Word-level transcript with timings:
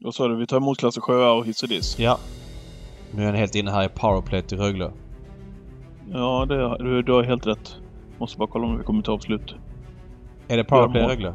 Vad 0.00 0.14
sa 0.14 0.28
du? 0.28 0.36
Vi 0.36 0.46
tar 0.46 0.56
emot 0.56 0.78
klasser 0.78 1.00
sjöar 1.00 1.34
och 1.34 1.46
hiss 1.46 1.62
och 1.62 1.68
diss? 1.68 1.98
Ja. 1.98 2.18
Nu 3.10 3.22
är 3.22 3.26
han 3.26 3.34
helt 3.34 3.54
inne 3.54 3.70
här 3.70 3.84
i 3.84 3.88
powerplay 3.88 4.42
till 4.42 4.58
Rögle. 4.58 4.92
Ja, 6.12 6.46
det, 6.48 6.78
du, 6.78 7.02
du 7.02 7.12
har 7.12 7.22
helt 7.22 7.46
rätt. 7.46 7.76
Måste 8.18 8.38
bara 8.38 8.48
kolla 8.48 8.66
om 8.66 8.78
vi 8.78 8.84
kommer 8.84 9.02
ta 9.02 9.12
avslut. 9.12 9.54
Är 10.48 10.56
det 10.56 10.64
powerplay 10.64 11.02
Rögle? 11.02 11.34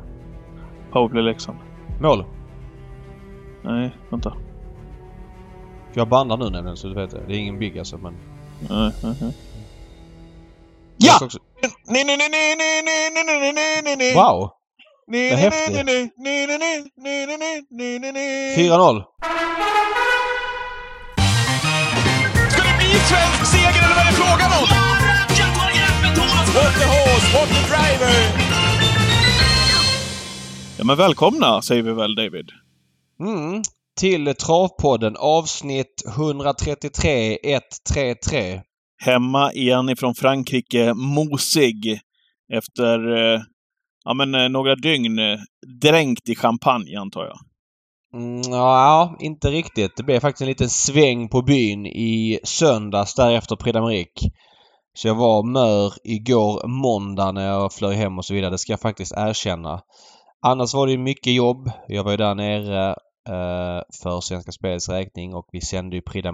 Powerplay 0.91 1.23
Leksand. 1.23 1.57
Mål? 2.01 2.25
Nej, 3.63 3.95
vänta. 4.09 4.33
Jag 5.93 6.07
bandar 6.07 6.37
nu 6.37 6.49
nämligen 6.49 6.77
så 6.77 6.87
du 6.87 6.93
vet 6.93 7.11
det. 7.11 7.23
Det 7.27 7.33
är 7.33 7.37
ingen 7.37 7.59
big 7.59 7.79
alltså 7.79 7.97
men... 7.97 8.13
Nej, 8.69 8.91
nej, 9.03 9.15
nej. 9.21 9.33
Ja! 10.97 11.25
Också... 11.25 11.39
Wow! 14.15 14.51
Den 15.07 15.37
häftigt! 15.37 15.75
4-0. 15.75 15.83
Ska 22.49 22.63
det 22.63 22.77
bli 22.77 22.89
svensk 23.09 23.45
seger 23.45 23.83
eller 23.83 23.95
vad 23.95 24.05
är 24.05 24.11
det 24.11 24.17
frågan 24.17 24.51
om? 24.61 24.67
Ja, 30.77 30.83
men 30.83 30.97
välkomna 30.97 31.61
säger 31.61 31.83
vi 31.83 31.93
väl 31.93 32.15
David? 32.15 32.49
Mm. 33.19 33.61
Till 33.99 34.35
Travpodden 34.35 35.15
avsnitt 35.17 36.03
133 36.07 37.37
133. 37.43 38.61
Hemma 38.97 39.53
igen 39.53 39.89
ifrån 39.89 40.15
Frankrike, 40.15 40.93
mosig 40.93 41.99
efter 42.53 42.99
ja, 44.03 44.13
men, 44.13 44.35
eh, 44.35 44.49
några 44.49 44.75
dygn 44.75 45.19
eh, 45.19 45.39
dränkt 45.81 46.29
i 46.29 46.35
champagne 46.35 46.95
antar 46.97 47.25
jag. 47.25 47.37
Mm, 48.21 48.41
ja, 48.51 49.15
inte 49.19 49.51
riktigt. 49.51 49.97
Det 49.97 50.03
blev 50.03 50.19
faktiskt 50.19 50.41
en 50.41 50.47
liten 50.47 50.69
sväng 50.69 51.29
på 51.29 51.41
byn 51.41 51.85
i 51.85 52.39
söndags 52.43 53.15
därefter 53.15 53.55
Prix. 53.55 54.11
Så 54.97 55.07
jag 55.07 55.15
var 55.15 55.43
mör 55.43 55.93
igår 56.03 56.67
måndag 56.67 57.31
när 57.31 57.47
jag 57.47 57.73
flög 57.73 57.97
hem 57.97 58.17
och 58.17 58.25
så 58.25 58.33
vidare. 58.33 58.51
Det 58.51 58.57
ska 58.57 58.73
jag 58.73 58.79
faktiskt 58.79 59.13
erkänna. 59.17 59.81
Annars 60.45 60.73
var 60.73 60.87
det 60.87 60.97
mycket 60.97 61.33
jobb. 61.33 61.71
Jag 61.87 62.03
var 62.03 62.11
ju 62.11 62.17
där 62.17 62.35
nere 62.35 62.89
eh, 63.29 63.81
för 64.03 64.21
Svenska 64.21 64.51
Spels 64.51 64.89
räkning 64.89 65.33
och 65.33 65.45
vi 65.51 65.61
sände 65.61 65.95
ju 65.95 66.01
Prix 66.01 66.27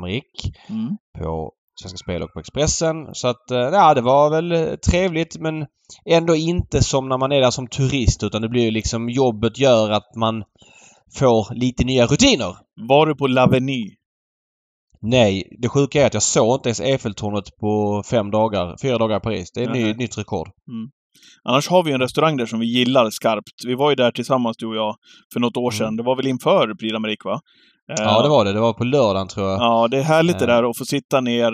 Mm. 0.70 0.98
på 1.20 1.52
Svenska 1.82 1.98
Spel 1.98 2.24
och 2.24 2.34
på 2.34 2.40
Expressen. 2.40 2.96
Så 3.14 3.28
att, 3.28 3.52
eh, 3.52 3.58
ja 3.58 3.94
det 3.94 4.02
var 4.02 4.30
väl 4.30 4.52
eh, 4.52 4.76
trevligt 4.76 5.38
men 5.40 5.66
ändå 6.10 6.36
inte 6.36 6.84
som 6.84 7.10
när 7.10 7.18
man 7.18 7.32
är 7.32 7.42
där 7.42 7.52
som 7.52 7.68
turist 7.68 8.24
utan 8.24 8.42
det 8.42 8.50
blir 8.50 8.64
ju 8.64 8.72
liksom 8.72 9.10
jobbet 9.10 9.60
gör 9.60 9.90
att 9.92 10.16
man 10.16 10.44
får 11.20 11.56
lite 11.56 11.84
nya 11.84 12.06
rutiner. 12.06 12.56
Var 12.88 13.06
du 13.06 13.16
på 13.16 13.28
L'Avenue? 13.28 13.90
Nej, 15.02 15.58
det 15.62 15.70
sjuka 15.70 16.02
är 16.02 16.06
att 16.08 16.14
jag 16.14 16.24
såg 16.24 16.58
inte 16.58 16.70
ens 16.70 16.80
Eiffeltornet 16.80 17.58
på 17.60 18.04
fem 18.10 18.32
dagar, 18.32 18.76
fyra 18.82 18.98
dagar 18.98 19.18
i 19.18 19.20
Paris. 19.20 19.52
Det 19.52 19.64
är 19.64 19.70
ny, 19.70 19.94
nytt 19.94 20.18
rekord. 20.18 20.48
Annars 21.44 21.68
har 21.70 21.84
vi 21.84 21.92
en 21.92 22.00
restaurang 22.00 22.38
där 22.38 22.46
som 22.46 22.60
vi 22.60 22.66
gillar 22.78 23.10
skarpt. 23.10 23.66
Vi 23.68 23.76
var 23.76 23.90
ju 23.90 23.96
där 23.96 24.12
tillsammans 24.12 24.58
du 24.58 24.68
och 24.68 24.76
jag 24.76 24.96
för 25.34 25.40
något 25.40 25.58
år 25.58 25.72
Mm. 25.72 25.78
sedan. 25.78 25.96
Det 25.96 26.04
var 26.04 26.16
väl 26.16 26.28
inför 26.28 26.76
Prix 26.76 27.26
va? 27.26 27.40
Eh, 27.90 27.96
Ja, 28.06 28.22
det 28.22 28.30
var 28.30 28.46
det. 28.46 28.54
Det 28.54 28.60
var 28.60 28.74
på 28.74 28.84
lördagen 28.84 29.28
tror 29.28 29.50
jag. 29.50 29.60
Ja, 29.60 29.88
det 29.88 29.98
är 29.98 30.04
härligt 30.04 30.40
det 30.40 30.46
Eh. 30.46 30.48
där 30.48 30.70
att 30.70 30.78
få 30.78 30.86
sitta 30.86 31.22
ner, 31.22 31.52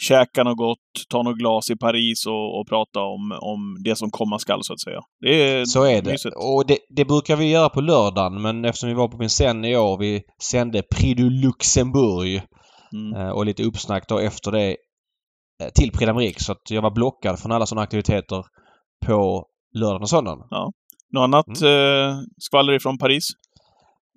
käka 0.00 0.44
något 0.44 0.56
gott, 0.58 0.78
ta 1.08 1.22
något 1.22 1.38
glas 1.38 1.70
i 1.70 1.76
Paris 1.76 2.26
och, 2.26 2.60
och 2.60 2.68
prata 2.68 3.00
om, 3.00 3.38
om 3.40 3.76
det 3.84 3.96
som 3.96 4.10
komma 4.10 4.38
skall 4.38 4.58
så 4.62 4.72
att 4.72 4.80
säga. 4.80 5.00
Det 5.20 5.42
är 5.52 5.64
Så 5.64 5.84
är 5.84 6.02
det. 6.02 6.10
mysigt. 6.10 6.36
Och 6.36 6.66
det, 6.66 6.78
det 6.96 7.04
brukar 7.04 7.36
vi 7.36 7.50
göra 7.50 7.68
på 7.68 7.80
lördagen 7.80 8.42
men 8.42 8.64
eftersom 8.64 8.88
vi 8.88 8.94
var 8.94 9.08
på 9.08 9.16
min 9.18 9.30
sen 9.30 9.64
i 9.64 9.76
år, 9.76 9.98
vi 9.98 10.22
sände 10.42 10.82
Prix 10.82 11.16
du 11.16 11.30
Luxemburg 11.30 12.42
Mm. 12.92 13.20
eh, 13.20 13.28
och 13.30 13.46
lite 13.46 13.62
uppsnack 13.62 14.04
då 14.08 14.18
efter 14.18 14.52
det 14.52 14.68
eh, 15.62 15.68
till 15.74 15.90
Prix 15.92 16.10
d'Amérique 16.10 16.38
så 16.42 16.52
att 16.52 16.70
jag 16.70 16.82
var 16.82 16.90
blockad 16.90 17.38
från 17.38 17.52
alla 17.52 17.66
sådana 17.66 17.82
aktiviteter 17.82 18.44
på 19.06 19.44
lördagen 19.74 20.02
och 20.02 20.08
söndagen. 20.08 20.38
Något 21.14 21.22
annat 21.22 21.60
Mm. 21.60 22.08
eh, 22.10 22.16
skvaller 22.38 22.72
ifrån 22.72 22.98
Paris? 22.98 23.24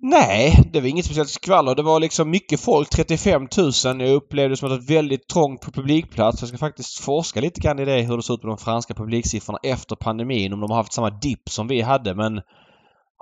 Nej, 0.02 0.70
det 0.72 0.80
var 0.80 0.88
inget 0.88 1.04
speciellt 1.04 1.30
skvaller. 1.30 1.74
Det 1.74 1.82
var 1.82 2.00
liksom 2.00 2.30
mycket 2.30 2.60
folk. 2.60 2.90
35 2.90 3.48
000. 3.56 4.00
Jag 4.00 4.10
upplevde 4.10 4.52
det 4.52 4.56
som 4.56 4.66
att 4.66 4.72
det 4.72 4.94
var 4.94 4.94
väldigt 4.94 5.28
trångt 5.28 5.60
på 5.60 5.70
publikplats. 5.70 6.42
Jag 6.42 6.48
ska 6.48 6.58
faktiskt 6.58 7.00
forska 7.00 7.40
lite 7.40 7.60
grann 7.60 7.78
i 7.78 7.84
det, 7.84 8.02
hur 8.02 8.16
det 8.16 8.22
ser 8.22 8.34
ut 8.34 8.40
på 8.40 8.46
de 8.46 8.58
franska 8.58 8.94
publiksiffrorna 8.94 9.58
efter 9.62 9.96
pandemin. 9.96 10.52
Om 10.52 10.60
de 10.60 10.70
har 10.70 10.76
haft 10.76 10.92
samma 10.92 11.10
dipp 11.10 11.48
som 11.48 11.68
vi 11.68 11.80
hade. 11.80 12.14
Men 12.14 12.40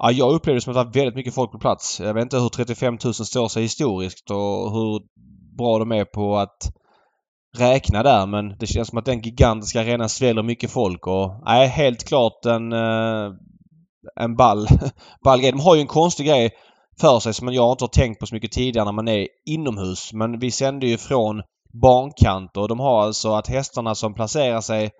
ja, 0.03 0.11
jag 0.11 0.33
upplevde 0.35 0.57
det 0.57 0.61
som 0.61 0.71
att 0.71 0.77
det 0.77 0.85
var 0.85 0.93
väldigt 0.93 1.17
mycket 1.17 1.35
folk 1.35 1.53
på 1.53 1.59
plats. 1.59 2.01
Jag 2.01 2.15
vet 2.15 2.23
inte 2.23 2.39
hur 2.39 2.49
35 2.49 2.99
000 3.05 3.15
står 3.15 3.49
sig 3.49 3.63
historiskt 3.63 4.31
och 4.31 4.73
hur 4.73 5.01
bra 5.59 5.79
de 5.79 5.93
är 5.93 6.05
på 6.05 6.37
att 6.37 6.73
räkna 7.59 8.03
där. 8.03 8.27
Men 8.27 8.59
det 8.59 8.67
känns 8.67 8.89
som 8.89 8.99
att 8.99 9.05
den 9.05 9.21
gigantiska 9.21 9.81
arenan 9.81 10.09
sväller 10.09 10.43
mycket 10.43 10.71
folk 10.71 11.07
och 11.07 11.43
nej, 11.45 11.69
helt 11.69 12.09
klart 12.09 12.45
en, 12.47 12.73
eh, 12.73 13.33
en 14.21 14.37
ball, 14.37 14.67
ball 15.25 15.41
grej. 15.41 15.53
De 15.53 15.61
har 15.61 15.75
ju 15.75 15.81
en 15.81 15.87
konstig 15.87 16.27
grej 16.27 16.51
för 17.01 17.21
sig 17.21 17.35
som 17.35 17.53
jag 17.53 17.73
inte 17.73 17.85
har 17.85 17.89
tänkt 17.89 18.21
på 18.21 18.27
så 18.27 18.35
mycket 18.35 18.53
tidigare 18.53 18.85
när 18.85 18.93
man 18.93 19.09
är 19.09 19.29
inomhus. 19.47 20.13
Men 20.13 20.39
vi 20.39 20.51
sände 20.51 20.87
ju 20.87 20.99
från 20.99 21.43
bankant 21.83 22.57
och 22.57 22.69
de 22.69 22.81
har 22.81 23.03
alltså 23.03 23.35
att 23.35 23.49
hästarna 23.49 23.95
som 23.95 24.15
placerar 24.15 24.61
sig, 24.61 24.91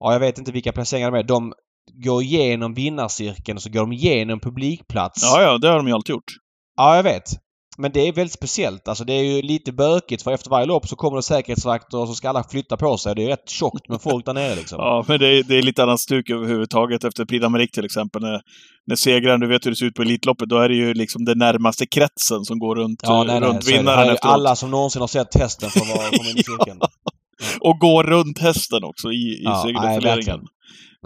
ja 0.00 0.12
jag 0.12 0.20
vet 0.20 0.38
inte 0.38 0.52
vilka 0.52 0.72
placeringar 0.72 1.10
de 1.10 1.18
är, 1.18 1.22
de 1.22 1.52
går 1.92 2.22
igenom 2.22 2.74
vinnarcirkeln 2.74 3.56
och 3.56 3.62
så 3.62 3.70
går 3.70 3.80
de 3.80 3.92
igenom 3.92 4.40
publikplats. 4.40 5.22
Ja, 5.22 5.42
ja, 5.42 5.58
det 5.58 5.68
har 5.68 5.76
de 5.76 5.88
ju 5.88 5.94
alltid 5.94 6.12
gjort. 6.12 6.32
Ja, 6.76 6.96
jag 6.96 7.02
vet. 7.02 7.43
Men 7.78 7.92
det 7.92 8.08
är 8.08 8.12
väldigt 8.12 8.32
speciellt. 8.32 8.88
Alltså 8.88 9.04
det 9.04 9.12
är 9.12 9.22
ju 9.22 9.42
lite 9.42 9.72
bökigt 9.72 10.22
för 10.22 10.32
efter 10.32 10.50
varje 10.50 10.66
lopp 10.66 10.88
så 10.88 10.96
kommer 10.96 11.16
det 11.16 11.22
säkerhetsvakter 11.22 11.98
och 11.98 12.08
så 12.08 12.14
ska 12.14 12.28
alla 12.28 12.44
flytta 12.44 12.76
på 12.76 12.96
sig. 12.96 13.14
Det 13.14 13.24
är 13.24 13.28
rätt 13.28 13.48
tjockt 13.50 13.88
med 13.88 14.02
folk 14.02 14.26
där 14.26 14.34
nere 14.34 14.54
liksom. 14.54 14.78
Ja, 14.82 15.04
men 15.08 15.20
det 15.20 15.26
är, 15.26 15.42
det 15.42 15.58
är 15.58 15.62
lite 15.62 15.82
annat 15.82 16.00
stuk 16.00 16.30
överhuvudtaget 16.30 17.04
efter 17.04 17.24
Prix 17.24 17.44
d'Amérique 17.44 17.72
till 17.72 17.84
exempel. 17.84 18.22
När, 18.22 18.40
när 18.86 18.96
segraren, 18.96 19.40
du 19.40 19.46
vet 19.46 19.66
hur 19.66 19.70
det 19.70 19.76
ser 19.76 19.86
ut 19.86 19.94
på 19.94 20.02
Elitloppet, 20.02 20.48
då 20.48 20.58
är 20.58 20.68
det 20.68 20.74
ju 20.74 20.94
liksom 20.94 21.24
den 21.24 21.38
närmaste 21.38 21.86
kretsen 21.86 22.44
som 22.44 22.58
går 22.58 22.76
runt, 22.76 23.00
Ja, 23.02 23.24
nej, 23.24 23.40
nej, 23.40 23.48
runt. 23.48 23.68
Här 23.70 23.76
vinnaren 23.76 24.08
efteråt. 24.10 24.34
alla 24.34 24.56
som 24.56 24.70
någonsin 24.70 25.00
har 25.00 25.08
sett 25.08 25.34
hästen 25.34 25.70
får 25.70 25.86
vara 25.96 26.10
komma 26.10 26.30
in 26.30 26.38
i 26.38 26.42
cirkeln. 26.44 26.80
Och 27.60 27.78
går 27.78 28.04
runt 28.04 28.38
hästen 28.38 28.84
också 28.84 29.12
i, 29.12 29.14
i 29.14 29.42
Ja, 29.44 29.64
nej, 29.64 30.00
verkligen. 30.00 30.40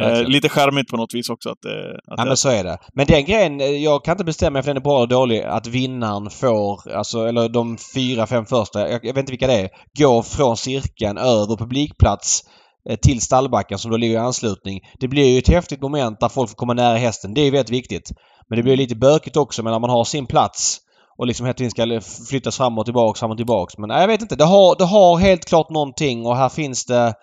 Eh, 0.00 0.22
lite 0.22 0.48
charmigt 0.48 0.88
på 0.88 0.96
något 0.96 1.14
vis 1.14 1.30
också 1.30 1.50
att, 1.50 1.64
eh, 1.64 1.72
att 2.06 2.18
Ja 2.18 2.24
men 2.24 2.36
så 2.36 2.48
är 2.48 2.64
det. 2.64 2.78
Men 2.94 3.06
den 3.06 3.24
grejen, 3.24 3.60
eh, 3.60 3.66
jag 3.66 4.04
kan 4.04 4.12
inte 4.12 4.24
bestämma 4.24 4.58
ifall 4.58 4.68
den 4.68 4.76
är 4.76 4.80
bra 4.80 4.98
eller 4.98 5.06
dålig, 5.06 5.42
att 5.42 5.66
vinnaren 5.66 6.30
får, 6.30 6.92
alltså, 6.92 7.26
eller 7.26 7.48
de 7.48 7.78
fyra, 7.94 8.26
fem 8.26 8.46
första, 8.46 8.80
jag, 8.80 9.04
jag 9.04 9.14
vet 9.14 9.16
inte 9.16 9.32
vilka 9.32 9.46
det 9.46 9.60
är, 9.60 9.70
går 9.98 10.22
från 10.22 10.56
cirkeln 10.56 11.18
över 11.18 11.56
publikplats 11.56 12.40
eh, 12.90 12.96
till 12.96 13.20
stallbacken 13.20 13.78
som 13.78 13.90
då 13.90 13.96
ligger 13.96 14.14
i 14.14 14.18
anslutning. 14.18 14.80
Det 15.00 15.08
blir 15.08 15.28
ju 15.28 15.38
ett 15.38 15.48
häftigt 15.48 15.82
moment 15.82 16.20
där 16.20 16.28
folk 16.28 16.50
får 16.50 16.56
komma 16.56 16.74
nära 16.74 16.96
hästen. 16.96 17.34
Det 17.34 17.40
är 17.40 17.44
ju 17.44 17.50
väldigt 17.50 17.72
viktigt. 17.72 18.10
Men 18.48 18.56
det 18.56 18.62
blir 18.62 18.76
lite 18.76 18.96
bökigt 18.96 19.36
också 19.36 19.62
men 19.62 19.72
när 19.72 19.80
man 19.80 19.90
har 19.90 20.04
sin 20.04 20.26
plats 20.26 20.80
och 21.18 21.26
liksom 21.26 21.46
hela 21.46 21.54
tiden 21.54 21.70
ska 21.70 22.00
flyttas 22.28 22.56
fram 22.56 22.78
och 22.78 22.84
tillbaks, 22.84 23.20
fram 23.20 23.30
och 23.30 23.36
tillbaks. 23.36 23.78
Men 23.78 23.88
nej, 23.88 24.00
jag 24.00 24.08
vet 24.08 24.22
inte. 24.22 24.36
Det 24.36 24.44
har, 24.44 24.76
det 24.78 24.84
har 24.84 25.18
helt 25.18 25.44
klart 25.44 25.70
någonting 25.70 26.26
och 26.26 26.36
här 26.36 26.48
finns 26.48 26.86
det 26.86 27.14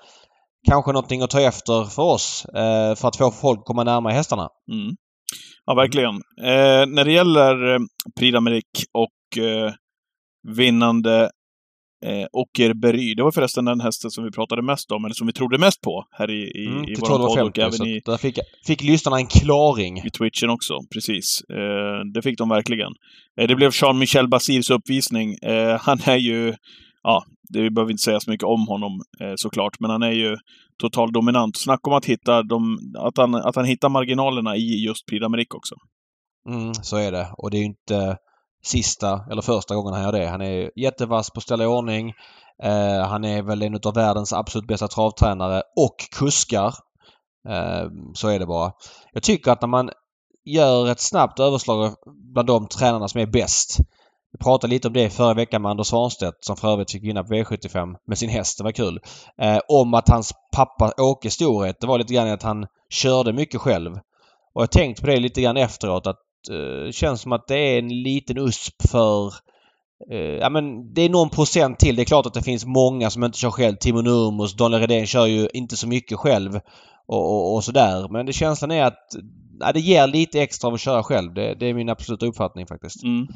kanske 0.65 0.91
någonting 0.91 1.21
att 1.21 1.29
ta 1.29 1.41
efter 1.41 1.83
för 1.83 2.03
oss 2.03 2.45
eh, 2.45 2.95
för 2.95 3.07
att 3.07 3.17
få 3.17 3.31
folk 3.31 3.59
att 3.59 3.65
komma 3.65 3.83
närmare 3.83 4.13
hästarna. 4.13 4.49
Mm. 4.71 4.95
Ja, 5.65 5.73
verkligen. 5.73 6.15
Eh, 6.41 6.85
när 6.87 7.05
det 7.05 7.11
gäller 7.11 7.73
eh, 7.73 7.79
Prix 8.19 8.83
och 8.93 9.43
eh, 9.43 9.73
vinnande 10.55 11.29
eh, 12.05 12.27
Ockerberry. 12.31 13.15
Det 13.15 13.23
var 13.23 13.31
förresten 13.31 13.65
den 13.65 13.81
hästen 13.81 14.11
som 14.11 14.23
vi 14.23 14.31
pratade 14.31 14.61
mest 14.61 14.91
om, 14.91 15.05
eller 15.05 15.15
som 15.15 15.27
vi 15.27 15.33
trodde 15.33 15.57
mest 15.57 15.81
på 15.81 16.05
här 16.11 16.31
i, 16.31 16.63
i, 16.63 16.67
Mm, 16.67 16.83
i 16.83 16.95
vår 16.99 17.07
podd 17.07 17.21
och 17.21 17.37
12.50 17.37 17.59
även 17.59 17.87
i, 17.87 18.01
där 18.05 18.17
fick, 18.17 18.39
fick 18.67 18.83
lyssnarna 18.83 19.17
en 19.17 19.27
klaring. 19.27 19.97
i 19.97 20.09
Twitchen 20.09 20.49
också. 20.49 20.73
Precis. 20.93 21.41
Eh, 21.49 22.05
det 22.13 22.21
fick 22.21 22.37
de 22.37 22.49
verkligen. 22.49 22.91
Eh, 23.41 23.47
det 23.47 23.55
blev 23.55 23.71
Jean-Michel 23.73 24.27
Basirs 24.27 24.69
uppvisning. 24.69 25.35
Eh, 25.35 25.79
han 25.81 25.99
är 26.05 26.17
ju, 26.17 26.53
ja, 27.03 27.25
det 27.49 27.61
vi 27.61 27.69
behöver 27.69 27.91
inte 27.91 28.03
säga 28.03 28.19
så 28.19 28.31
mycket 28.31 28.47
om 28.47 28.67
honom 28.67 28.91
eh, 29.21 29.33
såklart, 29.35 29.79
men 29.79 29.89
han 29.89 30.03
är 30.03 30.11
ju 30.11 30.37
total 30.81 31.11
dominant. 31.11 31.57
Snacka 31.57 31.89
om 31.89 31.97
att 31.97 32.05
hitta 32.05 32.43
de, 32.43 32.77
att 32.99 33.17
han, 33.17 33.35
att 33.35 33.55
han 33.55 33.65
hittar 33.65 33.89
marginalerna 33.89 34.55
i 34.55 34.85
just 34.85 35.05
Prix 35.05 35.25
d'Amérique 35.25 35.55
också. 35.55 35.75
Mm, 36.49 36.73
så 36.73 36.97
är 36.97 37.11
det. 37.11 37.27
Och 37.37 37.51
det 37.51 37.57
är 37.57 37.59
ju 37.59 37.65
inte 37.65 38.17
sista 38.63 39.25
eller 39.31 39.41
första 39.41 39.75
gången 39.75 39.93
han 39.93 40.03
gör 40.03 40.11
det. 40.11 40.27
Han 40.27 40.41
är 40.41 40.71
jättevass 40.75 41.29
på 41.29 41.37
att 41.37 41.43
ställa 41.43 41.63
i 41.63 41.67
ordning. 41.67 42.13
Eh, 42.63 43.07
han 43.07 43.23
är 43.23 43.41
väl 43.41 43.61
en 43.61 43.79
av 43.85 43.93
världens 43.93 44.33
absolut 44.33 44.67
bästa 44.67 44.87
travtränare 44.87 45.61
och 45.75 45.95
kuskar. 46.19 46.73
Eh, 47.49 47.89
så 48.13 48.27
är 48.27 48.39
det 48.39 48.45
bara. 48.45 48.71
Jag 49.13 49.23
tycker 49.23 49.51
att 49.51 49.61
när 49.61 49.67
man 49.67 49.89
gör 50.45 50.91
ett 50.91 50.99
snabbt 50.99 51.39
överslag 51.39 51.95
bland 52.33 52.47
de 52.47 52.67
tränarna 52.67 53.07
som 53.07 53.21
är 53.21 53.25
bäst. 53.25 53.77
Vi 54.35 54.43
pratade 54.43 54.73
lite 54.73 54.87
om 54.87 54.93
det 54.93 55.09
förra 55.09 55.33
veckan 55.33 55.61
med 55.61 55.71
Anders 55.71 55.87
Svanstedt 55.87 56.45
som 56.45 56.57
för 56.57 56.73
övrigt 56.73 56.91
fick 56.91 57.03
vinna 57.03 57.23
på 57.23 57.33
V75 57.33 57.95
med 58.07 58.17
sin 58.17 58.29
häst. 58.29 58.57
Det 58.57 58.63
var 58.63 58.71
kul. 58.71 58.99
Eh, 59.41 59.59
om 59.67 59.93
att 59.93 60.09
hans 60.09 60.33
pappa 60.55 60.93
Åkes 60.97 61.33
storhet, 61.33 61.79
det 61.79 61.87
var 61.87 61.97
lite 61.97 62.13
grann 62.13 62.31
att 62.31 62.43
han 62.43 62.67
körde 62.89 63.33
mycket 63.33 63.61
själv. 63.61 63.91
Och 64.53 64.61
jag 64.61 64.71
tänkte 64.71 65.01
på 65.01 65.07
det 65.07 65.19
lite 65.19 65.41
grann 65.41 65.57
efteråt 65.57 66.07
att 66.07 66.19
Eh, 66.49 66.91
känns 66.91 67.21
som 67.21 67.31
att 67.31 67.47
det 67.47 67.57
är 67.57 67.79
en 67.79 68.03
liten 68.03 68.37
USP 68.37 68.87
för 68.89 69.33
eh, 70.11 70.17
ja 70.17 70.49
men 70.49 70.93
det 70.93 71.01
är 71.01 71.09
någon 71.09 71.29
procent 71.29 71.79
till. 71.79 71.95
Det 71.95 72.01
är 72.01 72.05
klart 72.05 72.25
att 72.25 72.33
det 72.33 72.41
finns 72.41 72.65
många 72.65 73.09
som 73.09 73.23
inte 73.23 73.37
kör 73.37 73.51
själv. 73.51 73.75
Timo 73.75 74.01
Nurmos, 74.01 74.53
Daniel 74.53 74.81
Redén 74.81 75.07
kör 75.07 75.25
ju 75.25 75.47
inte 75.53 75.77
så 75.77 75.87
mycket 75.87 76.17
själv 76.17 76.59
och, 77.07 77.31
och, 77.31 77.55
och 77.55 77.63
sådär. 77.63 78.07
Men 78.09 78.25
det 78.25 78.33
känslan 78.33 78.71
är 78.71 78.83
att 78.83 79.15
ja, 79.59 79.71
det 79.71 79.79
ger 79.79 80.07
lite 80.07 80.41
extra 80.41 80.67
av 80.67 80.73
att 80.73 80.81
köra 80.81 81.03
själv. 81.03 81.33
Det, 81.33 81.55
det 81.59 81.65
är 81.65 81.73
min 81.73 81.89
absoluta 81.89 82.25
uppfattning 82.25 82.67
faktiskt. 82.67 83.03
Mm. 83.03 83.27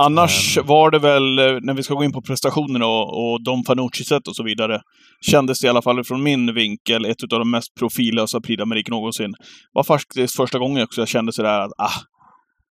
Annars 0.00 0.58
var 0.64 0.90
det 0.90 0.98
väl, 0.98 1.38
eh, 1.38 1.44
när 1.60 1.74
vi 1.74 1.82
ska 1.82 1.94
gå 1.94 2.04
in 2.04 2.12
på 2.12 2.22
prestationerna 2.22 2.86
och, 2.86 3.32
och 3.32 3.42
Dom 3.42 3.64
Fanucci-set 3.64 4.28
och 4.28 4.36
så 4.36 4.42
vidare, 4.42 4.80
kändes 5.20 5.60
det 5.60 5.66
i 5.66 5.70
alla 5.70 5.82
fall 5.82 6.04
från 6.04 6.22
min 6.22 6.54
vinkel 6.54 7.04
ett 7.04 7.22
av 7.22 7.38
de 7.38 7.50
mest 7.50 7.74
profillösa 7.78 8.40
Prix 8.40 8.62
d'Amérique 8.62 8.90
någonsin. 8.90 9.34
var 9.72 9.82
faktiskt 9.82 10.36
första 10.36 10.58
gången 10.58 10.82
också 10.82 11.00
jag 11.00 11.08
kände 11.08 11.32
sådär 11.32 11.60
att, 11.60 11.72
ah, 11.78 12.00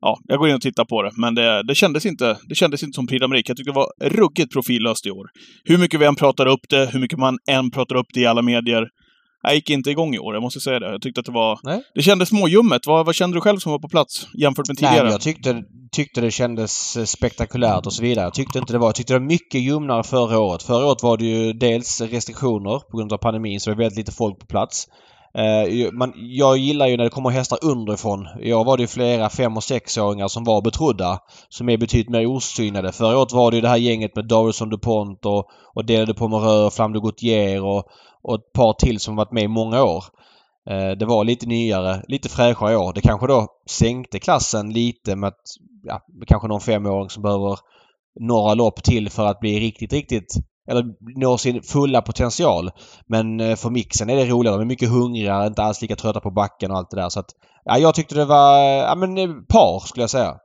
ja, 0.02 0.18
jag 0.24 0.40
går 0.40 0.50
in 0.50 0.56
och 0.56 0.62
tittar 0.62 0.86
på 0.86 1.04
det. 1.04 1.12
Men 1.18 1.36
det, 1.36 1.64
det, 1.64 1.76
kändes, 1.76 2.06
inte, 2.06 2.38
det 2.50 2.56
kändes 2.56 2.84
inte 2.84 2.96
som 2.96 3.08
Prix 3.08 3.24
d'Amérique. 3.24 3.44
Jag 3.48 3.58
tyckte 3.58 3.72
det 3.72 3.76
var 3.76 4.10
ruggigt 4.10 4.54
profillöst 4.54 5.06
i 5.06 5.12
år. 5.12 5.28
Hur 5.64 5.78
mycket 5.78 6.00
vi 6.00 6.06
än 6.06 6.16
pratar 6.16 6.46
upp 6.46 6.66
det, 6.70 6.90
hur 6.94 7.00
mycket 7.00 7.20
man 7.20 7.38
än 7.50 7.72
pratar 7.72 7.96
upp 7.96 8.08
det 8.14 8.20
i 8.20 8.26
alla 8.26 8.42
medier, 8.42 8.88
jag 9.44 9.56
gick 9.56 9.70
inte 9.70 9.90
igång 9.90 10.16
i 10.16 10.20
år, 10.20 10.34
jag 10.34 10.44
måste 10.44 10.60
säga 10.60 10.80
det. 10.80 10.92
Jag 10.92 11.02
tyckte 11.02 11.20
att 11.20 11.26
det 11.26 11.32
var... 11.32 11.60
Nej. 11.64 11.82
Det 11.96 12.02
kändes 12.02 12.30
småljummet. 12.30 12.88
Vad, 12.88 13.06
vad 13.06 13.16
kände 13.16 13.38
du 13.38 13.42
själv 13.42 13.60
som 13.60 13.72
var 13.72 13.80
på 13.80 13.90
plats 13.90 14.28
jämfört 14.34 14.68
med 14.68 14.78
tidigare? 14.78 15.04
Nej, 15.04 15.12
jag 15.12 15.22
tyckte, 15.22 15.64
tyckte 15.92 16.22
det 16.22 16.32
kändes 16.32 16.98
eh, 16.98 17.04
spektakulärt 17.06 17.86
och 17.86 17.94
så 17.94 18.04
vidare. 18.04 18.26
Jag 18.26 18.34
tyckte 18.34 18.60
inte 18.60 18.74
det 18.74 18.80
var... 18.80 18.88
Jag 18.88 18.96
tyckte 18.96 19.14
det 19.14 19.20
var 19.20 19.26
mycket 19.26 19.62
ljumnare 19.62 20.04
förra 20.04 20.40
året. 20.40 20.64
Förra 20.64 20.86
året 20.86 21.04
var 21.04 21.18
det 21.18 21.26
ju 21.26 21.54
dels 21.54 22.02
restriktioner 22.02 22.80
på 22.92 22.98
grund 22.98 23.14
av 23.14 23.18
pandemin, 23.18 23.60
så 23.60 23.70
det 23.70 23.76
var 23.76 23.84
väldigt 23.84 23.98
lite 23.98 24.12
folk 24.12 24.40
på 24.40 24.46
plats. 24.46 24.88
Eh, 25.34 25.92
man, 25.94 26.14
jag 26.16 26.58
gillar 26.58 26.88
ju 26.88 26.98
när 26.98 27.04
det 27.04 27.10
kommer 27.10 27.30
hästar 27.30 27.60
underifrån. 27.62 28.28
År 28.44 28.66
var 28.66 28.78
det 28.78 28.84
ju 28.84 28.88
flera 28.88 29.30
fem 29.30 29.58
och 29.58 29.64
sexåringar 29.64 30.28
som 30.28 30.44
var 30.44 30.62
betrodda. 30.62 31.20
Som 31.50 31.70
är 31.70 31.78
betydligt 31.78 32.10
mer 32.10 32.26
osynade. 32.26 32.92
Förra 32.92 33.18
året 33.18 33.34
var 33.34 33.52
det 33.52 33.58
ju 33.58 33.62
det 33.62 33.70
här 33.70 33.78
gänget 33.78 34.16
med 34.16 34.28
Davidson 34.28 34.70
DuPont 34.70 35.26
och, 35.26 35.46
och 35.76 35.86
Delade 35.86 36.14
Pomereux 36.14 36.68
och 36.68 36.74
Flam 36.74 36.94
de 36.94 37.00
Gautier 37.00 37.64
och, 37.64 37.84
och 38.24 38.36
ett 38.36 38.54
par 38.54 38.74
till 38.74 39.00
som 39.00 39.16
varit 39.16 39.32
med 39.32 39.44
i 39.44 39.48
många 39.48 39.84
år. 39.84 40.04
Eh, 40.70 40.92
det 40.92 41.06
var 41.06 41.24
lite 41.24 41.46
nyare, 41.46 42.04
lite 42.08 42.30
fräschare 42.30 42.78
år. 42.78 42.94
Det 42.94 43.02
kanske 43.02 43.28
då 43.28 43.48
sänkte 43.70 44.20
klassen 44.20 44.74
lite 44.74 45.16
med 45.16 45.28
att 45.28 45.42
ja, 45.84 46.02
kanske 46.28 46.48
någon 46.48 46.62
femåring 46.62 47.10
som 47.10 47.24
behöver 47.24 47.60
några 48.20 48.54
lopp 48.54 48.84
till 48.84 49.10
för 49.10 49.26
att 49.26 49.40
bli 49.40 49.60
riktigt, 49.60 49.94
riktigt 49.94 50.34
eller 50.70 50.86
nå 51.20 51.38
sin 51.38 51.62
fulla 51.62 52.02
potential. 52.02 52.72
Men 53.08 53.40
eh, 53.40 53.56
för 53.56 53.70
mixen 53.70 54.10
är 54.10 54.16
det 54.16 54.26
roligare. 54.26 54.56
De 54.56 54.62
är 54.62 54.66
mycket 54.66 54.90
hungrigare, 54.90 55.48
inte 55.48 55.64
alls 55.64 55.82
lika 55.82 55.96
trötta 55.96 56.20
på 56.20 56.32
backen 56.32 56.72
och 56.72 56.78
allt 56.78 56.90
det 56.90 57.02
där. 57.02 57.10
Så 57.10 57.20
att, 57.20 57.30
ja, 57.66 57.78
jag 57.78 57.96
tyckte 57.96 58.16
det 58.16 58.26
var 58.26 58.60
ja, 58.60 58.96
men, 58.96 59.18
eh, 59.18 59.30
par 59.50 59.80
skulle 59.80 60.04
jag 60.04 60.10
säga. 60.10 60.36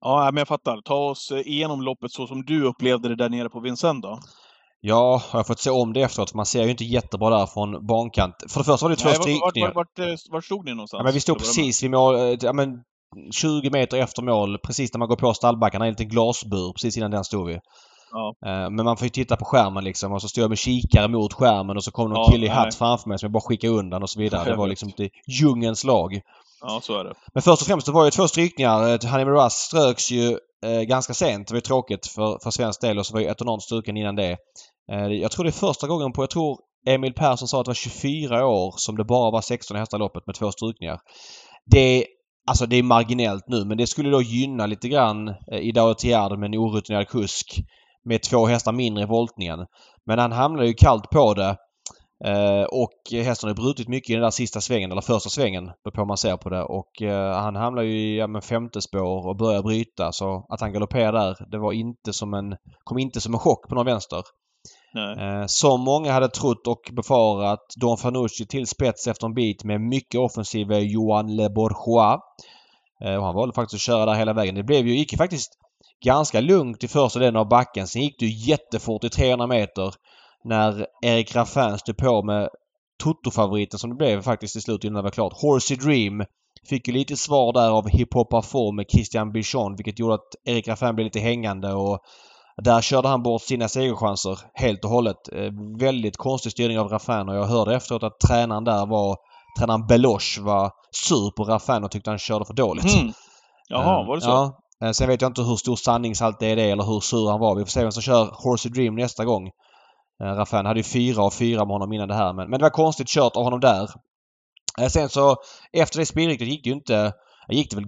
Ja, 0.00 0.30
men 0.32 0.36
jag 0.36 0.48
fattar. 0.48 0.82
Ta 0.84 1.10
oss 1.10 1.32
igenom 1.44 1.82
loppet 1.82 2.10
så 2.10 2.26
som 2.26 2.44
du 2.44 2.64
upplevde 2.64 3.08
det 3.08 3.16
där 3.16 3.28
nere 3.28 3.48
på 3.48 3.60
Vincennes 3.60 4.02
då. 4.02 4.18
Ja, 4.86 5.22
jag 5.32 5.38
har 5.38 5.44
fått 5.44 5.58
se 5.60 5.70
om 5.70 5.92
det 5.92 6.02
efteråt 6.02 6.34
man 6.34 6.46
ser 6.46 6.64
ju 6.64 6.70
inte 6.70 6.84
jättebra 6.84 7.30
där 7.30 7.46
från 7.46 7.86
bankant. 7.86 8.34
För 8.48 8.60
det 8.60 8.64
första 8.64 8.84
var 8.86 8.90
det 8.90 8.96
två 8.96 9.08
strykningar. 9.08 9.66
Vart, 9.74 9.74
vart, 9.74 9.98
vart, 9.98 10.18
vart 10.30 10.44
stod 10.44 10.64
ni 10.64 10.74
någonstans? 10.74 10.98
Ja, 10.98 11.04
men 11.04 11.12
vi 11.12 11.20
stod 11.20 11.38
precis 11.38 11.82
vid 11.82 11.90
mål, 11.90 12.14
eh, 12.14 12.36
ja, 12.40 12.52
men 12.52 12.68
20 13.32 13.70
meter 13.70 13.96
efter 13.96 14.22
mål. 14.22 14.58
Precis 14.58 14.92
när 14.92 14.98
man 14.98 15.08
går 15.08 15.16
på 15.16 15.34
stallbackarna. 15.34 15.84
En 15.84 15.90
liten 15.90 16.08
glasbur. 16.08 16.72
Precis 16.72 16.96
innan 16.96 17.10
den 17.10 17.24
stod 17.24 17.46
vi. 17.46 17.58
Ja. 18.12 18.34
Eh, 18.46 18.70
Men 18.70 18.84
man 18.84 18.96
får 18.96 19.04
ju 19.06 19.10
titta 19.10 19.36
på 19.36 19.44
skärmen 19.44 19.84
liksom 19.84 20.12
och 20.12 20.22
så 20.22 20.28
stod 20.28 20.42
jag 20.42 20.48
med 20.48 20.58
kikare 20.58 21.08
mot 21.08 21.32
skärmen 21.32 21.76
och 21.76 21.84
så 21.84 21.90
kom 21.90 22.08
någon 22.10 22.18
Ja, 22.18 22.30
kille 22.32 22.46
i 22.46 22.48
hatt 22.48 22.74
framför 22.74 23.08
mig 23.08 23.18
som 23.18 23.26
jag 23.26 23.32
bara 23.32 23.40
skickade 23.40 23.72
undan 23.72 24.02
och 24.02 24.10
så 24.10 24.20
vidare. 24.20 24.50
Det 24.50 24.56
var 24.56 24.66
liksom 24.74 24.88
inte 24.88 25.08
djungelns 25.26 25.84
lag. 25.84 26.20
ja, 26.60 26.80
så 26.82 26.98
är 26.98 27.04
det. 27.04 27.14
Men 27.34 27.42
först 27.42 27.62
och 27.62 27.66
främst 27.68 27.86
det 27.86 27.92
var 27.92 28.04
ju 28.04 28.10
två 28.10 28.28
strykningar. 28.28 28.88
Eh, 28.88 29.10
Honey 29.10 29.24
Miraz 29.24 29.54
ströks 29.54 30.10
ju 30.10 30.38
eh, 30.66 30.80
ganska 30.82 31.14
sent. 31.14 31.48
Det 31.48 31.54
var 31.54 31.56
ju 31.56 31.60
tråkigt 31.60 32.06
för, 32.06 32.38
för 32.42 32.50
svensk 32.50 32.80
del 32.80 32.98
och 32.98 33.06
så 33.06 33.14
var 33.14 33.20
ju 33.20 33.26
Etonant 33.26 33.62
struken 33.62 33.96
innan 33.96 34.16
det. 34.16 34.36
Eh, 34.92 35.06
jag 35.06 35.30
tror 35.30 35.44
det 35.44 35.50
är 35.50 35.66
första 35.68 35.86
gången 35.86 36.12
på, 36.12 36.22
jag 36.22 36.30
tror 36.30 36.58
Emil 36.86 37.14
Persson 37.14 37.48
sa 37.48 37.60
att 37.60 37.64
det 37.64 37.70
var 37.70 37.74
24 37.74 38.46
år 38.46 38.74
som 38.76 38.96
det 38.96 39.04
bara 39.04 39.30
var 39.30 39.40
16 39.40 39.76
hästar 39.76 39.98
i 39.98 40.00
loppet 40.00 40.26
med 40.26 40.34
två 40.34 40.52
strykningar. 40.52 40.98
Det 41.66 42.06
Alltså 42.46 42.66
det 42.66 42.76
är 42.76 42.82
marginellt 42.82 43.44
nu 43.48 43.64
men 43.64 43.78
det 43.78 43.86
skulle 43.86 44.10
då 44.10 44.22
gynna 44.22 44.66
lite 44.66 44.88
grann 44.88 45.28
eh, 45.28 45.58
i 45.58 45.72
David 45.72 46.38
med 46.38 46.44
en 46.44 46.58
orutinerad 46.58 47.08
kusk 47.08 47.62
med 48.04 48.22
två 48.22 48.46
hästar 48.46 48.72
mindre 48.72 49.02
i 49.02 49.06
voltningen. 49.06 49.66
Men 50.06 50.18
han 50.18 50.32
hamnade 50.32 50.66
ju 50.66 50.74
kallt 50.74 51.10
på 51.10 51.34
det. 51.34 51.56
Eh, 52.24 52.62
och 52.62 53.24
hästen 53.24 53.48
har 53.48 53.54
brutit 53.54 53.88
mycket 53.88 54.10
i 54.10 54.12
den 54.12 54.22
där 54.22 54.30
sista 54.30 54.60
svängen, 54.60 54.92
eller 54.92 55.00
första 55.00 55.30
svängen, 55.30 55.64
beror 55.64 55.92
på 55.92 56.00
hur 56.00 56.06
man 56.06 56.16
ser 56.16 56.36
på 56.36 56.48
det. 56.48 56.62
Och 56.62 56.90
han 57.34 57.56
hamnar 57.56 57.82
ju 57.82 57.92
i 57.92 58.18
ja, 58.18 58.40
femte 58.40 58.80
spår 58.80 59.28
och 59.28 59.36
börjar 59.36 59.62
bryta. 59.62 60.12
Så 60.12 60.46
att 60.48 60.60
han 60.60 60.72
galopperar 60.72 61.12
där, 61.12 61.50
det 61.50 61.58
var 61.58 61.72
inte 61.72 62.12
som 62.12 62.34
en, 62.34 62.56
kom 62.84 62.98
inte 62.98 63.20
som 63.20 63.34
en 63.34 63.40
chock 63.40 63.68
på 63.68 63.74
någon 63.74 63.86
vänster. 63.86 64.22
Nej. 64.94 65.40
Eh, 65.40 65.46
som 65.46 65.80
många 65.80 66.12
hade 66.12 66.28
trott 66.28 66.66
och 66.66 66.90
befarat 66.92 67.60
Don 67.76 67.98
Fanucci 67.98 68.46
till 68.46 68.66
spets 68.66 69.06
efter 69.06 69.26
en 69.26 69.34
bit 69.34 69.64
med 69.64 69.80
mycket 69.80 70.20
offensiv 70.20 70.72
eh, 70.72 70.78
Johan 70.78 71.36
Le 71.36 71.48
Bourgeois. 71.48 72.20
Eh, 73.04 73.16
och 73.16 73.24
han 73.24 73.34
valde 73.34 73.54
faktiskt 73.54 73.74
att 73.74 73.80
köra 73.80 74.06
där 74.06 74.14
hela 74.14 74.32
vägen. 74.32 74.54
Det 74.54 74.62
blev 74.62 74.86
ju, 74.86 74.96
gick 74.96 75.12
ju 75.12 75.18
faktiskt 75.18 75.52
ganska 76.04 76.40
lugnt 76.40 76.84
i 76.84 76.88
första 76.88 77.18
delen 77.18 77.36
av 77.36 77.48
backen. 77.48 77.86
Sen 77.86 78.02
gick 78.02 78.18
det 78.18 78.26
ju 78.26 78.50
jättefort 78.50 79.04
i 79.04 79.08
300 79.10 79.46
meter 79.46 79.94
när 80.44 80.86
Erik 81.02 81.36
Raffin 81.36 81.78
stod 81.78 81.96
på 81.96 82.22
med 82.22 82.48
Toto-favoriten 83.02 83.78
som 83.78 83.90
det 83.90 83.96
blev 83.96 84.22
faktiskt 84.22 84.56
i 84.56 84.60
slut 84.60 84.84
innan 84.84 84.96
det 84.96 85.02
var 85.02 85.10
klart. 85.10 85.32
Horsey 85.32 85.76
Dream 85.76 86.24
fick 86.68 86.88
ju 86.88 86.94
lite 86.94 87.16
svar 87.16 87.52
där 87.52 87.70
av 87.70 87.88
Hip 87.88 88.14
Hop 88.14 88.44
Form 88.44 88.76
med 88.76 88.86
Christian 88.90 89.32
Bichon 89.32 89.76
vilket 89.76 89.98
gjorde 89.98 90.14
att 90.14 90.34
Erik 90.44 90.68
Raffin 90.68 90.94
blev 90.94 91.04
lite 91.04 91.20
hängande 91.20 91.72
och 91.72 92.00
där 92.62 92.80
körde 92.80 93.08
han 93.08 93.22
bort 93.22 93.42
sina 93.42 93.68
segerchanser 93.68 94.38
helt 94.54 94.84
och 94.84 94.90
hållet. 94.90 95.16
Eh, 95.32 95.50
väldigt 95.78 96.16
konstig 96.16 96.52
styrning 96.52 96.78
av 96.78 96.88
Raffin 96.88 97.28
och 97.28 97.36
jag 97.36 97.44
hörde 97.44 97.74
efteråt 97.74 98.02
att 98.02 98.20
tränaren 98.20 98.64
där 98.64 98.86
var 98.86 99.16
Tränaren 99.58 99.86
Beloche 99.86 100.40
var 100.40 100.70
sur 100.90 101.30
på 101.30 101.44
Raffin 101.44 101.84
och 101.84 101.90
tyckte 101.90 102.10
han 102.10 102.18
körde 102.18 102.44
för 102.44 102.54
dåligt. 102.54 102.94
Mm. 102.94 103.12
Jaha, 103.68 104.00
Eh, 104.00 104.06
var 104.06 104.16
det 104.16 104.22
så? 104.22 104.30
Ja. 104.30 104.58
Eh, 104.84 104.92
Sen 104.92 105.08
vet 105.08 105.20
jag 105.22 105.28
inte 105.28 105.42
hur 105.42 105.56
stor 105.56 105.76
sanningshalt 105.76 106.40
det 106.40 106.46
är 106.46 106.56
det 106.56 106.70
eller 106.70 106.84
hur 106.84 107.00
sur 107.00 107.30
han 107.30 107.40
var. 107.40 107.54
Vi 107.54 107.64
får 107.64 107.70
se 107.70 107.82
vem 107.82 107.92
som 107.92 108.02
kör 108.02 108.24
Horsey 108.44 108.72
Dream 108.72 108.94
nästa 108.94 109.24
gång. 109.24 109.50
Raffin 110.22 110.66
hade 110.66 110.80
ju 110.80 110.84
fyra 110.84 111.22
av 111.22 111.30
fyra 111.30 111.64
med 111.64 111.74
honom 111.74 111.92
innan 111.92 112.08
det 112.08 112.14
här 112.14 112.32
men, 112.32 112.50
men 112.50 112.58
det 112.58 112.64
var 112.64 112.70
konstigt 112.70 113.08
kört 113.08 113.36
av 113.36 113.44
honom 113.44 113.60
där. 113.60 113.90
Sen 114.88 115.08
så 115.08 115.36
efter 115.72 115.98
det 115.98 116.06
speedriktet 116.06 116.48
gick 116.48 116.64
det 116.64 116.70
ju 116.70 116.76
inte... 116.76 117.12
Gick 117.48 117.70
det 117.70 117.76
väl 117.76 117.86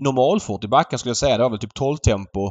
normalfort 0.00 0.64
i 0.64 0.68
backen 0.68 0.98
skulle 0.98 1.10
jag 1.10 1.16
säga. 1.16 1.36
Det 1.36 1.42
var 1.42 1.50
väl 1.50 1.58
typ 1.58 1.74
12 1.74 1.96
tempo. 1.96 2.50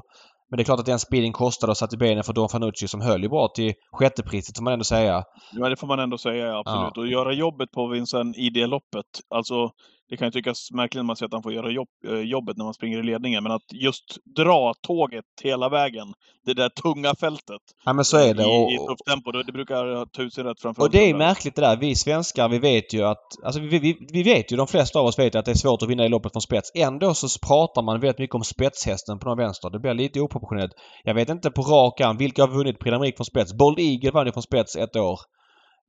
Men 0.54 0.58
det 0.58 0.62
är 0.62 0.66
klart 0.66 0.80
att 0.80 0.86
den 0.86 1.00
speeden 1.00 1.34
kostade 1.34 1.72
och 1.72 1.78
satte 1.78 1.98
benen 1.98 2.24
för 2.24 2.34
Don 2.34 2.50
Fanucci 2.50 2.88
som 2.88 3.02
höll 3.02 3.24
ju 3.24 3.30
bra 3.30 3.48
till 3.48 3.74
sjättepriset 3.92 4.58
får 4.58 4.64
man 4.64 4.74
ändå 4.74 4.86
säga. 4.86 5.24
Ja, 5.52 5.70
det 5.70 5.76
får 5.76 5.88
man 5.88 6.00
ändå 6.00 6.18
säga, 6.18 6.46
ja, 6.46 6.64
absolut. 6.66 6.98
Och 6.98 7.08
göra 7.08 7.34
jobbet 7.34 7.72
på 7.72 7.88
Vincent 7.88 8.38
i 8.38 8.50
det 8.50 8.68
loppet. 8.68 9.06
Alltså, 9.30 9.72
det 10.14 10.18
kan 10.18 10.28
ju 10.28 10.32
tyckas 10.32 10.72
märkligt 10.72 11.00
när 11.00 11.04
man 11.04 11.16
säger 11.16 11.28
att 11.28 11.34
han 11.34 11.44
får 11.44 11.54
göra 11.54 11.72
jobb, 11.72 11.88
eh, 12.08 12.20
jobbet 12.20 12.58
när 12.58 12.66
man 12.66 12.74
springer 12.74 13.00
i 13.00 13.04
ledningen, 13.04 13.44
men 13.44 13.52
att 13.52 13.74
just 13.74 14.18
dra 14.38 14.74
tåget 14.88 15.26
hela 15.44 15.70
vägen, 15.70 16.14
det 16.46 16.54
där 16.54 16.70
tunga 16.70 17.16
fältet, 17.16 17.62
Ja 17.86 17.94
men 17.94 18.06
så 18.06 18.18
är 18.18 18.34
det. 18.34 18.44
i, 18.44 18.46
Och, 18.46 18.72
i 18.72 18.78
tufft 18.78 19.06
tempo, 19.06 19.32
det, 19.32 19.44
det 19.44 19.52
brukar 19.52 20.06
ta 20.06 20.22
ut 20.22 20.34
sig 20.34 20.44
rätt 20.44 20.62
framför 20.62 20.84
Och 20.84 20.92
det 20.92 21.10
är 21.10 21.16
märkligt 21.16 21.56
det 21.56 21.62
där. 21.62 21.78
Vi 21.78 21.96
svenskar 21.96 22.50
vi 22.50 22.60
vet 22.60 22.94
ju 22.94 23.04
att... 23.04 23.26
Alltså 23.44 23.62
vi, 23.62 23.80
vi, 23.80 23.98
vi 24.14 24.24
vet 24.24 24.52
ju, 24.52 24.58
de 24.58 24.68
flesta 24.68 25.00
av 25.00 25.06
oss 25.06 25.20
vet 25.20 25.36
ju 25.36 25.40
att 25.40 25.46
det 25.46 25.52
är 25.52 25.56
svårt 25.66 25.82
att 25.82 25.90
vinna 25.90 26.06
i 26.06 26.10
loppet 26.10 26.32
från 26.32 26.42
spets. 26.42 26.72
Ändå 26.76 27.14
så 27.14 27.28
pratar 27.48 27.82
man 27.82 28.00
väldigt 28.00 28.20
mycket 28.20 28.36
om 28.36 28.44
spetshästen 28.44 29.20
på 29.20 29.30
någon 29.30 29.38
vänster. 29.38 29.70
Det 29.70 29.80
blir 29.80 29.94
lite 29.94 30.20
oproportionerligt. 30.20 30.74
Jag 31.04 31.14
vet 31.14 31.30
inte 31.30 31.52
på 31.52 31.62
rak 31.62 32.02
arm 32.02 32.18
vilka 32.18 32.42
har 32.42 32.50
vunnit 32.58 32.80
Prix 32.80 33.18
från 33.18 33.26
spets. 33.26 33.54
Bold 33.54 33.80
Eagle 33.80 34.12
vann 34.12 34.26
ju 34.26 34.32
från 34.32 34.44
spets 34.44 34.76
ett 34.76 34.96
år. 34.96 35.20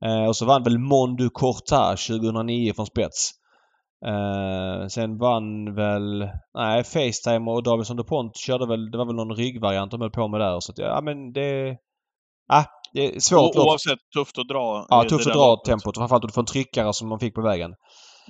Eh, 0.05 0.27
och 0.27 0.35
så 0.35 0.45
vann 0.45 0.63
väl 0.63 0.77
Mondu 0.77 1.29
Cortage 1.29 2.07
2009 2.07 2.73
från 2.73 2.85
spets. 2.85 3.31
Eh, 4.05 4.87
sen 4.87 5.17
vann 5.17 5.75
väl... 5.75 6.29
Nej, 6.53 6.83
Facetime 6.83 7.51
och 7.51 7.63
Davidson 7.63 7.97
DuPont 7.97 8.37
körde 8.37 8.67
väl... 8.67 8.91
Det 8.91 8.97
var 8.97 9.05
väl 9.05 9.15
någon 9.15 9.35
ryggvariant 9.35 9.91
de 9.91 10.01
höll 10.01 10.11
på 10.11 10.27
med 10.27 10.39
där. 10.39 10.59
Så 10.59 10.71
att, 10.71 10.77
ja 10.77 11.01
men 11.01 11.33
det... 11.33 11.77
Ah, 12.53 12.63
det 12.93 13.15
är 13.15 13.19
svårt 13.19 13.55
O-. 13.55 13.61
Oavsett, 13.61 13.99
tufft 14.17 14.37
att 14.37 14.47
dra. 14.47 14.85
Ja, 14.89 15.03
tufft 15.09 15.27
att 15.27 15.33
dra 15.33 15.47
loppet. 15.47 15.65
tempot. 15.65 15.97
Framförallt 15.97 16.23
om 16.23 16.27
du 16.27 16.33
får 16.33 16.41
en 16.41 16.45
tryckare 16.45 16.93
som 16.93 17.09
man 17.09 17.19
fick 17.19 17.35
på 17.35 17.41
vägen. 17.41 17.71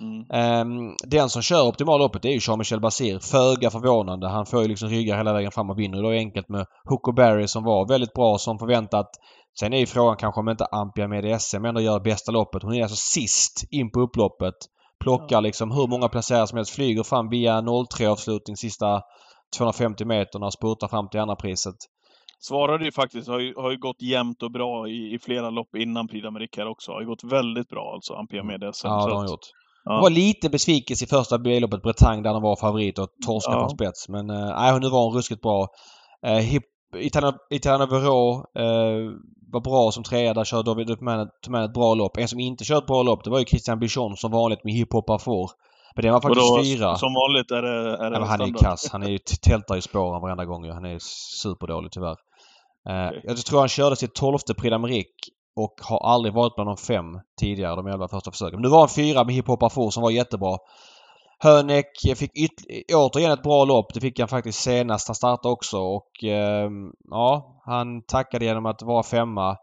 Mm. 0.01 0.25
Ehm, 0.33 0.95
den 1.07 1.29
som 1.29 1.41
kör 1.41 1.67
optimalloppet 1.67 2.21
det 2.21 2.27
är 2.27 2.33
ju 2.33 2.39
Jean-Michel 2.41 2.79
Basir. 2.79 3.19
Föga 3.19 3.69
förvånande. 3.69 4.27
Han 4.27 4.45
får 4.45 4.61
ju 4.61 4.67
liksom 4.67 4.89
ryggar 4.89 5.17
hela 5.17 5.33
vägen 5.33 5.51
fram 5.51 5.69
och 5.69 5.79
vinner. 5.79 6.01
Det 6.01 6.09
är 6.09 6.19
enkelt 6.19 6.49
med 6.49 6.65
Hugo 6.89 7.13
Barry 7.15 7.47
som 7.47 7.63
var 7.63 7.87
väldigt 7.87 8.13
bra 8.13 8.37
som 8.37 8.59
förväntat. 8.59 9.09
Sen 9.59 9.73
är 9.73 9.77
ju 9.77 9.85
frågan 9.85 10.17
kanske 10.17 10.39
om 10.39 10.49
inte 10.49 10.65
Ampia 10.65 11.07
med 11.07 11.41
SM 11.41 11.65
ändå 11.65 11.81
gör 11.81 11.99
bästa 11.99 12.31
loppet. 12.31 12.63
Hon 12.63 12.73
är 12.73 12.81
alltså 12.81 12.95
sist 12.95 13.67
in 13.71 13.91
på 13.91 13.99
upploppet. 13.99 14.55
Plockar 15.05 15.41
liksom 15.41 15.71
hur 15.71 15.87
många 15.87 16.07
placerare 16.09 16.47
som 16.47 16.57
helst. 16.57 16.75
Flyger 16.75 17.03
fram 17.03 17.29
via 17.29 17.61
0-3 17.61 18.07
avslutning 18.07 18.57
sista 18.57 19.01
250 19.57 20.05
meterna 20.05 20.45
och 20.45 20.53
spurtar 20.53 20.87
fram 20.87 21.09
till 21.09 21.19
andra 21.19 21.35
priset. 21.35 21.75
Svarade 22.39 22.85
ju 22.85 22.91
faktiskt, 22.91 23.27
har 23.27 23.39
ju, 23.39 23.53
har 23.55 23.71
ju 23.71 23.77
gått 23.77 24.01
jämnt 24.01 24.43
och 24.43 24.51
bra 24.51 24.87
i, 24.87 25.15
i 25.15 25.19
flera 25.21 25.49
lopp 25.49 25.75
innan 25.77 26.07
Prix 26.07 26.25
d'Amérique 26.25 26.57
här 26.57 26.67
också. 26.67 26.91
Har 26.91 27.01
ju 27.01 27.07
gått 27.07 27.23
väldigt 27.23 27.69
bra 27.69 27.91
alltså, 27.93 28.13
Ampia 28.13 28.43
med 28.43 28.59
SM. 28.75 28.87
Ja, 28.87 28.93
det 29.07 29.11
har 29.13 29.19
han 29.19 29.27
gjort. 29.27 29.39
Det 29.85 30.01
var 30.01 30.09
lite 30.09 30.49
besvikelse 30.49 31.05
i 31.05 31.07
första 31.07 31.37
B-loppet 31.37 31.81
Bretagne 31.81 32.21
där 32.23 32.33
de 32.33 32.41
var 32.41 32.55
favorit 32.55 32.99
och 32.99 33.07
torskade 33.25 33.57
Ja. 33.57 33.61
från 33.61 33.69
spets. 33.69 34.09
Men 34.09 34.27
nej, 34.27 34.79
nu 34.79 34.89
var 34.89 35.03
hon 35.05 35.13
ruskigt 35.17 35.41
bra. 35.41 35.67
Eh, 36.25 36.37
Hip- 36.39 36.71
Italiano 37.49 37.85
Vero 37.85 38.35
eh, 38.35 39.11
var 39.51 39.61
bra 39.61 39.91
som 39.91 40.03
trea. 40.03 40.33
Där 40.33 40.43
körde 40.43 40.63
David 40.63 40.87
Duperman 40.87 41.63
ett 41.65 41.73
bra 41.73 41.93
lopp. 41.93 42.17
En 42.17 42.27
som 42.27 42.39
inte 42.39 42.63
körde 42.63 42.79
ett 42.79 42.87
bra 42.87 43.03
lopp 43.03 43.23
det 43.23 43.29
var 43.29 43.39
ju 43.39 43.45
Christian 43.45 43.79
Bichon 43.79 44.17
som 44.17 44.31
vanligt 44.31 44.63
med 44.63 44.73
Hip 44.73 44.93
Hop 44.93 45.05
Parfour. 45.07 45.49
Men 45.95 46.03
den 46.03 46.13
var 46.13 46.21
faktiskt 46.21 46.47
då, 46.47 46.63
fyra. 46.63 46.95
som 46.95 47.13
vanligt 47.13 47.51
är 47.51 47.61
det, 47.61 47.97
är 48.05 48.11
det 48.11 48.19
men 48.19 48.27
han 48.27 48.41
är 48.41 48.45
ju 48.45 48.53
kass. 48.53 48.89
Han 48.91 49.03
är 49.03 49.09
ju 49.09 49.17
tältar 49.17 49.77
i 49.77 49.81
spåren 49.81 50.21
varenda 50.21 50.45
gång. 50.45 50.69
Han 50.69 50.85
är 50.85 50.97
superdålig 51.41 51.91
tyvärr. 51.91 52.17
Eh, 52.89 53.07
Okej. 53.07 53.21
Jag 53.23 53.37
tror 53.37 53.59
han 53.59 53.67
körde 53.67 53.95
sitt 53.95 54.15
tolfte 54.15 54.53
Prix 54.53 54.73
d'Amérique 54.73 55.29
och 55.55 55.73
har 55.81 56.13
aldrig 56.13 56.33
varit 56.33 56.55
bland 56.55 56.69
de 56.69 56.77
fem 56.77 57.05
tidigare, 57.39 57.75
de 57.75 57.87
elva 57.87 58.07
första 58.07 58.31
försöken. 58.31 58.55
Men 58.55 58.61
nu 58.61 58.69
var 58.69 58.79
han 58.79 58.89
fyra 58.89 59.23
med 59.23 59.35
Hip 59.35 59.47
Hop 59.47 59.59
Parfour 59.59 59.89
som 59.89 60.03
var 60.03 60.11
jättebra. 60.11 60.57
Hönek 61.45 61.85
fick 62.15 62.31
återigen 62.93 63.31
ett 63.31 63.43
bra 63.43 63.65
lopp. 63.65 63.93
Det 63.93 64.01
fick 64.01 64.19
han 64.19 64.27
faktiskt 64.27 64.61
senast 64.61 65.07
han 65.07 65.15
startade 65.15 65.53
också 65.53 65.77
och 65.77 66.23
eh, 66.23 66.69
ja, 67.09 67.61
han 67.65 68.01
tackade 68.07 68.45
genom 68.45 68.65
att 68.65 68.81
vara 68.81 69.03
femma. 69.03 69.57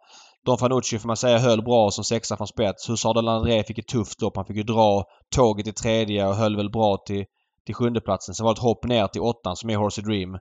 Don 0.47 0.59
Fanucci 0.59 0.99
får 0.99 1.07
man 1.07 1.17
säga 1.17 1.39
höll 1.39 1.63
bra 1.63 1.91
som 1.91 2.05
sexa 2.05 2.37
från 2.37 2.47
spets. 2.47 2.91
Hussard 2.91 3.17
de 3.17 3.25
Landré 3.25 3.65
fick 3.65 3.79
ett 3.79 3.89
tufft 3.89 4.23
lopp. 4.23 4.37
Han 4.37 4.47
fick 4.47 4.57
ju 4.57 4.63
dra 4.63 5.05
tåget 5.37 5.67
i 5.67 5.73
tredje 5.73 6.27
och 6.27 6.35
höll 6.35 6.57
väl 6.57 6.71
bra 6.71 6.97
till, 7.07 7.25
till 7.67 7.75
sjundeplatsen. 7.75 8.35
Sen 8.35 8.45
var 8.45 8.55
det 8.55 8.59
ett 8.59 8.63
hopp 8.63 8.85
ner 8.85 9.07
till 9.07 9.21
åttan 9.21 9.57
som 9.57 9.71
är 9.71 9.77
Horsey 9.77 10.05
Dream. 10.05 10.35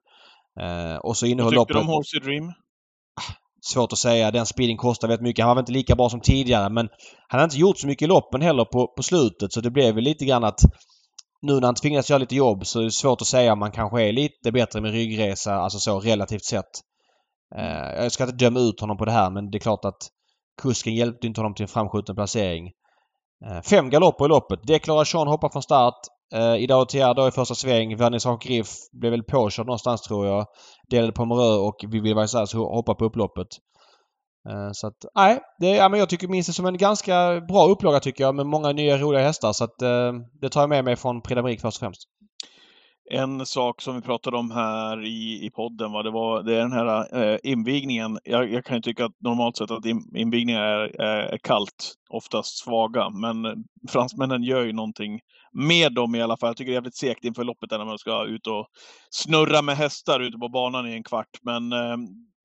Eh, 0.59 0.95
och 1.03 1.17
så 1.17 1.25
Vad 1.25 1.31
innehöll 1.31 1.51
tyckte 1.51 1.59
loppet... 1.59 1.75
du 1.75 1.79
om 1.81 1.87
Horsey 1.87 2.19
Dream? 2.19 2.53
Svårt 3.61 3.93
att 3.93 3.99
säga. 3.99 4.31
Den 4.31 4.45
speeden 4.45 4.77
kostar 4.77 5.07
väldigt 5.07 5.23
mycket. 5.23 5.45
Han 5.45 5.49
var 5.49 5.55
väl 5.55 5.61
inte 5.61 5.71
lika 5.71 5.95
bra 5.95 6.09
som 6.09 6.21
tidigare 6.21 6.69
men 6.69 6.89
han 7.27 7.39
har 7.39 7.43
inte 7.45 7.57
gjort 7.57 7.77
så 7.77 7.87
mycket 7.87 8.05
i 8.05 8.07
loppen 8.07 8.41
heller 8.41 8.65
på, 8.65 8.87
på 8.87 9.03
slutet 9.03 9.53
så 9.53 9.61
det 9.61 9.71
blev 9.71 9.95
väl 9.95 10.03
lite 10.03 10.25
grann 10.25 10.43
att 10.43 10.59
nu 11.41 11.53
när 11.53 11.67
han 11.67 11.75
tvingas 11.75 12.09
göra 12.09 12.19
lite 12.19 12.35
jobb 12.35 12.65
så 12.65 12.79
är 12.79 12.83
det 12.83 12.91
svårt 12.91 13.21
att 13.21 13.27
säga 13.27 13.53
om 13.53 13.61
han 13.61 13.71
kanske 13.71 14.01
är 14.01 14.13
lite 14.13 14.51
bättre 14.51 14.81
med 14.81 14.91
ryggresa, 14.91 15.53
alltså 15.53 15.79
så 15.79 15.99
relativt 15.99 16.45
sett. 16.45 16.71
Eh, 17.55 18.03
jag 18.03 18.11
ska 18.11 18.23
inte 18.23 18.35
döma 18.35 18.59
ut 18.59 18.79
honom 18.79 18.97
på 18.97 19.05
det 19.05 19.11
här 19.11 19.29
men 19.29 19.51
det 19.51 19.57
är 19.57 19.59
klart 19.59 19.85
att 19.85 20.09
kusken 20.61 20.95
hjälpte 20.95 21.27
inte 21.27 21.41
honom 21.41 21.53
till 21.53 21.63
en 21.63 21.67
framskjuten 21.67 22.15
placering. 22.15 22.71
Eh, 23.45 23.61
fem 23.61 23.89
galopper 23.89 24.25
i 24.25 24.27
loppet. 24.27 24.67
Declaration 24.67 25.27
hoppar 25.27 25.49
från 25.49 25.63
start. 25.63 25.99
Eh, 26.33 26.55
Idag 26.55 26.81
Otier 26.81 27.13
då 27.13 27.27
i 27.27 27.31
första 27.31 27.55
sväng. 27.55 27.97
Vernissage 27.97 28.41
Griff 28.41 28.69
blev 28.91 29.11
väl 29.11 29.23
påkörd 29.23 29.65
någonstans 29.65 30.01
tror 30.01 30.27
jag. 30.27 30.45
Delade 30.89 31.13
Pomerö 31.13 31.55
och 31.55 31.75
Vivi 31.87 32.13
Vaisas 32.13 32.53
hoppar 32.53 32.93
på 32.93 33.05
upploppet. 33.05 33.47
Eh, 34.49 34.71
så 34.71 34.87
att, 34.87 35.05
nej. 35.15 35.39
Det, 35.59 35.67
ja, 35.69 35.89
men 35.89 35.99
jag 35.99 36.09
tycker 36.09 36.27
minst 36.27 36.49
det 36.49 36.53
som 36.53 36.65
en 36.65 36.77
ganska 36.77 37.41
bra 37.41 37.67
upplaga 37.67 37.99
tycker 37.99 38.23
jag 38.23 38.35
med 38.35 38.45
många 38.45 38.71
nya 38.71 38.97
roliga 38.97 39.23
hästar. 39.23 39.53
Så 39.53 39.63
att 39.63 39.81
eh, 39.81 40.13
det 40.41 40.49
tar 40.49 40.61
jag 40.61 40.69
med 40.69 40.85
mig 40.85 40.95
från 40.95 41.21
Prix 41.21 41.61
först 41.61 41.77
och 41.77 41.79
främst. 41.79 42.07
En 43.13 43.45
sak 43.45 43.81
som 43.81 43.95
vi 43.95 44.01
pratade 44.01 44.37
om 44.37 44.51
här 44.51 45.05
i, 45.05 45.45
i 45.45 45.49
podden, 45.49 45.91
va, 45.91 46.03
det, 46.03 46.11
var, 46.11 46.43
det 46.43 46.55
är 46.55 46.59
den 46.59 46.71
här 46.71 47.23
eh, 47.23 47.39
invigningen. 47.43 48.19
Jag, 48.23 48.51
jag 48.51 48.65
kan 48.65 48.75
ju 48.75 48.81
tycka 48.81 49.05
att 49.05 49.11
normalt 49.19 49.57
sett 49.57 49.71
att 49.71 49.85
in, 49.85 50.01
invigningar 50.15 50.61
är, 50.61 51.03
är, 51.03 51.37
kallt, 51.37 51.93
oftast 52.09 52.57
svaga, 52.57 53.09
men 53.09 53.63
fransmännen 53.89 54.43
gör 54.43 54.65
ju 54.65 54.73
någonting 54.73 55.19
med 55.53 55.93
dem 55.93 56.15
i 56.15 56.21
alla 56.21 56.37
fall. 56.37 56.49
Jag 56.49 56.57
tycker 56.57 56.71
det 56.71 56.73
är 56.73 56.77
jävligt 56.77 56.97
segt 56.97 57.25
inför 57.25 57.43
loppet 57.43 57.69
där 57.69 57.77
när 57.77 57.85
man 57.85 57.97
ska 57.97 58.25
ut 58.25 58.47
och 58.47 58.67
snurra 59.09 59.61
med 59.61 59.77
hästar 59.77 60.19
ute 60.19 60.37
på 60.37 60.49
banan 60.49 60.87
i 60.87 60.93
en 60.93 61.03
kvart. 61.03 61.39
Men 61.41 61.73
eh, 61.73 61.97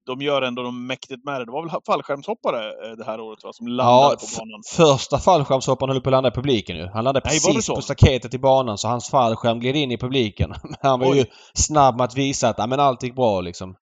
de 0.06 0.20
gör 0.22 0.42
ändå 0.42 0.62
de 0.62 0.86
mäktigt 0.86 1.24
med 1.24 1.40
det. 1.40 1.44
Det 1.44 1.52
var 1.52 1.62
väl 1.62 1.80
fallskärmshoppare 1.86 2.60
eh, 2.90 2.96
det 2.98 3.04
här 3.04 3.20
året 3.20 3.44
va, 3.44 3.52
som 3.52 3.66
landade 3.68 3.90
Ja, 4.12 4.16
på 4.20 4.26
banan. 4.40 4.62
första 4.76 5.18
fallskärmshopparen 5.18 5.90
höll 5.92 6.00
på 6.00 6.08
att 6.08 6.12
landa 6.12 6.28
i 6.28 6.32
publiken 6.32 6.76
ju. 6.76 6.86
Han 6.86 7.04
landade 7.04 7.28
Nej, 7.28 7.40
precis 7.40 7.68
på 7.68 7.80
staketet 7.82 8.34
i 8.34 8.38
banan 8.38 8.78
så 8.78 8.88
hans 8.88 9.10
fallskärm 9.10 9.60
gled 9.60 9.76
in 9.76 9.90
i 9.92 9.98
publiken. 9.98 10.54
Han 10.82 11.00
var 11.00 11.10
Oj. 11.10 11.18
ju 11.18 11.24
snabb 11.54 11.96
med 11.96 12.04
att 12.04 12.16
visa 12.16 12.48
att 12.48 12.58
ja, 12.58 12.66
men 12.66 12.80
allt 12.80 13.02
gick 13.02 13.14
bra 13.14 13.40
liksom. 13.40 13.74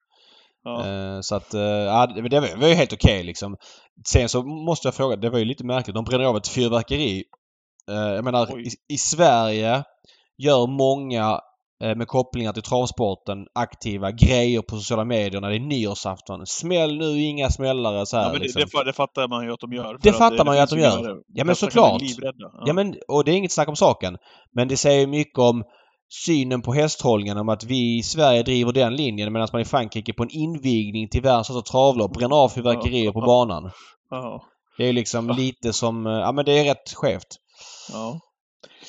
Ja. 0.65 0.87
Eh, 0.87 1.21
Så 1.21 1.35
att, 1.35 1.55
eh, 1.55 1.61
ja, 1.61 2.07
det 2.07 2.41
var 2.57 2.69
ju 2.69 2.75
helt 2.75 2.93
okej 2.93 3.23
liksom. 3.23 3.57
Sen 4.09 4.29
så 4.29 4.43
måste 4.43 4.87
jag 4.89 4.95
fråga, 4.95 5.17
det 5.17 5.31
var 5.31 5.39
ju 5.39 5.45
lite 5.45 5.65
märkligt. 5.65 5.95
De 5.95 6.05
bränner 6.05 6.25
av 6.25 6.37
ett 6.37 6.49
fyrverkeri. 6.49 7.25
Jag 7.87 8.25
menar, 8.25 8.61
i, 8.61 8.69
i 8.95 8.99
Sverige 8.99 9.85
gör 10.39 10.67
många 10.67 11.41
med 11.81 12.09
kopplingar 12.09 12.53
till 12.53 12.63
travsporten 12.63 13.39
aktiva 13.55 14.11
grejer 14.11 14.63
på 14.63 14.77
sociala 14.77 15.05
medier 15.05 15.41
när 15.41 15.49
det 15.51 15.57
är 15.57 15.61
nyårsafton. 15.61 16.47
Smäll 16.47 16.99
nu, 16.99 17.21
inga 17.23 17.51
smällare 17.51 18.07
så 18.07 18.17
här 18.17 18.25
Ja, 18.25 18.29
men 18.33 18.39
det, 18.41 18.45
liksom. 18.45 18.63
det, 18.75 18.85
det 18.85 18.93
fattar 18.93 19.29
man 19.29 19.45
ju 19.45 19.53
att 19.53 19.61
de 19.61 19.73
gör. 19.73 19.99
Det 20.03 20.13
fattar 20.13 20.45
man 20.45 20.57
ju 20.57 20.63
att 20.63 20.71
de 20.71 20.79
gör. 20.79 21.17
Ja, 21.35 21.45
men 21.45 21.57
såklart. 21.57 22.01
livrädda. 22.03 22.51
Ja 22.67 22.73
men, 22.73 22.95
och 23.09 23.25
det 23.25 23.31
är 23.33 23.37
inget 23.37 23.53
snack 23.53 23.69
om 23.69 23.77
saken. 23.77 24.17
Men 24.55 24.69
det 24.69 24.77
säger 24.77 25.07
mycket 25.07 25.39
om 25.39 25.63
synen 26.27 26.63
på 26.63 26.73
hästhållningen 26.73 27.39
om 27.39 27.49
att 27.49 27.65
vi 27.65 27.99
i 27.99 28.03
Sverige 28.03 28.43
driver 28.43 28.73
den 28.73 28.97
linjen 28.97 29.33
medan 29.33 29.49
man 29.53 29.61
i 29.63 29.65
Frankrike 29.65 30.13
på 30.13 30.23
en 30.23 30.31
invigning 30.31 31.09
till 31.09 31.23
världens 31.23 31.47
största 31.47 31.71
travlopp 31.73 32.13
bränner 32.13 32.37
av 32.37 32.49
fyrverkerier 32.49 33.13
på 33.13 33.21
banan. 33.21 33.71
Ja, 34.11 34.43
Det 34.79 34.89
är 34.89 34.93
liksom 34.93 35.29
Ja. 35.29 35.35
lite 35.35 35.73
som... 35.73 36.07
eh, 36.07 36.13
Ja 36.13 36.33
men 36.33 36.45
det 36.45 36.53
är 36.59 36.65
rätt 36.65 36.93
skevt. 36.95 37.27
ja. 37.93 38.21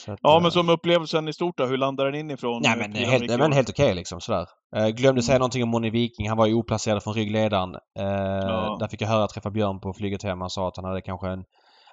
Att, 0.07 0.19
ja, 0.21 0.35
eh, 0.37 0.41
men 0.41 0.51
som 0.51 0.69
upplevelsen 0.69 1.27
i 1.27 1.33
stort 1.33 1.57
då, 1.57 1.65
hur 1.65 1.77
landar 1.77 2.05
den 2.05 2.15
inifrån? 2.15 2.61
Nej 2.61 2.71
eh, 2.71 2.77
men 2.77 2.93
helt, 2.95 3.39
men 3.39 3.51
helt 3.53 3.69
okej 3.69 3.95
liksom 3.95 4.21
sådär. 4.21 4.45
Eh, 4.75 4.87
glömde 4.87 5.21
säga 5.21 5.33
Mm. 5.35 5.39
någonting 5.39 5.63
om 5.63 5.69
Moni 5.69 5.89
Viking. 5.89 6.29
Han 6.29 6.37
var 6.37 6.45
ju 6.45 6.53
oplacerad 6.53 7.03
från 7.03 7.13
ryggledaren. 7.13 7.75
Eh, 7.75 8.05
Ja. 8.05 8.77
Där 8.79 8.87
fick 8.87 9.01
jag 9.01 9.07
höra 9.07 9.23
att 9.23 9.29
träffa 9.29 9.49
Björn 9.51 9.79
på 9.79 9.93
flyget 9.93 10.23
hem. 10.23 10.41
Han 10.41 10.49
sa 10.49 10.67
att 10.67 10.75
han 10.77 10.85
hade 10.85 11.01
kanske 11.01 11.27
en... 11.29 11.43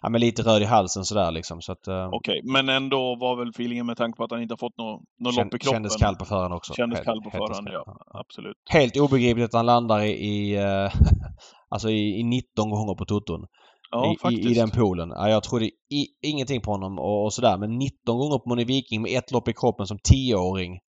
Ja 0.05 0.09
men 0.09 0.21
lite 0.21 0.43
röd 0.43 0.63
i 0.63 0.65
halsen 0.65 1.05
sådär 1.05 1.31
liksom. 1.31 1.61
Så 1.61 1.73
att... 1.73 1.89
eh, 1.89 2.09
Okej, 2.13 2.41
men 2.45 2.69
ändå 2.69 3.17
var 3.21 3.37
väl 3.37 3.49
feelingen 3.49 3.87
med 3.87 3.97
tanke 3.97 4.17
på 4.17 4.25
att 4.25 4.31
han 4.31 4.43
inte 4.43 4.53
har 4.53 4.59
fått 4.59 4.79
något 4.79 5.01
nå 5.21 5.31
lopp 5.31 5.55
i 5.55 5.59
kroppen. 5.59 5.73
Kändes 5.75 5.97
kall 5.97 6.17
på 6.17 6.25
förhand 6.25 6.55
också. 6.55 6.75
Kändes 6.75 6.99
Helt- 6.99 7.07
kall 7.07 7.21
på 7.23 7.29
okej. 7.45 7.73
ja. 7.73 7.97
Absolut. 8.15 8.57
Helt 8.71 8.97
obegripligt 8.97 9.45
att 9.45 9.53
han 9.55 9.67
landar 9.67 10.01
i, 10.01 10.11
i 10.11 10.57
eh, 10.57 10.91
alltså 11.69 11.89
i, 11.91 12.21
i 12.21 12.25
19 12.25 12.71
gånger 12.71 12.95
på 12.95 13.05
toton. 13.05 13.47
Ja, 13.93 14.31
I, 14.31 14.35
i, 14.35 14.51
I 14.51 14.55
den 14.55 14.71
poolen. 14.71 15.09
Ja, 15.09 15.29
jag 15.29 15.43
trodde 15.43 15.65
i, 15.67 16.07
ingenting 16.23 16.61
på 16.61 16.71
honom 16.71 16.99
och, 16.99 17.25
och 17.25 17.33
sådär. 17.33 17.59
Men 17.59 17.79
19 17.79 18.19
gånger 18.19 18.39
på 18.39 18.49
Moni 18.49 18.65
Viking 18.65 19.03
med 19.03 19.19
ett 19.19 19.31
lopp 19.33 19.49
i 19.49 19.53
kroppen 19.53 19.87
som 19.87 19.99
10-åring. 19.99 20.79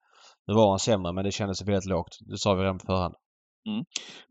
Nu 0.47 0.55
var 0.55 0.71
han 0.71 0.79
sämre 0.79 1.13
men 1.13 1.25
det 1.25 1.33
kändes 1.33 1.63
väldigt 1.63 1.91
lågt. 1.91 2.19
Det 2.31 2.39
sa 2.39 2.55
vi 2.55 2.63
redan 2.63 2.79
på 2.79 2.87
förhand. 2.87 3.15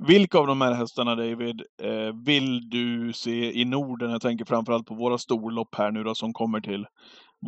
Vilka 0.08 0.40
av 0.40 0.48
de 0.48 0.62
här 0.62 0.74
hästarna, 0.74 1.16
David, 1.16 1.62
eh, 1.84 2.26
vill 2.26 2.70
du 2.70 3.14
se 3.14 3.62
i 3.62 3.66
Norden? 3.66 4.12
Jag 4.12 4.22
tänker 4.22 4.46
framförallt 4.46 4.88
på 4.88 4.96
våra 4.96 5.18
storlopp 5.18 5.76
här 5.78 5.92
nu 5.92 6.04
då 6.04 6.16
som 6.16 6.34
kommer 6.34 6.62
till 6.62 6.86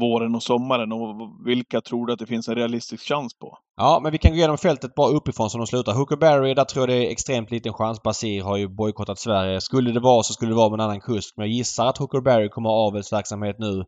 våren 0.01 0.35
och 0.35 0.43
sommaren. 0.43 0.91
Och 0.91 1.15
vilka 1.47 1.81
tror 1.81 2.07
du 2.07 2.13
att 2.13 2.19
det 2.19 2.25
finns 2.25 2.47
en 2.47 2.55
realistisk 2.55 3.07
chans 3.07 3.33
på? 3.39 3.57
Ja, 3.77 3.99
men 4.03 4.11
vi 4.11 4.17
kan 4.17 4.31
gå 4.31 4.37
igenom 4.37 4.57
fältet 4.57 4.95
bara 4.95 5.09
uppifrån 5.11 5.49
som 5.49 5.59
de 5.59 5.67
slutar. 5.67 5.93
Huckleberry, 5.93 6.53
där 6.53 6.63
tror 6.63 6.81
jag 6.89 6.99
det 6.99 7.07
är 7.07 7.11
extremt 7.11 7.51
liten 7.51 7.73
chans. 7.73 8.03
Basir 8.03 8.43
har 8.43 8.57
ju 8.57 8.67
bojkottat 8.67 9.19
Sverige. 9.19 9.61
Skulle 9.61 9.91
det 9.91 9.99
vara 9.99 10.23
så 10.23 10.33
skulle 10.33 10.51
det 10.51 10.55
vara 10.55 10.69
med 10.69 10.79
en 10.79 10.85
annan 10.85 11.01
kusk. 11.01 11.33
Men 11.37 11.45
jag 11.47 11.53
gissar 11.55 11.85
att 11.85 11.97
Huckleberry 11.97 12.49
kommer 12.49 12.69
ha 12.69 12.87
avelsverksamhet 12.87 13.55
nu 13.59 13.79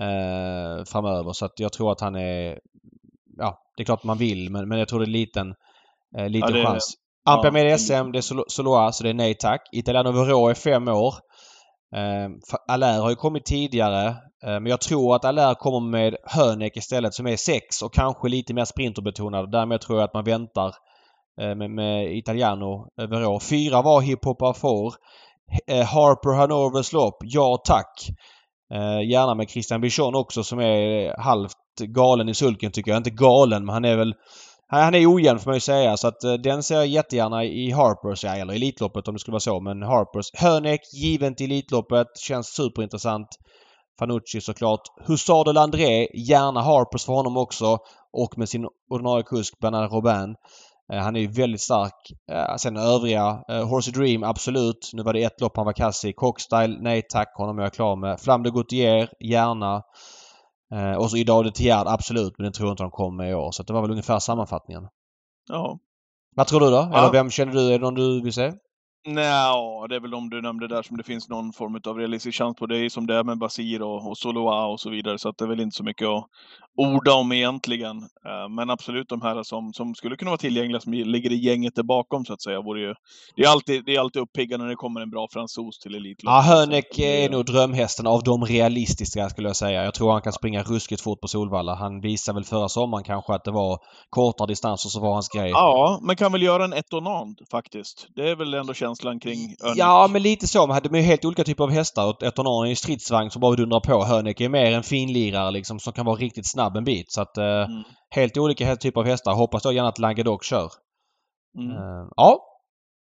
eh, 0.00 0.84
framöver. 0.84 1.32
Så 1.32 1.44
att 1.44 1.60
jag 1.60 1.72
tror 1.72 1.92
att 1.92 2.00
han 2.00 2.14
är... 2.16 2.58
Ja, 3.36 3.58
det 3.76 3.82
är 3.82 3.84
klart 3.84 4.04
man 4.04 4.18
vill 4.18 4.50
men, 4.50 4.68
men 4.68 4.78
jag 4.78 4.88
tror 4.88 4.98
det 5.00 5.04
är 5.06 5.06
liten, 5.06 5.54
eh, 6.18 6.28
liten 6.28 6.52
det 6.52 6.60
är- 6.60 6.64
chans. 6.66 6.94
Ampia 7.24 7.48
ja, 7.48 7.52
med 7.52 7.66
det 7.66 7.78
SM, 7.78 8.12
det 8.12 8.18
är 8.18 8.20
Solo- 8.20 8.44
Soloa, 8.48 8.92
så 8.92 9.04
det 9.04 9.10
är 9.10 9.14
nej 9.14 9.34
tack. 9.34 9.60
Italiano 9.72 10.12
Vero 10.12 10.48
är 10.48 10.54
fem 10.54 10.88
år. 10.88 11.14
Eh, 11.96 12.28
Allaire 12.68 13.00
har 13.00 13.10
ju 13.10 13.16
kommit 13.16 13.44
tidigare. 13.44 14.06
Eh, 14.44 14.60
men 14.60 14.66
jag 14.66 14.80
tror 14.80 15.16
att 15.16 15.24
Allaire 15.24 15.54
kommer 15.54 15.80
med 15.90 16.16
Hönek 16.24 16.76
istället 16.76 17.14
som 17.14 17.26
är 17.26 17.36
sex 17.36 17.82
och 17.82 17.94
kanske 17.94 18.28
lite 18.28 18.54
mer 18.54 18.64
sprinterbetonad. 18.64 19.50
Därmed 19.50 19.80
tror 19.80 19.98
jag 19.98 20.04
att 20.04 20.14
man 20.14 20.24
väntar 20.24 20.74
eh, 21.40 21.54
med, 21.54 21.70
med 21.70 22.16
Italiano 22.16 22.88
över 22.96 23.26
år. 23.26 23.40
Fyra 23.40 23.82
var 23.82 24.00
Hip 24.00 24.24
får. 24.56 24.94
Eh, 25.66 25.84
Harper 25.84 26.36
Hanovers 26.36 26.92
lopp, 26.92 27.16
ja 27.20 27.62
tack. 27.64 28.08
Eh, 28.74 29.10
gärna 29.10 29.34
med 29.34 29.50
Christian 29.50 29.80
Bichon 29.80 30.14
också 30.14 30.44
som 30.44 30.60
är 30.60 31.20
halvt 31.20 31.56
galen 31.78 32.28
i 32.28 32.34
sulken 32.34 32.72
tycker 32.72 32.90
jag. 32.90 32.98
Inte 32.98 33.10
galen 33.10 33.64
men 33.64 33.72
han 33.72 33.84
är 33.84 33.96
väl 33.96 34.14
han 34.80 34.94
är 34.94 35.14
ojämn 35.14 35.38
får 35.38 35.50
man 35.50 35.56
ju 35.56 35.60
säga 35.60 35.96
så 35.96 36.08
att 36.08 36.24
eh, 36.24 36.32
den 36.32 36.62
ser 36.62 36.74
jag 36.74 36.86
jättegärna 36.86 37.44
i 37.44 37.70
Harpers, 37.70 38.24
ja, 38.24 38.36
eller 38.36 38.54
Elitloppet 38.54 39.08
om 39.08 39.14
det 39.14 39.20
skulle 39.20 39.32
vara 39.32 39.40
så 39.40 39.60
men 39.60 39.82
Harpers. 39.82 40.30
Hönek 40.34 40.80
givet 40.94 41.40
i 41.40 41.44
Elitloppet. 41.44 42.06
Känns 42.18 42.46
superintressant. 42.54 43.28
Fanucci 43.98 44.40
såklart. 44.40 44.80
Hussard 45.06 45.46
de 45.46 45.52
Landré, 45.52 46.08
gärna 46.14 46.62
Harpers 46.62 47.04
för 47.04 47.12
honom 47.12 47.36
också. 47.36 47.78
Och 48.12 48.38
med 48.38 48.48
sin 48.48 48.66
ordinarie 48.90 49.22
kusk 49.24 49.58
Bernard 49.60 49.92
Robin. 49.92 50.34
Eh, 50.92 50.98
Han 50.98 51.16
är 51.16 51.20
ju 51.20 51.26
väldigt 51.26 51.60
stark. 51.60 51.94
Eh, 52.32 52.56
Sen 52.56 52.76
övriga. 52.76 53.42
eh, 53.48 53.68
Horsey 53.68 53.92
Dream, 53.92 54.22
absolut. 54.24 54.90
Nu 54.92 55.02
var 55.02 55.12
det 55.12 55.22
ett 55.22 55.40
lopp 55.40 55.56
han 55.56 55.66
var 55.66 55.72
kass 55.72 56.04
i. 56.04 56.12
Cockstyle, 56.12 56.78
nej 56.80 57.02
tack. 57.12 57.28
Honom 57.36 57.58
är 57.58 57.62
jag 57.62 57.72
klar 57.72 57.96
med. 57.96 58.20
Flam 58.20 58.42
de 58.42 58.50
Gautier, 58.50 59.08
gärna. 59.20 59.82
Eh, 60.72 60.94
Och 60.94 61.10
så 61.10 61.16
Idao 61.16 61.42
de 61.42 61.50
Tiard, 61.50 61.86
absolut. 61.88 62.38
Men 62.38 62.44
den 62.44 62.52
tror 62.52 62.68
jag 62.68 62.72
inte 62.72 62.82
de 62.82 62.90
kommer 62.90 63.24
i 63.24 63.34
år. 63.34 63.52
Så 63.52 63.62
det 63.62 63.72
var 63.72 63.80
väl 63.82 63.90
ungefär 63.90 64.18
sammanfattningen. 64.18 64.88
Ja, 65.48 65.78
Vad 66.36 66.46
tror 66.46 66.60
du 66.60 66.66
då? 66.66 66.88
Ja. 66.92 66.98
Eller 66.98 67.12
vem 67.12 67.30
känner 67.30 67.52
du? 67.52 67.60
Är 67.68 67.78
det 67.78 67.84
någon 67.84 67.94
du 67.94 68.22
vill 68.22 68.32
se? 68.32 68.52
Nej, 69.04 69.88
det 69.88 69.96
är 69.96 70.00
väl 70.00 70.10
de 70.10 70.30
du 70.30 70.42
nämnde 70.42 70.68
där 70.68 70.82
som 70.82 70.96
det 70.96 71.02
finns 71.02 71.28
någon 71.28 71.52
form 71.52 71.80
av 71.86 71.98
realistisk 71.98 72.38
chans 72.38 72.56
på. 72.56 72.66
Det 72.66 72.76
är 72.76 72.82
ju 72.82 72.90
som 72.90 73.06
det 73.06 73.14
är 73.14 73.24
med 73.24 73.38
Basir 73.38 73.82
och, 73.82 74.08
och 74.08 74.18
Soloa 74.18 74.66
och 74.66 74.80
så 74.80 74.90
vidare, 74.90 75.18
så 75.18 75.28
att 75.28 75.38
det 75.38 75.44
är 75.44 75.48
väl 75.48 75.60
inte 75.60 75.76
så 75.76 75.84
mycket 75.84 76.08
att 76.08 76.26
orda 76.76 77.14
om 77.14 77.32
egentligen. 77.32 77.96
Eh, 77.98 78.48
Men 78.56 78.70
absolut 78.70 79.08
de 79.08 79.22
här 79.22 79.42
som, 79.42 79.72
som 79.72 79.94
skulle 79.94 80.16
kunna 80.16 80.30
vara 80.30 80.38
tillgängliga, 80.38 80.80
som 80.80 80.92
ligger 80.92 81.32
i 81.32 81.36
gänget 81.36 81.74
där 81.74 81.82
bakom 81.82 82.24
så 82.24 82.32
att 82.32 82.42
säga, 82.42 82.60
vore 82.60 82.80
ju... 82.80 82.94
Det 83.36 83.42
är 83.42 83.48
alltid, 83.48 83.84
det 83.84 83.94
är 83.96 84.00
alltid 84.00 84.22
uppiggande 84.22 84.64
när 84.64 84.70
det 84.70 84.76
kommer 84.76 85.00
en 85.00 85.10
bra 85.10 85.28
fransos 85.32 85.78
till 85.78 85.94
elitlaget. 85.94 86.46
Ja, 86.46 86.54
Hönek 86.54 86.98
är 86.98 87.30
nog 87.30 87.44
drömhästen 87.44 88.06
av 88.06 88.22
de 88.22 88.44
realistiska 88.44 89.28
skulle 89.28 89.48
jag 89.48 89.56
säga. 89.56 89.84
Jag 89.84 89.94
tror 89.94 90.12
han 90.12 90.22
kan 90.22 90.32
springa 90.32 90.62
ruskigt 90.62 91.02
fort 91.02 91.20
på 91.20 91.28
Solvalla. 91.28 91.74
Han 91.74 92.00
visade 92.00 92.34
väl 92.34 92.44
förra 92.44 92.68
sommaren 92.68 93.04
kanske 93.04 93.34
att 93.34 93.44
det 93.44 93.50
var 93.50 93.78
kortare 94.10 94.46
distanser 94.46 94.88
som 94.88 95.02
var 95.02 95.12
hans 95.12 95.28
grej. 95.28 95.50
Ja, 95.50 95.98
men 96.02 96.16
kan 96.16 96.32
väl 96.32 96.42
göra 96.42 96.64
en 96.64 96.72
etonand 96.72 97.38
faktiskt. 97.50 98.06
Det 98.14 98.30
är 98.30 98.36
väl 98.36 98.54
ändå 98.54 98.74
känslan 98.74 98.91
kring 99.20 99.56
Örnek. 99.64 99.76
Ja, 99.78 100.08
men 100.12 100.22
lite 100.22 100.46
så. 100.48 100.66
Man 100.66 100.74
hade 100.74 100.90
med 100.90 101.02
helt 101.04 101.24
olika 101.24 101.44
typer 101.44 101.64
av 101.64 101.70
hästar. 101.70 102.24
Etonard 102.24 102.66
är 102.66 102.70
en 102.70 102.76
stridsvagn 102.76 103.30
som 103.30 103.40
bara 103.40 103.56
dundrar 103.56 103.80
på. 103.80 104.04
Hönek 104.04 104.40
är 104.40 104.48
mer 104.48 104.72
en 104.72 104.82
finlirare 104.82 105.50
liksom 105.50 105.80
som 105.80 105.92
kan 105.92 106.06
vara 106.06 106.16
riktigt 106.16 106.50
snabb 106.50 106.76
en 106.76 106.84
bit. 106.84 107.12
Så 107.12 107.20
att 107.20 107.36
eh, 107.38 107.44
Mm. 107.44 107.82
helt 108.10 108.36
olika 108.36 108.76
typer 108.76 109.00
av 109.00 109.06
hästar. 109.06 109.34
Hoppas 109.34 109.62
då 109.62 109.72
gärna 109.72 109.88
att 109.88 109.98
Languedoc 109.98 110.44
kör. 110.44 110.70
Mm. 111.58 111.70
Eh, 111.70 112.06
ja. 112.16 112.38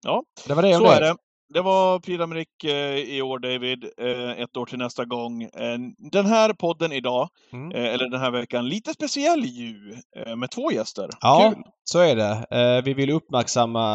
Ja, 0.05 0.23
Det 0.47 0.53
var 0.53 0.61
det 0.61 0.75
om 0.75 0.81
Så 0.81 0.89
det. 0.89 0.95
är 0.95 1.01
det. 1.01 1.15
Det 1.53 1.61
var 1.61 1.99
Prix 1.99 2.63
eh, 2.63 3.15
i 3.15 3.21
år, 3.21 3.39
David. 3.39 3.83
Eh, 3.97 4.41
ett 4.43 4.57
år 4.57 4.65
till 4.65 4.77
nästa 4.77 5.05
gång. 5.05 5.43
Eh, 5.43 5.77
den 6.11 6.25
här 6.25 6.53
podden 6.53 6.91
idag, 6.91 7.29
Mm. 7.53 7.71
eller 7.71 8.09
den 8.09 8.19
här 8.21 8.31
veckan, 8.31 8.69
lite 8.69 8.93
speciell 8.93 9.45
ju. 9.45 9.95
Med 10.37 10.51
två 10.51 10.71
gäster. 10.71 11.09
Ja, 11.21 11.51
Kul! 11.55 11.63
så 11.83 11.99
är 11.99 12.15
det. 12.15 12.81
Vi 12.85 12.93
vill 12.93 13.09
uppmärksamma 13.09 13.85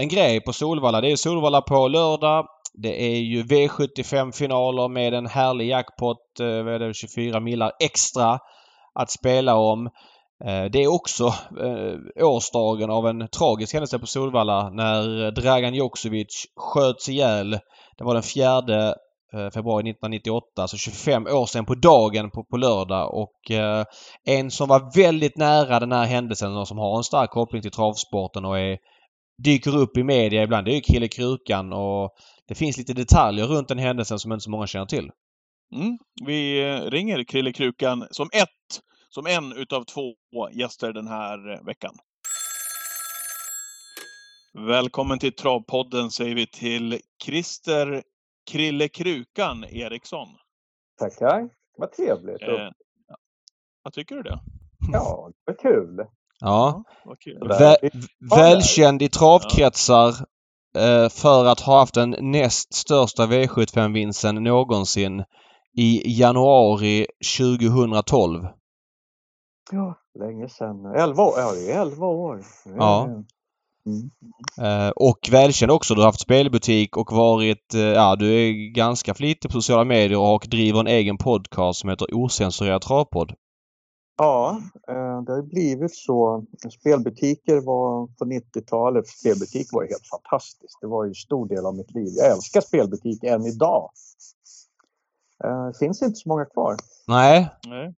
en 0.00 0.08
grej 0.08 0.40
på 0.40 0.52
Solvalla. 0.52 1.00
Det 1.00 1.10
är 1.12 1.16
Solvalla 1.16 1.60
på 1.62 1.88
lördag. 1.88 2.46
Det 2.74 3.02
är 3.04 3.16
ju 3.20 3.42
V75-finaler 3.42 4.88
med 4.88 5.14
en 5.14 5.26
härlig 5.26 5.68
jackpot, 5.68 6.40
eh, 6.40 6.46
vad 6.46 6.74
är 6.74 6.78
det, 6.78 6.94
24 6.94 7.40
millar 7.40 7.72
extra 7.80 8.38
att 8.94 9.10
spela 9.10 9.54
om. 9.54 9.90
Eh, 10.44 10.64
det 10.64 10.82
är 10.82 10.94
också 10.94 11.24
eh, 11.60 12.26
årsdagen 12.26 12.90
av 12.90 13.06
en 13.06 13.28
tragisk 13.28 13.72
händelse 13.72 13.98
på 13.98 14.06
Solvalla 14.06 14.70
när 14.70 15.30
Dragan 15.30 15.74
Joksovic 15.74 16.46
sköts 16.56 17.08
ihjäl. 17.08 17.50
Det 17.98 18.04
var 18.04 18.14
den 18.14 18.22
4 18.22 18.94
eh, 19.32 19.50
februari 19.50 19.90
1998, 19.90 20.68
så 20.68 20.76
25 20.76 21.26
år 21.26 21.46
sedan 21.46 21.66
på 21.66 21.74
dagen 21.74 22.30
på, 22.30 22.44
på 22.44 22.56
lördag. 22.56 23.14
Och 23.14 23.50
eh, 23.50 23.84
en 24.24 24.50
som 24.50 24.68
var 24.68 24.96
väldigt 24.96 25.36
nära 25.36 25.80
den 25.80 25.92
här 25.92 26.04
händelsen 26.04 26.56
och 26.56 26.68
som 26.68 26.78
har 26.78 26.96
en 26.96 27.04
stark 27.04 27.30
koppling 27.30 27.62
till 27.62 27.70
travsporten 27.70 28.44
och 28.44 28.58
är, 28.58 28.78
dyker 29.44 29.76
upp 29.76 29.96
i 29.96 30.02
media 30.02 30.42
ibland. 30.42 30.66
Det 30.66 30.72
är 30.72 30.74
ju 30.74 30.80
Krille 30.80 31.08
Krukan 31.08 31.72
och 31.72 32.10
det 32.48 32.54
finns 32.54 32.78
lite 32.78 32.92
detaljer 32.92 33.46
runt 33.46 33.68
den 33.68 33.78
händelsen 33.78 34.18
som 34.18 34.32
inte 34.32 34.42
så 34.42 34.50
många 34.50 34.66
känner 34.66 34.86
till. 34.86 35.10
Mm. 35.74 35.98
Vi 36.26 36.64
ringer 36.90 37.24
Krille 37.24 37.52
Krukan 37.52 38.06
som 38.10 38.28
ett, 38.32 38.80
som 39.16 39.26
en 39.26 39.52
utav 39.52 39.84
två 39.84 40.14
gäster 40.52 40.92
den 40.92 41.08
här 41.08 41.52
eh, 41.52 41.64
veckan. 41.64 41.94
Välkommen 44.68 45.18
till 45.18 45.32
Travpodden 45.32 46.10
säger 46.10 46.34
vi 46.34 46.46
till 46.46 47.00
Christer 47.24 48.02
Krille 48.50 48.88
Krukan 48.88 49.64
Eriksson. 49.64 50.28
Tackar. 50.98 51.48
Vad 51.78 51.92
trevligt. 51.92 52.42
Eh, 52.42 52.70
vad 53.82 53.92
tycker 53.92 54.16
du 54.16 54.22
det? 54.22 54.38
Ja, 54.92 55.30
det 55.46 55.52
var 55.52 55.58
kul. 55.58 56.06
Ja. 56.40 56.84
Vad 57.04 57.18
kul. 57.18 57.48
Där. 57.48 57.58
Vä 57.58 57.90
välkänd 58.36 59.02
i 59.02 59.08
travkretsar 59.08 60.08
eh, 60.78 61.08
för 61.08 61.44
att 61.44 61.60
ha 61.60 61.78
haft 61.78 61.94
den 61.94 62.16
näst 62.20 62.74
största 62.74 63.26
V75-vinsten 63.26 64.34
någonsin 64.40 65.24
i 65.76 66.02
januari 66.20 67.06
2012. 67.38 68.46
Ja, 69.72 69.98
länge 70.18 70.48
sedan. 70.48 70.86
Elva 70.86 71.22
år. 71.22 71.34
Ja, 71.36 71.52
det 71.52 71.72
är 71.72 71.80
elva 71.80 72.06
år. 72.06 72.42
Ja. 72.64 73.04
Mm. 73.86 74.10
Eh, 74.60 74.90
och 74.90 75.28
välkänd 75.32 75.72
också. 75.72 75.94
Du 75.94 76.00
har 76.00 76.06
haft 76.06 76.20
spelbutik 76.20 76.96
och 76.96 77.12
varit... 77.12 77.74
Eh, 77.74 77.80
ja, 77.80 78.16
du 78.16 78.34
är 78.34 78.72
ganska 78.72 79.14
flitig 79.14 79.50
på 79.50 79.54
sociala 79.54 79.84
medier 79.84 80.18
och 80.18 80.46
driver 80.50 80.80
en 80.80 80.86
egen 80.86 81.18
podcast 81.18 81.80
som 81.80 81.90
heter 81.90 82.14
Osensurerad 82.14 82.82
travpodd. 82.82 83.32
Ja, 84.18 84.60
eh, 84.88 85.22
det 85.22 85.32
har 85.32 85.36
ju 85.36 85.48
blivit 85.48 85.96
så. 85.96 86.44
Spelbutiker 86.80 87.60
var 87.60 88.06
på 88.06 88.24
90-talet. 88.24 89.06
Spelbutik 89.06 89.68
var 89.72 89.82
ju 89.82 89.88
helt 89.88 90.06
fantastiskt. 90.06 90.78
Det 90.80 90.86
var 90.86 91.04
ju 91.04 91.08
en 91.08 91.14
stor 91.14 91.48
del 91.48 91.66
av 91.66 91.76
mitt 91.76 91.94
liv. 91.94 92.08
Jag 92.16 92.32
älskar 92.32 92.60
spelbutik 92.60 93.24
än 93.24 93.46
idag. 93.46 93.90
Det 95.72 95.78
finns 95.78 96.02
inte 96.02 96.16
så 96.16 96.28
många 96.28 96.44
kvar. 96.44 96.76
Nej, 97.06 97.48
Nej. 97.66 97.94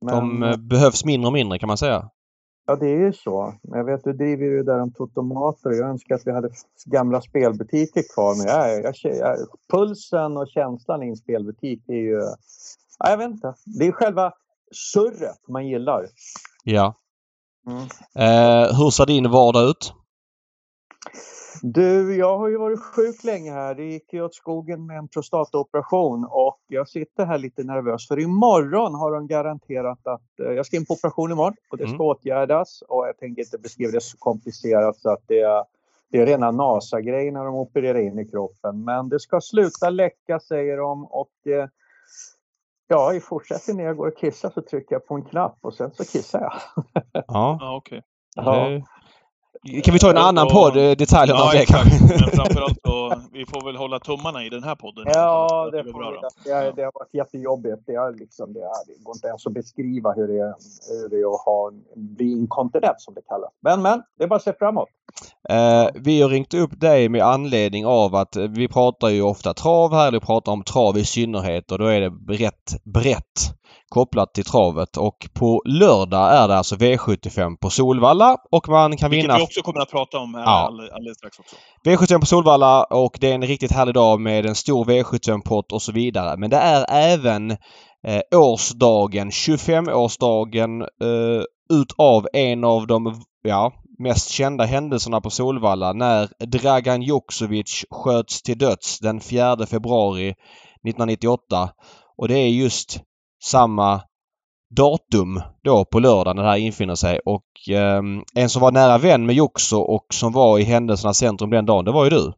Men, 0.00 0.14
de 0.14 0.42
eh, 0.42 0.56
behövs 0.56 1.04
mindre 1.04 1.26
och 1.26 1.32
mindre 1.32 1.58
kan 1.58 1.66
man 1.66 1.78
säga. 1.78 2.10
Ja, 2.66 2.76
det 2.76 2.86
är 2.86 3.00
ju 3.00 3.12
så. 3.12 3.54
Jag 3.62 3.84
vet, 3.84 4.04
du 4.04 4.12
driver 4.12 4.44
ju 4.44 4.62
där 4.62 4.80
om 4.80 4.92
totomater. 4.92 5.70
Jag 5.70 5.88
önskar 5.88 6.14
att 6.14 6.26
vi 6.26 6.32
hade 6.32 6.50
gamla 6.84 7.20
spelbutiker 7.20 8.02
kvar. 8.14 8.36
Men 8.36 8.46
jag, 8.46 8.84
jag, 8.84 9.16
jag, 9.16 9.36
pulsen 9.72 10.36
och 10.36 10.48
känslan 10.48 11.02
i 11.02 11.08
en 11.08 11.16
spelbutik, 11.16 11.88
är 11.88 11.92
ju... 11.92 12.20
Ja, 12.98 13.10
jag 13.10 13.16
vet 13.16 13.30
inte. 13.30 13.54
Det 13.64 13.86
är 13.86 13.92
själva 13.92 14.32
surret 14.92 15.48
man 15.48 15.66
gillar. 15.66 16.06
Ja. 16.64 16.94
Mm. 17.66 17.82
Eh, 18.14 18.76
hur 18.78 18.90
ser 18.90 19.06
din 19.06 19.30
vardag 19.30 19.70
ut? 19.70 19.94
Du, 21.62 22.16
jag 22.16 22.38
har 22.38 22.48
ju 22.48 22.56
varit 22.58 22.80
sjuk 22.80 23.24
länge 23.24 23.52
här. 23.52 23.74
Det 23.74 23.84
gick 23.84 24.12
ju 24.12 24.22
åt 24.24 24.34
skogen 24.34 24.86
med 24.86 24.98
en 24.98 25.08
prostataoperation 25.08 26.24
och 26.30 26.58
jag 26.66 26.88
sitter 26.88 27.26
här 27.26 27.38
lite 27.38 27.62
nervös 27.62 28.08
för 28.08 28.18
imorgon 28.20 28.94
har 28.94 29.12
de 29.12 29.26
garanterat 29.26 30.06
att 30.06 30.40
eh, 30.40 30.52
jag 30.52 30.66
ska 30.66 30.76
in 30.76 30.86
på 30.86 30.94
operation 30.94 31.32
imorgon 31.32 31.56
och 31.70 31.78
det 31.78 31.84
ska 31.84 31.94
Mm. 31.94 32.06
åtgärdas 32.06 32.82
och 32.88 33.08
jag 33.08 33.18
tänker 33.18 33.42
inte 33.42 33.58
beskriva 33.58 33.92
det 33.92 34.00
så 34.00 34.18
komplicerat 34.18 34.96
så 34.96 35.10
att 35.10 35.22
det 35.26 35.40
är, 35.40 35.64
det 36.10 36.18
är 36.18 36.26
rena 36.26 36.50
NASA-grejer 36.50 37.32
när 37.32 37.44
de 37.44 37.54
opererar 37.54 37.98
in 37.98 38.18
i 38.18 38.28
kroppen. 38.28 38.84
Men 38.84 39.08
det 39.08 39.20
ska 39.20 39.40
sluta 39.40 39.90
läcka 39.90 40.40
säger 40.40 40.76
de 40.76 41.04
och 41.04 41.46
eh, 41.46 41.68
ja, 42.88 43.14
i 43.14 43.20
fortsättningen 43.20 43.76
när 43.76 43.84
jag 43.84 43.96
går 43.96 44.06
och 44.06 44.16
kissar 44.16 44.50
så 44.50 44.62
trycker 44.62 44.94
jag 44.94 45.06
på 45.06 45.14
en 45.14 45.24
knapp 45.24 45.58
och 45.60 45.74
sen 45.74 45.90
så 45.90 46.04
kissar 46.04 46.40
jag. 46.40 46.52
Ja. 47.12 47.22
Ja, 47.60 47.76
okej. 47.76 48.02
Ja. 48.34 48.80
Det... 49.62 49.80
Kan 49.80 49.92
vi 49.94 49.98
ta 49.98 50.10
en 50.10 50.16
annan 50.16 50.46
Och- 50.46 50.52
podd? 50.52 50.76
eh, 50.76 50.90
Detaljerna 50.90 51.40
om 51.42 51.46
Ja, 51.46 51.52
det 51.52 51.62
exakt. 51.62 51.82
kanske? 51.90 52.04
Men 52.20 52.30
framförallt 52.30 52.78
så, 52.84 53.14
vi 53.32 53.46
får 53.46 53.64
väl 53.66 53.76
hålla 53.76 53.98
tummarna 53.98 54.44
i 54.44 54.48
den 54.48 54.62
här 54.64 54.74
podden. 54.74 55.04
Ja, 55.14 55.48
Så 55.50 55.70
det, 55.76 55.82
går 55.82 55.92
får 55.92 55.98
bra 55.98 56.10
vi, 56.10 56.50
det, 56.50 56.56
är- 56.56 56.72
det 56.76 56.82
har 56.82 56.92
varit 56.94 57.14
jättejobbigt. 57.14 57.82
Det, 57.86 57.92
är 57.94 58.18
liksom, 58.18 58.52
det, 58.52 58.60
är, 58.60 58.86
det 58.86 59.04
går 59.04 59.16
inte 59.16 59.26
ens 59.28 59.46
att 59.46 59.52
beskriva 59.52 60.12
hur 60.12 60.28
det 60.28 60.38
är, 60.38 60.54
hur 61.02 61.08
det 61.08 61.16
är 61.16 61.34
att 61.34 61.40
ha, 61.40 61.70
bli 61.96 62.32
inkontinent 62.32 63.00
som 63.00 63.14
det 63.14 63.22
kallas. 63.28 63.50
Men, 63.62 63.82
men, 63.82 64.02
det 64.18 64.24
är 64.24 64.28
bara 64.28 64.36
att 64.36 64.42
se 64.42 64.52
framåt. 64.58 64.88
Eh, 65.50 65.86
vi 65.94 66.22
har 66.22 66.28
ringt 66.28 66.54
upp 66.54 66.80
dig 66.80 67.08
med 67.08 67.22
anledning 67.22 67.86
av 67.86 68.14
att 68.14 68.36
eh, 68.36 68.42
vi 68.44 68.68
pratar 68.68 69.08
ju 69.08 69.22
ofta 69.22 69.54
trav 69.54 69.92
här, 69.94 70.12
vi 70.12 70.20
pratar 70.20 70.52
om 70.52 70.62
trav 70.64 70.98
i 70.98 71.04
synnerhet 71.04 71.72
och 71.72 71.78
då 71.78 71.86
är 71.86 72.00
det 72.00 72.10
rätt 72.44 72.84
brett 72.84 73.54
kopplat 73.88 74.34
till 74.34 74.44
travet. 74.44 74.96
Och 74.96 75.28
på 75.34 75.62
lördag 75.64 76.34
är 76.36 76.48
det 76.48 76.56
alltså 76.56 76.76
V75 76.76 77.56
på 77.60 77.70
Solvalla 77.70 78.36
och 78.50 78.68
man 78.68 78.96
kan 78.96 79.10
Vilket 79.10 79.24
vinna 79.24 79.38
vi 79.38 79.57
också 79.58 79.72
kommer 79.72 79.82
att 79.82 79.90
prata 79.90 80.18
om 80.18 80.34
Ja. 80.34 80.66
alldeles, 80.66 80.92
alldeles 80.92 81.18
strax 81.18 81.38
också. 81.38 81.56
V75 81.84 82.20
på 82.20 82.26
Solvalla 82.26 82.84
och 82.84 83.18
det 83.20 83.30
är 83.30 83.34
en 83.34 83.46
riktigt 83.46 83.72
härlig 83.72 83.94
dag 83.94 84.20
med 84.20 84.46
en 84.46 84.54
stor 84.54 84.84
V75-pott 84.84 85.72
och 85.72 85.82
så 85.82 85.92
vidare. 85.92 86.36
Men 86.36 86.50
det 86.50 86.56
är 86.56 86.86
även 86.90 87.50
eh, 88.06 88.20
årsdagen, 88.34 89.30
25-årsdagen 89.30 90.82
eh, 90.82 91.42
utav 91.70 92.28
en 92.32 92.64
av 92.64 92.86
de 92.86 93.22
ja, 93.42 93.72
mest 93.98 94.30
kända 94.30 94.64
händelserna 94.64 95.20
på 95.20 95.30
Solvalla 95.30 95.92
när 95.92 96.46
Dragan 96.46 97.02
Joksovic 97.02 97.84
sköts 97.90 98.42
till 98.42 98.58
döds 98.58 98.98
den 98.98 99.20
4 99.20 99.66
februari 99.66 100.28
1998. 100.28 101.70
Och 102.18 102.28
det 102.28 102.38
är 102.38 102.48
just 102.48 103.00
samma 103.44 104.00
datum 104.70 105.40
då 105.62 105.84
på 105.84 105.98
lördag 105.98 106.36
när 106.36 106.42
det 106.42 106.48
här 106.48 106.56
infinner 106.56 106.94
sig 106.94 107.18
och 107.18 107.44
ehm, 107.70 108.22
en 108.34 108.48
som 108.48 108.62
var 108.62 108.72
nära 108.72 108.98
vän 108.98 109.26
med 109.26 109.34
Jokso 109.34 109.78
och 109.78 110.06
som 110.12 110.32
var 110.32 110.58
i 110.58 110.62
händelsernas 110.62 111.18
centrum 111.18 111.50
den 111.50 111.66
dagen, 111.66 111.84
det 111.84 111.92
var 111.92 112.04
ju 112.04 112.10
du. 112.10 112.32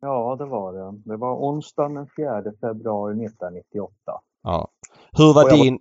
Ja, 0.00 0.36
det 0.38 0.46
var 0.46 0.72
det. 0.72 1.02
Det 1.04 1.16
var 1.16 1.36
onsdagen 1.36 1.94
den 1.94 2.06
4 2.16 2.42
februari 2.60 3.24
1998. 3.24 3.94
Ja. 4.42 4.68
Hur 5.12 5.34
var 5.34 5.42
jag 5.42 5.50
var- 5.50 5.64
din... 5.64 5.78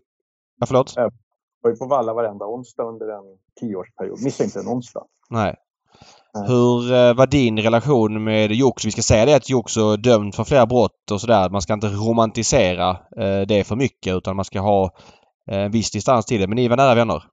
Ja, 0.59 0.65
förlåt? 0.65 0.93
Jag 0.95 1.11
var 1.61 1.71
ju 1.71 1.77
på 1.77 1.85
Valla 1.85 2.13
varenda 2.13 2.45
onsdag 2.45 2.83
under 2.83 3.05
en 3.07 3.37
tioårsperiod. 3.59 4.23
Missa 4.23 4.43
inte 4.43 4.59
en 4.59 4.67
onsdag. 4.67 5.03
Nej. 5.29 5.55
Nej. 6.33 6.47
Hur 6.47 6.93
eh, 6.93 7.13
var 7.13 7.27
din 7.27 7.59
relation 7.59 8.23
med 8.23 8.51
Jokso? 8.51 8.87
Vi 8.87 8.91
ska 8.91 9.01
säga 9.01 9.25
det 9.25 9.35
att 9.35 9.49
Jokso 9.49 9.91
är 9.91 9.97
dömd 9.97 10.35
för 10.35 10.43
flera 10.43 10.65
brott 10.65 11.11
och 11.11 11.21
sådär. 11.21 11.49
Man 11.49 11.61
ska 11.61 11.73
inte 11.73 11.87
romantisera 11.87 12.89
eh, 12.89 13.41
det 13.47 13.67
för 13.67 13.75
mycket 13.75 14.15
utan 14.15 14.35
man 14.35 14.45
ska 14.45 14.59
ha 14.59 14.91
eh, 15.47 15.59
en 15.59 15.71
viss 15.71 15.91
distans 15.91 16.25
till 16.25 16.41
det. 16.41 16.47
Men 16.47 16.55
ni 16.55 16.67
var 16.67 16.77
nära 16.77 16.95
vänner? 16.95 17.23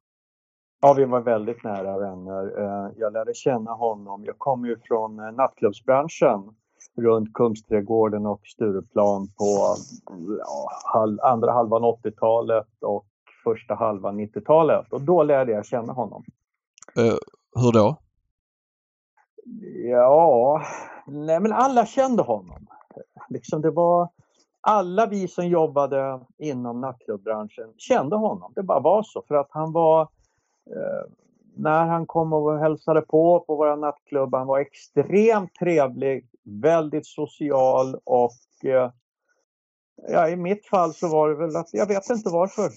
Ja, 0.81 0.93
vi 0.93 1.05
var 1.05 1.21
väldigt 1.21 1.65
nära 1.65 1.99
vänner. 1.99 2.61
Eh, 2.61 2.91
jag 2.97 3.13
lärde 3.13 3.35
känna 3.35 3.71
honom. 3.71 4.25
Jag 4.25 4.39
kom 4.39 4.67
ju 4.67 4.77
från 4.89 5.19
eh, 5.19 5.33
nattklubbsbranschen 5.33 6.55
runt 6.97 7.33
Kungsträdgården 7.33 8.27
och 8.27 8.41
Stureplan 8.47 9.29
på 9.29 9.77
andra 11.23 11.53
halvan 11.53 11.83
80-talet 11.83 12.69
och 12.81 13.07
första 13.45 13.75
halvan 13.75 14.21
90-talet. 14.21 14.93
Och 14.93 15.01
då 15.01 15.23
lärde 15.23 15.53
jag 15.53 15.67
känna 15.67 15.93
honom. 15.93 16.25
Uh, 16.99 17.17
hur 17.55 17.73
då? 17.73 17.97
Ja, 19.91 20.63
nej 21.07 21.41
men 21.41 21.53
alla 21.53 21.87
kände 21.87 22.23
honom. 22.23 22.67
Liksom 23.29 23.63
det 23.63 23.71
var, 23.71 24.09
alla 24.67 25.07
vi 25.07 25.29
som 25.29 25.49
jobbade 25.49 26.21
inom 26.39 26.81
nattklubbbranschen 26.81 27.73
kände 27.79 28.17
honom. 28.17 28.53
Det 28.57 28.63
bara 28.63 28.81
var 28.81 29.03
så 29.03 29.23
för 29.29 29.35
att 29.35 29.49
han 29.51 29.73
var 29.73 30.03
eh, 30.71 31.11
när 31.57 31.87
han 31.87 32.07
kom 32.07 32.33
och 32.33 32.59
hälsade 32.59 33.01
på 33.01 33.41
på 33.41 33.57
våra 33.57 33.77
nattklubbar, 33.77 34.39
han 34.39 34.49
var 34.49 34.59
extremt 34.59 35.55
trevlig, 35.55 36.29
väldigt 36.43 37.07
social 37.07 37.97
och 38.05 38.65
eh, 38.65 38.91
ja, 40.09 40.29
i 40.29 40.37
mitt 40.37 40.67
fall 40.67 40.95
så 40.95 41.09
var 41.09 41.29
det 41.29 41.35
väl 41.35 41.57
att, 41.57 41.69
jag 41.73 41.87
vet 41.87 42.11
inte 42.11 42.31
varför. 42.31 42.71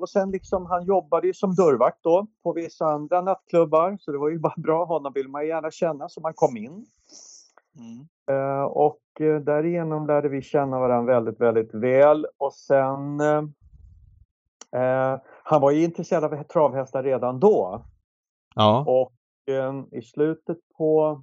Och 0.00 0.10
sen 0.10 0.30
liksom, 0.30 0.66
han 0.66 0.84
jobbade 0.84 1.26
ju 1.26 1.34
som 1.34 1.54
dörrvakt 1.54 2.02
då 2.02 2.26
på 2.42 2.52
vissa 2.52 2.86
andra 2.86 3.20
nattklubbar, 3.20 3.96
så 4.00 4.12
det 4.12 4.18
var 4.18 4.28
ju 4.28 4.38
bara 4.38 4.54
bra. 4.56 4.84
Honom 4.84 5.12
vill 5.12 5.28
man 5.28 5.46
gärna 5.46 5.70
känna, 5.70 6.08
så 6.08 6.20
man 6.20 6.34
kom 6.34 6.56
in. 6.56 6.86
Mm. 7.76 8.08
Uh, 8.30 8.62
och 8.62 9.00
uh, 9.20 9.40
därigenom 9.40 10.06
lärde 10.06 10.28
vi 10.28 10.42
känna 10.42 10.78
varandra 10.78 11.14
väldigt, 11.14 11.40
väldigt 11.40 11.74
väl. 11.74 12.26
Och 12.38 12.52
sen... 12.52 13.20
Uh, 13.20 15.18
han 15.42 15.60
var 15.60 15.70
ju 15.70 15.84
intresserad 15.84 16.24
av 16.24 16.42
travhästar 16.42 17.02
redan 17.02 17.40
då. 17.40 17.84
Ja. 18.54 18.84
Och 18.86 19.12
i 19.90 20.02
slutet 20.02 20.58
på 20.76 21.22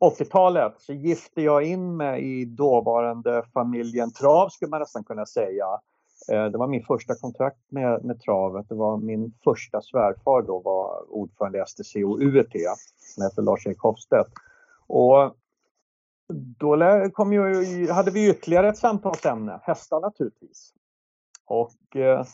80-talet 0.00 0.74
så 0.78 0.92
gifte 0.92 1.42
jag 1.42 1.62
in 1.62 1.96
mig 1.96 2.40
i 2.40 2.44
dåvarande 2.44 3.42
familjen 3.52 4.12
Trav 4.12 4.48
skulle 4.48 4.68
man 4.68 4.80
nästan 4.80 5.04
kunna 5.04 5.26
säga. 5.26 5.66
Eh, 6.32 6.44
det 6.44 6.58
var 6.58 6.66
min 6.66 6.84
första 6.84 7.14
kontrakt 7.14 7.60
med, 7.68 8.04
med 8.04 8.20
travet. 8.20 8.68
Det 8.68 8.74
var 8.74 8.96
min 8.96 9.34
första 9.44 9.80
svärfar 9.80 10.42
då 10.42 10.58
var 10.58 11.12
ordförande 11.12 11.58
i 11.58 11.64
STC 11.66 12.04
och 12.04 12.20
UET 12.20 12.52
som 12.98 13.22
hette 13.22 13.42
Lars-Erik 13.42 13.78
Hofstedt. 13.78 14.30
Och 14.86 15.36
då 16.32 16.76
kom 17.12 17.32
ju, 17.32 17.90
hade 17.90 18.10
vi 18.10 18.30
ytterligare 18.30 18.68
ett 18.68 18.78
samtalsämne, 18.78 19.60
hästar 19.62 20.00
naturligtvis. 20.00 20.72
Och 21.46 21.96
eh, 21.96 22.24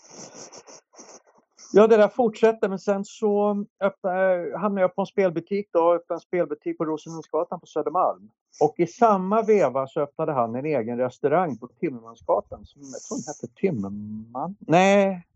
Ja, 1.72 1.86
det 1.86 1.96
där 1.96 2.08
fortsätter 2.08 2.68
men 2.68 2.78
sen 2.78 3.04
så 3.04 3.64
öppnade, 3.80 4.58
hamnade 4.58 4.80
jag 4.80 4.94
på 4.94 5.02
en 5.02 5.06
spelbutik 5.06 5.68
då, 5.72 5.94
öppnade 5.94 6.16
en 6.16 6.20
spelbutik 6.20 6.78
på 6.78 6.84
Rosenlundsgatan 6.84 7.60
på 7.60 7.66
Södermalm. 7.66 8.30
Och 8.60 8.74
i 8.76 8.86
samma 8.86 9.42
veva 9.42 9.86
så 9.86 10.00
öppnade 10.00 10.32
han 10.32 10.54
en 10.54 10.64
egen 10.64 10.98
restaurang 10.98 11.58
på 11.58 11.66
Timmermansgatan 11.66 12.64
som 12.64 12.82
jag 12.82 13.02
tror 13.02 13.16
den 13.16 13.24
hette 13.26 13.60
Timmerman. 13.60 14.56
Nej. 14.58 15.26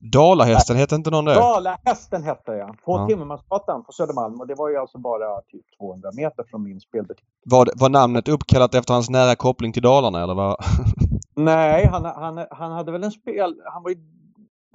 Dalahästen 0.00 0.76
hette 0.76 0.94
inte 0.94 1.10
någon 1.10 1.24
där? 1.24 1.34
Dalahästen 1.34 2.22
hette 2.22 2.52
jag. 2.52 2.82
På 2.84 2.92
ja. 2.92 3.06
Timmermansgatan 3.06 3.84
på 3.84 3.92
Södermalm 3.92 4.40
och 4.40 4.46
det 4.46 4.54
var 4.54 4.68
ju 4.70 4.76
alltså 4.76 4.98
bara 4.98 5.40
typ 5.40 5.78
200 5.78 6.10
meter 6.12 6.44
från 6.50 6.62
min 6.62 6.80
spelbutik. 6.80 7.24
Var, 7.44 7.68
var 7.74 7.88
namnet 7.88 8.28
uppkallat 8.28 8.74
efter 8.74 8.94
hans 8.94 9.10
nära 9.10 9.34
koppling 9.34 9.72
till 9.72 9.82
Dalarna 9.82 10.22
eller 10.22 10.34
vad? 10.34 10.56
Nej, 11.36 11.86
han, 11.86 12.04
han, 12.04 12.46
han 12.50 12.72
hade 12.72 12.92
väl 12.92 13.04
en 13.04 13.10
spel... 13.10 13.54
Han 13.72 13.82
var 13.82 13.90
ju 13.90 13.96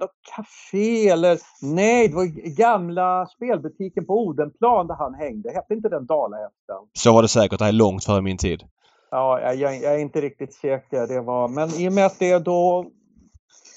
något 0.00 0.10
café 0.36 1.08
eller 1.08 1.38
nej, 1.62 2.08
det 2.08 2.14
var 2.14 2.56
gamla 2.56 3.26
spelbutiken 3.26 4.06
på 4.06 4.26
Odenplan 4.26 4.86
där 4.86 4.94
han 4.94 5.14
hängde. 5.14 5.52
Hette 5.54 5.74
inte 5.74 5.88
den 5.88 6.06
Dalahästen? 6.06 6.76
Så 6.92 7.12
var 7.12 7.22
det 7.22 7.28
säkert. 7.28 7.58
Det 7.58 7.64
här 7.64 7.72
är 7.72 7.76
långt 7.76 8.04
före 8.04 8.22
min 8.22 8.38
tid. 8.38 8.62
Ja, 9.10 9.40
jag, 9.40 9.56
jag, 9.56 9.94
är 9.94 9.98
inte 9.98 10.20
riktigt 10.20 10.54
säker. 10.54 11.06
Det 11.06 11.20
var, 11.20 11.48
men 11.48 11.68
i 11.68 11.88
och 11.88 11.92
med 11.92 12.06
att 12.06 12.18
det 12.18 12.38
då 12.38 12.86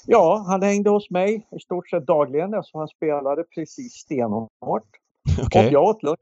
Ja, 0.06 0.44
han 0.46 0.62
hängde 0.62 0.90
hos 0.90 1.10
mig 1.10 1.48
i 1.56 1.60
stort 1.60 1.90
sett 1.90 2.06
dagligen 2.06 2.54
eftersom 2.54 2.78
han 2.78 2.88
spelade 2.88 3.44
precis 3.44 3.92
stenhårt. 3.92 4.88
Okay. 5.46 5.66
Och 5.66 5.72
jag 5.72 5.84
åt 5.84 6.02
lunch 6.02 6.20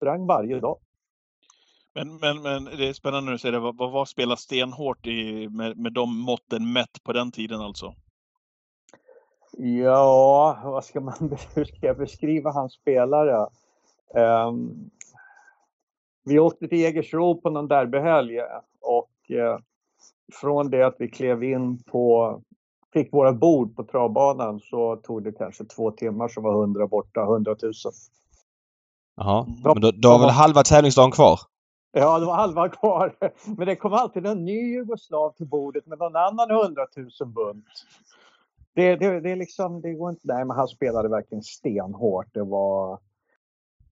restaurang 0.00 0.26
varje 0.26 0.60
dag. 0.60 0.78
Men, 1.94 2.16
men, 2.16 2.42
men 2.42 2.64
det 2.64 2.88
är 2.88 2.92
spännande 2.92 3.24
när 3.24 3.32
du 3.32 3.38
säger 3.38 3.52
det. 3.52 3.58
Vad, 3.58 3.92
vad 3.92 4.08
spelar 4.08 4.36
stenhårt 4.36 5.06
i, 5.06 5.48
med, 5.48 5.78
med 5.78 5.92
de 5.92 6.18
måtten 6.18 6.72
mätt 6.72 7.02
på 7.04 7.12
den 7.12 7.32
tiden 7.32 7.60
alltså? 7.60 7.94
Ja, 9.58 10.60
vad 10.64 10.84
ska 10.84 11.00
man, 11.00 11.14
hur 11.54 11.64
ska 11.64 11.86
jag 11.86 11.98
beskriva 11.98 12.50
hans 12.50 12.72
spelare? 12.72 13.46
Um, 14.14 14.90
vi 16.24 16.38
åkte 16.38 16.68
till 16.68 16.78
Jägersro 16.78 17.40
på 17.40 17.50
någon 17.50 17.68
derbyhelg 17.68 18.40
och 18.80 19.10
uh, 19.30 19.58
från 20.32 20.70
det 20.70 20.82
att 20.82 20.96
vi 20.98 21.08
klev 21.08 21.44
in 21.44 21.82
på, 21.82 22.42
fick 22.94 23.12
våra 23.12 23.32
bord 23.32 23.76
på 23.76 23.84
travbanan 23.84 24.60
så 24.60 24.96
tog 24.96 25.24
det 25.24 25.32
kanske 25.32 25.64
två 25.64 25.90
timmar 25.90 26.28
så 26.28 26.40
var 26.40 26.62
100 26.62 26.86
borta, 26.86 27.22
100 27.22 27.56
000. 27.62 27.72
Jaha, 29.16 29.46
men 29.64 29.80
då, 29.80 29.90
då 29.90 30.08
var 30.08 30.18
väl 30.18 30.30
halva 30.30 30.62
tävlingsdagen 30.62 31.10
kvar? 31.10 31.40
Ja, 31.92 32.18
det 32.18 32.26
var 32.26 32.34
halva 32.34 32.68
kvar. 32.68 33.14
Men 33.56 33.66
det 33.66 33.76
kom 33.76 33.92
alltid 33.92 34.26
en 34.26 34.44
ny 34.44 34.72
jugoslav 34.72 35.30
till 35.30 35.46
bordet 35.46 35.86
med 35.86 35.98
någon 35.98 36.16
annan 36.16 36.50
100 36.50 36.86
000 37.20 37.28
bunt 37.28 37.66
det, 38.74 38.96
det, 38.96 39.20
det, 39.20 39.30
är 39.30 39.36
liksom, 39.36 39.80
det 39.80 39.94
går 39.94 40.10
inte. 40.10 40.26
Nej, 40.26 40.44
men 40.44 40.56
han 40.56 40.68
spelade 40.68 41.08
verkligen 41.08 41.42
stenhårt. 41.42 42.34
Det 42.34 42.42
var, 42.42 42.98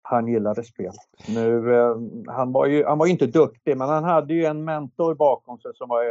han 0.01 0.27
gillade 0.27 0.63
spel. 0.63 0.93
Nu, 1.27 1.75
eh, 1.75 1.95
han, 2.27 2.51
var 2.51 2.65
ju, 2.65 2.85
han 2.85 2.97
var 2.97 3.05
inte 3.05 3.27
duktig, 3.27 3.77
men 3.77 3.89
han 3.89 4.03
hade 4.03 4.33
ju 4.33 4.45
en 4.45 4.63
mentor 4.63 5.15
bakom 5.15 5.59
sig 5.59 5.71
som 5.75 5.89
var 5.89 6.03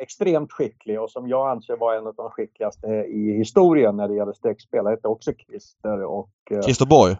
extremt 0.00 0.52
skicklig 0.52 1.00
och 1.00 1.10
som 1.10 1.28
jag 1.28 1.50
anser 1.50 1.76
var 1.76 1.94
en 1.94 2.06
av 2.06 2.14
de 2.14 2.30
skickligaste 2.30 2.86
i 2.88 3.32
historien 3.32 3.96
när 3.96 4.08
det 4.08 4.14
gäller 4.14 4.32
streckspel. 4.32 4.84
Han 4.84 4.92
hette 4.92 5.08
också 5.08 5.32
Christer. 5.32 6.04
Och, 6.04 6.30
eh, 6.50 6.60
Christer 6.60 6.86
Borg? 6.86 7.16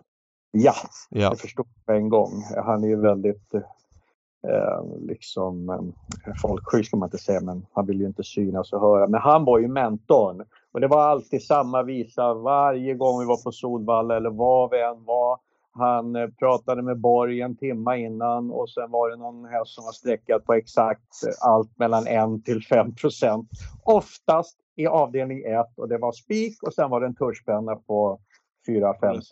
Ja, 0.50 0.74
ja. 1.10 1.30
det 1.30 1.36
förstod 1.36 1.66
jag 1.86 1.96
en 1.96 2.08
gång. 2.08 2.32
Han 2.64 2.84
är 2.84 2.88
ju 2.88 2.96
väldigt 2.96 3.54
eh, 3.54 4.98
liksom 4.98 5.70
eh, 5.70 6.34
folksjuk 6.42 6.86
ska 6.86 6.96
man 6.96 7.06
inte 7.06 7.18
säga, 7.18 7.40
men 7.40 7.66
han 7.72 7.86
vill 7.86 8.00
ju 8.00 8.06
inte 8.06 8.24
synas 8.24 8.72
och 8.72 8.80
höra. 8.80 9.08
Men 9.08 9.20
han 9.20 9.44
var 9.44 9.58
ju 9.58 9.68
mentorn. 9.68 10.44
Och 10.72 10.80
det 10.80 10.88
var 10.88 11.02
alltid 11.02 11.42
samma 11.42 11.82
visa 11.82 12.34
varje 12.34 12.94
gång 12.94 13.20
vi 13.20 13.26
var 13.26 13.44
på 13.44 13.52
Solvalla 13.52 14.16
eller 14.16 14.30
var 14.30 14.68
vi 14.68 14.82
än 14.82 15.04
var. 15.04 15.38
Han 15.72 16.16
eh, 16.16 16.28
pratade 16.38 16.82
med 16.82 17.00
Borg 17.00 17.40
en 17.40 17.56
timme 17.56 17.98
innan 17.98 18.50
och 18.50 18.70
sen 18.70 18.90
var 18.90 19.10
det 19.10 19.16
någon 19.16 19.44
häst 19.44 19.74
som 19.74 19.84
var 19.84 19.92
sträckad 19.92 20.44
på 20.44 20.54
exakt 20.54 21.24
eh, 21.26 21.48
allt 21.48 21.78
mellan 21.78 22.06
1 22.06 22.44
till 22.44 22.62
5 22.64 22.94
procent. 22.94 23.48
Oftast 23.84 24.56
i 24.76 24.86
avdelning 24.86 25.38
1 25.38 25.46
och 25.76 25.88
det 25.88 25.98
var 25.98 26.12
spik 26.12 26.62
och 26.62 26.74
sen 26.74 26.90
var 26.90 27.00
det 27.00 27.06
en 27.06 27.14
tuschpenna 27.14 27.76
på 27.76 28.18
4, 28.66 28.94
5, 29.00 29.14
6 29.14 29.30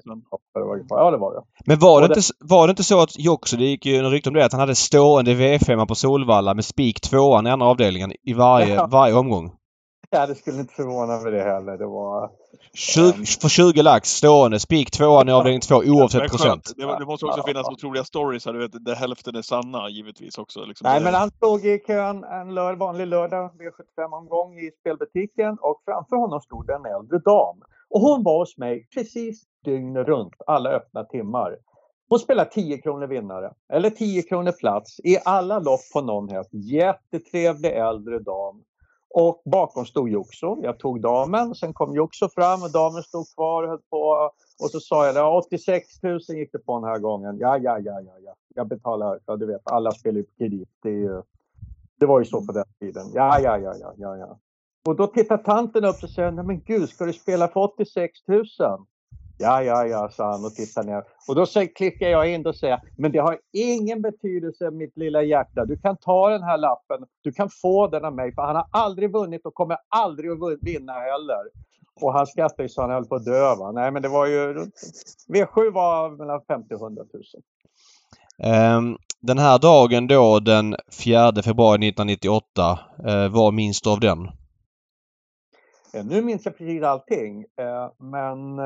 Ja, 0.88 1.10
det 1.10 1.16
var 1.16 1.34
det. 1.34 1.42
Men 1.66 1.78
var 1.78 2.00
det, 2.00 2.08
det, 2.08 2.14
inte, 2.14 2.32
var 2.40 2.66
det 2.66 2.70
inte 2.70 2.84
så 2.84 3.02
att 3.02 3.18
Joxo, 3.18 3.56
det 3.56 3.64
gick 3.64 3.86
ju 3.86 3.96
en 3.96 4.10
rykte 4.10 4.30
om 4.30 4.34
det, 4.34 4.44
att 4.44 4.52
han 4.52 4.60
hade 4.60 4.74
stående 4.74 5.34
V5 5.34 5.86
på 5.86 5.94
Solvalla 5.94 6.54
med 6.54 6.64
spik 6.64 7.00
tvåan 7.00 7.46
i 7.46 7.50
andra 7.50 7.66
avdelningen 7.66 8.12
i 8.22 8.32
varje, 8.32 8.74
ja. 8.74 8.86
varje 8.86 9.14
omgång? 9.14 9.57
Ja, 10.10 10.26
det 10.26 10.34
skulle 10.34 10.60
inte 10.60 10.74
förvåna 10.74 11.20
mig 11.20 11.32
det 11.32 11.42
heller. 11.42 11.78
Det 11.78 11.86
var... 11.86 12.30
20, 12.72 13.12
för 13.40 13.48
20 13.48 13.82
lax 13.82 14.08
stående, 14.10 14.60
spik 14.60 14.90
tvåan 14.90 15.28
i 15.28 15.32
avdelning 15.32 15.60
2 15.60 15.74
oavsett 15.76 16.30
procent. 16.30 16.72
Det, 16.76 16.98
det, 16.98 17.06
måste 17.06 17.26
också 17.26 17.42
finnas 17.42 17.68
otroliga 17.68 18.04
stories 18.04 18.46
här, 18.46 18.52
du 18.52 18.58
vet, 18.58 18.84
där 18.84 18.94
hälften 18.94 19.36
är 19.36 19.42
sanna 19.42 19.88
givetvis 19.88 20.38
också. 20.38 20.64
Liksom. 20.64 20.84
Nej, 20.84 21.02
men 21.02 21.14
han 21.14 21.30
stod 21.30 21.64
i 21.64 21.78
kön 21.86 22.24
en 22.24 22.54
lör, 22.54 22.74
vanlig 22.74 23.06
lördag, 23.06 23.50
V75-omgång 23.50 24.58
i 24.58 24.70
spelbutiken 24.80 25.58
och 25.60 25.82
framför 25.84 26.16
honom 26.16 26.40
stod 26.40 26.70
en 26.70 26.86
äldre 26.86 27.18
dam. 27.18 27.62
Och 27.90 28.00
hon 28.00 28.22
var 28.22 28.38
hos 28.38 28.58
mig 28.58 28.88
precis 28.94 29.42
dygnet 29.64 30.06
runt, 30.06 30.34
alla 30.46 30.70
öppna 30.70 31.04
timmar. 31.04 31.56
Hon 32.08 32.18
spelar 32.18 32.44
10 32.44 32.78
kronor 32.78 33.06
vinnare, 33.06 33.52
eller 33.72 33.90
10 33.90 34.22
kronor 34.22 34.52
plats 34.52 35.00
i 35.04 35.18
alla 35.24 35.58
lopp 35.58 35.80
på 35.92 36.00
någon 36.00 36.28
häst. 36.28 36.50
Jättetrevlig 36.52 37.72
äldre 37.72 38.18
dam. 38.18 38.62
Och 39.10 39.42
bakom 39.44 39.86
stod 39.86 40.08
Juxo. 40.08 40.58
Jag 40.62 40.78
tog 40.78 41.00
damen, 41.00 41.54
sen 41.54 41.72
kom 41.72 41.94
Juxo 41.94 42.28
fram 42.28 42.62
och 42.62 42.72
damen 42.72 43.02
stod 43.02 43.34
kvar 43.34 43.62
och 43.62 43.68
höll 43.68 43.82
på. 43.90 44.30
Och 44.62 44.70
så 44.70 44.80
sa 44.80 45.06
jag, 45.06 45.36
86 45.36 46.02
000 46.02 46.20
gick 46.28 46.52
det 46.52 46.58
på 46.58 46.80
den 46.80 46.88
här 46.88 46.98
gången. 46.98 47.38
Ja, 47.38 47.58
ja, 47.58 47.78
ja, 47.78 48.00
ja, 48.00 48.12
ja. 48.24 48.34
Jag 48.54 48.68
betalar, 48.68 49.20
ja 49.26 49.36
du 49.36 49.46
vet, 49.46 49.62
alla 49.64 49.90
spelar 49.90 50.16
ju 50.16 50.24
på 50.24 50.34
kredit. 50.38 50.68
Det, 50.82 50.90
ju, 50.90 51.22
det 52.00 52.06
var 52.06 52.18
ju 52.18 52.24
så 52.24 52.46
på 52.46 52.52
den 52.52 52.64
tiden. 52.80 53.06
Ja, 53.14 53.40
ja, 53.40 53.58
ja, 53.58 53.74
ja, 53.80 53.92
ja, 53.96 54.16
ja. 54.16 54.38
Och 54.88 54.96
då 54.96 55.06
tittar 55.06 55.38
tanten 55.38 55.84
upp 55.84 56.02
och 56.02 56.10
säger, 56.10 56.30
nej 56.30 56.44
men 56.44 56.60
gud, 56.60 56.88
ska 56.88 57.04
du 57.04 57.12
spela 57.12 57.48
för 57.48 57.60
86 57.60 58.28
000? 58.28 58.44
Ja, 59.40 59.62
ja, 59.62 59.86
ja, 59.86 60.08
sa 60.12 60.32
han 60.32 60.44
och 60.44 60.54
tittade 60.54 60.90
ner. 60.90 61.04
Och 61.28 61.34
då 61.34 61.46
klickar 61.76 62.08
jag 62.08 62.30
in 62.34 62.46
och 62.46 62.56
säger, 62.56 62.80
men 62.96 63.12
det 63.12 63.18
har 63.18 63.38
ingen 63.52 64.02
betydelse 64.02 64.70
mitt 64.70 64.96
lilla 64.96 65.22
hjärta. 65.22 65.64
Du 65.64 65.76
kan 65.78 65.96
ta 65.96 66.28
den 66.30 66.42
här 66.42 66.58
lappen, 66.58 67.06
du 67.22 67.32
kan 67.32 67.48
få 67.62 67.86
den 67.86 68.04
av 68.04 68.14
mig, 68.14 68.34
för 68.34 68.42
han 68.42 68.56
har 68.56 68.66
aldrig 68.70 69.12
vunnit 69.12 69.46
och 69.46 69.54
kommer 69.54 69.76
aldrig 69.88 70.30
att 70.30 70.58
vinna 70.62 70.92
heller. 70.92 71.42
Och 72.00 72.12
han 72.12 72.26
skrattade 72.26 72.62
ju 72.62 72.68
så 72.68 72.80
han 72.80 72.90
höll 72.90 73.06
på 73.06 73.14
att 73.14 73.24
dö. 73.24 73.54
Va? 73.54 73.72
Nej, 73.72 73.90
men 73.90 74.02
det 74.02 74.08
var 74.08 74.26
ju... 74.26 74.54
V7 75.28 75.70
var 75.72 76.10
mellan 76.10 76.40
50 76.48 76.74
och 76.74 76.80
100 76.80 77.04
000. 77.12 77.22
Ehm, 78.42 78.96
den 79.20 79.38
här 79.38 79.58
dagen 79.58 80.06
då 80.06 80.40
den 80.40 80.76
4 81.04 81.42
februari 81.42 81.88
1998, 81.88 82.78
eh, 83.06 83.28
vad 83.28 83.54
minns 83.54 83.82
du 83.82 83.90
av 83.90 84.00
den? 84.00 84.18
Eh, 85.94 86.04
Nu 86.04 86.22
minns 86.22 86.44
jag 86.44 86.58
precis 86.58 86.82
allting, 86.82 87.40
eh, 87.40 87.90
men 87.98 88.58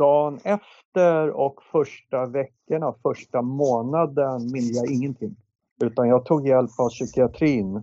dagen 0.00 0.38
efter 0.44 1.30
och 1.30 1.62
första 1.72 2.26
veckorna, 2.26 2.94
första 3.02 3.42
månaden 3.42 4.52
minns 4.52 4.76
jag 4.76 4.90
ingenting. 4.90 5.36
Utan 5.84 6.08
jag 6.08 6.24
tog 6.24 6.48
hjälp 6.48 6.70
av 6.78 6.88
psykiatrin 6.88 7.76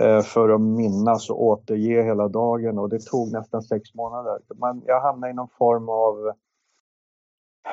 eh, 0.00 0.22
för 0.22 0.48
att 0.48 0.60
minnas 0.60 1.30
och 1.30 1.42
återge 1.42 2.02
hela 2.02 2.28
dagen 2.28 2.78
och 2.78 2.88
det 2.88 3.00
tog 3.00 3.32
nästan 3.32 3.62
sex 3.62 3.94
månader. 3.94 4.38
Men 4.54 4.82
jag 4.86 5.00
hamnade 5.00 5.30
i 5.30 5.34
någon 5.34 5.48
form 5.58 5.88
av, 5.88 6.32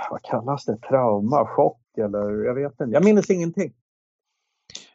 vad 0.10 0.22
kallas 0.22 0.66
det, 0.66 0.78
trauma, 0.78 1.46
chock 1.46 1.82
eller 1.98 2.46
jag 2.46 2.56
vet 2.56 2.72
inte. 2.72 2.94
Jag 2.94 3.06
minns 3.06 3.30
ingenting. 3.30 3.74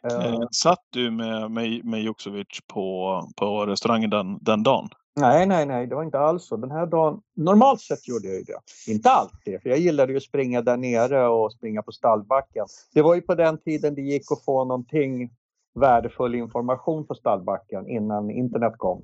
Eh, 0.03 0.25
Eh, 0.25 0.47
satt 0.51 0.85
du 0.89 1.11
med, 1.11 1.51
med, 1.51 1.85
med 1.85 2.01
Joksovic 2.01 2.59
på, 2.73 3.21
på 3.35 3.65
restaurangen 3.65 4.09
den, 4.09 4.37
den 4.41 4.63
dagen? 4.63 4.89
Nej, 5.15 5.45
nej, 5.45 5.65
nej, 5.65 5.87
det 5.87 5.95
var 5.95 6.03
inte 6.03 6.19
alls 6.19 6.47
så. 6.47 6.57
Den 6.57 6.71
här 6.71 6.85
dagen, 6.85 7.21
normalt 7.35 7.81
sett 7.81 8.07
gjorde 8.07 8.27
jag 8.27 8.37
ju 8.37 8.43
det. 8.43 8.91
Inte 8.91 9.09
alltid, 9.09 9.61
för 9.61 9.69
jag 9.69 9.79
gillade 9.79 10.11
ju 10.11 10.17
att 10.17 10.23
springa 10.23 10.61
där 10.61 10.77
nere 10.77 11.27
och 11.27 11.53
springa 11.53 11.81
på 11.81 11.91
stallbacken. 11.91 12.65
Det 12.93 13.01
var 13.01 13.15
ju 13.15 13.21
på 13.21 13.35
den 13.35 13.57
tiden 13.57 13.95
det 13.95 14.01
gick 14.01 14.31
att 14.31 14.45
få 14.45 14.65
någonting 14.65 15.31
värdefull 15.73 16.35
information 16.35 17.07
på 17.07 17.15
stallbacken 17.15 17.87
innan 17.87 18.29
internet 18.29 18.73
kom. 18.77 19.01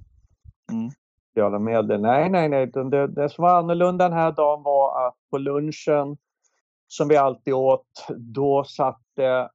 Mm. 0.72 0.92
Sociala 1.28 1.60
medier. 1.60 1.98
Nej, 1.98 2.30
nej, 2.30 2.50
nej. 2.50 2.68
Det, 2.68 3.08
det 3.08 3.30
som 3.30 3.42
var 3.42 3.60
annorlunda 3.60 4.10
den 4.10 4.18
här 4.18 4.32
dagen 4.32 4.64
var 4.64 5.08
att 5.08 5.16
på 5.32 5.38
lunchen, 5.38 6.18
som 6.88 7.08
vi 7.08 7.18
alltid 7.18 7.54
åt, 7.54 8.08
då 8.18 8.64
satt 8.64 9.02
det 9.16 9.50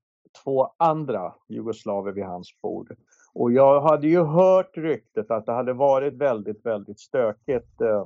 två 0.44 0.70
andra 0.76 1.34
jugoslaver 1.48 2.12
vid 2.12 2.24
hans 2.24 2.60
bord. 2.62 2.96
Och 3.34 3.52
jag 3.52 3.80
hade 3.80 4.06
ju 4.06 4.22
hört 4.22 4.76
ryktet 4.76 5.30
att 5.30 5.46
det 5.46 5.52
hade 5.52 5.72
varit 5.72 6.14
väldigt, 6.14 6.66
väldigt 6.66 7.00
stökigt 7.00 7.80
eh, 7.80 8.04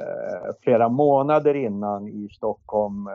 eh 0.00 0.54
flera 0.60 0.88
månader 0.88 1.54
innan 1.54 2.08
i 2.08 2.28
Stockholm. 2.32 3.06
Eh, 3.06 3.12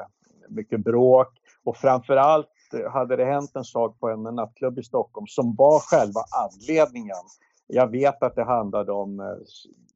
mycket 0.49 0.83
bråk 0.83 1.27
och 1.63 1.77
framförallt 1.77 2.47
eh, 2.73 2.91
hade 2.91 3.15
det 3.15 3.25
hänt 3.25 3.51
en 3.55 3.63
sak 3.63 3.99
på 3.99 4.09
en 4.09 4.23
nattklubb 4.23 4.79
i 4.79 4.83
Stockholm 4.83 5.27
som 5.27 5.55
var 5.55 5.79
själva 5.79 6.21
anledningen. 6.43 7.25
Jag 7.67 7.91
vet 7.91 8.23
att 8.23 8.35
det 8.35 8.43
handlade 8.43 8.91
om 8.91 9.37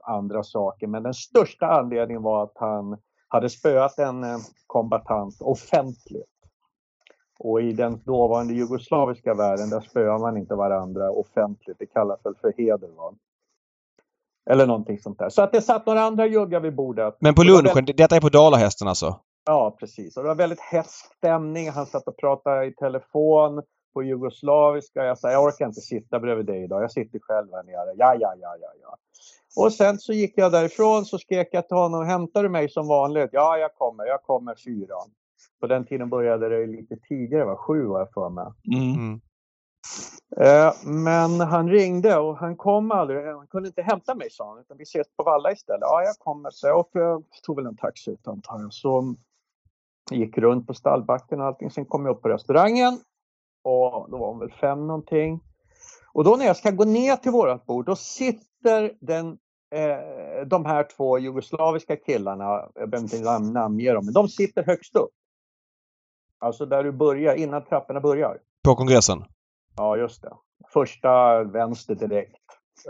andra 0.04 0.44
saker 0.44 0.88
men 0.88 1.04
den 1.04 1.14
största 1.14 1.66
anledningen 1.66 2.24
var 2.24 2.44
att 2.44 2.54
han 2.56 2.98
hade 3.28 3.50
spöat 3.50 4.00
en 4.00 4.26
kombatant 4.68 5.42
offentligt. 5.42 6.39
Och 7.40 7.62
i 7.62 7.72
den 7.72 8.02
dåvarande 8.06 8.54
jugoslaviska 8.54 9.34
världen, 9.34 9.70
där 9.70 9.82
spöar 9.82 10.20
man 10.20 10.38
inte 10.38 10.56
varandra 10.56 11.12
offentligt. 11.12 11.80
Det 11.80 11.86
kallas 11.86 12.20
väl 12.26 12.36
för 12.42 12.54
heder, 12.58 12.88
va? 12.88 13.14
Eller 14.50 14.68
någonting 14.68 15.00
sånt 15.00 15.20
där. 15.20 15.30
Så 15.30 15.42
att 15.42 15.52
det 15.52 15.62
satt 15.62 15.86
några 15.86 16.02
andra 16.02 16.26
juggar 16.26 16.60
vid 16.60 16.76
bordet. 16.76 17.18
Men 17.20 17.36
på 17.36 17.44
lunchen, 17.44 17.86
detta 17.86 18.16
är 18.16 18.22
på 18.22 18.30
Dalahästen 18.30 18.88
alltså? 18.88 19.20
Ja, 19.46 19.76
precis. 19.80 20.18
Och 20.18 20.24
det 20.24 20.30
var 20.30 20.36
väldigt 20.36 20.60
hätsk 20.60 21.16
stämning. 21.18 21.70
Han 21.70 21.86
satt 21.86 22.08
och 22.08 22.18
pratade 22.18 22.66
i 22.66 22.74
telefon 22.74 23.64
på 23.94 24.04
jugoslaviska. 24.04 25.06
Jag 25.06 25.18
sa, 25.18 25.32
jag 25.32 25.44
orkar 25.44 25.66
inte 25.66 25.82
sitta 25.82 26.20
bredvid 26.20 26.46
dig 26.46 26.64
idag. 26.64 26.84
Jag 26.84 26.92
sitter 26.92 27.20
själv 27.20 27.48
här 27.54 27.64
nere. 27.64 27.94
Ja, 27.98 28.16
ja, 28.20 28.34
ja, 28.42 28.56
ja, 28.62 28.70
ja. 28.82 28.98
Och 29.64 29.74
sen 29.74 29.98
så 30.00 30.14
gick 30.14 30.34
jag 30.36 30.52
därifrån 30.52 31.06
så 31.06 31.18
skrek 31.18 31.50
jag 31.52 31.68
till 31.68 31.78
honom, 31.78 32.06
hämtar 32.06 32.44
du 32.44 32.50
mig 32.50 32.70
som 32.70 32.88
vanligt? 32.88 33.30
Ja, 33.32 33.58
jag 33.58 33.76
kommer. 33.76 34.06
Jag 34.06 34.24
kommer 34.24 34.56
fyra. 34.66 34.96
På 35.60 35.68
den 35.68 35.86
tiden 35.86 36.10
började 36.10 36.50
det 36.50 36.68
lite 36.68 36.98
tidigare, 36.98 37.46
va? 37.46 37.56
sju 37.56 37.86
var 37.86 38.00
jag 38.00 38.14
för 38.14 38.30
mig. 38.30 38.46
Mm. 38.74 38.96
Mm. 38.96 39.22
Eh, 40.38 40.74
Men 40.86 41.40
han 41.48 41.70
ringde 41.70 42.18
och 42.18 42.38
han 42.38 42.58
kom 42.58 42.92
aldrig. 42.92 43.26
Han 43.26 43.48
kunde 43.48 43.68
inte 43.70 43.82
hämta 43.82 44.16
mig 44.16 44.28
sa 44.32 44.50
han, 44.50 44.60
utan 44.60 44.78
vi 44.78 44.84
ses 44.84 45.08
på 45.18 45.24
Valla 45.24 45.52
istället. 45.52 45.82
Ja, 45.82 46.04
jag 46.04 46.16
kommer. 46.20 46.50
Så 46.52 46.68
jag 46.68 46.86
jag 46.94 47.24
tog 47.44 47.56
väl 47.56 47.66
en 47.66 47.78
taxi 47.78 48.12
ut 48.12 48.28
antar 48.28 48.60
jag. 48.62 48.74
Så 48.74 49.16
gick 50.12 50.38
runt 50.38 50.68
på 50.68 50.74
stallbacken 50.74 51.40
och 51.42 51.46
allting. 51.48 51.72
Sen 51.72 51.86
kom 51.86 52.06
jag 52.06 52.16
upp 52.16 52.22
på 52.22 52.30
restaurangen 52.30 52.94
och 53.64 54.12
då 54.12 54.18
var 54.18 54.28
hon 54.28 54.40
väl 54.40 54.52
fem 54.52 54.88
någonting. 54.88 55.40
Och 56.14 56.24
då 56.24 56.36
när 56.36 56.46
jag 56.46 56.58
ska 56.58 56.72
gå 56.72 56.84
ner 56.86 57.16
till 57.16 57.32
vårat 57.32 57.66
bord, 57.66 57.86
då 57.86 57.96
sitter 57.96 58.94
den, 59.00 59.28
eh, 59.76 60.46
de 60.48 60.66
här 60.66 60.88
två 60.98 61.20
jugoslaviska 61.20 61.96
killarna, 61.96 62.44
jag 62.76 62.90
behöver 62.90 62.98
inte 63.00 63.18
nam- 63.18 63.52
namnge 63.54 63.94
dem, 63.94 64.06
men 64.06 64.14
de 64.14 64.28
sitter 64.28 64.64
högst 64.64 64.96
upp. 64.96 65.10
Alltså 66.40 66.66
där 66.66 66.84
du 66.84 66.92
börjar, 66.92 67.36
innan 67.36 67.66
trapporna 67.66 68.00
börjar. 68.02 68.38
På 68.64 68.76
kongressen? 68.76 69.24
Ja, 69.78 69.98
just 69.98 70.22
det. 70.22 70.34
Första 70.74 71.44
vänster 71.44 71.96
direkt. 71.96 72.36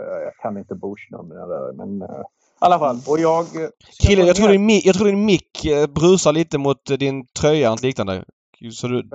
Eh, 0.00 0.04
Jag 0.24 0.34
kan 0.36 0.58
inte 0.58 0.74
Bush-numren 0.74 1.48
där, 1.48 1.72
men 1.72 2.02
eh, 2.02 2.08
i 2.20 2.22
alla 2.58 2.78
fall. 2.78 2.96
Och 3.08 3.18
jag... 3.18 3.40
eh, 3.44 3.68
gå 4.16 4.22
jag 4.26 4.36
tror, 4.36 4.48
din, 4.48 4.70
mi- 4.70 4.80
jag 4.84 4.94
tror 4.94 5.06
din 5.06 5.24
mick 5.24 5.66
brusar 5.94 6.32
lite 6.32 6.58
mot 6.58 6.84
din 6.98 7.26
tröja 7.26 7.70
något 7.70 7.82
liknande. 7.82 8.24
Så 8.72 8.88
du... 8.88 9.08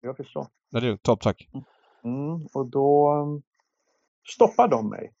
Jag 0.00 0.16
förstår. 0.16 0.46
Ja, 0.70 0.80
det 0.80 0.88
är 0.88 0.96
topp, 0.96 1.20
tack. 1.20 1.48
Mm, 2.04 2.46
och 2.54 2.66
då 2.66 3.12
um, 3.12 3.42
stoppar 4.34 4.68
de 4.68 4.88
mig. 4.88 5.12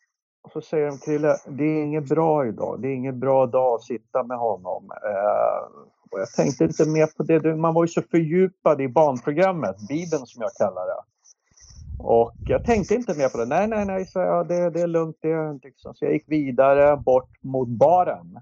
Och 0.42 0.52
så 0.52 0.60
säger 0.60 0.86
de 0.86 0.98
till 0.98 1.22
det 1.46 1.64
är 1.64 1.84
inget 1.84 2.08
bra 2.08 2.46
idag. 2.46 2.80
Det 2.82 2.88
är 2.88 2.94
ingen 2.94 3.20
bra 3.20 3.46
dag 3.46 3.74
att 3.74 3.82
sitta 3.82 4.22
med 4.22 4.38
honom. 4.38 4.90
Eh, 4.90 5.80
och 6.10 6.20
jag 6.20 6.32
tänkte 6.32 6.64
inte 6.64 6.88
mer 6.88 7.06
på 7.06 7.22
det. 7.22 7.56
Man 7.56 7.74
var 7.74 7.84
ju 7.84 7.88
så 7.88 8.02
fördjupad 8.02 8.80
i 8.80 8.88
barnprogrammet, 8.88 9.76
Bibeln 9.88 10.26
som 10.26 10.42
jag 10.42 10.52
kallar 10.52 10.86
det. 10.86 11.02
Och 11.98 12.34
jag 12.44 12.64
tänkte 12.64 12.94
inte 12.94 13.18
mer 13.18 13.28
på 13.28 13.38
det. 13.38 13.46
Nej, 13.46 13.68
nej, 13.68 13.84
nej, 13.84 14.06
så 14.06 14.18
jag, 14.18 14.48
det, 14.48 14.70
det 14.70 14.80
är 14.80 14.86
lugnt. 14.86 15.16
Det 15.20 15.30
är 15.30 15.58
liksom. 15.62 15.94
Så 15.94 16.04
jag 16.04 16.12
gick 16.12 16.24
vidare 16.28 16.96
bort 16.96 17.30
mot 17.42 17.68
baren. 17.68 18.40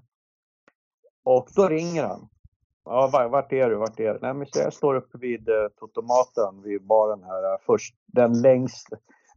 Och 1.23 1.47
då 1.55 1.67
ringer 1.67 2.03
han. 2.03 2.27
Ja, 2.85 3.09
var- 3.13 3.29
vart 3.29 3.53
är 3.53 3.69
du? 3.69 3.75
Vart 3.75 3.99
är 3.99 4.13
du? 4.13 4.19
Nej, 4.21 4.33
men 4.33 4.47
så 4.47 4.59
jag 4.59 4.73
står 4.73 4.95
uppe 4.95 5.17
vid 5.17 5.49
eh, 5.49 5.67
totomaten 5.79 6.61
vid 6.63 6.85
baren 6.85 7.23
här. 7.23 7.53
Eh, 7.53 7.57
först 7.65 7.95
den 8.05 8.41
längst. 8.41 8.87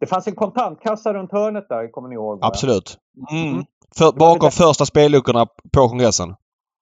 Det 0.04 0.08
fanns 0.08 0.26
en 0.26 0.34
kontantkassa 0.34 1.14
runt 1.14 1.32
hörnet 1.32 1.68
där, 1.68 1.88
kommer 1.92 2.08
ni 2.08 2.14
ihåg? 2.14 2.38
Absolut. 2.42 2.98
Mm. 3.30 3.64
För, 3.98 4.04
var 4.04 4.12
bakom 4.12 4.46
det- 4.48 4.50
första 4.56 4.86
spelluckorna 4.86 5.46
på 5.72 5.88
kongressen. 5.88 6.34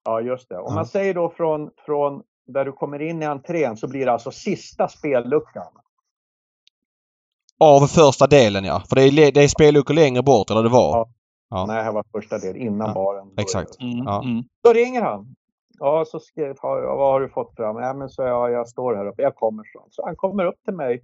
Ja, 0.05 0.21
just 0.21 0.49
det. 0.49 0.57
Om 0.57 0.65
Ja. 0.67 0.75
man 0.75 0.85
säger 0.85 1.13
då 1.13 1.29
från, 1.29 1.69
från 1.85 2.21
där 2.47 2.65
du 2.65 2.71
kommer 2.71 3.01
in 3.01 3.21
i 3.21 3.25
entrén 3.25 3.77
så 3.77 3.87
blir 3.87 4.05
det 4.05 4.11
alltså 4.11 4.31
sista 4.31 4.87
spelluckan. 4.87 5.67
Av 7.59 7.87
första 7.87 8.27
delen 8.27 8.63
ja. 8.65 8.81
För 8.89 8.95
det 8.95 9.03
är, 9.03 9.31
det 9.31 9.43
är 9.43 9.47
spelluckor 9.47 9.93
längre 9.93 10.23
bort, 10.23 10.49
eller 10.51 10.63
det 10.63 10.69
var. 10.69 10.97
Ja. 10.97 11.09
Ja. 11.49 11.65
Nej, 11.65 11.83
här 11.83 11.91
var 11.91 12.03
första 12.11 12.37
del 12.37 12.55
innan 12.55 12.87
Ja, 12.87 12.93
baren 12.93 13.25
började. 13.25 13.41
exakt. 13.41 13.81
Mm. 13.81 13.97
Ja. 14.05 14.23
Mm. 14.23 14.43
Då 14.63 14.73
ringer 14.73 15.01
han. 15.01 15.35
Ja, 15.79 16.05
så 16.07 16.19
skrev 16.19 16.55
ja, 16.61 16.95
vad 16.97 17.11
har 17.11 17.19
du 17.21 17.29
fått 17.29 17.55
fram? 17.55 17.77
Ja, 17.77 17.93
men 17.93 18.09
så 18.09 18.21
jag, 18.21 18.51
jag 18.51 18.67
står 18.67 18.95
här 18.95 19.07
uppe. 19.07 19.21
Jag 19.21 19.35
kommer 19.35 19.63
så. 19.73 19.87
Så 19.91 20.05
han 20.05 20.15
kommer 20.15 20.45
upp 20.45 20.63
till 20.65 20.73
mig. 20.73 21.01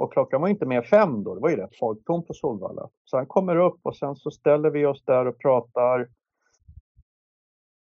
Och 0.00 0.12
klockan 0.12 0.40
var 0.40 0.48
inte 0.48 0.66
mer 0.66 0.82
fem 0.82 1.24
då. 1.24 1.34
Det 1.34 1.40
var 1.40 1.50
ju 1.50 1.56
rätt 1.56 1.78
folktomt 1.78 2.26
på 2.26 2.34
Solvalla. 2.34 2.88
Så 3.04 3.16
han 3.16 3.26
kommer 3.26 3.56
upp 3.56 3.80
och 3.82 3.96
sen 3.96 4.16
så 4.16 4.30
ställer 4.30 4.70
vi 4.70 4.86
oss 4.86 5.04
där 5.04 5.26
och 5.26 5.38
pratar. 5.38 6.08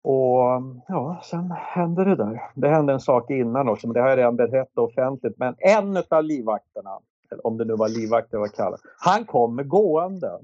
Och 0.03 0.41
ja, 0.87 1.21
sen 1.23 1.51
hände 1.51 2.03
det 2.03 2.15
där. 2.15 2.51
Det 2.55 2.69
hände 2.69 2.93
en 2.93 2.99
sak 2.99 3.31
innan 3.31 3.69
också, 3.69 3.87
men 3.87 3.93
det 3.93 4.01
har 4.01 4.09
jag 4.09 4.17
redan 4.17 4.35
berättat 4.35 4.77
offentligt. 4.77 5.37
Men 5.37 5.55
en 5.57 6.03
av 6.09 6.23
livvakterna, 6.23 6.99
eller 7.31 7.47
om 7.47 7.57
det 7.57 7.65
nu 7.65 7.75
var 7.75 7.89
livvakter 7.89 8.37
vad 8.37 8.53
kallar 8.53 8.79
han 8.99 9.25
kommer 9.25 9.63
gående 9.63 10.39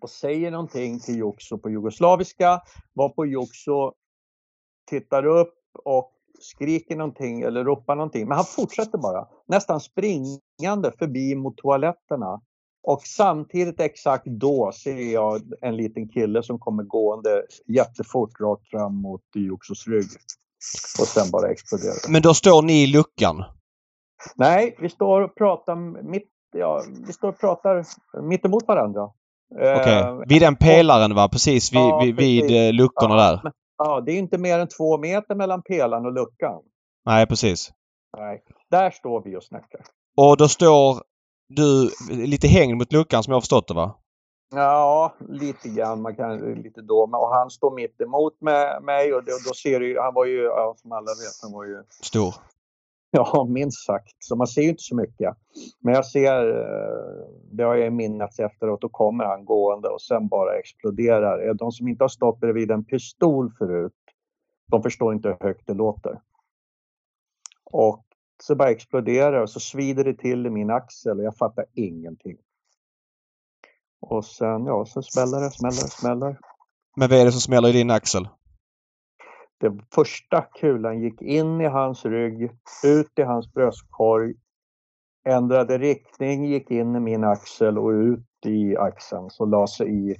och 0.00 0.10
säger 0.10 0.50
någonting 0.50 0.98
till 0.98 1.16
Juxo 1.16 1.58
på 1.58 1.70
jugoslaviska. 1.70 2.60
Varpå 2.92 3.26
Juxo 3.26 3.92
tittar 4.90 5.26
upp 5.26 5.54
och 5.84 6.12
skriker 6.42 6.96
någonting 6.96 7.40
eller 7.42 7.64
ropar 7.64 7.96
någonting. 7.96 8.28
Men 8.28 8.36
han 8.36 8.44
fortsätter 8.44 8.98
bara, 8.98 9.26
nästan 9.48 9.80
springande 9.80 10.92
förbi 10.98 11.34
mot 11.34 11.56
toaletterna. 11.56 12.40
Och 12.84 13.02
samtidigt 13.02 13.80
exakt 13.80 14.26
då 14.26 14.72
ser 14.74 15.12
jag 15.12 15.40
en 15.60 15.76
liten 15.76 16.08
kille 16.08 16.42
som 16.42 16.58
kommer 16.58 16.82
gående 16.82 17.42
jättefort 17.66 18.40
rakt 18.40 18.68
fram 18.70 18.94
mot 18.94 19.20
Juxos 19.34 19.86
rygg. 19.86 20.08
Och 21.00 21.06
sen 21.06 21.30
bara 21.30 21.50
exploderar 21.50 21.92
det. 22.06 22.12
Men 22.12 22.22
då 22.22 22.34
står 22.34 22.62
ni 22.62 22.82
i 22.82 22.86
luckan. 22.86 23.44
Nej, 24.36 24.76
vi 24.80 24.88
står 24.88 25.20
och 25.20 25.34
pratar 25.34 26.02
mitt, 26.10 26.28
ja, 26.56 26.82
vi 27.06 27.12
står 27.12 27.28
och 27.28 27.40
pratar 27.40 27.84
mitt 28.22 28.44
emot 28.44 28.68
varandra. 28.68 29.10
Okej. 29.54 29.98
Eh, 29.98 30.18
Vid 30.28 30.42
den 30.42 30.56
pelaren 30.56 31.14
va? 31.14 31.28
Precis 31.28 31.72
vid, 31.72 31.80
Ja, 31.80 32.00
vid, 32.04 32.16
vid 32.16 32.40
precis. 32.42 32.56
eh, 32.56 32.72
luckorna 32.72 33.14
Ja, 33.14 33.20
där. 33.30 33.40
men- 33.44 33.52
Ja, 33.84 34.00
det 34.00 34.12
är 34.12 34.18
inte 34.18 34.38
mer 34.38 34.58
än 34.58 34.68
två 34.68 34.98
meter 34.98 35.34
mellan 35.34 35.62
pelaren 35.62 36.06
och 36.06 36.12
luckan. 36.12 36.62
Nej, 37.06 37.26
precis. 37.26 37.70
Nej, 38.18 38.42
där 38.70 38.90
står 38.90 39.22
vi 39.24 39.36
och 39.36 39.44
snackar. 39.44 39.80
Och 40.16 40.36
då 40.36 40.48
står 40.48 41.02
du 41.48 41.90
lite 42.10 42.48
hängd 42.48 42.76
mot 42.76 42.92
luckan 42.92 43.22
som 43.22 43.30
jag 43.30 43.36
har 43.36 43.40
förstått 43.40 43.68
det 43.68 43.74
va? 43.74 43.98
Ja, 44.54 45.14
lite 45.28 45.68
grann. 45.68 46.02
Man 46.02 46.16
kan, 46.16 46.38
lite 46.38 46.80
då. 46.82 47.02
Och 47.02 47.34
han 47.34 47.50
står 47.50 47.74
mitt 47.74 48.00
emot 48.00 48.40
med 48.40 48.82
mig 48.82 49.14
och 49.14 49.24
då, 49.24 49.32
då 49.48 49.54
ser 49.54 49.80
du 49.80 50.00
Han 50.00 50.14
var 50.14 50.24
ju, 50.24 50.42
ja, 50.42 50.74
som 50.76 50.92
alla 50.92 51.10
vet, 51.22 51.42
han 51.42 51.52
var 51.52 51.64
ju... 51.64 51.82
Stor. 52.02 52.34
Ja, 53.14 53.46
minst 53.48 53.84
sagt. 53.84 54.16
Så 54.18 54.36
man 54.36 54.46
ser 54.46 54.62
ju 54.62 54.68
inte 54.68 54.82
så 54.82 54.96
mycket. 54.96 55.36
Men 55.80 55.94
jag 55.94 56.06
ser, 56.06 56.48
eh, 56.48 57.26
det 57.52 57.62
har 57.62 57.74
jag 57.74 57.92
minnats 57.92 58.38
efteråt, 58.38 58.80
då 58.80 58.88
kommer 58.88 59.24
han 59.24 59.44
gående 59.44 59.88
och 59.88 60.02
sen 60.02 60.28
bara 60.28 60.58
exploderar. 60.58 61.54
De 61.54 61.72
som 61.72 61.88
inte 61.88 62.04
har 62.04 62.08
stått 62.08 62.40
bredvid 62.40 62.70
en 62.70 62.84
pistol 62.84 63.52
förut, 63.58 63.92
de 64.70 64.82
förstår 64.82 65.14
inte 65.14 65.28
hur 65.28 65.36
högt 65.40 65.66
det 65.66 65.74
låter. 65.74 66.20
Och 67.64 68.04
så 68.42 68.54
bara 68.54 68.70
exploderar 68.70 69.42
och 69.42 69.50
så 69.50 69.60
svider 69.60 70.04
det 70.04 70.14
till 70.14 70.46
i 70.46 70.50
min 70.50 70.70
axel 70.70 71.18
och 71.18 71.24
jag 71.24 71.36
fattar 71.36 71.64
ingenting. 71.74 72.36
Och 74.00 74.24
sen, 74.24 74.66
ja, 74.66 74.84
så 74.86 75.02
smäller 75.02 75.40
det, 75.40 75.50
smäller, 75.50 75.88
smäller. 75.88 76.38
Men 76.96 77.08
vad 77.08 77.18
är 77.18 77.24
det 77.24 77.32
som 77.32 77.40
smäller 77.40 77.68
i 77.68 77.72
din 77.72 77.90
axel? 77.90 78.28
Den 79.62 79.82
första 79.94 80.42
kulan 80.42 81.00
gick 81.00 81.22
in 81.22 81.60
i 81.60 81.66
hans 81.66 82.04
rygg, 82.04 82.50
ut 82.84 83.18
i 83.18 83.22
hans 83.22 83.52
bröstkorg, 83.52 84.34
ändrade 85.24 85.78
riktning, 85.78 86.44
gick 86.44 86.70
in 86.70 86.96
i 86.96 87.00
min 87.00 87.24
axel 87.24 87.78
och 87.78 87.90
ut 87.90 88.46
i 88.46 88.76
axeln. 88.76 89.30
Så 89.30 89.44
la 89.44 89.66
sig 89.66 90.10
i... 90.10 90.16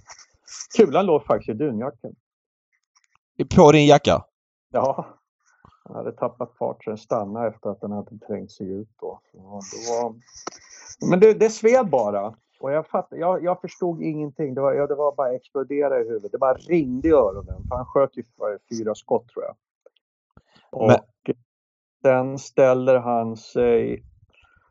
Kulan 0.77 1.07
låg 1.07 1.25
faktiskt 1.25 1.49
i 1.49 1.53
dunjackan. 1.53 2.15
På 3.57 3.73
din 3.73 3.87
jacka? 3.87 4.25
Ja. 4.71 5.07
Han 5.85 5.97
hade 5.97 6.13
tappat 6.13 6.57
fart 6.59 6.85
så 6.85 6.91
den 6.91 6.99
stannade 6.99 7.49
efter 7.49 7.71
att 7.71 7.81
den 7.81 7.93
hade 7.93 8.19
trängt 8.19 8.53
sig 8.53 8.71
ut. 8.71 8.89
Då. 9.01 9.21
då 9.33 10.15
Men 11.07 11.21
det, 11.21 11.35
det 11.35 11.51
sved 11.51 11.91
bara. 11.91 12.35
Och 12.63 12.73
jag, 12.73 12.87
fatt, 12.87 13.09
jag, 13.11 13.45
jag 13.45 13.61
förstod 13.61 14.03
ingenting. 14.03 14.55
Det 14.55 14.61
var, 14.61 14.73
ja, 14.73 14.87
det 14.87 14.95
var 14.95 15.15
bara 15.15 15.35
explodera 15.35 16.01
i 16.01 16.05
huvudet. 16.09 16.33
Det 16.33 16.39
bara 16.39 16.55
ringde 16.55 17.09
i 17.09 17.11
öronen. 17.11 17.63
För 17.69 17.77
han 17.77 17.87
sköt 17.87 18.17
ju 18.17 18.25
fyra 18.71 18.95
skott 18.95 19.29
tror 19.29 19.45
jag. 19.45 19.57
Och 20.71 20.87
Men... 20.87 20.99
sen 22.03 22.39
ställer 22.39 22.99
han 22.99 23.37
sig... 23.37 24.05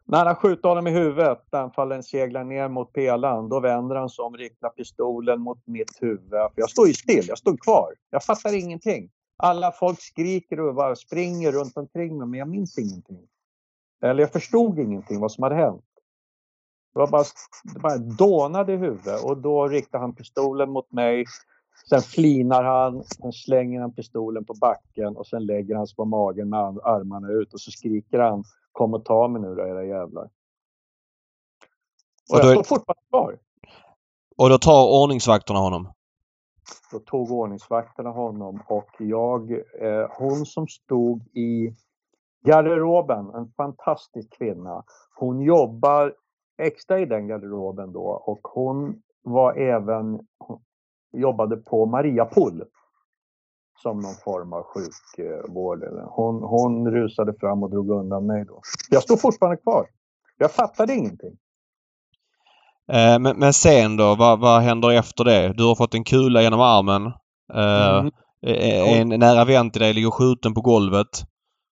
När 0.06 0.18
han 0.18 0.28
har 0.28 0.36
skjutit 0.36 0.66
honom 0.66 0.88
i 0.88 0.92
huvudet, 0.92 1.54
anfallen 1.54 2.04
seglar 2.04 2.44
ner 2.44 2.68
mot 2.68 2.94
pelaren, 2.94 3.50
då 3.50 3.60
vänder 3.60 3.96
han 3.96 4.10
sig 4.10 4.24
om, 4.24 4.38
riktar 4.38 4.70
pistolen 4.70 5.42
mot 5.42 5.68
mitt 5.68 6.02
huvud. 6.02 6.30
För 6.30 6.54
jag 6.56 6.70
står 6.70 6.88
ju 6.88 6.94
still, 6.94 7.26
jag 7.28 7.38
stod 7.38 7.60
kvar. 7.60 7.94
Jag 8.10 8.24
fattar 8.24 8.60
ingenting. 8.60 9.10
Alla 9.38 9.72
folk 9.72 10.02
skriker 10.02 10.60
och 10.60 10.76
bara 10.76 10.96
springer 10.96 11.52
runt 11.52 11.78
omkring 11.78 12.18
mig, 12.18 12.28
men 12.28 12.40
jag 12.40 12.48
minns 12.50 12.78
ingenting. 12.78 13.28
Eller 14.02 14.24
jag 14.24 14.32
förstod 14.32 14.80
ingenting 14.80 15.20
vad 15.20 15.32
som 15.32 15.44
hade 15.44 15.56
hänt. 15.56 15.86
Det, 16.94 17.00
var 17.00 17.08
bara, 17.08 17.24
det 17.74 17.80
bara 17.80 17.98
dånade 17.98 18.74
i 18.74 18.78
huvudet 18.78 19.24
och 19.24 19.38
då 19.38 19.68
riktar 19.68 20.00
han 20.00 20.16
pistolen 20.16 20.70
mot 20.70 20.92
mig. 20.92 21.26
Sen 21.90 22.02
flinar 22.02 22.64
han, 22.64 23.04
sen 23.04 23.34
slänger 23.34 23.82
han 23.82 23.94
pistolen 23.94 24.46
på 24.46 24.54
backen 24.54 25.18
och 25.18 25.28
sen 25.28 25.46
lägger 25.46 25.76
han 25.76 25.88
sig 25.88 25.96
på 25.96 26.06
magen 26.06 26.50
med 26.50 26.60
armarna 26.60 27.32
ut 27.32 27.54
och 27.54 27.62
så 27.62 27.72
skriker 27.72 28.20
han 28.20 28.44
Kom 28.72 28.94
och 28.94 29.06
ta 29.06 29.28
mig 29.28 29.42
nu 29.42 29.56
då 29.56 29.68
era 29.68 29.86
jävlar. 29.86 30.30
Och, 32.30 32.36
och 32.36 32.42
då... 32.42 32.48
jag 32.48 32.66
står 32.66 32.76
fortfarande 32.76 33.04
kvar. 33.10 33.40
Och 34.38 34.50
då 34.50 34.58
tar 34.58 35.02
ordningsvakterna 35.02 35.60
honom? 35.60 35.94
Då 36.92 37.00
tog 37.00 37.32
ordningsvakterna 37.32 38.10
honom 38.10 38.64
och 38.68 38.90
jag, 38.98 39.52
eh, 39.52 40.08
hon 40.10 40.46
som 40.46 40.68
stod 40.68 41.28
i 41.28 41.76
garderoben, 42.46 43.30
en 43.30 43.52
fantastisk 43.58 44.38
kvinna. 44.38 44.84
Hon 45.16 45.42
jobbar 45.42 46.16
extra 46.58 47.00
i 47.00 47.06
den 47.06 47.28
garderoben 47.28 47.92
då 47.92 48.24
och 48.26 48.40
hon 48.44 49.02
var 49.24 49.54
även, 49.54 50.20
jobbade 51.14 51.58
på 51.58 51.86
Mariapol 51.86 52.64
som 53.82 54.00
någon 54.00 54.16
form 54.24 54.54
av 54.54 54.64
sjukvård. 54.64 55.84
Hon, 56.08 56.44
hon 56.44 56.92
rusade 56.92 57.34
fram 57.40 57.64
och 57.64 57.70
drog 57.70 57.90
undan 57.90 58.26
mig 58.26 58.46
då. 58.46 58.62
Jag 58.90 59.04
stod 59.04 59.22
fortfarande 59.22 59.58
kvar. 59.58 59.86
Jag 60.38 60.52
fattade 60.52 60.94
ingenting. 60.94 61.38
Eh, 62.92 63.20
men, 63.20 63.40
men 63.40 63.54
sen 63.54 63.98
då, 63.98 64.16
vad, 64.16 64.40
vad 64.40 64.62
händer 64.62 64.92
efter 64.92 65.24
det? 65.24 65.54
Du 65.54 65.64
har 65.64 65.76
fått 65.76 65.94
en 65.94 66.04
kula 66.04 66.42
genom 66.42 66.60
armen. 66.62 67.06
Eh, 67.54 68.00
mm. 68.00 69.12
En 69.12 69.20
nära 69.20 69.46
vän 69.46 69.72
till 69.72 69.82
dig 69.82 69.94
ligger 69.94 70.12
skjuten 70.12 70.54
på 70.54 70.62
golvet. 70.62 71.08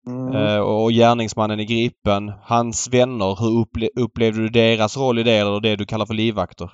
Mm. 0.08 0.34
Eh, 0.34 0.60
och 0.60 0.90
gärningsmannen 0.90 1.60
är 1.60 1.64
gripen. 1.64 2.32
Hans 2.42 2.88
vänner, 2.92 3.36
hur 3.40 3.60
upple 3.60 3.88
upplevde 3.96 4.40
du 4.40 4.48
deras 4.48 4.96
roll 4.96 5.18
i 5.18 5.22
det 5.22 5.36
eller 5.36 5.60
det 5.60 5.76
du 5.76 5.86
kallar 5.86 6.06
för 6.06 6.14
livvakter? 6.14 6.72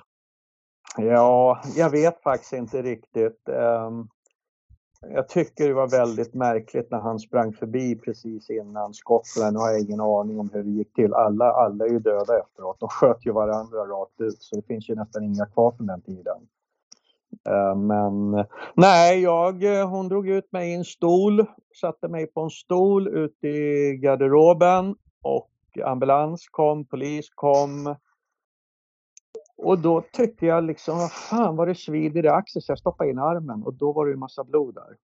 Ja, 0.97 1.61
jag 1.75 1.89
vet 1.89 2.21
faktiskt 2.23 2.53
inte 2.53 2.81
riktigt. 2.81 3.49
Um, 3.87 4.09
jag 5.13 5.29
tycker 5.29 5.67
det 5.67 5.73
var 5.73 5.87
väldigt 5.87 6.33
märkligt 6.33 6.91
när 6.91 6.99
han 6.99 7.19
sprang 7.19 7.53
förbi 7.53 7.95
precis 7.95 8.49
innan 8.49 8.93
skotten. 8.93 9.53
Nu 9.53 9.59
har 9.59 9.71
jag 9.71 9.81
ingen 9.81 10.01
aning 10.01 10.39
om 10.39 10.49
hur 10.53 10.63
det 10.63 10.69
gick 10.69 10.93
till. 10.93 11.13
Alla, 11.13 11.45
alla 11.45 11.85
är 11.85 11.89
ju 11.89 11.99
döda 11.99 12.39
efteråt. 12.39 12.79
De 12.79 12.89
sköt 12.89 13.25
ju 13.25 13.31
varandra 13.31 13.77
rakt 13.77 14.21
ut 14.21 14.37
så 14.39 14.55
det 14.55 14.67
finns 14.67 14.89
ju 14.89 14.95
nästan 14.95 15.23
inga 15.23 15.45
kvar 15.45 15.71
från 15.71 15.87
den 15.87 16.01
tiden. 16.01 16.37
Eh, 17.49 17.75
men 17.75 18.45
nej, 18.75 19.21
jag, 19.21 19.63
eh, 19.63 19.89
hon 19.89 20.07
drog 20.07 20.29
ut 20.29 20.51
mig 20.51 20.71
i 20.71 20.75
en 20.75 20.85
stol, 20.85 21.45
satte 21.81 22.07
mig 22.07 22.27
på 22.27 22.41
en 22.41 22.49
stol 22.49 23.07
ute 23.07 23.47
i 23.47 23.97
garderoben 23.97 24.95
och 25.21 25.51
ambulans 25.85 26.47
kom, 26.51 26.85
polis 26.85 27.29
kom. 27.29 27.95
Och 29.57 29.79
då 29.79 30.01
tyckte 30.01 30.45
jag 30.45 30.63
liksom, 30.63 30.97
vad 30.97 31.11
fan 31.11 31.55
var 31.55 31.65
det 31.65 31.75
svider 31.75 32.25
i 32.25 32.27
axeln 32.27 32.61
så 32.61 32.71
jag 32.71 32.79
stoppade 32.79 33.09
in 33.09 33.19
armen 33.19 33.63
och 33.63 33.73
då 33.73 33.91
var 33.91 34.05
det 34.05 34.13
en 34.13 34.19
massa 34.19 34.43
blod 34.43 34.75
där. 34.75 34.97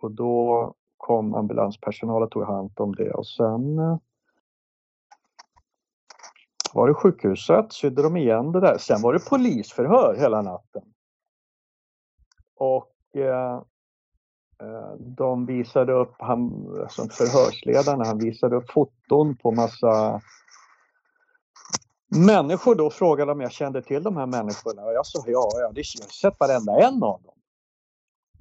Och 0.00 0.10
då 0.10 0.74
kom 0.96 1.34
ambulanspersonal 1.34 2.22
och 2.22 2.30
tog 2.30 2.44
hand 2.44 2.70
om 2.76 2.94
det 2.94 3.10
och 3.10 3.26
sen 3.26 3.78
eh, 3.78 3.96
var 6.74 6.88
det 6.88 6.94
sjukhuset, 6.94 7.72
sydde 7.72 8.02
de 8.02 8.16
igen 8.16 8.52
det 8.52 8.60
där. 8.60 8.78
Sen 8.78 9.02
var 9.02 9.12
det 9.12 9.28
polisförhör 9.28 10.16
hela 10.18 10.42
natten. 10.42 10.82
Och 12.56 13.16
eh, 13.16 13.62
eh, 14.62 14.94
de 14.98 15.46
visade 15.46 15.92
upp, 15.92 16.14
han, 16.18 16.66
alltså 16.82 17.02
som 17.02 17.08
förhörsledarna, 17.08 18.04
han 18.04 18.18
visade 18.18 18.56
upp 18.56 18.70
foton 18.70 19.36
på 19.36 19.50
massa 19.50 20.20
människor 22.16 22.74
då 22.74 22.90
frågade 22.90 23.32
om 23.32 23.40
jag 23.40 23.52
kände 23.52 23.82
till 23.82 24.02
de 24.02 24.16
här 24.16 24.26
människorna 24.26 24.84
och 24.84 24.92
jag 24.92 25.06
sa 25.06 25.24
ja, 25.26 25.48
jag 25.54 25.66
hade 25.66 25.84
sett 25.84 26.40
varenda 26.40 26.72
en 26.88 27.02
av 27.02 27.22
dem. 27.22 27.34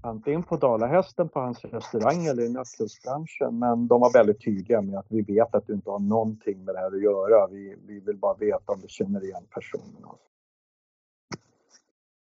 Antingen 0.05 0.43
på 0.43 0.57
Dalahästen 0.57 1.29
på 1.29 1.39
hans 1.39 1.65
restaurang 1.65 2.25
eller 2.25 2.43
i 2.43 2.49
nattklubbsbranschen. 2.49 3.59
Men 3.59 3.87
de 3.87 4.01
var 4.01 4.13
väldigt 4.13 4.43
tydliga 4.43 4.81
med 4.81 4.99
att 4.99 5.05
vi 5.09 5.21
vet 5.21 5.55
att 5.55 5.67
du 5.67 5.73
inte 5.73 5.89
har 5.89 5.99
någonting 5.99 6.63
med 6.63 6.75
det 6.75 6.79
här 6.79 6.95
att 6.95 7.01
göra. 7.01 7.47
Vi, 7.47 7.75
vi 7.87 7.99
vill 7.99 8.17
bara 8.17 8.33
veta 8.33 8.71
om 8.71 8.81
du 8.81 8.87
känner 8.87 9.23
igen 9.23 9.45
personerna. 9.49 10.07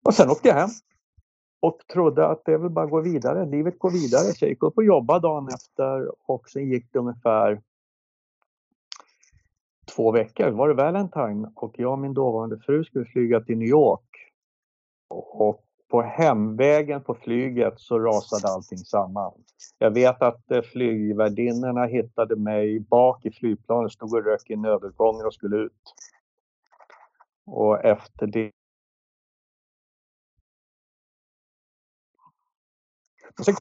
Och 0.03 0.13
sen 0.13 0.29
åkte 0.29 0.47
jag 0.47 0.55
hem 0.55 0.69
och 1.65 1.87
trodde 1.93 2.27
att 2.27 2.45
det 2.45 2.57
vill 2.57 2.69
bara 2.69 2.85
gå 2.85 3.01
vidare. 3.01 3.45
Livet 3.45 3.79
går 3.79 3.91
vidare. 3.91 4.23
Så 4.23 4.45
jag 4.45 4.49
gick 4.49 4.63
upp 4.63 4.77
och 4.77 4.83
jobbade 4.83 5.19
dagen 5.19 5.47
efter 5.47 6.11
och 6.31 6.49
sen 6.49 6.69
gick 6.69 6.93
det 6.93 6.99
ungefär 6.99 7.61
två 9.95 10.11
veckor. 10.11 10.49
var 10.49 10.67
det 10.67 10.73
Valentine 10.73 11.51
och 11.55 11.79
jag 11.79 11.91
och 11.91 11.99
min 11.99 12.13
dåvarande 12.13 12.59
fru 12.59 12.83
skulle 12.83 13.05
flyga 13.05 13.41
till 13.41 13.57
New 13.57 13.67
York. 13.67 14.31
Och 15.31 15.65
på 15.87 16.01
hemvägen 16.01 17.03
på 17.03 17.15
flyget 17.15 17.73
så 17.79 17.99
rasade 17.99 18.47
allting 18.47 18.77
samman. 18.77 19.31
Jag 19.77 19.91
vet 19.91 20.21
att 20.21 20.51
eh, 20.51 20.61
flygvärdinnorna 20.61 21.85
hittade 21.85 22.35
mig 22.35 22.79
bak 22.79 23.25
i 23.25 23.31
flygplanet, 23.31 23.91
stod 23.91 24.13
och 24.13 24.25
rök 24.25 24.49
i 24.49 24.55
nödutgången 24.55 25.25
och 25.25 25.33
skulle 25.33 25.57
ut. 25.57 25.93
Och 27.45 27.85
efter 27.85 28.27
det 28.27 28.51
Sen, 33.43 33.55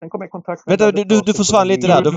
sen 0.00 0.10
kom 0.10 0.20
jag 0.20 0.28
i 0.28 0.30
kontakt 0.30 0.66
med... 0.66 0.78
Vänta, 0.78 0.96
du, 0.96 1.04
du, 1.04 1.20
du 1.20 1.34
försvann 1.34 1.68
lite 1.68 1.86
där. 1.86 2.02
Du, 2.02 2.10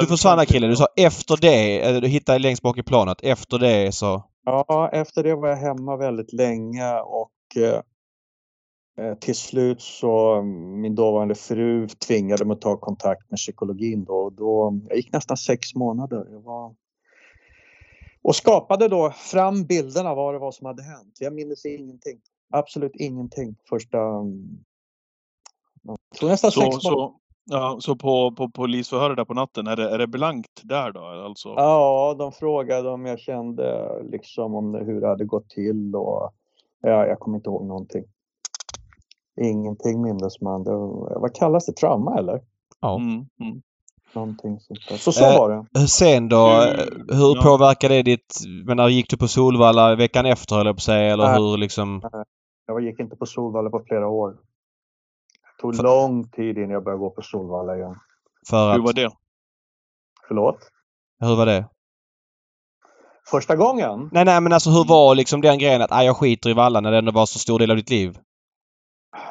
du 0.00 0.06
försvann 0.06 0.38
där 0.38 0.44
killen. 0.44 0.70
Du 0.70 0.76
sa 0.76 0.88
efter 0.96 1.36
det, 1.36 2.00
du 2.00 2.08
hittade 2.08 2.38
längst 2.38 2.62
bak 2.62 2.78
i 2.78 2.82
planet. 2.82 3.18
Efter 3.22 3.58
det 3.58 3.94
så... 3.94 4.24
Ja, 4.44 4.90
efter 4.92 5.22
det 5.22 5.34
var 5.34 5.48
jag 5.48 5.56
hemma 5.56 5.96
väldigt 5.96 6.32
länge 6.32 7.00
och 7.00 7.32
eh, 7.56 7.80
eh 9.06 9.14
till 9.14 9.34
slut 9.34 9.82
så 9.82 10.42
min 10.82 10.94
dåvarande 10.94 11.34
fru 11.34 11.88
tvingade 11.88 12.44
mig 12.44 12.54
att 12.54 12.60
ta 12.60 12.76
kontakt 12.76 13.30
med 13.30 13.36
psykologin 13.36 14.04
då. 14.04 14.30
då 14.30 14.80
jag 14.88 14.96
gick 14.96 15.12
nästan 15.12 15.36
sex 15.36 15.74
månader. 15.74 16.26
Jag 16.30 16.40
var, 16.40 16.74
och 18.22 18.36
skapade 18.36 18.88
då 18.88 19.10
fram 19.10 19.64
bilderna 19.64 20.14
vad 20.14 20.34
det 20.34 20.38
var 20.38 20.52
som 20.52 20.66
hade 20.66 20.82
hänt. 20.82 21.16
Jag 21.20 21.32
minns 21.32 21.64
ingenting. 21.66 22.20
Absolut 22.50 22.92
ingenting 22.94 23.56
första 23.68 23.98
så 26.14 26.28
nästan 26.28 26.50
så, 26.50 26.60
sex 26.60 26.76
så, 26.80 27.14
ja, 27.44 27.76
så 27.80 27.96
på, 27.96 28.32
på 28.36 28.50
polisförhöret 28.50 29.16
där 29.16 29.24
på 29.24 29.34
natten, 29.34 29.66
är 29.66 29.76
det, 29.76 29.90
är 29.90 29.98
det 29.98 30.06
blankt 30.06 30.60
där 30.62 30.92
då? 30.92 31.00
Alltså? 31.00 31.48
Ja, 31.48 32.14
de 32.18 32.32
frågade 32.32 32.90
om 32.90 33.06
jag 33.06 33.18
kände 33.20 33.88
liksom 34.10 34.54
om 34.54 34.72
det, 34.72 34.84
hur 34.84 35.00
det 35.00 35.08
hade 35.08 35.24
gått 35.24 35.48
till 35.50 35.94
och 35.96 36.32
Ja, 36.80 37.06
jag 37.06 37.18
kommer 37.20 37.36
inte 37.38 37.50
ihåg 37.50 37.66
någonting. 37.66 38.04
Ingenting 39.40 40.02
mindes 40.02 40.40
man. 40.40 40.64
Det 40.64 40.70
var, 40.70 41.20
vad 41.20 41.34
kallas 41.34 41.66
det? 41.66 41.72
Trauma 41.72 42.18
eller? 42.18 42.40
Ja. 42.80 42.96
Mm, 42.96 43.26
mm. 43.40 43.62
Någonting 44.12 44.60
sånt 44.60 44.80
där. 44.88 44.96
Så 44.96 45.12
så 45.12 45.24
Eh, 45.24 45.38
var 45.38 45.66
det. 45.72 45.88
Sen 45.88 46.28
då? 46.28 46.46
Hur- 46.46 47.14
Hur 47.14 47.36
ja. 47.36 47.42
påverkade 47.42 47.94
det 47.94 48.02
ditt... 48.02 48.34
Men 48.66 48.92
gick 48.92 49.10
du 49.10 49.16
på 49.16 49.28
Solvalla 49.28 49.94
veckan 49.94 50.26
efter 50.26 50.60
eller 50.60 50.72
på 50.72 50.80
sig 50.80 51.10
eller 51.10 51.24
Nej. 51.24 51.40
hur 51.40 51.56
liksom? 51.56 52.02
Jag 52.66 52.84
gick 52.84 53.00
inte 53.00 53.16
på 53.16 53.26
Solvalla 53.26 53.70
på 53.70 53.82
flera 53.88 54.08
år. 54.08 54.36
Tog 55.60 55.76
För- 55.76 55.82
lång 55.82 56.28
tid 56.28 56.58
innan 56.58 56.70
jag 56.70 56.84
började 56.84 57.00
gå 57.00 57.10
på 57.10 57.22
Solvalla 57.22 57.76
igen. 57.76 57.96
För 58.48 58.72
Hur 58.72 58.78
att... 58.78 58.84
var 58.84 58.92
det? 58.92 59.10
Förlåt? 60.28 60.58
Hur 61.20 61.36
var 61.36 61.46
det? 61.46 61.68
Första 63.30 63.56
gången? 63.56 64.08
Nej, 64.12 64.24
nej 64.24 64.40
men 64.40 64.52
alltså 64.52 64.70
hur 64.70 64.84
var 64.88 65.14
liksom 65.14 65.40
den 65.40 65.58
grejen 65.58 65.82
att 65.82 66.04
jag 66.04 66.16
skiter 66.16 66.50
i 66.50 66.54
Valla 66.54 66.80
när 66.80 66.90
det 66.90 66.98
ändå 66.98 67.12
var 67.12 67.26
så 67.26 67.38
stor 67.38 67.58
del 67.58 67.70
av 67.70 67.76
ditt 67.76 67.90
liv? 67.90 68.18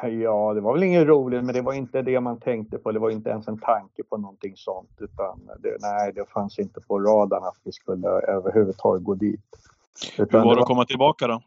Ja, 0.02 0.54
det 0.54 0.60
var 0.60 0.72
väl 0.72 0.82
inget 0.82 1.06
roligt, 1.06 1.44
men 1.44 1.54
det 1.54 1.62
var 1.62 1.72
inte 1.72 2.02
det 2.02 2.20
man 2.20 2.40
tänkte 2.40 2.78
på. 2.78 2.92
Det 2.92 2.98
var 2.98 3.10
inte 3.10 3.30
ens 3.30 3.48
en 3.48 3.58
tanke 3.60 4.02
på 4.02 4.16
någonting 4.16 4.52
sånt. 4.56 4.90
Utan 5.00 5.46
det, 5.58 5.76
nej, 5.80 6.12
det 6.12 6.24
fanns 6.30 6.58
inte 6.58 6.80
på 6.80 6.98
radarn 7.00 7.44
att 7.44 7.56
vi 7.64 7.72
skulle 7.72 8.08
överhuvudtaget 8.08 9.04
gå 9.04 9.14
dit. 9.14 9.44
Hur 10.16 10.24
Utan 10.24 10.46
var 10.46 10.54
det 10.54 10.60
att 10.60 10.66
komma 10.66 10.84
tillbaka 10.84 11.26
då? 11.26 11.42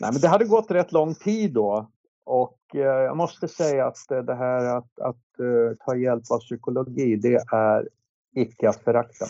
Nej, 0.00 0.12
men 0.12 0.20
det 0.20 0.28
hade 0.28 0.44
gått 0.44 0.70
rätt 0.70 0.92
lång 0.92 1.14
tid 1.14 1.52
då. 1.52 1.90
Och 2.24 2.58
eh, 2.74 2.80
jag 2.80 3.16
måste 3.16 3.48
säga 3.48 3.86
att 3.86 4.10
eh, 4.10 4.18
det 4.18 4.34
här 4.34 4.76
att, 4.76 5.00
att 5.00 5.38
eh, 5.38 5.76
ta 5.86 5.96
hjälp 5.96 6.22
av 6.30 6.38
psykologi, 6.38 7.16
det 7.16 7.44
är 7.52 7.88
icke 8.34 8.68
att 8.68 8.82
förakta. 8.84 9.26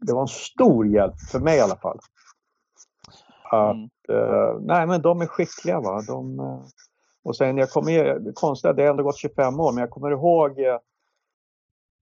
Det 0.00 0.12
var 0.12 0.22
en 0.22 0.28
stor 0.28 0.86
hjälp, 0.86 1.20
för 1.20 1.38
mig 1.40 1.58
i 1.58 1.60
alla 1.60 1.76
fall. 1.76 1.98
Att, 3.50 3.76
Mm. 4.10 4.66
nej, 4.66 4.86
men 4.86 5.02
de 5.02 5.20
är 5.20 5.26
skickliga. 5.26 5.80
Va? 5.80 6.02
De, 6.06 6.40
och 7.22 7.36
sen, 7.36 7.56
jag 7.56 7.70
kommer, 7.70 8.18
det 8.18 8.32
konstiga, 8.34 8.72
det 8.72 8.82
har 8.82 8.90
ändå 8.90 9.02
gått 9.02 9.18
25 9.18 9.60
år, 9.60 9.72
men 9.72 9.80
jag 9.80 9.90
kommer 9.90 10.10
ihåg 10.10 10.56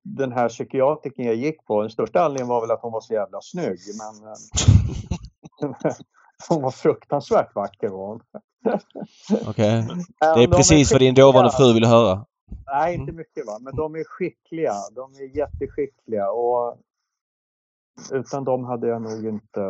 den 0.02 0.32
här 0.32 0.48
psykiatriken 0.48 1.24
jag 1.24 1.34
gick 1.34 1.64
på. 1.64 1.80
Den 1.80 1.90
största 1.90 2.20
anledningen 2.20 2.48
var 2.48 2.60
väl 2.60 2.70
att 2.70 2.82
hon 2.82 2.92
var 2.92 3.00
så 3.00 3.14
jävla 3.14 3.40
snygg. 3.40 3.78
Men, 3.98 4.34
hon 6.48 6.62
var 6.62 6.70
fruktansvärt 6.70 7.54
vacker 7.54 7.88
var 7.88 8.06
hon. 8.06 8.20
Okej. 9.46 9.84
Men 9.86 10.04
Det 10.18 10.42
är 10.42 10.46
de 10.46 10.56
precis 10.56 10.92
vad 10.92 11.00
din 11.00 11.14
dåvarande 11.14 11.52
fru 11.52 11.72
ville 11.74 11.86
höra. 11.86 12.24
Nej, 12.66 12.94
inte 12.94 13.12
mycket 13.12 13.46
va. 13.46 13.58
Men 13.60 13.76
de 13.76 13.94
är 13.94 14.04
skickliga. 14.04 14.74
De 14.94 15.14
är 15.14 15.36
jätteskickliga. 15.36 16.30
Och 16.30 16.78
utan 18.12 18.44
dem 18.44 18.64
hade 18.64 18.88
jag 18.88 19.02
nog 19.02 19.26
inte 19.26 19.60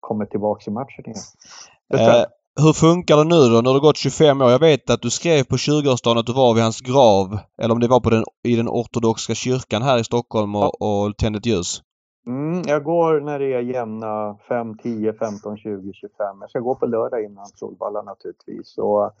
kommit 0.00 0.30
tillbaka 0.30 0.70
i 0.70 0.74
matchen 0.74 1.04
igen. 1.04 1.22
Det. 1.88 2.20
Eh, 2.20 2.24
hur 2.60 2.72
funkar 2.72 3.16
det 3.16 3.24
nu 3.24 3.48
då 3.48 3.54
när 3.54 3.62
det 3.62 3.70
har 3.70 3.80
gått 3.80 3.96
25 3.96 4.40
år? 4.40 4.50
Jag 4.50 4.58
vet 4.58 4.90
att 4.90 5.02
du 5.02 5.10
skrev 5.10 5.44
på 5.44 5.56
20-årsdagen 5.56 6.18
att 6.18 6.26
du 6.26 6.32
var 6.32 6.54
vid 6.54 6.62
hans 6.62 6.80
grav. 6.80 7.38
Eller 7.62 7.74
om 7.74 7.80
det 7.80 7.88
var 7.88 8.00
på 8.00 8.10
den, 8.10 8.24
i 8.44 8.56
den 8.56 8.68
ortodoxa 8.68 9.34
kyrkan 9.34 9.82
här 9.82 9.98
i 9.98 10.04
Stockholm 10.04 10.54
och, 10.54 10.82
och 10.82 11.16
tände 11.16 11.38
ett 11.38 11.46
ljus. 11.46 11.82
Mm, 12.28 12.62
jag 12.66 12.84
går 12.84 13.20
när 13.20 13.38
det 13.38 13.54
är 13.54 13.60
jämna 13.60 14.36
5, 14.48 14.78
10, 14.78 15.12
15, 15.12 15.56
20, 15.56 15.92
25. 15.92 16.36
Jag 16.40 16.50
ska 16.50 16.60
gå 16.60 16.74
på 16.74 16.86
lördag 16.86 17.24
innan 17.24 17.46
Solvalla 17.46 18.02
naturligtvis. 18.02 18.78
Och 18.78 19.12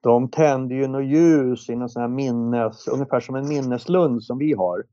de 0.00 0.28
tänder 0.28 0.76
ju 0.76 0.86
något 0.86 1.04
ljus 1.04 1.70
i 1.70 1.76
någon 1.76 1.88
sån 1.88 2.02
här 2.02 2.08
minnes, 2.08 2.88
ungefär 2.88 3.20
som 3.20 3.34
en 3.34 3.48
minneslund 3.48 4.22
som 4.24 4.38
vi 4.38 4.52
har. 4.52 4.84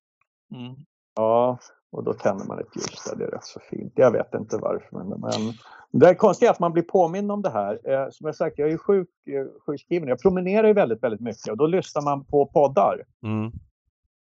Mm. 0.56 0.76
Ja, 1.16 1.58
och 1.92 2.04
då 2.04 2.14
tänder 2.14 2.46
man 2.46 2.60
ett 2.60 2.76
ljus 2.76 3.04
där. 3.10 3.16
Det 3.16 3.26
är 3.26 3.32
rätt 3.32 3.46
så 3.46 3.60
fint. 3.60 3.94
Jag 3.96 4.12
vet 4.12 4.34
inte 4.34 4.58
varför. 4.58 4.98
Men, 4.98 5.08
men 5.08 5.54
det 5.92 6.10
är 6.10 6.14
konstigt 6.14 6.50
att 6.50 6.60
man 6.60 6.74
blir 6.74 6.84
påmind 6.84 7.32
om 7.32 7.42
det 7.42 7.50
här. 7.50 7.80
Eh, 7.84 8.10
som 8.12 8.26
jag 8.26 8.36
sagt, 8.36 8.60
jag 8.60 8.68
är 8.68 8.72
ju 8.72 8.78
sjuk, 8.78 9.10
eh, 9.28 9.62
sjukskriven. 9.66 10.10
Jag 10.10 10.20
promenerar 10.20 10.68
ju 10.68 10.74
väldigt, 10.74 11.04
väldigt 11.04 11.22
mycket 11.22 11.50
och 11.50 11.58
då 11.58 11.68
lyssnar 11.68 12.02
man 12.02 12.26
på 12.26 12.46
poddar. 12.46 13.04
Mm. 13.24 13.52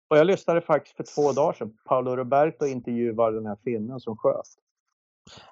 Och 0.09 0.17
jag 0.17 0.27
lyssnade 0.27 0.61
faktiskt 0.61 0.97
för 0.97 1.03
två 1.15 1.31
dagar 1.31 1.53
sedan. 1.53 1.73
Paolo 1.85 2.15
Roberto 2.15 2.65
intervjuar 2.65 3.31
den 3.31 3.45
här 3.45 3.57
finnen 3.63 3.99
som 3.99 4.17
sköt. 4.17 4.45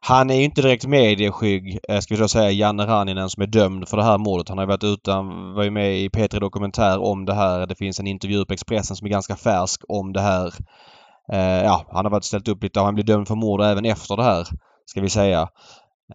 Han 0.01 0.29
är 0.29 0.35
ju 0.35 0.43
inte 0.43 0.61
direkt 0.61 0.87
medieskygg, 0.87 1.79
eh, 1.89 1.99
ska 1.99 2.15
vi 2.15 2.21
då 2.21 2.27
säga, 2.27 2.51
Janne 2.51 2.85
Ranninen 2.85 3.29
som 3.29 3.43
är 3.43 3.47
dömd 3.47 3.87
för 3.87 3.97
det 3.97 4.03
här 4.03 4.17
mordet. 4.17 4.49
Han 4.49 4.57
har 4.57 4.65
varit 4.65 4.83
utan, 4.83 5.53
var 5.53 5.63
ju 5.63 5.71
med 5.71 5.97
i 5.97 6.09
P3 6.09 6.39
Dokumentär 6.39 6.99
om 6.99 7.25
det 7.25 7.33
här. 7.33 7.65
Det 7.65 7.75
finns 7.75 7.99
en 7.99 8.07
intervju 8.07 8.45
på 8.45 8.53
Expressen 8.53 8.95
som 8.95 9.07
är 9.07 9.11
ganska 9.11 9.35
färsk 9.35 9.81
om 9.87 10.13
det 10.13 10.21
här. 10.21 10.53
Eh, 11.31 11.63
ja, 11.63 11.85
han 11.91 12.05
har 12.05 12.11
varit 12.11 12.23
ställt 12.23 12.47
upp 12.47 12.63
lite 12.63 12.79
och 12.79 12.85
han 12.85 12.95
blir 12.95 13.05
dömd 13.05 13.27
för 13.27 13.35
mord 13.35 13.61
även 13.61 13.85
efter 13.85 14.15
det 14.17 14.23
här, 14.23 14.47
ska 14.85 15.01
vi 15.01 15.09
säga. 15.09 15.41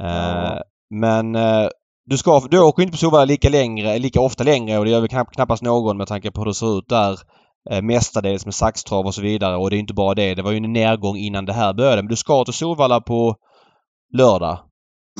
Eh, 0.00 0.06
Ja. 0.06 0.62
Men 0.90 1.34
eh, 1.34 1.68
du, 2.04 2.18
ska, 2.18 2.40
du 2.50 2.60
åker 2.60 2.82
inte 2.82 2.92
på 2.92 2.98
Solvalla 2.98 3.24
lika, 3.24 3.48
längre, 3.48 3.98
lika 3.98 4.20
ofta 4.20 4.44
längre 4.44 4.78
och 4.78 4.84
det 4.84 4.90
gör 4.90 5.06
knapp, 5.06 5.32
knappast 5.32 5.62
någon 5.62 5.96
med 5.96 6.08
tanke 6.08 6.30
på 6.30 6.40
hur 6.40 6.46
det 6.46 6.54
ser 6.54 6.78
ut 6.78 6.88
där. 6.88 7.18
Eh, 7.70 7.82
mestadels 7.82 8.44
med 8.44 8.54
saxtrav 8.54 9.06
och 9.06 9.14
så 9.14 9.22
vidare 9.22 9.56
och 9.56 9.70
det 9.70 9.76
är 9.76 9.78
inte 9.78 9.94
bara 9.94 10.14
det. 10.14 10.34
Det 10.34 10.42
var 10.42 10.50
ju 10.50 10.56
en 10.56 10.72
nedgång 10.72 11.16
innan 11.16 11.44
det 11.44 11.52
här 11.52 11.74
började. 11.74 12.02
Men 12.02 12.08
du 12.08 12.16
ska 12.16 12.44
till 12.44 12.54
Solvalla 12.54 13.00
på 13.00 13.36
lördag. 14.12 14.58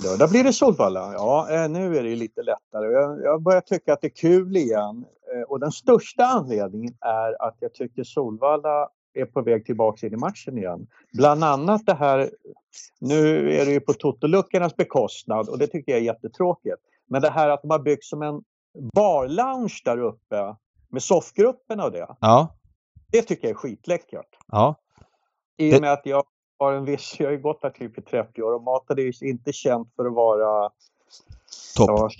Lördag 0.05 0.31
blir 0.31 0.45
det 0.45 0.53
Solvalla. 0.53 1.13
Ja, 1.13 1.49
eh, 1.51 1.71
nu 1.71 1.97
är 1.97 2.03
det 2.03 2.09
ju 2.09 2.17
lite 2.17 2.43
lättare. 2.43 2.93
Jag, 2.93 3.21
jag 3.23 3.43
börjar 3.43 3.61
tycka 3.61 3.93
att 3.93 4.01
det 4.01 4.07
är 4.07 4.17
kul 4.17 4.57
igen. 4.57 5.05
Eh, 5.35 5.43
och 5.43 5.61
den 5.61 5.73
största 5.73 6.25
anledningen 6.25 6.95
är 7.01 7.47
att 7.47 7.57
jag 7.61 7.75
tycker 7.75 8.05
Solvalla 8.05 8.89
är 9.15 9.25
på 9.25 9.43
väg 9.43 9.67
tillbaka 9.67 10.07
in 10.07 10.13
i 10.13 10.17
matchen 10.17 10.59
igen. 10.59 10.87
Bland 11.13 11.45
annat 11.45 11.87
det 11.87 11.95
här, 11.95 12.31
nu 13.01 13.53
är 13.53 13.67
det 13.67 13.73
ju 13.73 13.81
på 13.81 13.93
totoluckornas 13.93 14.77
bekostnad 14.77 15.49
och 15.49 15.59
det 15.59 15.67
tycker 15.67 15.93
jag 15.93 16.01
är 16.01 16.05
jättetråkigt. 16.05 16.83
Men 17.09 17.23
det 17.23 17.31
här 17.31 17.49
att 17.49 17.63
de 17.63 17.71
har 17.71 17.79
byggt 17.79 18.05
som 18.05 18.23
en 18.23 18.43
barlounge 18.95 19.81
där 19.85 19.99
uppe 19.99 20.57
med 20.91 21.03
soffgrupperna 21.03 21.85
och 21.85 21.93
det. 21.93 22.17
Ja. 22.21 22.57
Det 23.13 23.23
tycker 23.23 23.45
jag 23.49 23.51
är 23.51 23.59
skitläckert. 23.59 24.37
Ja. 24.47 24.75
I 25.57 25.71
Det- 25.71 25.77
och 25.77 25.83
med 25.83 25.93
att 25.93 26.07
jag 26.07 26.25
har 26.59 26.73
en 26.73 26.85
viss, 26.85 27.17
jag 27.21 27.27
har 27.27 27.33
ju 27.33 27.41
gått 27.41 27.63
där 27.63 27.71
typ 27.71 27.99
i 27.99 28.03
30 28.03 28.43
år 28.43 28.53
och 28.55 28.63
maten 28.63 28.99
är 28.99 29.03
ju 29.03 29.29
inte 29.29 29.53
känt 29.53 29.93
för 29.97 30.05
att 30.07 30.15
vara 30.15 30.71
Topp. 31.77 32.13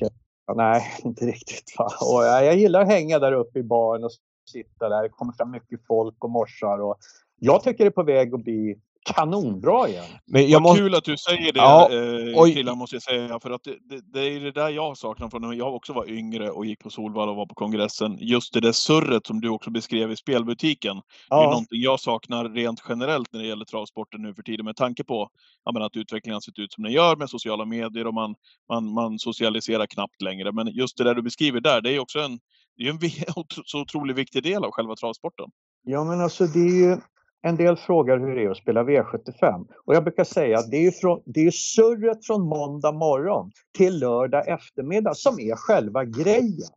Ja, 0.47 0.55
nej, 0.55 0.83
inte 1.05 1.27
riktigt. 1.27 1.75
Va? 1.79 1.89
Och 2.15 2.25
jag, 2.25 2.45
jag 2.45 2.57
gillar 2.57 2.81
att 2.83 2.89
hänga 2.89 3.19
där 3.19 3.33
uppe 3.33 3.59
i 3.59 3.63
baren 3.63 4.05
och 4.05 4.11
sitta 4.51 4.89
där. 4.89 5.03
Det 5.03 5.09
kommer 5.09 5.33
fram 5.33 5.51
mycket 5.51 5.87
folk 5.87 6.25
och 6.25 6.31
morsar. 6.31 6.79
Och 6.81 6.97
jag 7.37 7.63
tycker 7.63 7.85
det 7.85 7.89
är 7.89 7.91
på 7.91 8.03
väg 8.03 8.35
att 8.35 8.41
bli 8.45 8.81
kanonbra 9.15 9.89
igen. 9.89 10.05
Men 10.27 10.43
jag 10.51 10.61
Vad 10.61 10.63
måste... 10.63 10.79
kul 10.81 10.95
att 10.95 11.05
du 11.05 11.17
säger 11.17 11.53
det, 11.53 11.59
Ja, 11.59 11.89
eh, 11.93 12.41
oj. 12.43 12.55
killar, 12.55 12.75
måste 12.75 12.97
jag 12.97 13.03
säga. 13.03 13.41
För 13.41 13.51
att 13.51 13.63
det, 13.65 13.77
det, 13.81 14.01
det 14.13 14.21
är 14.37 14.41
det 14.41 14.53
där 14.53 14.69
jag 14.69 14.97
saknar 14.99 15.29
från 15.31 15.43
när 15.43 15.53
jag 15.53 15.75
också 15.75 15.93
var 15.93 16.11
yngre 16.11 16.51
och 16.51 16.67
gick 16.67 16.79
på 16.79 16.91
Solvalla 16.91 17.31
och 17.31 17.37
var 17.37 17.47
på 17.47 17.55
kongressen. 17.55 18.19
Just 18.21 18.55
det 18.55 18.61
där 18.61 18.73
surret 18.73 19.27
som 19.27 19.41
du 19.41 19.49
också 19.49 19.71
beskrev 19.71 20.13
i 20.13 20.17
spelbutiken. 20.17 20.97
Det 20.97 21.35
är 21.35 21.39
Ja, 21.39 21.43
någonting 21.45 21.81
jag 21.81 22.01
saknar 22.01 22.49
rent 22.49 22.83
generellt 22.89 23.33
när 23.33 23.41
det 23.41 23.47
gäller 23.47 23.65
travsporten 23.65 24.23
nu 24.23 24.35
för 24.35 24.43
tiden 24.43 24.65
med 24.65 24.77
tanke 24.77 25.05
på 25.05 25.29
ja, 25.65 25.73
men 25.73 25.83
att 25.83 25.97
utvecklingen 25.97 26.35
har 26.35 26.41
sett 26.41 26.59
ut 26.59 26.73
som 26.73 26.85
den 26.85 26.93
gör 26.93 27.17
med 27.17 27.31
sociala 27.31 27.65
medier 27.65 28.07
och 28.07 28.15
man, 28.15 28.35
man, 28.69 28.93
man 28.93 29.19
socialiserar 29.19 29.87
knappt 29.87 30.23
längre. 30.23 30.53
Men 30.53 30.67
just 30.69 30.97
det 30.97 31.05
där 31.05 31.15
du 31.15 31.23
beskriver 31.23 31.61
där, 31.61 31.81
det 31.81 31.91
är 31.95 31.99
också 31.99 32.19
en, 32.21 32.39
det 32.77 32.85
är 32.85 32.91
en 32.91 32.99
så 33.65 33.81
otroligt 33.81 34.17
viktig 34.17 34.43
del 34.43 34.65
av 34.65 34.71
själva 34.71 34.97
travsporten. 34.97 35.47
ja, 35.83 36.05
men 36.05 36.21
alltså 36.21 36.47
det 36.47 36.59
är 36.61 36.75
ju 36.89 36.97
en 37.43 37.57
del 37.57 37.77
frågar 37.77 38.19
hur 38.19 38.37
det 38.37 38.45
är 38.45 38.51
att 38.51 38.57
spela 38.57 38.83
V75. 38.83 39.67
Och 39.85 39.95
jag 39.95 40.05
brukar 40.05 40.25
säga 40.25 40.59
att 40.59 40.71
det 40.71 40.87
är 40.87 40.91
från, 40.91 41.23
det 41.25 41.47
är 41.47 41.51
surret 41.51 42.27
från 42.27 42.43
måndag 42.43 42.93
morgon 42.93 43.51
till 43.79 43.99
lördag 43.99 44.49
eftermiddag 44.49 45.15
som 45.15 45.41
är 45.41 45.57
själva 45.57 46.05
grejen. 46.05 46.71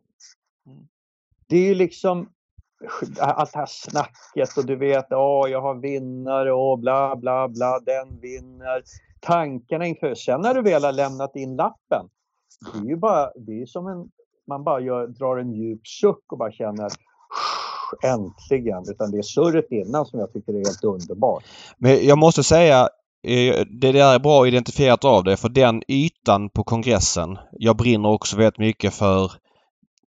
Det 1.46 1.56
är 1.56 1.68
ju 1.68 1.74
liksom 1.74 2.28
allt 3.18 3.52
det 3.52 3.58
här 3.58 3.66
snacket 3.68 4.58
och 4.58 4.66
du 4.66 4.76
vet, 4.76 5.06
ja, 5.10 5.48
jag 5.48 5.60
har 5.60 5.74
vinnare 5.74 6.52
och 6.52 6.78
bla 6.78 7.16
bla 7.16 7.48
bla, 7.48 7.80
den 7.80 8.20
vinner. 8.20 8.82
Tankarna 9.20 9.86
inför, 9.86 10.14
sen 10.14 10.40
när 10.40 10.54
du 10.54 10.62
väl 10.62 10.84
har 10.84 10.92
lämnat 10.92 11.36
in 11.36 11.56
lappen, 11.56 12.08
det 12.72 12.78
är 12.78 12.84
ju 12.90 12.96
bara, 12.96 13.30
det 13.36 13.62
är 13.62 13.66
som 13.66 13.86
en, 13.86 14.10
man 14.46 14.64
bara 14.64 14.80
gör, 14.80 15.06
drar 15.06 15.36
en 15.36 15.52
djup 15.52 15.86
suck 15.86 16.32
och 16.32 16.38
bara 16.38 16.52
känner 16.52 16.88
äntligen. 18.02 18.84
Utan 18.90 19.10
det 19.10 19.18
är 19.18 19.22
surret 19.22 19.66
innan 19.70 20.06
som 20.06 20.20
jag 20.20 20.32
tycker 20.32 20.52
är 20.52 20.56
helt 20.56 20.84
underbart. 20.84 21.44
Men 21.78 22.06
jag 22.06 22.18
måste 22.18 22.42
säga, 22.42 22.88
eh, 23.26 23.64
det 23.80 23.92
där 23.92 24.14
är 24.14 24.18
bra 24.18 24.46
identifierat 24.46 25.04
av 25.04 25.24
det 25.24 25.36
för 25.36 25.48
den 25.48 25.82
ytan 25.88 26.50
på 26.50 26.64
kongressen. 26.64 27.38
Jag 27.52 27.76
brinner 27.76 28.08
också 28.08 28.36
väldigt 28.36 28.58
mycket 28.58 28.94
för 28.94 29.32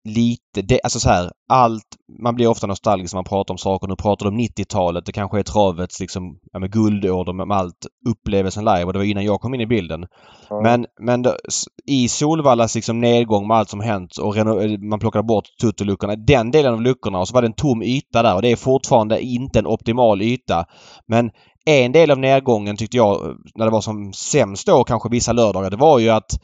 lite... 0.06 0.62
Det, 0.62 0.80
alltså 0.84 0.99
så 0.99 1.10
här, 1.10 1.32
allt... 1.49 1.84
Man 2.22 2.36
blir 2.36 2.47
ofta 2.47 2.68
nostalgisk 2.68 3.14
när 3.14 3.18
man 3.18 3.24
pratar 3.24 3.53
om 3.53 3.58
saker. 3.58 3.88
Nu 3.88 3.95
pratar 3.95 4.26
du 4.26 4.30
om 4.30 4.39
90-talet. 4.39 5.06
Det 5.06 5.12
kanske 5.12 5.39
är 5.39 5.43
travets 5.43 5.99
liksom, 5.99 6.38
ja, 6.51 6.60
med 6.60 6.72
guldår 6.72 7.34
med, 7.34 7.58
allt 7.58 7.88
upplevelsen 8.10 8.66
live 8.66 8.84
och 8.84 8.93
det 8.93 8.99
var 8.99 9.06
innan 9.06 9.26
jag 9.26 9.41
kom 9.41 9.53
in 9.53 9.62
i 9.62 9.68
bilden. 9.68 10.06
Ja. 10.49 10.62
Men, 10.62 10.86
men 10.99 11.22
det, 11.22 11.38
i 11.86 12.08
Solvallas 12.08 12.76
liksom 12.76 13.01
nedgång 13.01 13.47
med 13.47 13.58
allt 13.58 13.70
som 13.70 13.80
hänt 13.80 14.18
och 14.18 14.36
man 14.80 14.99
plockade 14.99 15.24
bort 15.24 15.45
tutteluckorna. 15.62 16.16
Den 16.16 16.51
delen 16.51 16.74
av 16.74 16.82
luckorna 16.82 17.20
och 17.20 17.28
så 17.28 17.34
var 17.34 17.41
det 17.41 17.47
en 17.47 17.53
tom 17.53 17.84
yta 17.84 18.24
där 18.24 18.36
och 18.36 18.41
det 18.41 18.51
är 18.51 18.56
fortfarande 18.56 19.22
inte 19.22 19.60
en 19.60 19.68
optimal 19.68 20.22
yta. 20.22 20.66
Men 21.08 21.32
en 21.66 21.91
del 21.91 22.12
av 22.12 22.20
nedgången 22.20 22.78
tyckte 22.78 22.97
jag 22.97 23.38
när 23.56 23.66
det 23.66 23.72
var 23.72 23.82
som 23.82 24.14
sämst 24.14 24.68
då 24.68 24.84
kanske 24.84 25.10
vissa 25.10 25.34
lördagar 25.34 25.70
det 25.70 25.78
var 25.78 25.99
ju 25.99 26.10
att 26.10 26.39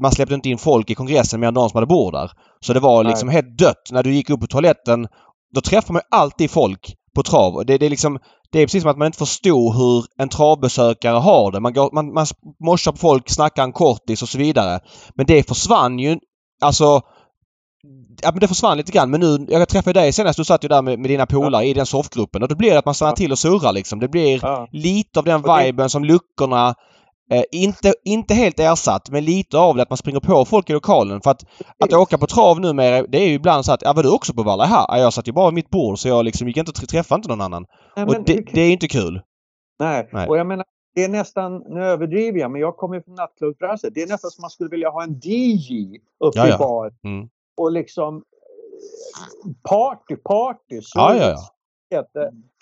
man 0.00 0.12
släppte 0.12 0.34
inte 0.34 0.48
in 0.48 0.58
folk 0.58 0.90
i 0.90 0.94
kongressen 0.94 1.40
mer 1.40 1.48
än 1.48 1.54
de 1.54 1.68
som 1.68 1.76
hade 1.76 1.86
bord 1.86 2.12
där. 2.12 2.30
Så 2.60 2.72
det 2.72 2.80
var 2.80 3.04
liksom 3.04 3.28
helt 3.28 3.58
dött. 3.58 3.88
När 3.90 4.02
du 4.02 4.14
gick 4.14 4.30
upp 4.30 4.40
på 4.40 4.46
toaletten 4.46 5.08
då 5.54 5.60
träffar 5.60 5.92
man 5.92 6.02
alltid 6.10 6.50
folk 6.50 6.94
på 7.14 7.22
trav. 7.22 7.66
Det, 7.66 7.78
det, 7.78 7.86
är 7.86 7.90
liksom, 7.90 8.18
det 8.52 8.58
är 8.58 8.66
precis 8.66 8.82
som 8.82 8.90
att 8.90 8.98
man 8.98 9.06
inte 9.06 9.18
förstod 9.18 9.74
hur 9.74 10.04
en 10.18 10.28
travbesökare 10.28 11.16
har 11.16 11.52
det. 11.52 11.60
Man, 11.60 11.72
går, 11.72 11.90
man, 11.92 12.12
man 12.12 12.26
morsar 12.64 12.92
på 12.92 12.98
folk, 12.98 13.30
snackar 13.30 13.64
en 13.64 13.72
kortis 13.72 14.22
och 14.22 14.28
så 14.28 14.38
vidare. 14.38 14.80
Men 15.14 15.26
det 15.26 15.48
försvann 15.48 15.98
ju. 15.98 16.18
Alltså 16.62 17.00
Ja 18.22 18.30
men 18.30 18.40
det 18.40 18.48
försvann 18.48 18.76
lite 18.76 18.92
grann 18.92 19.10
men 19.10 19.20
nu, 19.20 19.46
jag 19.48 19.68
träffade 19.68 20.00
dig 20.00 20.12
senast, 20.12 20.36
du 20.36 20.44
satt 20.44 20.64
ju 20.64 20.68
där 20.68 20.82
med, 20.82 20.98
med 20.98 21.10
dina 21.10 21.26
polare 21.26 21.64
ja. 21.64 21.70
i 21.70 21.74
den 21.74 21.86
soffgruppen 21.86 22.42
och 22.42 22.48
då 22.48 22.54
blir 22.54 22.70
det 22.70 22.78
att 22.78 22.84
man 22.84 22.94
stannar 22.94 23.12
till 23.12 23.32
och 23.32 23.38
surrar 23.38 23.72
liksom. 23.72 24.00
Det 24.00 24.08
blir 24.08 24.40
ja. 24.42 24.68
lite 24.72 25.18
av 25.18 25.24
den 25.24 25.42
viben 25.42 25.90
som 25.90 26.04
luckorna 26.04 26.74
Eh, 27.30 27.42
inte, 27.52 27.94
inte 28.04 28.34
helt 28.34 28.60
ersatt 28.60 29.10
men 29.10 29.24
lite 29.24 29.58
av 29.58 29.76
det 29.76 29.82
att 29.82 29.90
man 29.90 29.96
springer 29.96 30.20
på 30.20 30.44
folk 30.44 30.70
i 30.70 30.72
lokalen. 30.72 31.20
För 31.20 31.30
att, 31.30 31.44
att 31.84 31.92
åka 31.92 32.18
på 32.18 32.26
trav 32.26 32.60
numera 32.60 33.06
det 33.06 33.18
är 33.18 33.28
ju 33.28 33.34
ibland 33.34 33.64
så 33.64 33.72
att 33.72 33.82
ja 33.82 33.92
var 33.92 34.02
du 34.02 34.10
också 34.10 34.34
på 34.34 34.42
Valla? 34.42 34.64
Här? 34.64 34.98
Jag 34.98 35.12
satt 35.12 35.28
ju 35.28 35.32
bara 35.32 35.46
vid 35.46 35.54
mitt 35.54 35.70
bord 35.70 35.98
så 35.98 36.08
jag 36.08 36.24
liksom 36.24 36.48
gick 36.48 36.56
inte 36.56 36.70
och 36.70 36.88
träffade 36.88 37.18
inte 37.18 37.28
någon 37.28 37.40
annan. 37.40 37.66
Nej, 37.96 38.06
och 38.06 38.24
det, 38.24 38.44
det, 38.52 38.60
är 38.60 38.72
inte 38.72 38.88
kul. 38.88 39.22
Nej. 39.78 40.08
Nej, 40.12 40.28
och 40.28 40.38
jag 40.38 40.46
menar 40.46 40.64
det 40.94 41.04
är 41.04 41.08
nästan, 41.08 41.62
nu 41.68 41.84
överdriver 41.84 42.38
jag, 42.38 42.50
men 42.50 42.60
jag 42.60 42.76
kommer 42.76 43.00
från 43.00 43.14
nattklubbsbranschen. 43.14 43.90
Det 43.94 44.02
är 44.02 44.06
nästan 44.06 44.30
som 44.30 44.42
man 44.42 44.50
skulle 44.50 44.70
vilja 44.70 44.90
ha 44.90 45.02
en 45.02 45.20
DJ 45.22 45.98
uppe 46.24 46.38
ja, 46.38 46.48
ja. 46.48 46.54
i 46.54 46.58
bar. 46.58 46.94
Mm. 47.04 47.28
Och 47.56 47.72
liksom 47.72 48.16
eh, 48.16 49.52
party, 49.70 50.16
party. 50.16 50.80
Så 50.82 50.98
ja, 50.98 51.16
ja, 51.16 51.30
ja 51.30 51.36
att 51.98 52.10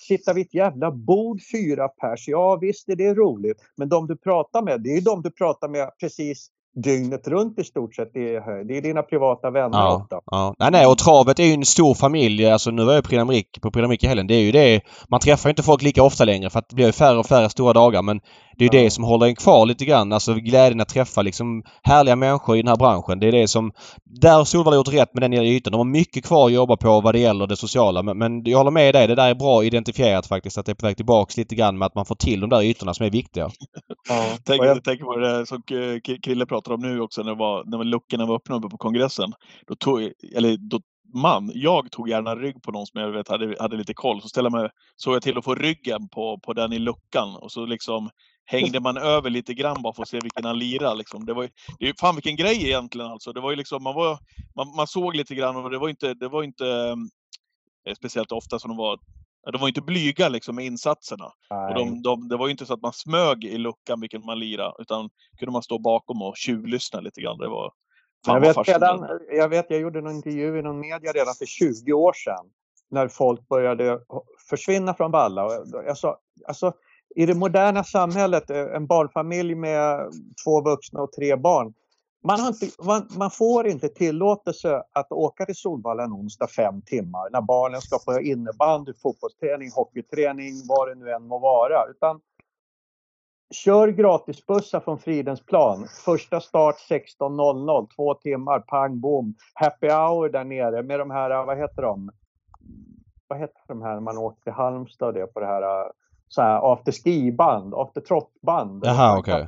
sitta 0.00 0.32
vid 0.32 0.46
ett 0.46 0.54
jävla 0.54 0.90
bord 0.90 1.40
fyra 1.52 1.88
pers, 1.88 2.28
ja 2.28 2.58
visst 2.60 2.88
är 2.88 2.96
det 2.96 3.14
roligt. 3.14 3.58
Men 3.76 3.88
de 3.88 4.06
du 4.06 4.16
pratar 4.16 4.62
med, 4.62 4.80
det 4.82 4.90
är 4.90 5.00
de 5.00 5.22
du 5.22 5.30
pratar 5.30 5.68
med 5.68 5.90
precis 6.00 6.50
dygnet 6.74 7.28
runt 7.28 7.58
i 7.58 7.64
stort 7.64 7.94
sett. 7.94 8.10
Det 8.14 8.34
är, 8.34 8.64
det 8.64 8.76
är 8.76 8.82
dina 8.82 9.02
privata 9.02 9.50
vänner 9.50 9.78
ja, 9.78 9.96
ofta. 9.96 10.20
Ja. 10.26 10.54
Nej, 10.58 10.70
nej, 10.70 10.86
och 10.86 10.98
travet 10.98 11.38
är 11.38 11.44
ju 11.44 11.52
en 11.52 11.64
stor 11.64 11.94
familj. 11.94 12.46
Alltså 12.46 12.70
nu 12.70 12.84
var 12.84 12.94
jag 12.94 13.04
på 13.04 13.10
Prix 13.10 13.22
d'Amérique 13.22 14.04
i 14.04 14.06
helgen. 14.06 14.26
Det 14.26 14.34
är 14.34 14.40
ju 14.40 14.52
det. 14.52 14.80
Man 15.08 15.20
träffar 15.20 15.50
inte 15.50 15.62
folk 15.62 15.82
lika 15.82 16.02
ofta 16.02 16.24
längre 16.24 16.50
för 16.50 16.58
att 16.58 16.68
det 16.68 16.74
blir 16.74 16.92
färre 16.92 17.18
och 17.18 17.26
färre 17.26 17.50
stora 17.50 17.72
dagar. 17.72 18.02
Men 18.02 18.20
det 18.56 18.64
är 18.64 18.72
ju 18.72 18.78
ja. 18.78 18.84
det 18.84 18.90
som 18.90 19.04
håller 19.04 19.26
en 19.26 19.34
kvar 19.34 19.66
lite 19.66 19.84
grann. 19.84 20.12
Alltså 20.12 20.34
glädjen 20.34 20.80
att 20.80 20.88
träffa 20.88 21.22
liksom 21.22 21.62
härliga 21.82 22.16
människor 22.16 22.56
i 22.56 22.62
den 22.62 22.68
här 22.68 22.76
branschen. 22.76 23.20
Det 23.20 23.28
är 23.28 23.32
det 23.32 23.48
som... 23.48 23.72
Där 24.04 24.36
har 24.36 24.44
Solvalla 24.44 24.76
gjort 24.76 24.92
rätt 24.92 25.14
med 25.14 25.22
den 25.22 25.32
ytan. 25.32 25.72
De 25.72 25.76
har 25.76 25.84
mycket 25.84 26.24
kvar 26.24 26.46
att 26.46 26.52
jobba 26.52 26.76
på 26.76 27.00
vad 27.00 27.14
det 27.14 27.18
gäller 27.18 27.46
det 27.46 27.56
sociala. 27.56 28.02
Men, 28.02 28.18
men 28.18 28.44
jag 28.44 28.58
håller 28.58 28.70
med 28.70 28.94
dig. 28.94 29.06
Det 29.06 29.14
där 29.14 29.30
är 29.30 29.34
bra 29.34 29.64
identifierat 29.64 30.26
faktiskt. 30.26 30.58
Att 30.58 30.66
det 30.66 30.72
är 30.72 30.74
på 30.74 30.86
väg 30.86 30.96
tillbaks 30.96 31.36
lite 31.36 31.54
grann 31.54 31.78
med 31.78 31.86
att 31.86 31.94
man 31.94 32.06
får 32.06 32.14
till 32.14 32.40
de 32.40 32.50
där 32.50 32.62
ytorna 32.62 32.94
som 32.94 33.06
är 33.06 33.10
viktiga. 33.10 33.50
Ja. 34.08 34.24
Tänk, 34.44 34.64
jag 34.64 34.84
tänker 34.84 35.04
på 35.04 35.16
det 35.16 35.46
som 35.46 35.62
Krille 36.22 36.46
pratar 36.60 36.72
om 36.72 36.80
nu 36.80 37.00
också 37.00 37.22
när, 37.22 37.34
var, 37.34 37.64
när 37.64 37.84
luckorna 37.84 38.26
var 38.26 38.36
öppna 38.36 38.56
uppe 38.56 38.68
på 38.68 38.78
kongressen. 38.78 39.32
Då 39.66 39.74
tog, 39.74 40.12
eller 40.34 40.56
då 40.56 40.80
man, 41.14 41.50
jag 41.54 41.90
tog 41.90 42.08
gärna 42.08 42.36
rygg 42.36 42.62
på 42.62 42.72
någon 42.72 42.86
som 42.86 43.00
jag 43.00 43.12
vet 43.12 43.28
hade, 43.28 43.56
hade 43.60 43.76
lite 43.76 43.94
koll. 43.94 44.22
Så 44.22 44.28
ställde 44.28 44.50
mig, 44.50 44.68
såg 44.96 45.14
jag 45.14 45.22
till 45.22 45.38
att 45.38 45.44
få 45.44 45.54
ryggen 45.54 46.08
på, 46.08 46.40
på 46.42 46.52
den 46.52 46.72
i 46.72 46.78
luckan 46.78 47.36
och 47.36 47.52
så 47.52 47.66
liksom 47.66 48.10
hängde 48.44 48.80
man 48.80 48.96
över 48.96 49.30
lite 49.30 49.54
grann 49.54 49.82
bara 49.82 49.94
för 49.94 50.02
att 50.02 50.08
se 50.08 50.20
vilken 50.22 50.44
han 50.44 50.58
lirade. 50.58 50.94
Liksom. 50.94 51.26
Det 51.26 51.34
var 51.34 51.48
ju, 51.78 51.94
fan 52.00 52.14
vilken 52.14 52.36
grej 52.36 52.66
egentligen 52.66 53.10
alltså. 53.10 53.32
Det 53.32 53.40
var 53.40 53.50
ju 53.50 53.56
liksom, 53.56 53.82
man, 53.82 53.94
var, 53.94 54.18
man, 54.56 54.76
man 54.76 54.86
såg 54.86 55.16
lite 55.16 55.34
grann 55.34 55.56
och 55.56 55.70
det 55.70 55.78
var 55.78 55.88
inte, 55.88 56.14
det 56.14 56.28
var 56.28 56.42
inte 56.42 56.96
eh, 57.86 57.94
speciellt 57.94 58.32
ofta 58.32 58.58
som 58.58 58.68
de 58.68 58.76
var 58.76 58.98
de 59.52 59.60
var 59.60 59.68
inte 59.68 59.80
blyga 59.80 60.28
liksom 60.28 60.56
med 60.56 60.64
insatserna. 60.64 61.24
Och 61.68 61.74
de, 61.74 62.02
de, 62.02 62.28
det 62.28 62.36
var 62.36 62.46
ju 62.46 62.50
inte 62.50 62.66
så 62.66 62.74
att 62.74 62.82
man 62.82 62.92
smög 62.92 63.44
i 63.44 63.58
luckan 63.58 64.00
vilken 64.00 64.24
man 64.24 64.38
lirade, 64.38 64.74
utan 64.78 65.10
kunde 65.38 65.52
man 65.52 65.62
stå 65.62 65.78
bakom 65.78 66.22
och 66.22 66.36
tjuvlyssna 66.36 67.00
lite 67.00 67.20
grann. 67.20 67.38
Det 67.38 67.48
var 67.48 67.72
jag 68.26 68.40
vet, 68.40 68.68
redan, 68.68 69.08
jag 69.30 69.48
vet, 69.48 69.66
jag 69.68 69.80
gjorde 69.80 69.98
en 69.98 70.10
intervju 70.10 70.58
i 70.58 70.62
någon 70.62 70.80
media 70.80 71.12
redan 71.12 71.34
för 71.34 71.46
20 71.46 71.92
år 71.92 72.12
sedan 72.12 72.50
när 72.90 73.08
folk 73.08 73.48
började 73.48 74.00
försvinna 74.48 74.94
från 74.94 75.10
Valla. 75.10 75.48
Jag 75.86 75.96
sa, 75.96 76.18
alltså, 76.46 76.72
I 77.16 77.26
det 77.26 77.34
moderna 77.34 77.84
samhället, 77.84 78.50
eh, 78.50 78.58
en 78.58 78.86
barnfamilj 78.86 79.54
med 79.54 80.10
två 80.44 80.60
vuxna 80.60 81.00
och 81.00 81.12
tre 81.12 81.36
barn, 81.36 81.74
man, 82.22 82.46
inte, 82.46 82.66
man, 82.84 83.08
man, 83.18 83.30
får 83.30 83.66
inte 83.66 83.88
tillåtelse 83.88 84.82
att 84.92 85.12
åka 85.12 85.44
till 85.44 85.56
Solvalla 85.56 86.04
en 86.04 86.12
onsdag 86.12 86.46
fem 86.46 86.82
timmar 86.82 87.30
när 87.30 87.40
barnen 87.40 87.80
ska 87.80 87.98
på 87.98 88.20
innebandy, 88.20 88.92
fotbollsträning, 89.02 89.70
hockeyträning, 89.74 90.52
vad 90.68 90.88
det 90.88 90.94
nu 90.94 91.10
än 91.10 91.26
må 91.26 91.38
vara. 91.38 91.90
Utan 91.90 92.20
kör 93.54 93.88
gratisbussar 93.88 94.80
från 94.80 94.98
Fridhemsplan. 94.98 95.86
Första 96.04 96.40
start 96.40 96.76
16.00, 96.90 97.88
två 97.96 98.14
timmar, 98.14 98.60
pang 98.60 99.00
bom. 99.00 99.34
Happy 99.54 99.88
hour 99.88 100.28
där 100.28 100.44
nere 100.44 100.82
med 100.82 100.98
de 100.98 101.10
här, 101.10 101.44
vad 101.44 101.58
heter 101.58 101.82
de? 101.82 102.10
Vad 103.28 103.38
heter 103.38 103.60
de 103.68 103.82
här 103.82 103.94
när 103.94 104.00
man 104.00 104.18
åker 104.18 104.42
till 104.42 104.52
Halmstad 104.52 105.08
och 105.08 105.14
det 105.14 105.26
på 105.26 105.40
det 105.40 105.46
här, 105.46 105.92
så 106.28 106.42
här 106.42 106.72
after 106.72 106.92
ski-band, 106.92 107.74
after 107.74 108.00
trot-band. 108.00 108.82
Jaha, 108.86 109.18
okej. 109.18 109.34
Okay. 109.34 109.46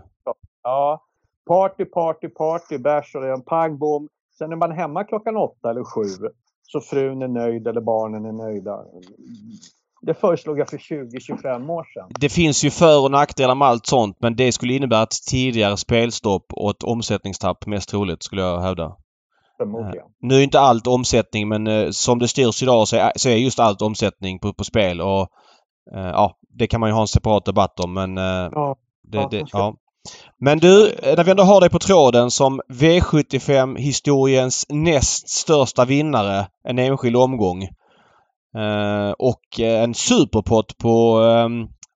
Ja. 0.63 1.07
Party, 1.47 1.85
party, 1.85 2.29
party, 2.29 2.79
bärs 2.79 3.15
och 3.15 3.23
det, 3.23 3.45
pang 3.47 3.79
bom. 3.79 4.09
Sen 4.39 4.53
är 4.53 4.57
man 4.57 4.73
hemma 4.73 5.05
klockan 5.05 5.37
åtta 5.37 5.71
eller 5.71 5.85
sju 5.85 6.29
så 6.73 6.81
frun 6.81 7.23
är 7.23 7.29
nöjd 7.29 7.67
eller 7.67 7.81
barnen 7.81 8.25
är 8.25 8.33
nöjda. 8.33 8.85
Det 10.03 10.15
föreslog 10.15 10.59
jag 10.59 10.69
för 10.69 10.77
20-25 10.77 11.71
år 11.71 11.85
sedan. 11.95 12.11
Det 12.21 12.29
finns 12.29 12.65
ju 12.65 12.71
för 12.71 13.05
och 13.05 13.11
nackdelar 13.11 13.55
med 13.55 13.69
allt 13.69 13.87
sånt 13.87 14.17
men 14.21 14.37
det 14.37 14.53
skulle 14.53 14.75
innebära 14.75 15.03
ett 15.03 15.27
tidigare 15.31 15.77
spelstopp 15.77 16.47
och 16.53 16.71
ett 16.71 16.83
omsättningstapp 16.83 17.67
mest 17.67 17.89
troligt 17.89 18.23
skulle 18.23 18.43
jag 18.43 18.61
hävda. 18.61 18.97
Förmodligen. 19.57 20.07
Nu 20.21 20.35
är 20.35 20.43
inte 20.43 20.61
allt 20.61 20.87
omsättning 20.87 21.49
men 21.49 21.67
eh, 21.67 21.91
som 21.91 22.19
det 22.19 22.29
styrs 22.29 22.63
idag 22.63 22.89
så 22.89 22.97
är, 22.97 23.37
just 23.37 23.61
allt 23.61 23.83
omsättning 23.83 24.39
på, 24.39 24.53
på 24.53 24.65
spel 24.65 25.01
och 25.01 25.29
eh, 25.95 26.11
ja, 26.11 26.39
det 26.59 26.67
kan 26.67 26.81
man 26.81 26.89
ju 26.89 26.95
ha 26.95 27.01
en 27.01 27.09
separat 27.09 27.45
debatt 27.45 27.81
om 27.81 27.95
men 27.95 28.19
eh, 28.19 28.25
ja, 28.53 28.77
det, 29.03 29.19
ja, 29.19 29.29
det, 29.31 29.45
ja. 29.53 29.75
Men 30.41 30.59
du, 30.59 30.93
eh, 30.93 31.17
när 31.17 31.25
vi 31.25 31.31
ändå 31.31 31.43
har 31.43 31.61
dig 31.61 31.71
på 31.71 31.79
tråden 31.79 32.31
som 32.31 32.61
V75-historiens 32.69 34.67
näst 34.69 35.29
största 35.29 35.85
vinnare 35.85 36.47
en 36.69 36.79
enskild 36.79 37.17
omgång. 37.17 37.63
Eh, 38.57 39.11
och 39.19 39.61
eh, 39.61 39.83
en 39.83 39.95
superpott 39.95 40.79
på, 40.79 41.23
eh, 41.23 41.49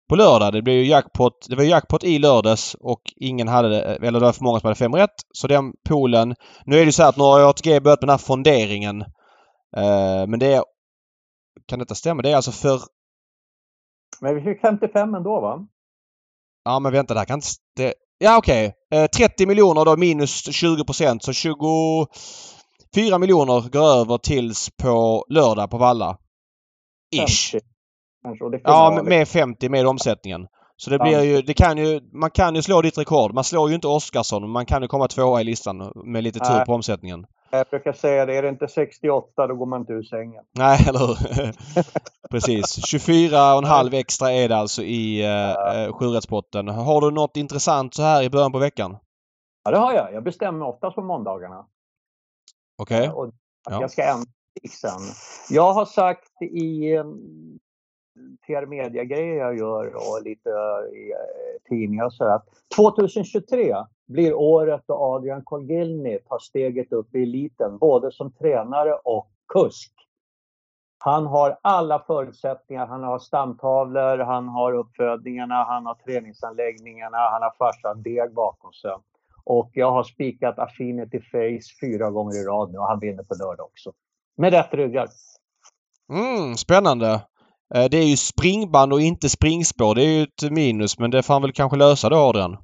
på 0.09 0.17
lördag. 0.17 0.53
Det 0.53 0.63
blev 0.63 0.77
ju 0.77 0.87
jackpot. 0.87 1.47
Det 1.49 1.57
var 1.57 1.65
jackpot 1.65 2.05
i 2.05 2.19
lördags 2.19 2.77
och 2.81 3.03
ingen 3.17 3.49
hade 3.49 3.69
det. 3.69 3.83
Eh, 3.83 4.09
eller 4.09 4.21
det 4.21 4.27
var 4.27 4.33
för 4.33 4.45
många 4.45 4.61
som 4.61 4.67
hade 4.67 4.79
fem 4.79 4.95
rätt. 4.95 5.15
Så 5.33 5.47
den 5.47 5.73
poolen. 5.89 6.35
Nu 6.65 6.79
är 6.79 6.87
det 6.87 6.93
så 6.93 7.03
här 7.03 7.09
att 7.09 7.17
nu 7.17 7.23
har 7.23 7.51
ATG 7.51 7.81
börjat 7.81 8.01
med 8.01 8.09
den 8.09 8.11
här 8.11 8.19
fonderingen. 8.19 9.01
Eh, 9.77 10.27
men 10.29 10.39
det 10.39 10.53
är... 10.55 10.63
Kan 11.67 11.79
detta 11.79 11.95
stämma? 11.95 12.23
Det 12.23 12.31
är 12.31 12.37
alltså 12.37 12.53
för... 12.53 12.81
Men 14.21 14.35
vi 14.35 14.43
fick 14.43 14.61
55 14.61 15.15
ändå 15.15 15.41
va? 15.41 15.67
Ja 16.67 16.79
men 16.79 16.93
vänta, 16.93 17.15
det 17.15 17.21
här 17.21 17.25
kan 17.25 17.39
inte... 17.39 17.49
Det... 17.77 17.95
Ja 18.19 18.39
okej. 18.39 18.73
Okay. 18.91 19.03
Eh, 19.03 19.07
30 19.07 19.47
miljoner 19.47 19.85
då 19.85 19.97
minus 19.97 20.55
20 20.55 20.85
procent 20.85 21.23
så 21.25 21.33
24 21.33 23.19
miljoner 23.19 23.69
går 23.69 24.01
över 24.01 24.19
tills 24.19 24.71
på 24.83 25.25
lördag 25.29 25.71
på 25.71 25.79
Valla. 25.79 26.17
Ish. 27.15 27.51
50, 27.53 28.61
ja, 28.65 29.03
med 29.05 29.29
50 29.29 29.69
med 29.69 29.87
omsättningen. 29.87 30.47
Så 30.77 30.91
det 30.91 30.99
blir 30.99 31.23
ju, 31.23 31.43
det 31.43 31.55
kan 31.55 31.79
ju, 31.79 32.01
man 32.13 32.31
kan 32.31 32.55
ju 32.55 32.63
slå 32.63 32.83
ditt 32.83 32.99
rekord. 32.99 33.35
Man 33.35 33.45
slår 33.45 33.69
ju 33.69 33.75
inte 33.75 33.89
Oskarsson 33.89 34.43
men 34.43 34.51
man 34.51 34.67
kan 34.67 34.83
ju 34.83 34.89
komma 34.89 35.09
tvåa 35.09 35.41
i 35.41 35.45
listan 35.45 35.93
med 36.05 36.25
lite 36.25 36.39
tur 36.39 36.65
på 36.65 36.75
omsättningen. 36.75 37.27
Jag 37.51 37.67
brukar 37.67 37.93
säga 37.93 38.27
det, 38.27 38.37
är 38.37 38.43
det 38.43 38.49
inte 38.49 38.69
68 38.69 39.47
då 39.47 39.55
går 39.55 39.67
man 39.67 39.81
inte 39.81 39.93
ur 39.93 40.03
sängen. 40.03 40.45
Nej, 40.53 40.87
eller 40.89 40.99
hur? 40.99 41.53
Precis. 42.31 42.79
24,5 42.95 43.95
extra 43.95 44.33
är 44.33 44.49
det 44.49 44.57
alltså 44.57 44.83
i 44.83 45.25
eh, 45.25 45.93
sjurättspotten. 45.93 46.69
Har 46.69 47.01
du 47.01 47.11
något 47.11 47.37
intressant 47.37 47.95
så 47.95 48.03
här 48.03 48.23
i 48.23 48.31
början 48.31 48.53
på 48.53 48.59
veckan? 48.59 48.97
Ja, 49.65 49.71
det 49.71 49.79
har 49.79 49.93
jag. 49.93 50.13
Jag 50.13 50.23
bestämmer 50.25 50.67
oftast 50.67 50.95
på 50.95 51.03
måndagarna. 51.03 51.67
Okej. 52.79 53.11
Okay. 53.11 53.33
Ja. 53.71 53.81
Jag 53.81 53.91
ska 53.91 54.03
ändra 54.03 54.31
sen. 54.71 55.01
Jag 55.51 55.73
har 55.73 55.85
sagt 55.85 56.43
i 56.43 56.97
PR 58.47 58.67
media-grejer 58.67 59.35
jag 59.37 59.59
gör 59.59 59.95
och 59.95 60.23
lite 60.25 60.49
i 60.95 61.13
tidningar 61.69 62.05
och 62.05 62.13
sådär. 62.13 62.41
2023 62.77 63.77
blir 64.07 64.35
året 64.35 64.83
då 64.87 64.95
Adrian 64.95 65.45
Colgilny 65.45 66.19
tar 66.19 66.39
steget 66.39 66.93
upp 66.93 67.15
i 67.15 67.23
eliten, 67.23 67.79
både 67.79 68.13
som 68.13 68.33
tränare 68.33 68.95
och 69.05 69.31
kusk. 69.53 69.93
Han 70.99 71.27
har 71.27 71.59
alla 71.63 71.99
förutsättningar. 72.07 72.87
Han 72.87 73.03
har 73.03 73.19
stamtavlor, 73.19 74.19
han 74.19 74.49
har 74.49 74.73
uppfödningarna, 74.73 75.55
han 75.55 75.87
har 75.87 75.95
träningsanläggningarna, 75.95 77.17
han 77.17 77.43
har 77.43 77.55
farsan 77.59 78.03
Deg 78.03 78.35
bakom 78.35 78.73
sig. 78.73 78.91
Och 79.45 79.71
jag 79.73 79.91
har 79.91 80.05
spikat 80.05 80.59
Affinity 80.59 81.21
Face 81.21 81.69
fyra 81.81 82.11
gånger 82.11 82.43
i 82.43 82.45
rad 82.45 82.73
nu 82.73 82.79
och 82.79 82.87
han 82.87 83.01
vinner 83.01 83.23
på 83.23 83.35
lördag 83.35 83.67
också. 83.67 83.93
Med 84.37 84.53
rätt 84.53 84.75
ryggar. 84.75 85.09
Mm, 86.11 86.55
spännande. 86.55 87.23
Eh, 87.75 87.85
det 87.91 87.97
är 87.97 88.05
ju 88.05 88.17
springband 88.17 88.93
och 88.93 89.01
inte 89.01 89.29
springspår. 89.29 89.95
Det 89.95 90.03
är 90.03 90.19
ju 90.19 90.23
ett 90.23 90.51
minus 90.51 90.99
men 90.99 91.11
det 91.11 91.23
får 91.23 91.35
han 91.35 91.43
väl 91.43 91.53
kanske 91.53 91.77
lösa 91.77 92.09
då 92.09 92.17
Adrian? 92.17 92.57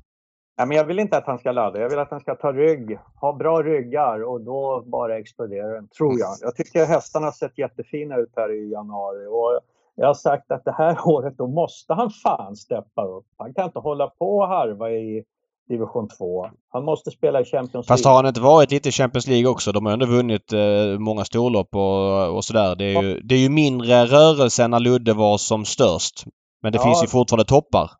Ja, 0.56 0.66
men 0.66 0.76
jag 0.76 0.84
vill 0.84 0.98
inte 0.98 1.16
att 1.16 1.26
han 1.26 1.38
ska 1.38 1.52
ladda. 1.52 1.80
Jag 1.80 1.88
vill 1.88 1.98
att 1.98 2.10
han 2.10 2.20
ska 2.20 2.34
ta 2.34 2.52
rygg, 2.52 2.98
ha 3.20 3.32
bra 3.32 3.62
ryggar 3.62 4.22
och 4.22 4.40
då 4.40 4.84
bara 4.86 5.18
exploderar 5.18 5.74
den, 5.74 5.88
tror 5.88 6.18
jag. 6.18 6.30
Jag 6.40 6.56
tycker 6.56 6.86
hästarna 6.86 7.26
har 7.26 7.32
sett 7.32 7.58
jättefina 7.58 8.16
ut 8.16 8.32
här 8.36 8.52
i 8.52 8.70
januari. 8.70 9.26
Och 9.26 9.60
jag 9.94 10.06
har 10.06 10.14
sagt 10.14 10.50
att 10.50 10.64
det 10.64 10.72
här 10.72 10.98
året 11.08 11.34
då 11.38 11.46
måste 11.46 11.94
han 11.94 12.10
fan 12.10 12.56
steppa 12.56 13.04
upp. 13.04 13.26
Han 13.36 13.54
kan 13.54 13.64
inte 13.64 13.78
hålla 13.78 14.06
på 14.06 14.36
och 14.38 14.48
harva 14.48 14.90
i 14.90 15.24
division 15.72 16.08
2. 16.08 16.46
Han 16.68 16.84
måste 16.84 17.10
spela 17.10 17.40
i 17.40 17.44
Champions 17.44 17.86
Fast 17.86 18.04
League. 18.04 18.14
har 18.16 18.22
han 18.22 18.28
inte 18.28 18.40
varit 18.40 18.70
lite 18.70 18.88
i 18.88 18.92
Champions 18.92 19.26
League 19.26 19.46
också? 19.50 19.72
De 19.72 19.86
har 19.86 19.92
ändå 19.92 20.06
vunnit 20.06 20.52
eh, 20.52 20.98
många 20.98 21.24
storlopp 21.24 21.74
och, 21.74 22.36
och 22.36 22.44
sådär. 22.44 22.76
Det 22.76 22.84
är, 22.84 23.02
ju, 23.02 23.20
det 23.20 23.34
är 23.34 23.38
ju 23.38 23.48
mindre 23.48 24.04
rörelse 24.06 24.68
när 24.68 24.80
Ludde 24.80 25.12
var 25.14 25.38
som 25.38 25.64
störst. 25.64 26.24
Men 26.62 26.72
det 26.72 26.78
Ja. 26.78 26.84
finns 26.84 27.02
ju 27.02 27.06
fortfarande 27.06 27.44
toppar. 27.44 27.90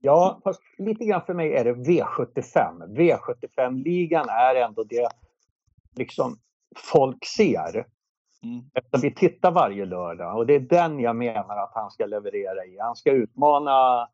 Ja, 0.00 0.40
fast 0.44 0.60
lite 0.78 1.04
grann 1.04 1.22
för 1.26 1.34
mig 1.34 1.52
är 1.54 1.64
det 1.64 1.72
V75. 1.72 2.96
V75-ligan 2.98 4.28
är 4.28 4.54
ändå 4.54 4.84
det 4.84 5.08
liksom 5.96 6.36
folk 6.92 7.24
ser. 7.24 7.86
Mm. 8.44 8.64
Eftersom 8.74 9.00
vi 9.00 9.14
tittar 9.14 9.50
varje 9.50 9.84
lördag 9.84 10.36
och 10.36 10.46
det 10.46 10.54
är 10.54 10.60
den 10.60 11.00
jag 11.00 11.16
menar 11.16 11.56
att 11.64 11.72
han 11.74 11.90
ska 11.90 12.06
leverera 12.06 12.64
i. 12.64 12.78
Han 12.80 12.96
ska 12.96 13.10
utmana, 13.10 14.08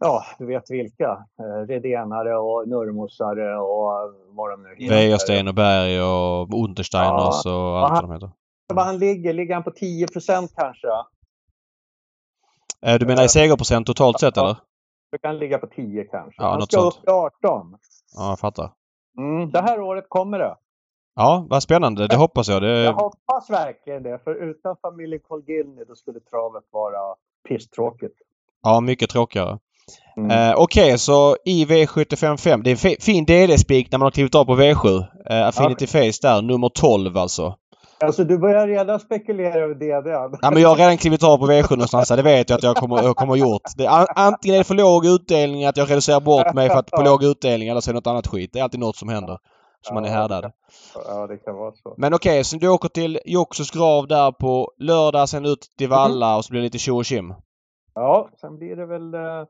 ja, 0.00 0.24
du 0.38 0.46
vet 0.46 0.70
vilka. 0.70 1.10
Eh, 1.38 1.66
Redenare 1.66 2.36
och 2.38 2.68
Nurmosare 2.68 3.56
och 3.56 4.14
vad 4.36 4.50
de 4.50 4.62
nu 4.62 4.68
heter. 4.68 4.94
Wäjersten 4.94 5.48
och 5.48 5.54
Berg 5.54 6.02
och 6.02 6.64
Untersteiners 6.64 7.46
och 7.46 7.78
allt 7.78 7.92
vad 7.92 8.02
de 8.04 8.12
heter. 8.12 8.30
Vad 8.74 8.84
han 8.84 8.98
ligger, 8.98 9.32
ligger 9.32 9.54
han 9.54 9.62
på 9.62 9.70
10% 9.70 10.48
kanske? 10.56 10.88
Eh, 12.86 12.98
Du 12.98 13.06
menar 13.06 13.24
i 13.24 13.28
segerprocent 13.28 13.86
totalt 13.86 14.20
sett 14.20 14.36
eller? 14.36 14.56
Då 15.12 15.18
kan 15.18 15.38
ligga 15.38 15.58
på 15.58 15.66
10 15.66 16.04
kanske. 16.04 16.42
Ja, 16.42 16.48
han 16.50 16.62
ska 16.62 16.80
sånt. 16.80 16.94
upp 16.94 17.00
till 17.00 17.10
18. 17.10 17.76
Ja, 18.16 18.28
jag 18.28 18.38
fattar. 18.38 18.70
Mm, 19.18 19.50
det 19.50 19.60
här 19.60 19.80
året 19.80 20.04
kommer 20.08 20.38
det. 20.38 20.56
Ja, 21.14 21.46
vad 21.50 21.62
spännande. 21.62 22.06
Det 22.06 22.16
hoppas 22.16 22.48
jag. 22.48 22.62
Det... 22.62 22.78
Jag 22.82 22.92
hoppas 22.92 23.50
verkligen 23.50 24.02
det, 24.02 24.18
för 24.24 24.34
utan 24.34 24.76
familjen 24.82 25.20
Colgilny 25.20 25.84
då 25.84 25.94
skulle 25.94 26.20
travet 26.20 26.64
vara 26.70 27.14
pisstråkigt. 27.48 28.18
Ja, 28.62 28.80
mycket 28.80 29.10
tråkigare. 29.10 29.58
Mm. 30.16 30.30
Eh, 30.30 30.54
Okej, 30.56 30.98
så 30.98 31.36
i 31.44 31.64
V755. 31.64 32.62
Det 32.62 32.70
är 32.70 32.72
en 32.72 32.76
fi- 32.76 33.00
fin 33.00 33.24
DD-spik 33.24 33.92
när 33.92 33.98
man 33.98 34.06
har 34.06 34.10
klivit 34.10 34.34
av 34.34 34.44
på 34.44 34.56
V7. 34.56 35.04
Eh, 35.30 35.46
Affinity 35.48 35.86
Face 35.86 36.18
där, 36.28 36.42
nummer 36.42 36.68
12 36.68 37.16
alltså. 37.18 37.54
Alltså 38.04 38.24
du 38.24 38.38
börjar 38.38 38.66
redan 38.68 39.00
spekulera 39.00 39.54
över 39.54 39.74
DDn. 39.74 40.38
Ja, 40.42 40.50
men 40.50 40.62
jag 40.62 40.68
har 40.68 40.76
redan 40.76 40.96
klivit 40.98 41.22
av 41.24 41.38
på 41.38 41.46
V7 41.46 41.70
någonstans. 41.70 42.08
Det 42.08 42.22
vet 42.22 42.50
jag 42.50 42.56
att 42.56 42.62
jag 42.62 42.76
kommer, 42.76 43.02
jag 43.02 43.16
kommer 43.16 43.36
gjort. 43.36 43.62
Det 43.76 43.86
antingen 44.16 44.54
är 44.54 44.58
det 44.58 44.64
för 44.64 44.74
låg 44.74 45.06
utdelning, 45.06 45.64
att 45.64 45.76
jag 45.76 45.90
reducerar 45.90 46.20
bort 46.20 46.54
mig 46.54 46.68
för 46.68 46.78
att 46.78 46.90
på 46.90 47.02
låg 47.02 47.24
utdelning, 47.24 47.68
eller 47.68 47.80
så 47.80 47.90
är 47.90 47.92
det 47.92 47.96
något 47.96 48.06
annat 48.06 48.26
skit. 48.26 48.50
Det 48.52 48.58
är 48.58 48.62
alltid 48.62 48.80
något 48.80 48.96
som 48.96 49.08
händer. 49.08 49.38
Så 49.82 49.94
man 49.94 50.04
är 50.04 50.08
härdad. 50.08 50.52
Ja, 51.08 51.26
det 51.26 51.36
kan 51.36 51.54
vara 51.54 51.72
så. 51.72 51.94
Men 51.96 52.14
okej, 52.14 52.44
så 52.44 52.56
du 52.56 52.68
åker 52.68 52.88
till 52.88 53.18
Joxos 53.24 53.70
grav 53.70 54.06
där 54.08 54.32
på 54.32 54.70
lördag, 54.78 55.28
sen 55.28 55.44
ut 55.46 55.58
till 55.78 55.88
Valla 55.88 56.36
och 56.36 56.44
så 56.44 56.50
blir 56.50 56.60
det 56.60 56.64
lite 56.64 56.78
tjo 56.78 56.96
och 56.96 57.04
tjim. 57.04 57.34
Ja, 57.94 58.28
sen 58.40 58.58
blir 58.58 58.76
det 58.76 58.86
väl... 58.86 59.14
eh, 59.14 59.44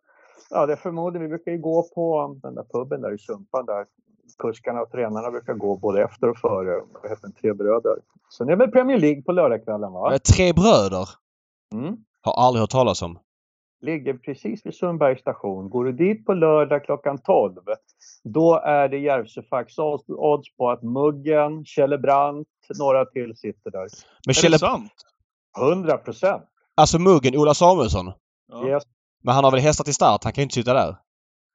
Ja, 0.50 0.66
det 0.66 0.76
förmodar 0.76 1.20
vi 1.20 1.28
brukar 1.28 1.52
ju 1.52 1.58
gå 1.58 1.82
på 1.94 2.38
den 2.42 2.54
där 2.54 2.64
puben 2.72 3.00
där 3.00 3.14
i 3.14 3.18
Sumpan 3.18 3.66
där 3.66 3.86
kuskarna 4.38 4.80
och 4.80 4.90
tränarna 4.90 5.30
brukar 5.30 5.54
gå 5.54 5.76
både 5.76 6.02
efter 6.04 6.28
och 6.30 6.38
före. 6.38 6.80
Vad 6.92 7.10
heter 7.10 7.22
den? 7.22 7.32
Tre 7.32 7.52
bröder. 7.52 7.96
Är 8.40 8.44
det 8.44 8.56
väl 8.56 8.70
Premier 8.70 8.98
League 8.98 9.22
på 9.22 9.32
lördagskvällen 9.32 9.92
va? 9.92 10.12
Eh, 10.14 10.18
Tre 10.18 10.52
bröder. 10.52 11.08
Mm. 11.74 11.96
Har 12.20 12.32
aldrig 12.46 12.60
hört 12.60 12.70
talas 12.70 13.02
om. 13.02 13.18
Ligger 13.80 14.14
precis 14.14 14.66
vid 14.66 14.74
Sundbergs 14.74 15.20
station. 15.20 15.70
Går 15.70 15.84
du 15.84 15.92
dit 15.92 16.26
på 16.26 16.34
lördag 16.34 16.84
klockan 16.84 17.18
12 17.18 17.54
då 18.24 18.54
är 18.64 18.88
det 18.88 18.98
Järvsöfax 18.98 19.78
odds 20.08 20.56
på 20.56 20.70
att 20.70 20.82
Muggen, 20.82 21.64
Kjelle 21.64 21.98
Brandt, 21.98 22.48
några 22.78 23.04
till 23.04 23.36
sitter 23.36 23.70
där. 23.70 23.80
Men 24.26 24.30
Är 24.30 24.32
Kjelle, 24.32 24.54
det 24.54 24.58
sant? 24.58 24.92
100 25.58 25.96
procent! 25.96 26.42
alltså 26.74 26.98
muggen 26.98 27.36
Ola 27.36 27.54
Samuelsson. 27.54 28.12
Ja. 28.52 28.68
Yes. 28.68 28.82
Men 29.24 29.34
han 29.34 29.44
har 29.44 29.50
väl 29.50 29.60
hästar 29.60 29.84
till 29.84 29.94
start? 29.94 30.24
Han 30.24 30.32
kan 30.32 30.42
ju 30.42 30.44
inte 30.44 30.54
sitta 30.54 30.74
där. 30.74 30.96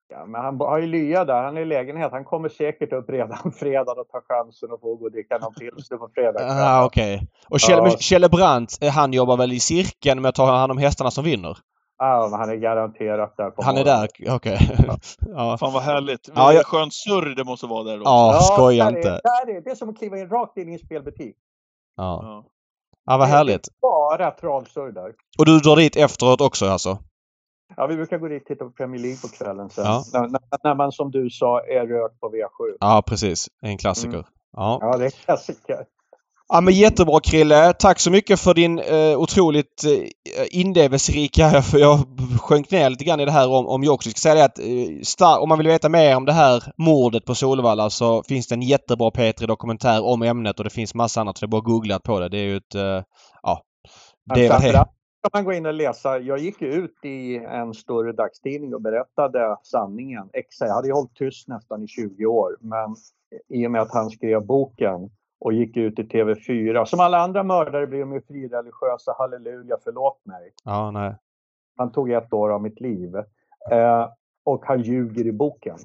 Ja, 0.09 0.25
men 0.25 0.41
han 0.41 0.59
har 0.59 0.77
ju 0.77 0.87
lya 0.87 1.25
där. 1.25 1.43
Han 1.43 1.57
är 1.57 1.61
i 1.61 1.65
lägenhet. 1.65 2.11
Han 2.11 2.25
kommer 2.25 2.49
säkert 2.49 2.93
upp 2.93 3.09
redan 3.09 3.51
fredag 3.59 3.91
och 3.91 4.07
tar 4.07 4.21
chansen 4.27 4.71
att 4.73 4.81
få 4.81 4.95
gå 4.95 5.05
och 5.05 5.11
dricka 5.11 5.37
någon 5.37 5.53
pilsner 5.53 5.97
på 5.97 6.09
fredag. 6.15 6.39
Ah, 6.41 6.85
okej. 6.85 7.27
Och 7.49 7.59
Kjell, 7.59 7.79
Ja. 7.83 7.89
Kjelle 7.99 8.29
Brandt, 8.29 8.77
eh, 8.83 8.89
han 8.91 9.13
jobbar 9.13 9.37
väl 9.37 9.51
i 9.51 9.59
cirkeln 9.59 10.21
med 10.21 10.29
att 10.29 10.35
ta 10.35 10.45
hand 10.55 10.71
om 10.71 10.77
hästarna 10.77 11.11
som 11.11 11.23
vinner? 11.23 11.57
Ja, 11.99 12.27
men 12.31 12.39
han 12.39 12.49
är 12.49 12.55
garanterat 12.55 13.37
där 13.37 13.49
på 13.49 13.63
Han 13.63 13.77
är 13.77 13.85
morgonen. 13.85 14.07
där? 14.19 14.35
Okej. 14.35 14.59
ja. 15.19 15.57
Fan 15.59 15.73
vad 15.73 15.83
härligt. 15.83 16.29
Ja, 16.35 16.53
jag- 16.53 16.65
Skön 16.65 16.91
surr 16.91 17.35
det 17.35 17.43
måste 17.43 17.65
vara 17.67 17.83
där 17.83 17.97
då. 17.97 18.03
Ja, 18.05 18.39
skoja 18.41 18.83
där 18.85 18.91
är- 18.91 18.97
inte. 18.97 19.09
Där 19.23 19.55
är, 19.55 19.61
det 19.61 19.69
är 19.71 19.75
som 19.75 19.89
att 19.89 19.97
kliva 19.97 20.17
in 20.17 20.29
rakt 20.29 20.57
in 20.57 20.69
i 20.69 20.73
en 20.73 20.79
spelbutik. 20.79 21.35
Ja. 21.97 22.43
Ja. 23.07 23.17
vad 23.17 23.27
härligt. 23.27 23.67
Bara 23.81 24.31
travsurr 24.31 24.91
där. 24.91 25.13
Och 25.39 25.45
du 25.45 25.59
drar 25.59 25.75
dit 25.75 25.95
efteråt 25.95 26.41
också 26.41 26.65
alltså? 26.65 26.97
Ja, 27.75 27.87
vi 27.87 27.95
brukar 27.95 28.17
gå 28.17 28.27
dit 28.27 28.41
och 28.41 28.47
titta 28.47 28.65
på 28.65 28.71
Premier 28.71 29.01
League 29.01 29.17
på 29.21 29.27
kvällen 29.27 29.69
sen. 29.69 29.85
Ja. 29.85 30.03
När, 30.13 30.27
när, 30.27 30.41
när 30.63 30.75
man 30.75 30.91
som 30.91 31.11
du 31.11 31.29
sa 31.29 31.61
är 31.61 31.87
rökt 31.87 32.19
på 32.19 32.29
V7. 32.29 32.77
Ja, 32.79 33.03
precis. 33.07 33.47
En 33.61 33.77
klassiker. 33.77 34.13
Mm. 34.13 34.25
Ja. 34.51 34.79
Ja, 34.81 34.97
det 34.97 35.05
är 35.05 35.09
klassiker. 35.09 35.85
Ja, 36.49 36.61
men 36.61 36.73
jättebra 36.73 37.19
Krille. 37.19 37.73
Tack 37.73 37.99
så 37.99 38.11
mycket 38.11 38.39
för 38.39 38.53
din 38.53 38.79
eh, 38.79 39.19
otroligt 39.19 39.83
eh, 39.85 40.59
inlevelserika... 40.59 41.61
För 41.61 41.77
jag 41.77 41.99
sjönk 42.41 42.71
ner 42.71 42.89
lite 42.89 43.03
grann 43.03 43.19
i 43.19 43.25
det 43.25 43.31
här 43.31 43.49
om, 43.49 43.67
om. 43.67 43.83
Jag 43.83 44.03
ska 44.03 44.11
säga 44.11 44.35
det 44.35 44.45
att 44.45 44.59
eh, 44.59 44.65
star- 45.03 45.39
om 45.39 45.49
man 45.49 45.57
vill 45.57 45.67
veta 45.67 45.89
mer 45.89 46.15
om 46.15 46.25
det 46.25 46.33
här 46.33 46.63
mordet 46.77 47.25
på 47.25 47.35
Solvalla 47.35 47.89
så 47.89 48.23
finns 48.23 48.47
det 48.47 48.55
en 48.55 48.61
jättebra 48.61 49.09
P3-dokumentär 49.09 50.05
om 50.05 50.21
ämnet 50.21 50.57
och 50.57 50.63
det 50.63 50.69
finns 50.69 50.95
massa 50.95 51.21
annat. 51.21 51.37
Så 51.37 51.45
det 51.45 51.49
är 51.49 51.51
bara 51.51 51.59
att 51.59 51.65
googla 51.65 51.99
på 51.99 52.19
det. 52.19 52.29
Det 52.29 52.37
är 52.37 52.45
ju 52.45 52.57
ett... 52.57 52.75
Eh, 52.75 53.03
ja. 53.43 53.61
Det 54.35 54.47
är 54.47 54.73
det 54.73 54.85
kan 55.31 55.39
man 55.39 55.45
gå 55.45 55.53
in 55.53 55.65
och 55.65 55.73
läsa. 55.73 56.19
Jag 56.19 56.39
gick 56.39 56.61
ut 56.61 57.05
i 57.05 57.35
en 57.35 57.73
större 57.73 58.11
dagstidning 58.11 58.73
och 58.73 58.81
berättade 58.81 59.57
sanningen. 59.63 60.29
Exa, 60.33 60.65
jag 60.65 60.73
hade 60.73 60.87
ju 60.87 60.93
hållit 60.93 61.15
tyst 61.15 61.47
nästan 61.47 61.83
i 61.83 61.87
20 61.87 62.25
år. 62.25 62.57
Men 62.61 62.95
i 63.49 63.67
och 63.67 63.71
med 63.71 63.81
att 63.81 63.93
han 63.93 64.09
skrev 64.09 64.45
boken 64.45 65.09
och 65.39 65.53
gick 65.53 65.77
ut 65.77 65.99
i 65.99 66.03
TV4. 66.03 66.85
Som 66.85 66.99
alla 66.99 67.17
andra 67.17 67.43
mördare 67.43 67.87
blev 67.87 67.99
de 67.99 68.13
ju 68.13 68.21
frireligiösa. 68.21 69.15
Halleluja, 69.17 69.77
förlåt 69.83 70.25
mig. 70.25 70.53
Ja, 70.63 70.91
nej. 70.91 71.15
Han 71.77 71.91
tog 71.91 72.11
ett 72.11 72.33
år 72.33 72.49
av 72.49 72.61
mitt 72.61 72.79
liv. 72.79 73.15
Eh, 73.71 74.09
och 74.43 74.65
han 74.65 74.81
ljuger 74.81 75.27
i 75.27 75.31
boken. 75.31 75.77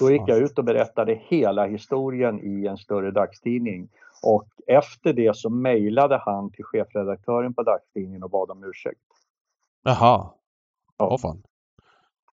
Då 0.00 0.10
gick 0.10 0.20
Ja. 0.20 0.28
jag 0.28 0.38
ut 0.38 0.58
och 0.58 0.64
berättade 0.64 1.14
hela 1.14 1.66
historien 1.66 2.40
i 2.42 2.66
en 2.66 2.76
större 2.78 3.10
dagstidning. 3.10 3.88
Och 4.22 4.48
efter 4.66 5.12
det 5.12 5.36
så 5.36 5.50
mejlade 5.50 6.16
han 6.16 6.50
till 6.52 6.64
chefredaktören 6.64 7.54
på 7.54 7.62
dagstidningen 7.62 8.22
och 8.22 8.30
bad 8.30 8.50
om 8.50 8.64
ursäkt. 8.64 9.00
Jaha. 9.82 10.30
Ja. 10.98 11.08
Åh 11.12 11.18
fan. 11.18 11.42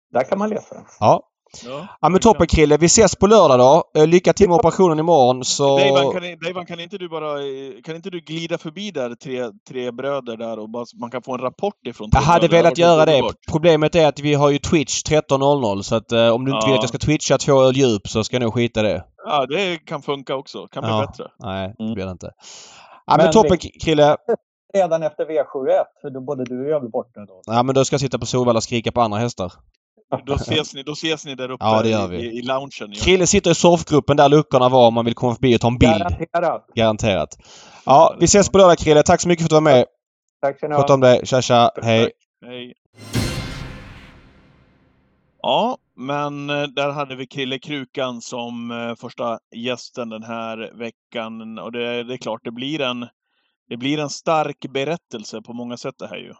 Där 0.09 0.23
kan 0.23 0.39
man 0.39 0.49
läsa. 0.49 0.75
Ja. 0.99 1.29
Ja. 1.65 1.87
Ja 2.01 2.09
men 2.09 2.19
toppen 2.21 2.47
Krille. 2.47 2.77
Vi 2.77 2.85
ses 2.85 3.15
på 3.15 3.27
lördag 3.27 3.59
då. 3.59 4.01
Eh, 4.01 4.07
Lycka 4.07 4.33
till 4.33 4.49
med 4.49 4.55
operationen 4.55 4.99
imorgon 4.99 5.45
så... 5.45 5.77
Dejvan, 5.77 6.11
kan, 6.11 6.21
Dejvan, 6.21 6.65
kan 6.65 6.79
inte 6.79 6.97
du 6.97 7.09
bara 7.09 7.31
eh, 7.31 7.81
kan 7.83 7.95
inte 7.95 8.09
du 8.09 8.19
glida 8.19 8.57
förbi 8.57 8.91
där 8.91 9.15
tre, 9.15 9.43
tre 9.69 9.91
bröder 9.91 10.37
där 10.37 10.59
och 10.59 10.69
bara, 10.69 10.85
man 10.99 11.11
kan 11.11 11.21
få 11.21 11.33
en 11.33 11.41
rapport 11.41 11.87
ifrån 11.87 12.09
Jag 12.11 12.21
hade 12.21 12.39
bröder? 12.47 12.57
velat 12.63 12.77
göra 12.77 13.05
det. 13.05 13.21
Problemet 13.51 13.95
är 13.95 14.07
att 14.07 14.19
vi 14.19 14.33
har 14.33 14.49
ju 14.49 14.57
Twitch 14.57 15.01
13.00 15.03 15.81
så 15.81 15.95
att 15.95 16.11
eh, 16.11 16.27
om 16.29 16.45
du 16.45 16.51
inte 16.51 16.65
Ja. 16.65 16.67
vill 16.67 16.75
att 16.77 16.83
jag 16.83 16.89
ska 16.89 16.97
twitcha 16.97 17.37
två 17.37 17.61
öl 17.63 17.75
djup 17.77 18.07
så 18.07 18.23
ska 18.23 18.35
jag 18.35 18.41
nog 18.43 18.53
skita 18.53 18.81
det. 18.81 19.03
Ja, 19.25 19.45
det 19.45 19.77
kan 19.85 20.01
funka 20.01 20.35
också. 20.35 20.67
Kan 20.67 20.83
bli 20.83 20.91
Ja. 20.91 21.05
bättre. 21.07 21.31
Nej, 21.39 21.73
det 21.77 21.83
Mm. 21.83 21.93
blir 21.95 22.05
det 22.05 22.11
inte. 22.11 22.31
Ja 23.05 23.17
men, 23.17 23.25
Men 23.25 23.33
toppen 23.33 23.57
Krille. 23.83 24.17
Redan 24.73 25.03
efter 25.03 25.25
V71, 25.25 25.83
för 26.01 26.09
då 26.09 26.21
både 26.21 26.43
du 26.45 26.63
och 26.65 26.69
jag 26.71 26.81
blir 26.81 26.91
borta 26.91 27.19
då. 27.27 27.41
Ja 27.45 27.63
men 27.63 27.75
då 27.75 27.85
ska 27.85 27.93
jag 27.93 28.01
sitta 28.01 28.19
på 28.19 28.25
Solvalla 28.25 28.57
och 28.57 28.63
skrika 28.63 28.91
på 28.91 29.01
andra 29.01 29.19
hästar. 29.19 29.53
Då 30.25 30.33
ses 30.35 30.73
ni, 30.73 30.83
då 30.83 30.91
ses 30.91 31.25
ni 31.25 31.35
där 31.35 31.51
uppe 31.51 31.65
Ja, 31.65 31.81
det 31.81 31.89
gör 31.89 32.13
i, 32.13 32.17
vi. 32.17 32.23
i, 32.23 32.37
i 32.39 32.41
loungen. 32.41 32.69
Ja. 32.79 32.87
Krille 33.03 33.27
sitter 33.27 33.51
i 33.51 33.55
soffgruppen 33.55 34.17
där 34.17 34.29
luckorna 34.29 34.69
var 34.69 34.87
om 34.87 34.93
man 34.93 35.05
vill 35.05 35.13
komma 35.13 35.33
förbi 35.35 35.55
och 35.55 35.61
ta 35.61 35.67
en 35.67 35.77
bild. 35.77 35.91
Garanterat. 35.99 36.67
Garanterat. 36.75 37.29
Ja, 37.85 38.15
vi 38.19 38.25
ses 38.25 38.49
på 38.49 38.57
lördag 38.57 38.77
Krille. 38.77 39.03
Tack 39.03 39.21
så 39.21 39.27
mycket 39.27 39.41
för 39.41 39.45
att 39.45 39.49
du 39.49 39.69
var 39.69 39.73
med. 39.73 39.85
Tack 40.41 40.57
ska 40.57 40.67
ni 40.67 40.75
Sköt 40.75 40.87
ha. 40.87 40.93
om 40.93 41.01
dig. 41.01 41.21
Tja 41.25 41.41
tja. 41.41 41.71
Hej. 41.83 42.11
Hej. 42.45 42.73
Ja, 45.41 45.77
men 45.95 46.49
eh, 46.49 46.63
där 46.63 46.91
hade 46.91 47.15
vi 47.15 47.27
Krille 47.27 47.59
Krukan 47.59 48.21
som 48.21 48.71
eh, 48.71 48.95
första 48.95 49.39
gästen 49.55 50.09
den 50.09 50.23
här 50.23 50.71
veckan. 50.79 51.59
Och 51.59 51.71
det, 51.71 52.03
det 52.03 52.13
är 52.13 52.17
klart, 52.17 52.41
det 52.43 52.51
blir 52.51 52.81
en 52.81 53.07
det 53.69 53.77
blir 53.77 53.99
en 53.99 54.09
stark 54.09 54.65
berättelse 54.69 55.41
på 55.41 55.53
många 55.53 55.77
sätt 55.77 55.95
det 55.99 56.07
här 56.07 56.17
ju. 56.17 56.33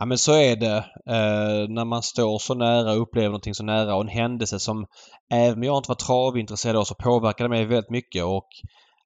Ja 0.00 0.06
men 0.06 0.18
så 0.18 0.32
är 0.32 0.56
det. 0.56 0.76
Eh, 1.06 1.68
när 1.68 1.84
man 1.84 2.02
står 2.02 2.38
så 2.38 2.54
nära 2.54 2.92
och 2.92 3.02
upplever 3.02 3.28
någonting 3.28 3.54
så 3.54 3.64
nära 3.64 3.94
och 3.94 4.00
en 4.00 4.08
händelse 4.08 4.58
som 4.58 4.86
även 5.32 5.58
om 5.58 5.62
jag 5.62 5.78
inte 5.78 5.90
var 5.90 5.94
travintresserad 5.94 6.76
av 6.76 6.84
så 6.84 6.94
påverkade 6.94 7.48
mig 7.48 7.64
väldigt 7.64 7.90
mycket 7.90 8.24
och 8.24 8.46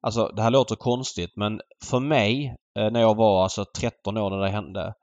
alltså 0.00 0.28
det 0.28 0.42
här 0.42 0.50
låter 0.50 0.76
konstigt 0.76 1.36
men 1.36 1.60
för 1.84 2.00
mig 2.00 2.56
eh, 2.78 2.90
när 2.90 3.00
jag 3.00 3.16
var 3.16 3.42
alltså 3.42 3.64
13 3.78 4.16
år 4.16 4.30
när 4.30 4.38
det 4.38 4.50
hände 4.50 4.94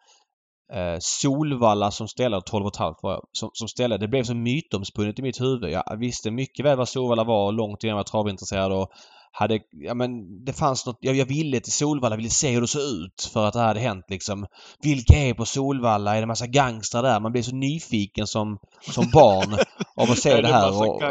eh, 0.73 0.97
Solvalla 0.99 1.91
som 1.91 2.07
ställe, 2.07 2.41
12 2.41 2.65
och 2.65 2.73
ett 2.73 2.79
halvt 2.79 3.03
var 3.03 3.11
jag, 3.11 3.21
som, 3.31 3.49
som 3.53 3.67
ställe. 3.67 3.97
Det 3.97 4.07
blev 4.07 4.23
så 4.23 4.35
mytomspunnet 4.35 5.19
i 5.19 5.21
mitt 5.21 5.41
huvud. 5.41 5.71
Jag 5.71 5.97
visste 5.99 6.31
mycket 6.31 6.65
väl 6.65 6.77
vad 6.77 6.89
Solvalla 6.89 7.23
var 7.23 7.51
långt 7.51 7.83
innan 7.83 7.89
jag 7.89 7.97
var 7.97 8.03
travintresserad 8.03 8.71
och 8.71 8.89
hade, 9.31 9.59
ja 9.71 9.93
men 9.93 10.45
det 10.45 10.53
fanns 10.53 10.85
något, 10.85 10.97
jag, 10.99 11.15
jag 11.15 11.25
ville 11.25 11.59
till 11.59 11.73
Solvalla, 11.73 12.15
ville 12.15 12.29
se 12.29 12.51
hur 12.51 12.61
det 12.61 12.67
såg 12.67 12.81
ut 12.81 13.29
för 13.33 13.45
att 13.45 13.53
det 13.53 13.59
hade 13.59 13.79
hänt 13.79 14.05
liksom. 14.09 14.45
Vilka 14.81 15.13
är 15.13 15.33
på 15.33 15.45
Solvalla? 15.45 16.15
Är 16.15 16.21
det 16.21 16.27
massa 16.27 16.47
gangstrar 16.47 17.03
där? 17.03 17.19
Man 17.19 17.31
blir 17.31 17.43
så 17.43 17.55
nyfiken 17.55 18.27
som, 18.27 18.59
som 18.81 19.09
barn 19.13 19.53
av 19.95 20.11
att 20.11 20.19
se 20.19 20.29
det 20.35 20.41
det 20.41 20.47
här. 20.47 20.81
Och, 20.81 21.01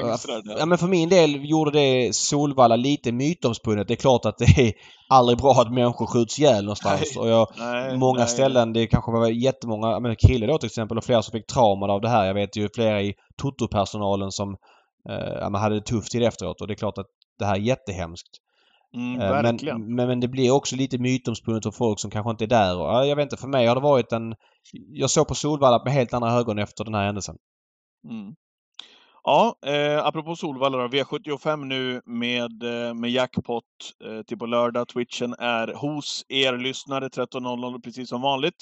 ja 0.59 0.66
men 0.66 0.79
för 0.79 0.87
min 0.87 1.09
del 1.09 1.51
gjorde 1.51 1.71
det 1.71 2.14
Solvalla 2.16 2.77
lite 2.77 3.12
mytomspunnet. 3.12 3.89
Det 3.89 3.95
är 3.95 3.97
klart 3.97 4.25
att 4.25 4.39
det 4.39 4.45
är 4.45 4.73
aldrig 5.09 5.39
bra 5.39 5.53
att 5.53 5.73
människor 5.73 6.07
skjuts 6.07 6.39
ihjäl 6.39 6.64
någonstans. 6.64 7.12
Nej. 7.16 7.23
Och 7.23 7.29
jag, 7.29 7.49
Nej, 7.59 7.97
många 7.97 8.19
nej, 8.19 8.29
ställen, 8.29 8.73
det 8.73 8.87
kanske 8.87 9.12
var 9.12 9.29
jättemånga, 9.29 10.01
men 10.01 10.16
Krille 10.16 10.47
då 10.47 10.59
till 10.59 10.66
exempel 10.66 10.99
och 10.99 11.05
flera 11.05 11.23
som 11.23 11.33
fick 11.33 11.47
trauman 11.47 11.91
av 11.91 12.01
det 12.01 12.09
här. 12.09 12.27
Jag 12.27 12.35
vet 12.35 12.57
ju 12.57 12.69
flera 12.75 13.03
i 13.03 13.14
Toto-personalen 13.43 14.31
som 14.31 14.57
eh, 15.09 15.51
hade 15.59 15.75
det 15.75 15.87
tufft 15.87 16.12
till 16.12 16.23
efteråt 16.23 16.61
och 16.61 16.66
det 16.66 16.73
är 16.73 16.77
klart 16.77 16.99
att 16.99 17.07
det 17.39 17.47
här 17.47 17.55
är 17.55 17.61
jättehemskt. 17.61 18.28
Mm, 18.95 19.20
Eh. 19.20 19.43
Men, 19.43 19.59
men, 19.95 20.09
men 20.09 20.20
det 20.20 20.28
blir 20.28 20.51
också 20.51 20.76
lite 20.76 20.99
mytomspunnet 20.99 21.62
för 21.62 21.70
folk 21.70 22.01
som 22.01 22.11
kanske 22.11 22.30
inte 22.30 22.45
är 22.45 22.49
där. 22.49 22.78
Och, 22.78 22.86
ja, 22.86 23.05
jag 23.05 23.16
vet 23.16 23.22
inte, 23.22 23.36
för 23.36 23.49
mig 23.49 23.66
har 23.66 23.74
det 23.74 23.80
varit 23.80 24.12
en... 24.12 24.34
Jag 24.72 25.11
såg 25.11 25.28
på 25.28 25.34
Solvalla 25.34 25.84
med 25.84 25.93
helt 25.93 26.14
andra 26.14 26.32
ögon 26.32 26.59
efter 26.59 26.84
den 26.84 26.95
här 26.95 27.05
händelsen. 27.07 27.36
Mm. 28.11 28.34
Ja, 29.29 29.55
eh, 29.66 30.07
apropå 30.07 30.37
Solvalla 30.37 30.79
då, 30.79 30.89
V75 30.89 31.64
nu 31.64 32.01
med, 32.07 32.62
eh, 32.62 32.95
med 32.95 33.11
jackpot 33.11 33.64
eh, 34.05 34.22
till 34.22 34.39
på 34.39 34.47
lördag. 34.47 34.89
Twitchen 34.89 35.35
är 35.39 35.74
hos 35.74 36.24
er 36.29 36.59
lyssnare 36.59 37.09
13.00 37.09 37.83
precis 37.83 38.09
som 38.09 38.22
vanligt. 38.22 38.55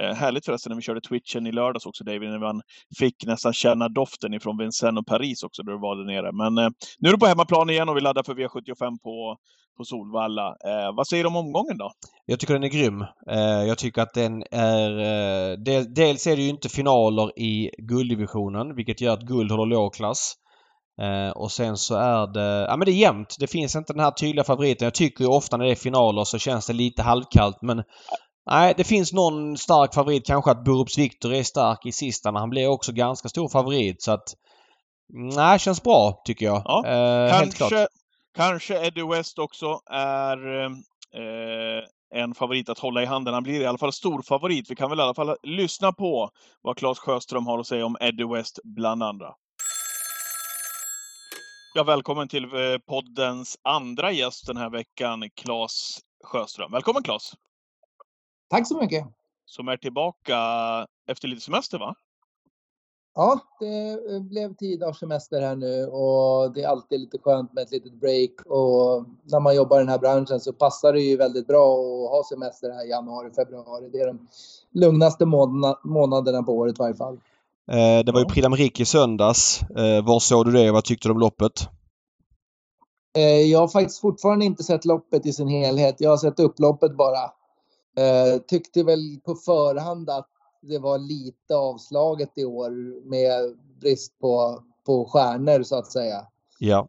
Eh, 0.00 0.14
härligt 0.14 0.44
förresten 0.44 0.70
när 0.70 0.76
vi 0.76 0.82
körde 0.82 1.00
Twitchen 1.00 1.46
i 1.46 1.52
lördags 1.52 1.86
också 1.86 2.04
David, 2.04 2.30
när 2.30 2.38
man 2.38 2.62
fick 2.98 3.26
nästan 3.26 3.52
känna 3.52 3.88
doften 3.88 4.34
ifrån 4.34 4.58
Vincennes 4.58 5.00
och 5.00 5.06
Paris 5.06 5.42
också 5.42 5.62
där 5.62 5.72
du 5.72 5.78
var 5.78 5.96
där 5.96 6.04
nere. 6.04 6.32
Men 6.32 6.64
eh, 6.64 6.70
nu 6.98 7.08
är 7.08 7.12
du 7.12 7.18
på 7.18 7.26
hemmaplan 7.26 7.70
igen 7.70 7.88
och 7.88 7.96
vi 7.96 8.00
laddar 8.00 8.22
för 8.22 8.34
V75 8.34 8.98
på, 9.02 9.36
på 9.80 9.84
Solvalla. 9.84 10.48
Eh, 10.48 10.96
vad 10.96 11.06
säger 11.06 11.24
du 11.24 11.28
om 11.28 11.36
omgången 11.36 11.78
då? 11.78 11.90
Jag 12.26 12.40
tycker 12.40 12.54
den 12.54 12.64
är 12.64 12.68
grym. 12.68 13.00
Eh, 13.30 13.62
jag 13.68 13.78
tycker 13.78 14.02
att 14.02 14.14
den 14.14 14.42
är... 14.50 14.90
Eh, 14.98 15.58
del, 15.58 15.94
dels 15.94 16.26
är 16.26 16.36
det 16.36 16.42
ju 16.42 16.48
inte 16.48 16.68
finaler 16.68 17.38
i 17.38 17.70
gulddivisionen 17.78 18.74
vilket 18.76 19.00
gör 19.00 19.12
att 19.14 19.22
guld 19.22 19.50
håller 19.50 19.76
låg 19.76 19.94
klass. 19.94 20.09
Eh, 21.02 21.30
och 21.30 21.52
sen 21.52 21.76
så 21.76 21.94
är 21.94 22.26
det... 22.26 22.66
Ja 22.68 22.76
men 22.76 22.86
det 22.86 22.92
är 22.92 22.94
jämnt. 22.94 23.36
Det 23.38 23.46
finns 23.46 23.76
inte 23.76 23.92
den 23.92 24.02
här 24.02 24.10
tydliga 24.10 24.44
favoriten. 24.44 24.84
Jag 24.86 24.94
tycker 24.94 25.24
ju 25.24 25.30
ofta 25.30 25.56
när 25.56 25.64
det 25.64 25.70
är 25.70 25.76
finaler 25.76 26.24
så 26.24 26.38
känns 26.38 26.66
det 26.66 26.72
lite 26.72 27.02
halvkallt 27.02 27.62
men... 27.62 27.82
Nej, 28.50 28.74
det 28.76 28.84
finns 28.84 29.12
någon 29.12 29.56
stark 29.56 29.94
favorit. 29.94 30.26
Kanske 30.26 30.50
att 30.50 30.64
Borups 30.64 30.98
Victor 30.98 31.34
är 31.34 31.42
stark 31.42 31.86
i 31.86 31.92
sista 31.92 32.32
men 32.32 32.40
han 32.40 32.50
blir 32.50 32.68
också 32.68 32.92
ganska 32.92 33.28
stor 33.28 33.48
favorit 33.48 34.02
så 34.02 34.12
att... 34.12 34.34
Nej, 35.12 35.58
känns 35.58 35.82
bra 35.82 36.22
tycker 36.24 36.46
jag. 36.46 36.62
Ja, 36.64 36.86
Eh. 36.86 37.30
Kanske, 37.30 37.86
kanske 38.36 38.86
Eddie 38.86 39.16
West 39.16 39.38
också 39.38 39.80
är 39.90 40.64
eh, 40.64 41.84
en 42.14 42.34
favorit 42.34 42.68
att 42.68 42.78
hålla 42.78 43.02
i 43.02 43.06
handen. 43.06 43.34
Han 43.34 43.42
blir 43.42 43.60
i 43.60 43.66
alla 43.66 43.78
fall 43.78 43.92
stor 43.92 44.22
favorit. 44.22 44.70
Vi 44.70 44.76
kan 44.76 44.90
väl 44.90 44.98
i 44.98 45.02
alla 45.02 45.14
fall 45.14 45.36
lyssna 45.42 45.92
på 45.92 46.30
vad 46.62 46.76
Claes 46.76 46.98
Sjöström 46.98 47.46
har 47.46 47.58
att 47.58 47.66
säga 47.66 47.86
om 47.86 47.96
Eddie 48.00 48.34
West 48.34 48.58
bland 48.64 49.02
andra. 49.02 49.34
Ja, 51.74 51.84
välkommen 51.84 52.28
till 52.28 52.44
eh, 52.44 52.78
poddens 52.86 53.58
andra 53.62 54.12
gäst 54.12 54.46
den 54.46 54.56
här 54.56 54.70
veckan, 54.70 55.30
Claes 55.34 55.98
Sjöström. 56.24 56.72
Välkommen 56.72 57.02
Claes! 57.02 57.32
Tack 58.48 58.68
så 58.68 58.80
mycket. 58.80 59.06
Som 59.44 59.68
är 59.68 59.76
tillbaka 59.76 60.36
efter 61.06 61.28
lite 61.28 61.40
semester 61.40 61.78
va? 61.78 61.94
Ja, 63.14 63.40
det 63.60 63.90
eh, 64.14 64.20
blev 64.20 64.54
tio 64.54 64.76
dagars 64.76 64.98
semester 64.98 65.40
här 65.40 65.56
nu 65.56 65.86
och 65.86 66.52
det 66.52 66.62
är 66.62 66.68
alltid 66.68 67.00
lite 67.00 67.18
skönt 67.18 67.52
med 67.52 67.62
ett 67.62 67.72
litet 67.72 67.92
break 67.92 68.30
och 68.46 69.06
när 69.24 69.40
man 69.40 69.56
jobbar 69.56 69.76
i 69.76 69.80
den 69.80 69.88
här 69.88 69.98
branschen 69.98 70.40
så 70.40 70.52
passar 70.52 70.92
det 70.92 71.00
ju 71.00 71.16
väldigt 71.16 71.46
bra 71.46 71.74
att 71.74 72.10
ha 72.10 72.24
semester 72.28 72.70
här 72.70 72.86
i 72.86 72.90
januari, 72.90 73.30
februari. 73.30 73.88
Det 73.92 73.98
är 73.98 74.06
de 74.06 74.28
lugnaste 74.70 75.26
månaderna, 75.26 75.78
månaderna 75.84 76.42
på 76.42 76.52
året 76.52 76.78
i 76.78 76.82
varje 76.82 76.94
fall. 76.94 77.20
Eh, 77.70 78.04
det 78.04 78.12
var 78.12 78.20
ju. 78.20 78.26
Prix 78.26 78.46
d'Amérique 78.46 78.82
i 78.82 78.84
söndags. 78.84 79.62
Eh, 79.62 80.04
var 80.04 80.20
såg 80.20 80.44
du 80.46 80.52
det 80.52 80.68
och 80.68 80.74
vad 80.74 80.84
tyckte 80.84 81.08
du 81.08 81.12
om 81.12 81.18
loppet? 81.18 81.68
Eh, 83.16 83.22
Jag 83.22 83.58
har 83.58 83.68
faktiskt 83.68 84.00
fortfarande 84.00 84.44
inte 84.44 84.62
sett 84.62 84.84
loppet 84.84 85.26
i 85.26 85.32
sin 85.32 85.48
helhet. 85.48 85.96
Jag 85.98 86.10
har 86.10 86.16
sett 86.16 86.40
upploppet 86.40 86.96
bara. 86.96 87.30
Tyckte 88.48 88.82
väl 88.82 89.20
på 89.24 89.34
förhand 89.34 90.10
att 90.10 90.28
det 90.62 90.78
var 90.78 90.98
lite 90.98 91.56
avslaget 91.56 92.30
i 92.36 92.44
år 92.44 92.70
med 93.10 93.56
brist 93.80 94.18
på, 94.18 94.62
på 94.86 95.04
stjärnor 95.04 95.62
så 95.62 95.76
att 95.76 95.92
säga. 95.92 96.26
Ja. 96.58 96.88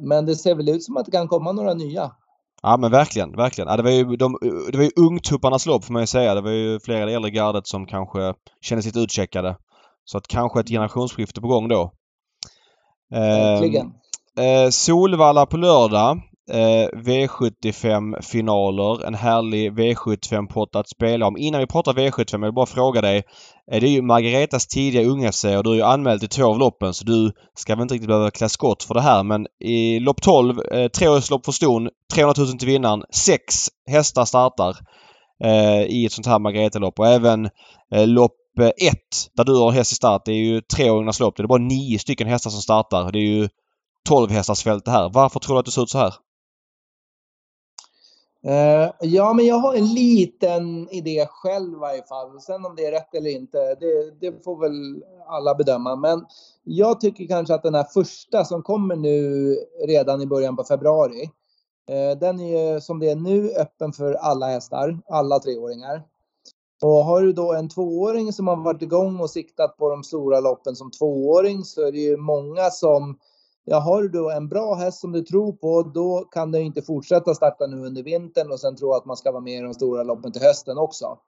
Men 0.00 0.26
det 0.26 0.36
ser 0.36 0.54
väl 0.54 0.68
ut 0.68 0.84
som 0.84 0.96
att 0.96 1.04
det 1.04 1.10
kan 1.10 1.28
komma 1.28 1.52
några 1.52 1.74
nya. 1.74 2.10
Ja 2.62 2.76
men 2.76 2.90
verkligen, 2.90 3.36
verkligen. 3.36 3.68
Ja, 3.68 3.76
det 3.76 3.82
var 3.82 3.90
ju, 3.90 4.04
de, 4.16 4.38
det 4.72 4.76
var 4.76 4.84
ju 4.84 4.90
ungtupparnas 4.96 5.66
lopp 5.66 5.84
får 5.84 5.92
man 5.92 6.02
ju 6.02 6.06
säga. 6.06 6.34
Det 6.34 6.40
var 6.40 6.50
ju 6.50 6.80
flera 6.80 7.02
i 7.02 7.06
det 7.06 7.12
äldre 7.12 7.30
gardet 7.30 7.66
som 7.66 7.86
kanske 7.86 8.34
kände 8.60 8.82
sig 8.82 8.88
lite 8.88 9.00
utcheckade. 9.00 9.56
Så 10.04 10.18
att 10.18 10.28
kanske 10.28 10.60
ett 10.60 10.68
generationsskifte 10.68 11.40
på 11.40 11.48
gång 11.48 11.68
då. 11.68 11.92
Verkligen. 13.10 13.86
Eh, 14.38 14.70
Solvalla 14.70 15.46
på 15.46 15.56
lördag. 15.56 16.20
Eh, 16.52 16.88
V75 16.94 18.22
finaler. 18.22 19.06
En 19.06 19.14
härlig 19.14 19.72
V75-pott 19.72 20.76
att 20.76 20.88
spela 20.88 21.26
om. 21.26 21.36
Innan 21.36 21.60
vi 21.60 21.66
pratar 21.66 21.92
V75, 21.92 22.32
jag 22.32 22.38
vill 22.38 22.52
bara 22.52 22.66
fråga 22.66 23.00
dig. 23.00 23.22
Eh, 23.72 23.80
det 23.80 23.86
är 23.86 23.90
ju 23.90 24.02
Margaretas 24.02 24.66
tidiga 24.66 25.04
unga 25.04 25.28
och 25.28 25.64
du 25.64 25.70
är 25.70 25.74
ju 25.74 25.82
anmäld 25.82 26.20
till 26.20 26.28
två 26.28 26.44
av 26.44 26.58
loppen 26.58 26.94
så 26.94 27.04
du 27.04 27.32
ska 27.54 27.74
väl 27.74 27.82
inte 27.82 27.94
riktigt 27.94 28.08
behöva 28.08 28.30
klä 28.30 28.48
skott 28.48 28.82
för 28.82 28.94
det 28.94 29.00
här 29.00 29.22
men 29.22 29.46
i 29.60 30.00
lopp 30.00 30.22
12, 30.22 30.60
eh, 30.72 30.88
treårslopp 30.88 31.44
för 31.44 31.52
ston, 31.52 31.88
300 32.14 32.34
000 32.38 32.58
till 32.58 32.68
vinnaren. 32.68 33.02
Sex 33.10 33.54
hästar 33.86 34.24
startar 34.24 34.76
eh, 35.44 35.82
i 35.82 36.06
ett 36.06 36.12
sånt 36.12 36.26
här 36.26 36.38
Margareta-lopp 36.38 36.98
och 36.98 37.08
även 37.08 37.50
eh, 37.94 38.06
lopp 38.06 38.36
eh, 38.60 38.66
1 38.66 38.74
där 39.36 39.44
du 39.44 39.56
har 39.56 39.70
häst 39.70 39.92
i 39.92 39.94
start. 39.94 40.22
Det 40.24 40.32
är 40.32 40.44
ju 40.44 40.60
treåringarnas 40.60 41.20
lopp. 41.20 41.36
Det 41.36 41.42
är 41.42 41.46
bara 41.46 41.62
nio 41.62 41.98
stycken 41.98 42.28
hästar 42.28 42.50
som 42.50 42.60
startar. 42.60 43.12
Det 43.12 43.18
är 43.18 43.40
ju 43.40 43.48
12 44.08 44.30
hästars 44.30 44.62
fält 44.62 44.84
det 44.84 44.90
här. 44.90 45.10
Varför 45.12 45.40
tror 45.40 45.54
du 45.54 45.60
att 45.60 45.66
det 45.66 45.72
ser 45.72 45.82
ut 45.82 45.90
så 45.90 45.98
här? 45.98 46.14
Uh, 48.46 48.90
ja, 49.00 49.32
men 49.32 49.46
jag 49.46 49.56
har 49.56 49.74
en 49.74 49.94
liten 49.94 50.88
idé 50.90 51.26
själv 51.30 51.72
i 51.72 51.76
varje 51.76 52.02
fall. 52.02 52.40
Sen 52.40 52.64
om 52.64 52.76
det 52.76 52.86
är 52.86 52.92
rätt 52.92 53.14
eller 53.14 53.30
inte, 53.30 53.58
det, 53.74 54.10
det 54.20 54.44
får 54.44 54.60
väl 54.60 55.04
alla 55.26 55.54
bedöma. 55.54 55.96
Men 55.96 56.26
jag 56.64 57.00
tycker 57.00 57.26
kanske 57.26 57.54
att 57.54 57.62
den 57.62 57.74
här 57.74 57.84
första 57.84 58.44
som 58.44 58.62
kommer 58.62 58.96
nu 58.96 59.54
redan 59.86 60.22
i 60.22 60.26
början 60.26 60.56
på 60.56 60.64
februari. 60.64 61.30
Uh, 61.90 62.18
den 62.20 62.40
är 62.40 62.74
ju 62.74 62.80
som 62.80 62.98
det 62.98 63.10
är 63.10 63.16
nu 63.16 63.50
öppen 63.50 63.92
för 63.92 64.14
alla 64.14 64.46
hästar, 64.46 64.98
alla 65.08 65.38
treåringar. 65.38 66.02
Och 66.82 67.04
har 67.04 67.22
du 67.22 67.32
då 67.32 67.52
en 67.52 67.68
tvååring 67.68 68.32
som 68.32 68.48
har 68.48 68.56
varit 68.56 68.82
igång 68.82 69.20
och 69.20 69.30
siktat 69.30 69.76
på 69.76 69.90
de 69.90 70.04
stora 70.04 70.40
loppen 70.40 70.76
som 70.76 70.90
tvååring 70.90 71.64
så 71.64 71.86
är 71.86 71.92
det 71.92 71.98
ju 71.98 72.16
många 72.16 72.70
som 72.70 73.18
Ja, 73.64 73.78
har 73.78 74.02
du 74.02 74.32
en 74.32 74.48
bra 74.48 74.74
häst 74.74 75.00
som 75.00 75.12
du 75.12 75.22
tror 75.22 75.52
på, 75.52 75.82
då 75.82 76.28
kan 76.30 76.52
du 76.52 76.60
inte 76.60 76.82
fortsätta 76.82 77.34
starta 77.34 77.66
nu 77.66 77.86
under 77.86 78.02
vintern 78.02 78.52
och 78.52 78.60
sen 78.60 78.76
tro 78.76 78.92
att 78.92 79.04
man 79.04 79.16
ska 79.16 79.32
vara 79.32 79.42
med 79.42 79.58
i 79.58 79.60
de 79.60 79.74
stora 79.74 80.02
loppen 80.02 80.32
till 80.32 80.42
hösten 80.42 80.78
också. 80.78 81.18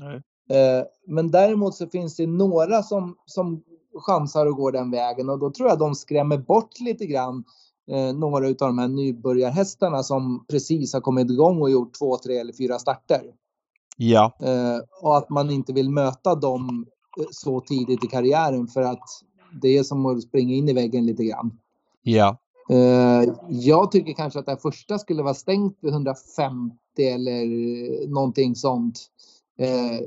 Nej. 0.00 0.22
Eh, 0.50 0.84
Men 1.06 1.30
däremot 1.30 1.74
så 1.74 1.86
finns 1.86 2.16
det 2.16 2.26
några 2.26 2.82
som, 2.82 3.16
som 3.26 3.62
chansar 4.06 4.46
och 4.46 4.56
går 4.56 4.72
den 4.72 4.90
vägen 4.90 5.28
och 5.28 5.38
då 5.38 5.50
tror 5.50 5.68
jag 5.68 5.78
de 5.78 5.94
skrämmer 5.94 6.38
bort 6.38 6.80
lite 6.80 7.06
grann 7.06 7.44
eh, 7.90 8.12
några 8.14 8.48
av 8.48 8.54
de 8.54 8.78
här 8.78 8.88
nybörjarhästarna 8.88 10.02
som 10.02 10.44
precis 10.48 10.92
har 10.94 11.00
kommit 11.00 11.30
igång 11.30 11.62
och 11.62 11.70
gjort 11.70 11.98
två, 11.98 12.16
tre 12.16 12.38
eller 12.38 12.52
fyra 12.52 12.78
starter. 12.78 13.22
Ja. 13.96 14.36
Eh, 14.42 14.78
och 15.02 15.16
att 15.16 15.30
man 15.30 15.50
inte 15.50 15.72
vill 15.72 15.90
möta 15.90 16.34
dem 16.34 16.86
så 17.30 17.60
tidigt 17.60 18.04
i 18.04 18.06
karriären 18.06 18.66
för 18.66 18.82
att 18.82 19.04
det 19.62 19.78
är 19.78 19.82
som 19.82 20.06
att 20.06 20.22
springa 20.22 20.54
in 20.54 20.68
i 20.68 20.72
väggen 20.72 21.06
lite 21.06 21.24
grann. 21.24 21.58
Ja. 22.02 22.38
Eh, 22.70 23.34
jag 23.48 23.92
tycker 23.92 24.12
kanske 24.12 24.38
att 24.38 24.46
det 24.46 24.52
här 24.52 24.58
första 24.58 24.98
skulle 24.98 25.22
vara 25.22 25.34
stängt 25.34 25.78
vid 25.80 25.92
150 25.92 26.76
eller 26.98 28.08
någonting 28.08 28.54
sånt 28.54 29.00
eh, 29.58 30.00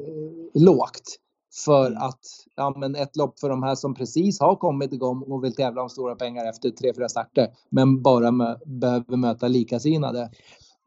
lågt. 0.54 1.18
För 1.66 1.88
Mm. 1.88 2.02
att 2.02 2.20
ja, 2.56 2.74
men 2.78 2.96
ett 2.96 3.16
lopp 3.16 3.40
för 3.40 3.50
de 3.50 3.64
här 3.64 3.76
som 3.76 3.94
precis 3.96 4.40
har 4.40 4.56
kommit 4.56 4.94
igång 4.94 5.22
och 5.22 5.44
vill 5.44 5.56
tävla 5.56 5.82
om 5.82 5.90
stora 5.90 6.16
pengar 6.16 6.50
efter 6.50 6.70
tre, 6.70 6.94
fyra 6.94 7.10
starter 7.10 7.48
men 7.70 8.02
bara 8.02 8.32
mö 8.32 8.56
behöver 8.66 9.18
möta 9.18 9.48
likasinnade. 9.48 10.30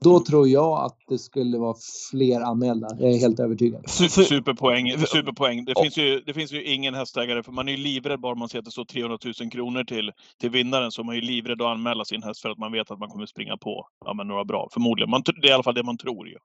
Då 0.05 0.11
Mm. 0.11 0.25
tror 0.25 0.49
jag 0.49 0.85
att 0.85 0.99
det 1.09 1.19
skulle 1.19 1.59
vara 1.59 1.77
fler 2.11 2.41
anmälda. 2.41 2.89
Jag 2.99 3.13
är 3.13 3.19
helt 3.19 3.41
övertygad. 3.41 3.91
Superpoäng. 3.91 4.99
Superpoäng. 5.07 5.65
Det, 5.65 5.73
Ja. 5.77 5.83
finns 5.83 5.97
ju, 5.99 6.21
det 6.21 6.35
finns 6.35 6.53
ju 6.53 6.65
ingen 6.65 6.95
hästägare, 6.95 7.43
för 7.43 7.53
man 7.53 7.69
är 7.69 7.73
ju 7.73 7.79
livrädd 7.79 8.21
bara 8.21 8.35
man 8.35 8.49
ser 8.49 8.59
att 8.59 8.65
det 8.65 8.71
står 8.71 8.85
300 8.85 9.19
000 9.41 9.51
kronor 9.51 9.85
till, 9.85 10.13
till 10.41 10.51
vinnaren, 10.51 10.91
så 10.93 11.05
man 11.05 11.15
är 11.17 11.21
ju 11.21 11.27
livrädd 11.27 11.63
att 11.63 11.69
anmäla 11.69 12.05
sin 12.05 12.23
häst 12.23 12.41
för 12.43 12.49
att 12.51 12.59
man 12.59 12.73
vet 12.73 12.91
att 12.91 12.99
man 12.99 13.09
kommer 13.09 13.27
springa 13.27 13.57
på 13.57 13.89
ja, 14.05 14.15
men 14.15 14.29
några 14.29 14.45
bra. 14.45 14.69
Förmodligen. 14.73 15.11
Man, 15.11 15.23
det 15.43 15.47
är 15.49 15.51
i 15.51 15.53
alla 15.55 15.63
fall 15.63 15.75
det 15.75 15.83
man 15.83 15.99
tror 15.99 16.29
ju. 16.29 16.37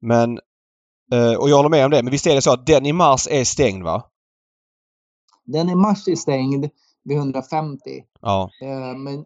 Men... 0.00 0.38
eh, 1.12 1.34
Och 1.40 1.50
jag 1.50 1.56
håller 1.56 1.68
med 1.68 1.84
om 1.84 1.90
det. 1.90 2.02
Men 2.02 2.10
visst 2.12 2.26
är 2.26 2.34
det 2.34 2.42
så 2.42 2.52
att 2.52 2.66
den 2.66 2.86
i 2.86 2.92
mars 2.92 3.28
är 3.30 3.44
stängd 3.44 3.82
va? 3.84 4.02
Den 5.44 5.68
i 5.68 5.74
mars 5.74 6.08
är 6.08 6.16
stängd 6.16 6.68
vid 7.10 7.18
150. 7.18 7.80
Ja. 8.20 8.50
Eh, 8.62 8.98
Men 8.98 9.24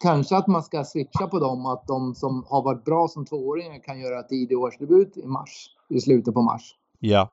kanske 0.00 0.36
att 0.36 0.46
man 0.46 0.62
ska 0.62 0.84
switcha 0.84 1.26
på 1.26 1.38
dem. 1.38 1.66
Att 1.66 1.86
de 1.86 2.14
som 2.14 2.44
har 2.48 2.62
varit 2.62 2.84
bra 2.84 3.08
som 3.08 3.26
tvååringar 3.26 3.84
kan 3.84 4.00
göra 4.00 4.22
tidig 4.22 4.58
årsdebut 4.58 5.16
i 5.16 5.26
mars. 5.26 5.66
I 5.88 6.00
slutet 6.00 6.34
på 6.34 6.42
mars. 6.42 6.74
Ja. 6.98 7.28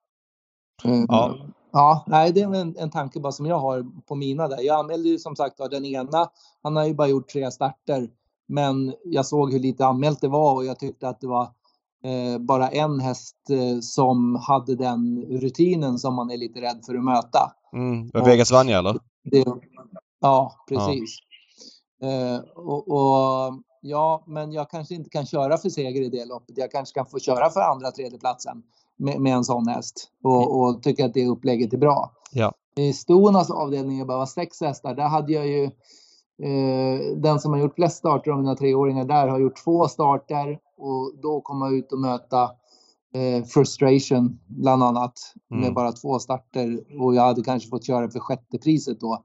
Eh, 0.86 1.04
Ja. 1.08 1.36
Ja, 1.76 2.04
nej, 2.08 2.32
det 2.32 2.42
är 2.42 2.56
en, 2.56 2.76
en 2.78 2.90
tanke 2.92 3.20
bara 3.20 3.32
som 3.32 3.46
jag 3.46 3.60
har 3.60 3.86
på 4.08 4.16
mina 4.16 4.48
där. 4.48 4.62
Jag 4.62 4.80
anmälde 4.80 5.10
ju 5.10 5.20
som 5.20 5.36
sagt 5.36 5.58
den 5.72 5.86
ena. 5.86 6.30
Han 6.64 6.76
har 6.76 6.86
ju 6.86 6.94
bara 6.94 7.08
gjort 7.08 7.28
tre 7.28 7.52
starter. 7.52 8.10
Men 8.48 8.94
jag 9.04 9.26
såg 9.26 9.52
hur 9.52 9.60
lite 9.60 9.86
anmält 9.86 10.22
det 10.22 10.28
var 10.28 10.54
och 10.54 10.66
jag 10.66 10.80
tyckte 10.80 11.10
att 11.10 11.22
det 11.22 11.28
var 11.28 11.44
eh, 12.04 12.40
bara 12.40 12.70
en 12.70 13.00
häst 13.00 13.38
eh, 13.50 13.80
som 13.82 14.36
hade 14.36 14.76
den 14.76 15.22
rutinen 15.22 16.00
som 16.00 16.16
man 16.16 16.32
är 16.32 16.38
lite 16.38 16.62
rädd 16.62 16.82
för 16.86 16.96
att 16.96 17.04
möta. 17.04 17.52
Mm. 17.74 18.10
Vegas 18.26 18.52
Vanja 18.52 18.80
eller? 18.80 19.00
Det, 19.24 19.46
ja, 20.20 20.56
precis. 20.68 21.18
Eh, 22.02 22.40
och, 22.56 22.88
och, 22.88 23.54
ja, 23.82 24.24
men 24.28 24.52
jag 24.52 24.70
kanske 24.70 24.96
inte 24.96 25.10
kan 25.10 25.26
köra 25.26 25.58
för 25.58 25.70
seger 25.70 26.02
i 26.02 26.10
det 26.10 26.26
loppet. 26.26 26.58
Jag 26.58 26.72
kanske 26.72 26.94
kan 26.94 27.06
få 27.06 27.20
köra 27.20 27.50
för 27.50 27.62
andra, 27.62 27.92
tredje 27.92 28.20
platsen 28.20 28.64
med, 28.96 29.20
med 29.20 29.34
en 29.34 29.44
sån 29.44 29.68
häst 29.68 30.12
och, 30.24 30.62
och 30.62 30.84
tycker 30.84 31.06
att 31.06 31.14
det 31.14 31.28
upplägget 31.28 31.74
är 31.74 31.78
bra. 31.78 32.12
Ja. 32.32 32.54
I 32.76 32.94
Stonas 32.94 33.52
avdelning 33.52 34.00
är 34.00 34.06
bara 34.06 34.26
sex 34.26 34.62
hästar. 34.62 34.96
Där 34.96 35.08
hade 35.08 35.34
jag 35.34 35.48
ju 35.48 35.64
eh, 36.44 37.16
den 37.16 37.40
som 37.40 37.54
har 37.54 37.60
gjort 37.60 37.76
flest 37.76 37.98
starter 37.98 38.32
av 38.32 38.38
mina 38.38 38.56
treåringar 38.56 39.06
där 39.06 39.28
har 39.28 39.40
gjort 39.40 39.64
två 39.64 39.88
starter 39.88 40.60
och 40.78 41.12
då 41.22 41.42
komma 41.42 41.70
ut 41.70 41.92
och 41.92 42.00
möta 42.00 42.52
eh, 43.14 43.44
frustration 43.46 44.40
bland 44.48 44.84
annat 44.84 45.14
med 45.50 45.60
Mm. 45.60 45.74
bara 45.74 45.92
två 45.92 46.20
starter 46.20 46.84
och 47.02 47.16
jag 47.16 47.22
hade 47.22 47.44
kanske 47.44 47.70
fått 47.70 47.86
köra 47.86 48.10
för 48.10 48.20
sjätte 48.20 48.58
priset 48.58 49.00
då. 49.00 49.24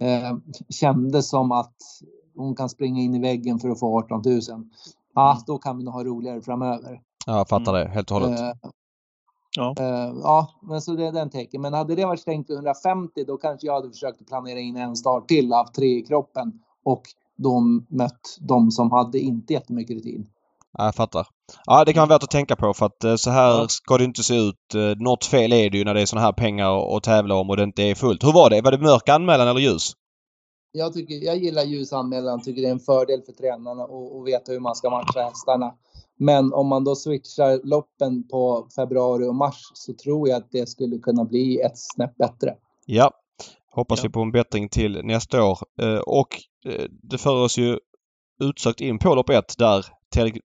Eh, 0.00 0.36
kändes 0.68 1.28
som 1.28 1.52
att 1.52 1.76
hon 2.36 2.54
kan 2.56 2.68
springa 2.68 3.00
in 3.02 3.14
i 3.14 3.18
väggen 3.20 3.58
för 3.58 3.68
att 3.68 3.80
få 3.80 3.98
18 3.98 4.22
000. 4.24 4.40
Ja, 5.14 5.42
då 5.46 5.58
kan 5.58 5.78
vi 5.78 5.84
nog 5.84 5.94
ha 5.94 6.04
roligare 6.04 6.42
framöver. 6.42 7.00
Ja, 7.26 7.36
jag 7.36 7.48
fattar 7.48 7.72
det 7.72 7.88
helt 7.88 8.10
och 8.10 8.20
hållet. 8.20 8.40
Eh, 8.40 8.52
Ja. 9.56 9.74
eh, 9.78 10.12
ja, 10.22 10.48
men 10.62 10.80
så 10.82 10.92
det 10.94 11.06
är 11.06 11.12
den 11.12 11.30
taken. 11.30 11.60
Men 11.60 11.72
hade 11.74 11.94
det 11.94 12.04
varit 12.04 12.20
stängt 12.20 12.50
vid 12.50 12.56
150 12.56 13.24
då 13.26 13.36
kanske 13.36 13.66
jag 13.66 13.74
hade 13.74 13.88
försökt 13.90 14.26
planera 14.28 14.58
in 14.58 14.76
en 14.76 14.96
start 14.96 15.28
till, 15.28 15.52
haft 15.52 15.74
tre 15.74 15.98
i 15.98 16.02
kroppen 16.02 16.52
och 16.84 17.02
de 17.36 17.86
mött 17.88 18.38
de 18.40 18.70
som 18.70 18.90
hade 18.90 19.18
inte 19.18 19.52
jättemycket 19.52 19.96
rutin. 19.96 20.26
Ja, 20.78 20.84
jag 20.84 20.94
fattar. 20.94 21.26
Ja, 21.66 21.84
det 21.84 21.92
kan 21.92 22.00
vara 22.08 22.16
värt 22.18 22.22
att 22.22 22.30
tänka 22.30 22.56
på 22.56 22.74
för 22.74 22.86
att 22.86 23.04
eh, 23.04 23.16
så 23.16 23.30
här 23.30 23.66
ska 23.68 23.98
det 23.98 24.04
inte 24.04 24.22
se 24.22 24.36
ut. 24.36 24.74
Eh, 24.74 24.80
Något 25.02 25.24
fel 25.24 25.52
är 25.52 25.70
det 25.70 25.78
ju 25.78 25.84
när 25.84 25.94
det 25.94 26.00
är 26.02 26.06
såna 26.06 26.22
här 26.22 26.32
pengar 26.32 26.96
att 26.96 27.02
tävla 27.02 27.34
om 27.34 27.50
och 27.50 27.56
det 27.56 27.62
inte 27.62 27.82
är 27.82 27.94
fullt. 27.94 28.24
Hur 28.24 28.32
var 28.32 28.50
det? 28.50 28.60
Var 28.60 28.70
det 28.72 28.78
mörk 28.78 29.08
anmälan 29.08 29.48
eller 29.48 29.60
ljus? 29.60 29.92
Jag, 30.72 30.92
tycker, 30.92 31.14
jag 31.14 31.36
gillar 31.36 31.62
ljusanmälan, 31.62 32.42
tycker 32.42 32.62
det 32.62 32.68
är 32.68 32.72
en 32.72 32.80
fördel 32.80 33.22
för 33.26 33.32
tränarna 33.32 33.82
att 33.84 34.26
veta 34.26 34.52
hur 34.52 34.60
man 34.60 34.74
ska 34.76 34.90
matcha 34.90 35.22
hästarna. 35.22 35.74
Men 36.18 36.52
om 36.52 36.66
man 36.66 36.84
då 36.84 36.96
switchar 36.96 37.60
loppen 37.66 38.28
på 38.28 38.68
februari 38.76 39.26
och 39.26 39.34
mars 39.34 39.60
så 39.74 39.92
tror 39.94 40.28
jag 40.28 40.36
att 40.36 40.48
det 40.50 40.68
skulle 40.68 40.98
kunna 40.98 41.24
bli 41.24 41.60
ett 41.60 41.72
snäpp 41.78 42.16
bättre. 42.16 42.54
Ja. 42.86 43.10
Hoppas 43.70 43.98
Ja. 43.98 44.02
vi 44.02 44.12
på 44.12 44.20
en 44.20 44.32
bättring 44.32 44.68
till 44.68 45.00
nästa 45.04 45.42
år. 45.44 45.58
Eh, 45.82 45.98
Och 45.98 46.28
det 47.02 47.18
för 47.18 47.36
oss 47.44 47.58
ju 47.58 47.78
utsökt 48.42 48.80
in 48.80 48.98
på 48.98 49.14
lopp 49.14 49.30
ett 49.30 49.54
där 49.58 49.82
Ted- 49.82 49.90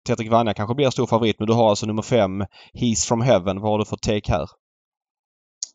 Tetrik 0.04 0.30
Vanja 0.30 0.54
kanske 0.54 0.74
blir 0.74 0.90
stor 0.90 1.06
favorit 1.06 1.38
men 1.38 1.48
du 1.48 1.54
har 1.54 1.70
alltså 1.70 1.86
nummer 1.86 2.02
fem 2.02 2.44
He's 2.74 3.08
from 3.08 3.20
Heaven. 3.20 3.60
Vad 3.60 3.70
har 3.70 3.78
du 3.78 3.84
för 3.84 3.96
take 3.96 4.32
här? 4.32 4.48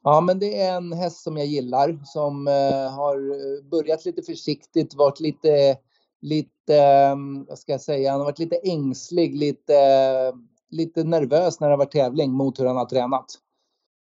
Ja, 0.04 0.22
men 0.22 0.40
det 0.40 0.62
är 0.62 0.78
en 0.78 0.94
häst 0.94 1.24
som 1.24 1.38
jag 1.38 1.48
gillar 1.48 2.00
som 2.06 2.48
eh, 2.48 2.92
har 2.92 3.16
eh, 3.16 3.64
börjat 3.72 4.06
lite 4.06 4.22
försiktigt, 4.22 4.96
varit 4.96 5.20
lite, 5.20 5.78
lite, 6.22 6.76
eh, 6.76 7.16
vad 7.48 7.60
ska 7.60 7.72
jag 7.72 7.82
säga, 7.82 8.12
han 8.12 8.20
har 8.20 8.26
varit 8.26 8.40
lite 8.40 8.56
ängslig, 8.64 9.36
lite, 9.36 9.74
lite 10.70 11.04
nervös 11.04 11.60
när 11.60 11.68
det 11.68 11.74
har 11.74 11.78
varit 11.78 11.92
tävling 11.92 12.32
mot 12.32 12.60
hur 12.60 12.66
han 12.66 12.78
har 12.78 12.86
tränat. 12.86 13.26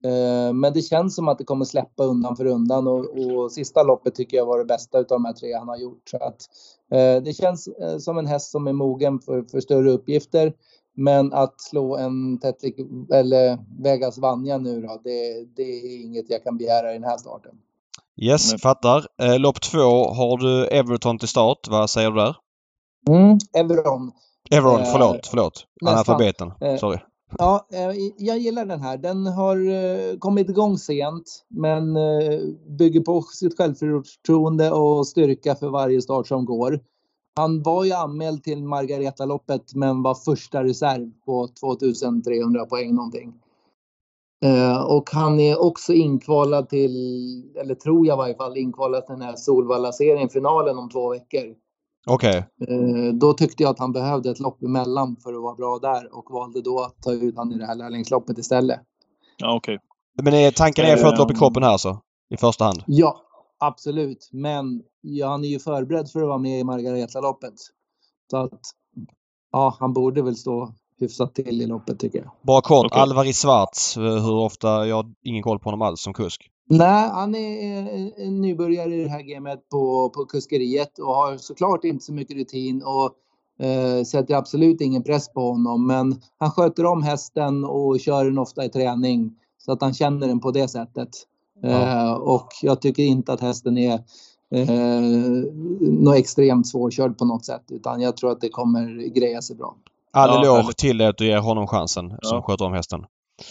Eh, 0.04 0.52
men 0.52 0.72
det 0.72 0.82
känns 0.82 1.14
som 1.14 1.28
att 1.28 1.38
det 1.38 1.44
kommer 1.44 1.64
släppa 1.64 2.04
undan 2.04 2.36
för 2.36 2.46
undan 2.46 2.86
och, 2.86 3.04
och 3.18 3.52
sista 3.52 3.82
loppet 3.82 4.14
tycker 4.14 4.36
jag 4.36 4.46
var 4.46 4.58
det 4.58 4.64
bästa 4.64 4.98
utav 4.98 5.16
de 5.16 5.24
här 5.24 5.32
tre 5.32 5.54
han 5.54 5.68
har 5.68 5.76
gjort. 5.76 6.08
Så 6.10 6.16
att, 6.16 6.42
eh, 6.92 7.22
det 7.22 7.36
känns 7.36 7.68
eh, 7.68 7.98
som 7.98 8.18
en 8.18 8.26
häst 8.26 8.50
som 8.50 8.66
är 8.66 8.72
mogen 8.72 9.20
för, 9.20 9.42
för 9.42 9.60
större 9.60 9.90
uppgifter. 9.90 10.52
Men 10.96 11.32
att 11.32 11.60
slå 11.60 11.96
en 11.96 12.38
Tetrik 12.38 12.76
eller 13.12 13.58
Vegas 13.82 14.18
Vanja 14.18 14.58
nu 14.58 14.80
då, 14.80 15.00
det, 15.04 15.44
det 15.56 15.62
är 15.62 16.04
inget 16.04 16.30
jag 16.30 16.44
kan 16.44 16.58
begära 16.58 16.90
i 16.90 16.94
den 16.94 17.04
här 17.04 17.18
starten. 17.18 17.52
Yes, 18.16 18.52
Nej. 18.52 18.60
fattar. 18.60 19.06
Eh, 19.22 19.38
lopp 19.38 19.60
två 19.60 20.04
har 20.04 20.38
du 20.38 20.66
Everton 20.66 21.18
till 21.18 21.28
start. 21.28 21.58
Vad 21.68 21.90
säger 21.90 22.10
du 22.10 22.16
där? 22.16 22.36
Mm. 23.08 23.38
Everon. 23.56 24.12
Everon, 24.50 24.84
förlåt, 24.92 25.26
förlåt. 25.26 25.66
nästan. 25.80 25.94
Analfabeten. 25.94 26.78
Sorry. 26.78 26.98
Ja, 27.38 27.66
eh, 27.72 27.90
jag 28.16 28.38
gillar 28.38 28.66
den 28.66 28.80
här. 28.80 28.96
Den 28.96 29.26
har 29.26 29.56
eh, 29.56 30.18
kommit 30.18 30.50
igång 30.50 30.78
sent 30.78 31.44
men 31.48 31.96
eh, 31.96 32.40
bygger 32.78 33.00
på 33.00 33.22
sitt 33.22 33.56
självförtroende 33.56 34.70
och 34.70 35.06
styrka 35.06 35.54
för 35.54 35.68
varje 35.68 36.02
start 36.02 36.26
som 36.26 36.44
går. 36.44 36.80
Han 37.36 37.62
var 37.62 37.84
ju 37.84 37.92
anmäld 37.92 38.44
till 38.44 38.64
Margareta-loppet 38.64 39.74
men 39.74 40.02
var 40.02 40.14
första 40.14 40.64
reserv 40.64 41.10
på 41.26 41.48
2300 41.60 42.66
poäng 42.66 42.94
någonting. 42.94 43.34
Och 44.86 45.10
han 45.12 45.40
är 45.40 45.62
också 45.62 45.92
inkvalad 45.92 46.68
till, 46.68 46.94
eller 47.56 47.74
tror 47.74 48.06
jag 48.06 48.16
i 48.16 48.18
varje 48.18 48.34
fall, 48.34 48.56
inkvalad 48.56 49.06
till 49.06 49.12
den 49.12 49.22
här 49.22 49.36
Solvalla-serien, 49.36 50.28
finalen 50.28 50.78
om 50.78 50.90
två 50.90 51.10
veckor. 51.10 51.54
Okej. 52.06 52.36
Eh, 52.68 53.14
Då 53.14 53.32
tyckte 53.32 53.62
jag 53.62 53.70
att 53.70 53.78
han 53.78 53.92
behövde 53.92 54.30
ett 54.30 54.40
lopp 54.40 54.62
emellan 54.62 55.16
för 55.22 55.32
att 55.34 55.42
vara 55.42 55.54
bra 55.54 55.78
där 55.78 56.14
och 56.18 56.30
valde 56.30 56.60
då 56.62 56.80
att 56.80 57.02
ta 57.02 57.12
ut 57.12 57.36
han 57.36 57.52
i 57.52 57.58
det 57.58 57.66
här 57.66 57.74
lärlingsloppet 57.74 58.38
istället. 58.38 58.80
Ja, 59.36 59.56
okej. 59.56 59.78
Men 60.22 60.34
är, 60.34 60.50
tanken 60.50 60.84
är 60.84 60.94
att 60.94 61.00
få 61.00 61.08
ett 61.08 61.18
lopp 61.18 61.30
i 61.30 61.34
kroppen 61.34 61.62
här 61.62 61.70
alltså? 61.70 62.00
I 62.30 62.36
första 62.36 62.64
hand? 62.64 62.82
Ja, 62.86 63.16
absolut. 63.58 64.28
Men 64.32 64.82
ja, 65.00 65.28
han 65.28 65.44
är 65.44 65.48
ju 65.48 65.58
förberedd 65.58 66.10
för 66.10 66.20
att 66.22 66.28
vara 66.28 66.38
med 66.38 66.60
i 66.60 66.64
Margareta-loppet. 66.64 67.54
Så 68.30 68.36
att 68.36 68.60
ja, 69.52 69.76
han 69.80 69.92
borde 69.92 70.22
väl 70.22 70.36
stå 70.36 70.72
hyfsat 71.00 71.34
till 71.34 71.62
i 71.62 71.66
loppet 71.66 71.98
tycker 71.98 72.18
jag. 72.18 72.30
Bara 72.42 72.60
kort, 72.60 72.86
Okej. 72.86 73.00
Alvaris 73.02 73.38
Svarts. 73.38 73.96
eh, 73.96 74.02
Hur 74.02 74.34
ofta? 74.34 74.86
Jag 74.86 74.96
har 74.96 75.06
ingen 75.22 75.42
koll 75.42 75.58
på 75.58 75.64
honom 75.64 75.82
alls 75.82 76.00
som 76.02 76.12
kusk. 76.14 76.50
Nej, 76.68 77.08
han 77.10 77.34
är 77.34 78.12
en- 78.16 78.40
nybörjare 78.40 78.94
i 78.94 79.02
det 79.02 79.08
här 79.08 79.22
gamet 79.22 79.68
på, 79.68 80.10
på 80.10 80.24
kuskeriet 80.24 80.98
och 80.98 81.14
har 81.14 81.36
såklart 81.36 81.84
inte 81.84 82.04
så 82.04 82.12
mycket 82.12 82.36
rutin 82.36 82.82
och 82.82 83.10
eh, 83.66 84.04
sätter 84.04 84.34
absolut 84.34 84.80
ingen 84.80 85.02
press 85.02 85.32
på 85.32 85.40
honom. 85.40 85.86
Men 85.86 86.20
han 86.38 86.50
sköter 86.50 86.86
om 86.86 87.02
hästen 87.02 87.64
och 87.64 88.00
kör 88.00 88.24
den 88.24 88.38
ofta 88.38 88.64
i 88.64 88.68
träning 88.68 89.32
så 89.58 89.72
att 89.72 89.80
han 89.82 89.94
känner 89.94 90.26
den 90.28 90.40
på 90.40 90.50
det 90.50 90.68
sättet. 90.68 91.08
Eh, 91.64 92.12
och 92.12 92.48
jag 92.62 92.80
tycker 92.80 93.02
inte 93.02 93.32
att 93.32 93.40
hästen 93.40 93.78
är 93.78 93.94
eh, 94.54 95.00
något 95.80 96.16
extremt 96.16 96.66
svårkörd 96.68 97.18
på 97.18 97.24
något 97.24 97.44
sätt 97.44 97.64
utan 97.70 98.00
jag 98.00 98.16
tror 98.16 98.30
att 98.30 98.40
det 98.40 98.48
kommer 98.48 99.14
greja 99.14 99.42
sig 99.42 99.56
bra. 99.56 99.76
All 100.12 100.30
Ja, 100.30 100.40
eloge 100.42 100.60
härligt. 100.62 100.76
till 100.76 101.00
att 101.00 101.18
du 101.18 101.26
ger 101.26 101.38
honom 101.38 101.66
chansen 101.66 102.08
som 102.22 102.36
Ja. 102.36 102.42
sköter 102.42 102.64
om 102.64 102.72
hästen. 102.72 103.04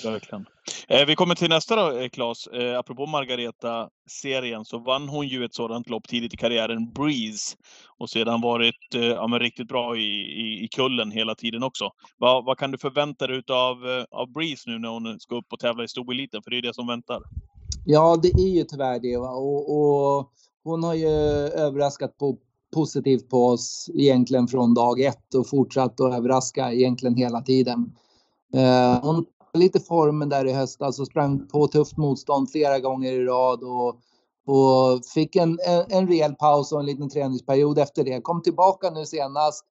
Verkligen. 0.04 0.46
Eh, 0.88 1.06
vi 1.08 1.16
kommer 1.16 1.36
till 1.36 1.50
nästa 1.50 1.76
då, 1.76 1.98
eh, 1.98 2.10
Claes. 2.10 2.48
Eh, 2.48 2.80
apropå 2.80 3.06
Margareta-serien 3.06 4.66
så 4.66 4.78
vann 4.80 5.10
hon 5.10 5.28
ju 5.28 5.46
ett 5.46 5.54
sådant 5.54 5.90
lopp 5.90 6.08
tidigt 6.08 6.34
i 6.34 6.38
karriären, 6.38 6.92
Breeze. 6.92 7.56
Och 7.98 8.10
sedan 8.10 8.42
varit 8.42 8.96
eh, 8.96 9.02
ja, 9.02 9.28
men 9.28 9.40
riktigt 9.40 9.68
bra 9.68 9.98
i, 9.98 10.02
i, 10.42 10.64
i 10.64 10.68
kullen 10.68 11.12
hela 11.12 11.36
tiden 11.36 11.64
också. 11.64 11.92
Vad, 12.18 12.46
vad 12.46 12.58
kan 12.58 12.72
du 12.72 12.78
förvänta 12.78 13.28
dig 13.28 13.38
utav, 13.38 13.90
eh, 13.90 14.06
av 14.12 14.32
Breeze 14.32 14.70
nu 14.70 14.80
när 14.80 14.90
hon 14.90 15.20
ska 15.20 15.36
upp 15.36 15.54
och 15.54 15.60
tävla 15.60 15.84
i 15.84 15.88
stoeliten? 15.88 16.44
För 16.44 16.52
det 16.52 16.58
är 16.58 16.62
det 16.62 16.74
som 16.74 16.88
väntar. 16.88 17.22
Ja, 17.86 18.20
det 18.22 18.28
är 18.28 18.50
ju 18.50 18.64
tyvärr 18.64 19.00
det. 19.00 19.18
Va? 19.18 19.30
Och, 19.30 19.78
och 19.78 20.32
hon 20.64 20.84
har 20.84 20.94
ju 20.94 21.08
överraskat 21.08 22.18
på 22.18 22.38
positivt 22.74 23.30
på 23.30 23.48
oss 23.48 23.90
egentligen 23.94 24.48
från 24.48 24.74
dag 24.74 25.02
ett 25.02 25.36
och 25.36 25.50
fortsatt 25.50 26.00
att 26.00 26.14
överraska 26.14 26.74
egentligen 26.74 27.16
hela 27.16 27.42
tiden. 27.42 27.96
Eh, 28.54 29.02
hon 29.02 29.26
lite 29.58 29.80
formen 29.80 30.30
där 30.30 30.46
i 30.46 30.54
höstas 30.54 30.86
alltså 30.86 31.02
och 31.02 31.08
sprang 31.08 31.48
på 31.48 31.68
tufft 31.68 31.98
motstånd 31.98 32.52
flera 32.52 32.80
gånger 32.80 33.12
i 33.12 33.26
rad 33.26 33.64
och, 33.64 33.88
och 34.46 35.06
fick 35.14 35.36
en, 35.36 35.60
en, 35.68 35.86
en 35.90 36.08
rejäl 36.08 36.36
paus 36.36 36.72
och 36.72 36.80
en 36.80 36.86
liten 36.86 37.10
träningsperiod 37.10 37.80
efter 37.80 38.04
det. 38.04 38.22
Kom 38.22 38.42
tillbaka 38.42 38.90
nu 38.90 39.06
senast 39.06 39.66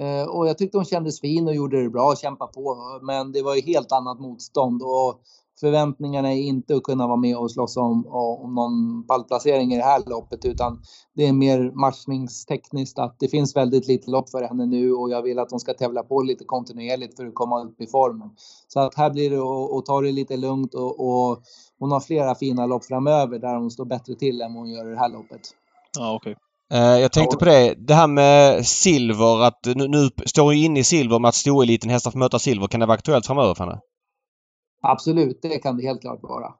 eh, 0.00 0.28
och 0.28 0.48
jag 0.48 0.58
tyckte 0.58 0.78
hon 0.78 0.84
kändes 0.84 1.20
fin 1.20 1.48
och 1.48 1.54
gjorde 1.54 1.82
det 1.82 1.90
bra 1.90 2.06
och 2.06 2.18
kämpa 2.18 2.46
på. 2.46 2.76
Men 3.02 3.32
det 3.32 3.42
var 3.42 3.54
ju 3.54 3.60
helt 3.60 3.92
annat 3.92 4.20
motstånd 4.20 4.82
och 4.82 5.20
förväntningarna 5.60 6.32
är 6.32 6.36
inte 6.36 6.76
att 6.76 6.82
kunna 6.82 7.06
vara 7.06 7.16
med 7.16 7.36
och 7.36 7.50
slåss 7.50 7.76
om, 7.76 8.06
om 8.06 8.54
någon 8.54 9.06
pallplacering 9.06 9.72
i 9.72 9.76
det 9.76 9.84
här 9.84 10.02
loppet 10.06 10.44
utan 10.44 10.80
det 11.14 11.26
är 11.26 11.32
mer 11.32 11.72
matchningstekniskt 11.74 12.98
att 12.98 13.16
det 13.18 13.28
finns 13.28 13.56
väldigt 13.56 13.88
lite 13.88 14.10
lopp 14.10 14.30
för 14.30 14.42
henne 14.42 14.66
nu 14.66 14.92
och 14.92 15.10
jag 15.10 15.22
vill 15.22 15.38
att 15.38 15.50
hon 15.50 15.60
ska 15.60 15.74
tävla 15.74 16.02
på 16.02 16.22
lite 16.22 16.44
kontinuerligt 16.44 17.16
för 17.16 17.26
att 17.26 17.34
komma 17.34 17.64
upp 17.64 17.80
i 17.80 17.86
formen. 17.86 18.30
Så 18.68 18.80
att 18.80 18.94
här 18.94 19.10
blir 19.10 19.30
det 19.30 19.78
att 19.78 19.86
ta 19.86 20.00
det 20.00 20.12
lite 20.12 20.36
lugnt 20.36 20.74
och, 20.74 21.00
och 21.00 21.42
hon 21.78 21.92
har 21.92 22.00
flera 22.00 22.34
fina 22.34 22.66
lopp 22.66 22.84
framöver 22.84 23.38
där 23.38 23.56
hon 23.56 23.70
står 23.70 23.84
bättre 23.84 24.14
till 24.14 24.40
än 24.40 24.54
vad 24.54 24.62
hon 24.62 24.70
gör 24.70 24.86
i 24.86 24.90
det 24.90 24.98
här 24.98 25.08
loppet. 25.12 25.40
Ja, 25.98 26.14
okej. 26.14 26.36
Eh, 26.72 26.78
Jag 27.00 27.12
tänkte 27.12 27.36
på 27.36 27.44
det. 27.44 27.74
Det 27.78 27.94
här 27.94 28.06
med 28.06 28.66
silver. 28.66 29.42
Att 29.42 29.60
nu, 29.74 29.88
nu 29.88 30.10
står 30.26 30.42
hon 30.44 30.54
inne 30.54 30.80
i 30.80 30.84
silver 30.84 31.18
med 31.18 31.28
att 31.28 31.34
stoeliten 31.34 31.90
hästar 31.90 32.10
får 32.10 32.18
möta 32.18 32.38
silver. 32.38 32.66
Kan 32.66 32.80
det 32.80 32.86
vara 32.86 32.94
aktuellt 32.94 33.26
framöver 33.26 33.54
för 33.54 33.64
henne? 33.64 33.80
Absolut, 34.84 35.42
det 35.42 35.58
kan 35.58 35.76
det 35.76 35.82
helt 35.82 36.00
klart 36.00 36.22
vara. 36.22 36.52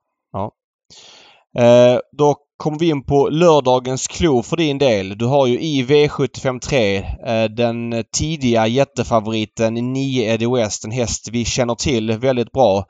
Eh, 1.58 1.98
då 2.12 2.36
kommer 2.56 2.78
vi 2.78 2.88
in 2.88 3.02
på 3.02 3.28
lördagens 3.28 4.06
klo 4.08 4.42
för 4.42 4.56
din 4.56 4.78
del. 4.78 5.18
Du 5.18 5.26
har 5.26 5.46
ju 5.46 5.60
i 5.60 5.82
V753 5.82 7.02
eh, 7.26 7.50
den 7.50 8.04
tidiga 8.12 8.66
jättefavoriten 8.66 9.74
9 9.74 10.34
Eddie 10.34 10.46
West. 10.46 10.84
En 10.84 10.90
häst 10.90 11.28
vi 11.32 11.44
känner 11.44 11.74
till 11.74 12.18
väldigt 12.18 12.52
bra. 12.52 12.84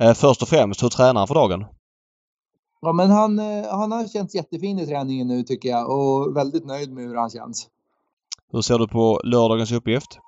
Eh, 0.00 0.14
först 0.14 0.42
och 0.42 0.48
främst, 0.48 0.82
hur 0.82 0.88
tränar 0.88 1.20
han 1.20 1.28
för 1.28 1.34
dagen? 1.34 1.64
Ja, 2.80 2.92
men 2.92 3.10
han, 3.10 3.38
eh, 3.38 3.70
han 3.70 3.92
har 3.92 4.08
känts 4.08 4.34
jättefin 4.34 4.78
i 4.78 4.86
träningen 4.86 5.28
nu 5.28 5.42
tycker 5.42 5.68
jag 5.68 5.90
och 5.90 6.36
väldigt 6.36 6.66
nöjd 6.66 6.92
med 6.92 7.04
hur 7.04 7.16
han 7.16 7.30
känns. 7.30 7.68
Hur 8.52 8.60
ser 8.60 8.78
du 8.78 8.88
på 8.88 9.20
lördagens 9.24 9.72
uppgift? 9.72 10.18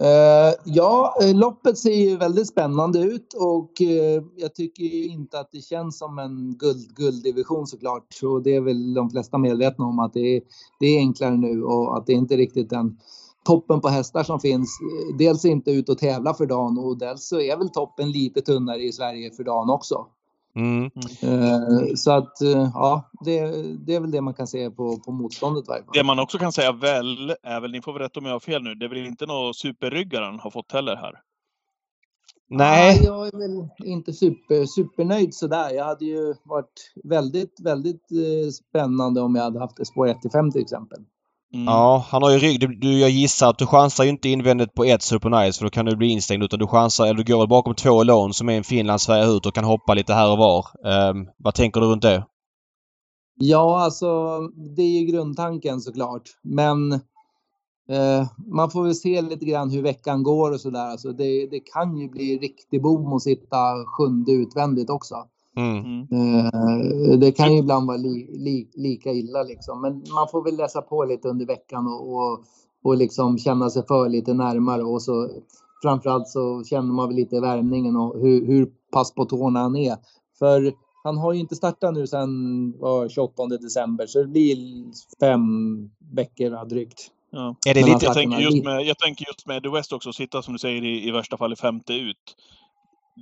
Eh, 0.00 0.54
ja, 0.64 1.16
eh, 1.22 1.36
loppet 1.36 1.78
ser 1.78 2.08
ju 2.08 2.16
väldigt 2.16 2.48
spännande 2.48 2.98
ut 2.98 3.34
och 3.34 3.82
eh, 3.82 4.22
jag 4.36 4.54
tycker 4.54 4.84
ju 4.84 5.06
inte 5.06 5.40
att 5.40 5.52
det 5.52 5.60
känns 5.60 5.98
som 5.98 6.18
en 6.18 6.56
guld, 6.58 6.94
gulddivision 6.96 7.66
såklart. 7.66 8.06
Så 8.14 8.38
det 8.38 8.54
är 8.54 8.60
väl 8.60 8.94
de 8.94 9.10
flesta 9.10 9.38
medvetna 9.38 9.84
om 9.84 9.98
att 9.98 10.12
det 10.12 10.36
är, 10.36 10.42
det 10.80 10.86
är 10.86 10.98
enklare 10.98 11.36
nu 11.36 11.62
och 11.62 11.96
att 11.96 12.06
det 12.06 12.12
inte 12.12 12.36
riktigt 12.36 12.70
den 12.70 12.98
toppen 13.44 13.80
på 13.80 13.88
hästar 13.88 14.22
som 14.22 14.40
finns. 14.40 14.78
Dels 15.18 15.44
är 15.44 15.48
inte 15.48 15.70
ut 15.70 15.88
och 15.88 15.98
tävla 15.98 16.34
för 16.34 16.46
dagen 16.46 16.78
och 16.78 16.98
dels 16.98 17.28
så 17.28 17.40
är 17.40 17.56
väl 17.56 17.68
toppen 17.68 18.12
lite 18.12 18.40
tunnare 18.40 18.82
i 18.82 18.92
Sverige 18.92 19.30
för 19.30 19.44
dagen 19.44 19.70
också. 19.70 20.06
Mm. 20.56 20.84
Eh, 21.22 21.94
så 21.94 22.10
att 22.10 22.42
eh, 22.42 22.70
ja, 22.74 23.10
det, 23.24 23.40
det 23.86 23.94
är 23.94 24.00
väl 24.00 24.10
det 24.10 24.20
man 24.20 24.34
kan 24.34 24.46
se 24.46 24.70
på, 24.70 24.98
på 24.98 25.12
motståndet 25.12 25.68
varje. 25.68 25.82
Det 25.92 26.04
man 26.04 26.18
också 26.18 26.38
kan 26.38 26.52
säga 26.52 26.72
väl 26.72 27.34
är 27.42 27.60
väl, 27.60 27.72
ni 27.72 27.82
får 27.82 27.92
väl 27.92 28.02
rätta 28.02 28.20
om 28.20 28.26
jag 28.26 28.32
har 28.32 28.40
fel 28.40 28.62
nu, 28.62 28.74
det 28.74 28.84
är 28.84 28.88
väl 28.88 29.06
inte 29.06 29.26
något 29.26 29.56
superryggaren 29.56 30.38
har 30.38 30.50
fått 30.50 30.72
heller 30.72 30.96
här? 30.96 31.12
Nej. 32.48 33.00
Ja, 33.04 33.04
jag 33.04 33.26
är 33.26 33.38
väl 33.38 33.68
inte 33.84 34.12
super, 34.12 34.66
supernöjd 34.66 35.34
sådär. 35.34 35.70
Jag 35.70 35.84
hade 35.84 36.04
ju 36.04 36.34
varit 36.44 36.92
väldigt, 37.04 37.60
väldigt 37.60 38.12
eh, 38.12 38.50
spännande 38.50 39.20
om 39.20 39.34
jag 39.34 39.42
hade 39.42 39.60
haft 39.60 39.78
ett 39.78 39.86
spår 39.86 40.08
1 40.08 40.20
till 40.20 40.30
5 40.30 40.50
till 40.50 40.62
exempel. 40.62 40.98
Mm. 41.56 41.66
Ja, 41.66 42.04
han 42.08 42.22
har 42.22 42.30
ju 42.30 42.38
rygg. 42.38 42.60
Du, 42.60 42.66
du, 42.66 42.98
jag 42.98 43.10
gissar 43.10 43.50
att 43.50 43.58
du 43.58 43.66
chansar 43.66 44.04
ju 44.04 44.10
inte 44.10 44.28
invändigt 44.28 44.74
på 44.74 44.84
ett 44.84 45.02
Supernice 45.02 45.58
för 45.58 45.64
då 45.64 45.70
kan 45.70 45.84
du 45.84 45.96
bli 45.96 46.08
instängd 46.08 46.42
utan 46.42 46.58
du 46.58 46.66
chansar, 46.66 47.06
eller 47.06 47.22
du 47.22 47.32
går 47.32 47.46
bakom 47.46 47.74
två 47.74 48.02
lån 48.02 48.34
som 48.34 48.48
är 48.48 48.56
en 48.56 48.64
Finland 48.64 49.00
Sverige 49.00 49.30
ut 49.30 49.46
och 49.46 49.54
kan 49.54 49.64
hoppa 49.64 49.94
lite 49.94 50.14
här 50.14 50.32
och 50.32 50.38
var. 50.38 50.66
Ehm, 50.86 51.26
vad 51.38 51.54
tänker 51.54 51.80
du 51.80 51.86
runt 51.86 52.02
det? 52.02 52.26
Ja, 53.38 53.80
alltså 53.80 54.40
det 54.76 54.82
är 54.82 55.00
ju 55.00 55.06
grundtanken 55.06 55.80
såklart. 55.80 56.22
Men 56.42 56.92
eh, 57.88 58.26
man 58.54 58.70
får 58.70 58.84
väl 58.84 58.94
se 58.94 59.22
lite 59.22 59.44
grann 59.44 59.70
hur 59.70 59.82
veckan 59.82 60.22
går 60.22 60.52
och 60.52 60.60
sådär. 60.60 60.86
Alltså 60.90 61.12
det, 61.12 61.46
det 61.50 61.60
kan 61.60 61.96
ju 61.96 62.08
bli 62.08 62.38
riktig 62.38 62.82
boom 62.82 63.12
att 63.12 63.22
sitta 63.22 63.84
sjunde 63.86 64.32
utvändigt 64.32 64.90
också. 64.90 65.16
Mm. 65.56 66.06
Mm. 66.10 66.46
Eh, 66.46 67.18
det 67.18 67.32
kan 67.32 67.52
ju 67.52 67.58
ibland 67.58 67.86
vara 67.86 67.96
li, 67.96 68.30
li, 68.38 68.70
lika 68.74 69.12
illa 69.12 69.42
liksom. 69.42 69.80
Men 69.80 69.92
man 70.14 70.28
får 70.30 70.44
väl 70.44 70.56
läsa 70.56 70.82
på 70.82 71.04
lite 71.04 71.28
under 71.28 71.46
veckan 71.46 71.86
och, 71.86 72.14
och, 72.16 72.44
och 72.84 72.96
liksom 72.96 73.38
känna 73.38 73.70
sig 73.70 73.86
för 73.86 74.08
lite 74.08 74.34
närmare. 74.34 74.82
Och 74.82 75.02
så 75.02 75.30
framförallt 75.82 76.28
så 76.28 76.64
känner 76.64 76.92
man 76.92 77.08
väl 77.08 77.16
lite 77.16 77.36
i 77.36 77.40
värmningen 77.40 77.96
och 77.96 78.20
hur, 78.20 78.46
hur 78.46 78.68
pass 78.92 79.14
på 79.14 79.24
tårna 79.24 79.60
han 79.60 79.76
är. 79.76 79.96
För 80.38 80.72
han 81.04 81.18
har 81.18 81.32
ju 81.32 81.40
inte 81.40 81.56
startat 81.56 81.94
nu 81.94 82.06
sedan 82.06 82.72
vad, 82.78 83.10
28 83.10 83.46
december 83.46 84.06
så 84.06 84.18
det 84.18 84.28
blir 84.28 84.56
fem 85.20 85.42
veckor 86.14 86.64
drygt. 86.64 87.10
Ja. 87.30 87.56
Är 87.66 87.74
det 87.74 87.80
Men 87.80 87.90
lite... 87.90 88.06
Jag 88.06 88.14
tänker, 88.14 88.38
just 88.38 88.64
med, 88.64 88.82
jag 88.82 88.98
tänker 88.98 89.26
just 89.26 89.46
med 89.46 89.62
The 89.62 89.68
West 89.68 89.92
också, 89.92 90.12
sitta 90.12 90.42
som 90.42 90.52
du 90.52 90.58
säger 90.58 90.84
i, 90.84 91.08
i 91.08 91.10
värsta 91.10 91.36
fall 91.36 91.52
i 91.52 91.56
femte 91.56 91.94
ut. 91.94 92.36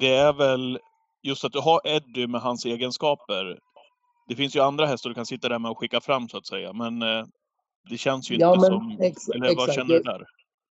Det 0.01 0.15
är 0.15 0.33
väl 0.33 0.79
just 1.25 1.45
att 1.45 1.53
du 1.53 1.61
har 1.61 1.81
Eddie 1.85 2.27
med 2.27 2.41
hans 2.41 2.65
egenskaper. 2.65 3.59
Det 4.29 4.37
finns 4.37 4.57
ju 4.57 4.61
andra 4.61 4.87
hästar 4.87 5.11
du 5.11 5.15
kan 5.15 5.27
sitta 5.27 5.49
där 5.49 5.59
med 5.59 5.71
och 5.71 5.79
skicka 5.79 6.01
fram 6.01 6.29
så 6.29 6.37
att 6.39 6.47
säga, 6.47 6.73
men 6.73 7.03
eh, 7.03 7.25
det 7.91 7.99
känns 7.99 8.31
ju 8.31 8.37
Ja, 8.37 8.55
inte 8.55 8.67
som... 8.67 8.97
ex- 9.01 9.29
eller 9.29 9.57
vad 9.57 9.73
känner 9.73 9.95
du 9.95 10.03
där? 10.03 10.27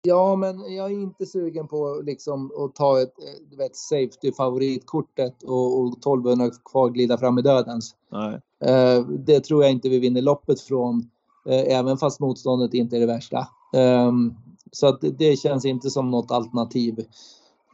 Ja, 0.04 0.36
men 0.36 0.76
jag 0.76 0.92
är 0.92 0.96
inte 0.96 1.26
sugen 1.26 1.68
på 1.68 2.02
liksom 2.06 2.52
att 2.58 2.76
ta 2.76 3.02
ett 3.02 3.20
eh, 3.20 3.50
du 3.50 3.56
vet, 3.58 3.76
safety 3.76 4.32
favoritkortet 4.32 5.44
och, 5.44 5.80
och 5.80 5.98
1200 5.98 6.50
kvar 6.72 6.90
glida 6.90 7.18
fram 7.18 7.40
i 7.40 7.42
dödens. 7.42 7.96
Nej. 8.12 8.40
Eh, 8.66 9.06
det 9.08 9.40
tror 9.40 9.64
jag 9.64 9.72
inte 9.72 9.90
vi 9.90 10.00
vinner 10.00 10.22
loppet 10.22 10.62
från, 10.62 11.10
eh, 11.50 11.78
även 11.78 11.98
fast 11.98 12.20
motståndet 12.20 12.74
inte 12.74 12.96
är 12.96 13.00
det 13.00 13.06
värsta. 13.06 13.48
Ehm, 13.74 14.34
så 14.72 14.88
att 14.88 15.02
det, 15.02 15.10
det 15.10 15.40
känns 15.40 15.66
inte 15.66 15.90
som 15.90 16.12
något 16.12 16.32
alternativ. 16.32 17.06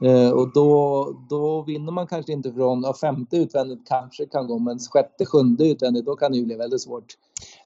Eh, 0.02 0.30
och 0.30 0.54
då, 0.54 1.08
då 1.30 1.62
vinner 1.62 1.91
man 1.91 2.08
kanske 2.08 2.32
inte 2.32 2.54
från, 2.54 2.84
ja, 2.84 2.93
femte 2.93 3.38
utvändigt 3.38 3.88
kanske 3.88 4.26
kan 4.26 4.48
gå, 4.48 4.60
men 4.60 4.80
sjätte, 4.80 5.26
sjunde 5.26 5.68
utvändigt, 5.70 6.06
då 6.06 6.16
kan 6.16 6.32
det 6.32 6.38
ju 6.38 6.45
bli 6.45 6.56
väldigt 6.56 6.82
svårt. 6.82 7.06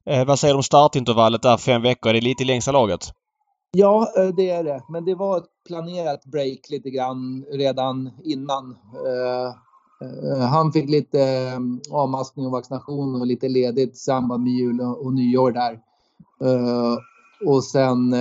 Eh, 0.05 0.25
vad 0.25 0.39
säger 0.39 0.53
du 0.53 0.57
om 0.57 0.63
startintervallet 0.63 1.41
där, 1.41 1.57
fem 1.57 1.81
veckor? 1.81 2.09
Är 2.09 2.13
det 2.13 2.21
lite 2.21 2.43
i 2.43 2.45
längsta 2.45 2.71
laget? 2.71 3.13
Ja, 3.71 4.13
eh, 4.17 4.27
det 4.27 4.49
är 4.49 4.63
det. 4.63 4.83
Men 4.89 5.05
det 5.05 5.15
var 5.15 5.37
ett 5.37 5.49
planerat 5.67 6.25
break 6.25 6.69
lite 6.69 6.89
grann 6.89 7.45
redan 7.51 8.11
innan. 8.23 8.77
Eh, 9.07 9.53
Han 10.49 10.71
fick 10.71 10.89
lite 10.89 11.51
avmaskning 11.91 12.45
och 12.45 12.51
vaccination 12.51 13.21
och 13.21 13.27
lite 13.27 13.49
ledigt 13.49 13.93
i 13.93 13.97
samband 13.97 14.43
med 14.43 14.53
jul 14.53 14.81
och 14.81 15.13
nyår 15.13 15.51
där. 15.51 15.79
Och 17.45 17.63
sen 17.63 18.15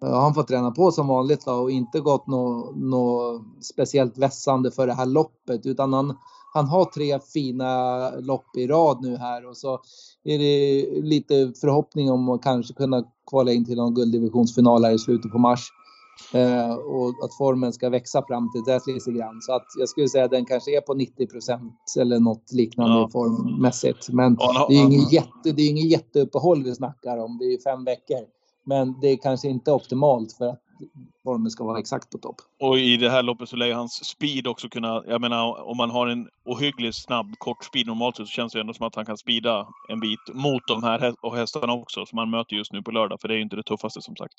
har 0.00 0.20
han 0.20 0.34
fått 0.34 0.48
träna 0.48 0.70
på 0.70 0.90
som 0.92 1.06
vanligt 1.08 1.44
då, 1.44 1.52
och 1.52 1.70
inte 1.70 2.00
gått 2.00 2.26
något 2.26 2.76
nå 2.76 3.40
speciellt 3.60 4.18
vässande 4.18 4.70
för 4.70 4.86
det 4.86 4.92
här 4.94 5.06
loppet 5.06 5.66
utan 5.66 5.92
han, 5.92 6.16
han 6.54 6.66
har 6.68 6.84
tre 6.84 7.18
fina 7.34 8.10
lopp 8.10 8.56
i 8.56 8.66
rad 8.66 8.98
nu 9.02 9.16
här 9.16 9.48
och 9.48 9.56
så 9.56 9.80
är 10.24 10.38
det 10.38 10.86
lite 11.02 11.52
förhoppning 11.60 12.10
om 12.10 12.28
att 12.28 12.42
kanske 12.42 12.74
kunna 12.74 13.04
kvala 13.30 13.52
in 13.52 13.64
till 13.64 13.76
någon 13.76 13.94
gulddivisionsfinal 13.94 14.84
här 14.84 14.92
i 14.92 14.98
slutet 14.98 15.32
på 15.32 15.38
mars. 15.38 15.68
Eh, 16.34 16.74
och 16.74 17.08
att 17.24 17.34
formen 17.38 17.72
ska 17.72 17.88
växa 17.90 18.22
fram 18.28 18.52
till 18.52 18.62
dess 18.72 18.86
lite 18.86 19.10
grann. 19.12 19.40
Så 19.42 19.52
att 19.54 19.66
jag 19.78 19.88
skulle 19.88 20.08
säga 20.08 20.24
att 20.24 20.30
den 20.30 20.44
kanske 20.46 20.76
är 20.76 20.80
på 20.80 20.94
90% 20.94 21.60
eller 22.00 22.20
något 22.20 22.52
liknande 22.52 22.94
Ja. 22.96 23.08
formmässigt. 23.12 24.08
Men 24.12 24.36
Ja, 24.40 24.52
han- 24.56 24.66
det 24.68 24.74
är 24.74 24.76
ju 24.76 24.82
han- 24.82 24.92
ingen, 24.92 25.08
jätte, 25.08 25.52
det 25.52 25.62
är 25.62 25.68
ingen 25.70 25.88
jätteuppehåll 25.88 26.62
vi 26.64 26.74
snackar 26.74 27.18
om. 27.18 27.38
Det 27.38 27.44
är 27.44 27.50
ju 27.50 27.58
fem 27.60 27.84
veckor. 27.84 28.18
Men 28.64 29.00
det 29.00 29.08
är 29.08 29.16
kanske 29.16 29.48
inte 29.48 29.72
optimalt 29.72 30.32
för 30.32 30.48
att 30.48 30.60
formen 31.24 31.50
ska 31.50 31.64
vara 31.64 31.78
exakt 31.78 32.10
på 32.10 32.18
topp. 32.18 32.36
Och 32.60 32.78
i 32.78 32.96
det 32.96 33.10
här 33.10 33.22
loppet 33.22 33.48
så 33.48 33.56
lär 33.56 33.66
ju 33.66 33.74
hans 33.74 34.04
speed 34.04 34.46
också 34.46 34.68
kunna... 34.68 35.02
Jag 35.06 35.20
menar, 35.20 35.68
om 35.68 35.76
man 35.76 35.90
har 35.90 36.06
en 36.06 36.28
ohyggligt 36.44 36.96
snabb, 36.96 37.26
kort 37.38 37.64
speed 37.64 37.86
normalt 37.86 38.16
så 38.16 38.24
känns 38.24 38.52
det 38.52 38.60
ändå 38.60 38.74
som 38.74 38.86
att 38.86 38.94
han 38.94 39.06
kan 39.06 39.16
speeda 39.16 39.68
en 39.88 40.00
bit 40.00 40.34
mot 40.34 40.62
de 40.68 40.82
här 40.82 41.14
och 41.22 41.36
hästarna 41.36 41.72
också 41.72 42.06
som 42.06 42.18
han 42.18 42.30
möter 42.30 42.56
just 42.56 42.72
nu 42.72 42.82
på 42.82 42.90
lördag. 42.90 43.20
För 43.20 43.28
det 43.28 43.34
är 43.34 43.36
ju 43.36 43.42
inte 43.42 43.56
det 43.56 43.62
tuffaste 43.62 44.02
som 44.02 44.16
sagt. 44.16 44.34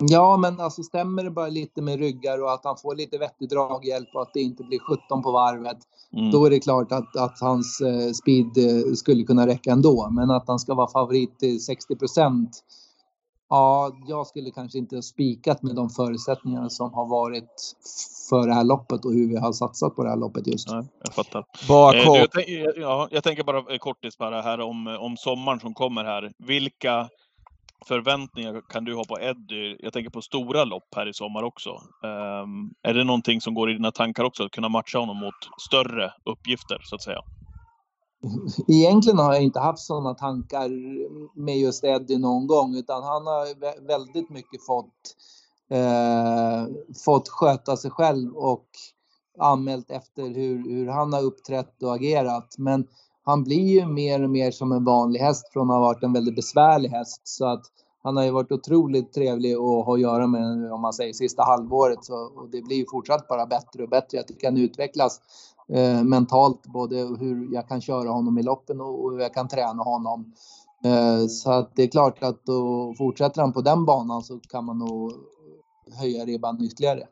Ja, 0.00 0.36
men 0.36 0.60
alltså 0.60 0.82
stämmer 0.82 1.24
det 1.24 1.30
bara 1.30 1.48
lite 1.48 1.82
med 1.82 1.98
ryggar 1.98 2.42
och 2.42 2.52
att 2.52 2.64
han 2.64 2.76
får 2.76 2.94
lite 2.94 3.18
vettig 3.18 3.48
draghjälp 3.48 4.08
och 4.14 4.22
att 4.22 4.34
det 4.34 4.40
inte 4.40 4.64
blir 4.64 4.78
17 4.78 5.22
på 5.22 5.32
varvet. 5.32 5.78
Mm. 6.12 6.30
Då 6.30 6.44
är 6.44 6.50
det 6.50 6.60
klart 6.60 6.92
att, 6.92 7.16
att 7.16 7.40
hans 7.40 7.80
eh, 7.80 8.12
speed 8.12 8.58
eh, 8.58 8.92
skulle 8.94 9.22
kunna 9.22 9.46
räcka 9.46 9.72
ändå. 9.72 10.08
Men 10.10 10.30
att 10.30 10.48
han 10.48 10.58
ska 10.58 10.74
vara 10.74 10.90
favorit 10.90 11.38
till 11.38 11.64
60 11.64 11.96
Ja, 13.50 13.92
jag 14.06 14.26
skulle 14.26 14.50
kanske 14.50 14.78
inte 14.78 14.96
ha 14.96 15.02
spikat 15.02 15.62
med 15.62 15.74
de 15.76 15.90
förutsättningarna 15.90 16.70
som 16.70 16.94
har 16.94 17.06
varit 17.06 17.74
för 18.28 18.46
det 18.46 18.54
här 18.54 18.64
loppet 18.64 19.04
och 19.04 19.12
hur 19.12 19.28
vi 19.28 19.36
har 19.36 19.52
satsat 19.52 19.96
på 19.96 20.02
det 20.04 20.10
här 20.10 20.16
loppet 20.16 20.46
just. 20.46 20.68
Nej, 20.70 20.84
jag 21.04 21.14
fattar. 21.14 21.44
Bara 21.68 21.98
Eh, 21.98 22.54
jag, 22.54 22.78
ja, 22.78 23.08
jag 23.10 23.24
tänker 23.24 23.44
bara 23.44 23.58
eh, 23.58 23.78
kortis 23.78 24.18
bara 24.18 24.42
här 24.42 24.60
om, 24.60 24.86
om 24.86 25.16
sommaren 25.16 25.60
som 25.60 25.74
kommer 25.74 26.04
här. 26.04 26.32
Vilka 26.38 27.08
förväntningar 27.86 28.62
kan 28.68 28.84
du 28.84 28.94
ha 28.94 29.04
på 29.04 29.20
Eddie? 29.20 29.76
Jag 29.80 29.92
tänker 29.92 30.10
på 30.10 30.22
stora 30.22 30.64
lopp 30.64 30.94
här 30.96 31.08
i 31.08 31.14
sommar 31.14 31.42
också. 31.42 31.70
Um, 32.02 32.74
är 32.82 32.94
det 32.94 33.04
någonting 33.04 33.40
som 33.40 33.54
går 33.54 33.70
i 33.70 33.72
dina 33.72 33.90
tankar 33.90 34.24
också, 34.24 34.44
att 34.44 34.50
kunna 34.50 34.68
matcha 34.68 34.98
honom 34.98 35.16
mot 35.16 35.34
större 35.68 36.12
uppgifter, 36.24 36.78
så 36.84 36.94
att 36.94 37.02
säga? 37.02 37.20
Egentligen 38.68 39.18
har 39.18 39.34
jag 39.34 39.42
inte 39.42 39.60
haft 39.60 39.78
sådana 39.78 40.14
tankar 40.14 40.70
med 41.38 41.58
just 41.58 41.84
Eddie 41.84 42.18
någon 42.18 42.46
gång, 42.46 42.74
utan 42.74 43.02
han 43.02 43.26
har 43.26 43.86
väldigt 43.86 44.30
mycket 44.30 44.66
fått, 44.66 45.16
eh, 45.70 46.66
fått 47.04 47.28
sköta 47.28 47.76
sig 47.76 47.90
själv 47.90 48.36
och 48.36 48.66
anmält 49.38 49.90
efter 49.90 50.22
hur, 50.22 50.70
hur 50.70 50.86
han 50.86 51.12
har 51.12 51.22
uppträtt 51.22 51.82
och 51.82 51.94
agerat. 51.94 52.54
Men 52.58 52.86
han 53.24 53.44
blir 53.44 53.80
ju 53.80 53.86
mer 53.86 54.22
och 54.22 54.30
mer 54.30 54.50
som 54.50 54.72
en 54.72 54.84
vanlig 54.84 55.20
häst 55.20 55.52
från 55.52 55.70
att 55.70 55.76
ha 55.76 55.80
varit 55.80 56.02
en 56.02 56.12
väldigt 56.12 56.36
besvärlig 56.36 56.88
häst. 56.88 57.20
Så 57.24 57.46
att 57.46 57.62
han 58.02 58.16
har 58.16 58.24
ju 58.24 58.30
varit 58.30 58.52
otroligt 58.52 59.12
trevlig 59.12 59.52
att 59.52 59.60
ha 59.60 59.94
att 59.94 60.00
göra 60.00 60.26
med, 60.26 60.72
om 60.72 60.80
man 60.80 60.92
säger 60.92 61.12
sista 61.12 61.42
halvåret. 61.42 62.04
Så, 62.04 62.14
och 62.14 62.50
det 62.50 62.62
blir 62.62 62.76
ju 62.76 62.86
fortsatt 62.90 63.28
bara 63.28 63.46
bättre 63.46 63.82
och 63.82 63.88
bättre. 63.88 64.16
Jag 64.16 64.26
tycker 64.26 64.46
han 64.46 64.56
utvecklas 64.56 65.20
eh, 65.74 66.04
mentalt, 66.04 66.66
både 66.66 66.96
hur 66.96 67.54
jag 67.54 67.68
kan 67.68 67.80
köra 67.80 68.08
honom 68.08 68.38
i 68.38 68.42
loppen 68.42 68.80
och, 68.80 69.12
hur 69.12 69.20
jag 69.20 69.34
kan 69.34 69.48
träna 69.48 69.82
honom. 69.82 70.32
Eh, 70.84 71.26
så 71.26 71.50
att 71.50 71.76
det 71.76 71.82
är 71.82 71.88
klart 71.88 72.22
att 72.22 72.44
då 72.44 72.94
fortsätter 72.98 73.40
han 73.40 73.52
på 73.52 73.60
den 73.60 73.84
banan 73.84 74.22
så 74.22 74.40
kan 74.40 74.64
man 74.64 74.78
nog 74.78 75.12
höja 76.00 76.24
ribban 76.24 76.64
ytterligare. 76.64 77.02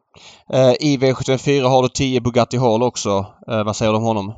Eh, 0.53 0.73
I 0.81 0.99
V74 0.99 1.63
har 1.63 1.83
du 1.83 1.89
10 1.89 2.21
Bugatti 2.21 2.57
Hall 2.57 2.83
också. 2.83 3.27
Eh, 3.49 3.65
vad 3.65 3.77
säger 3.77 3.93
du 3.93 3.99
om 3.99 4.05
honom? 4.05 4.33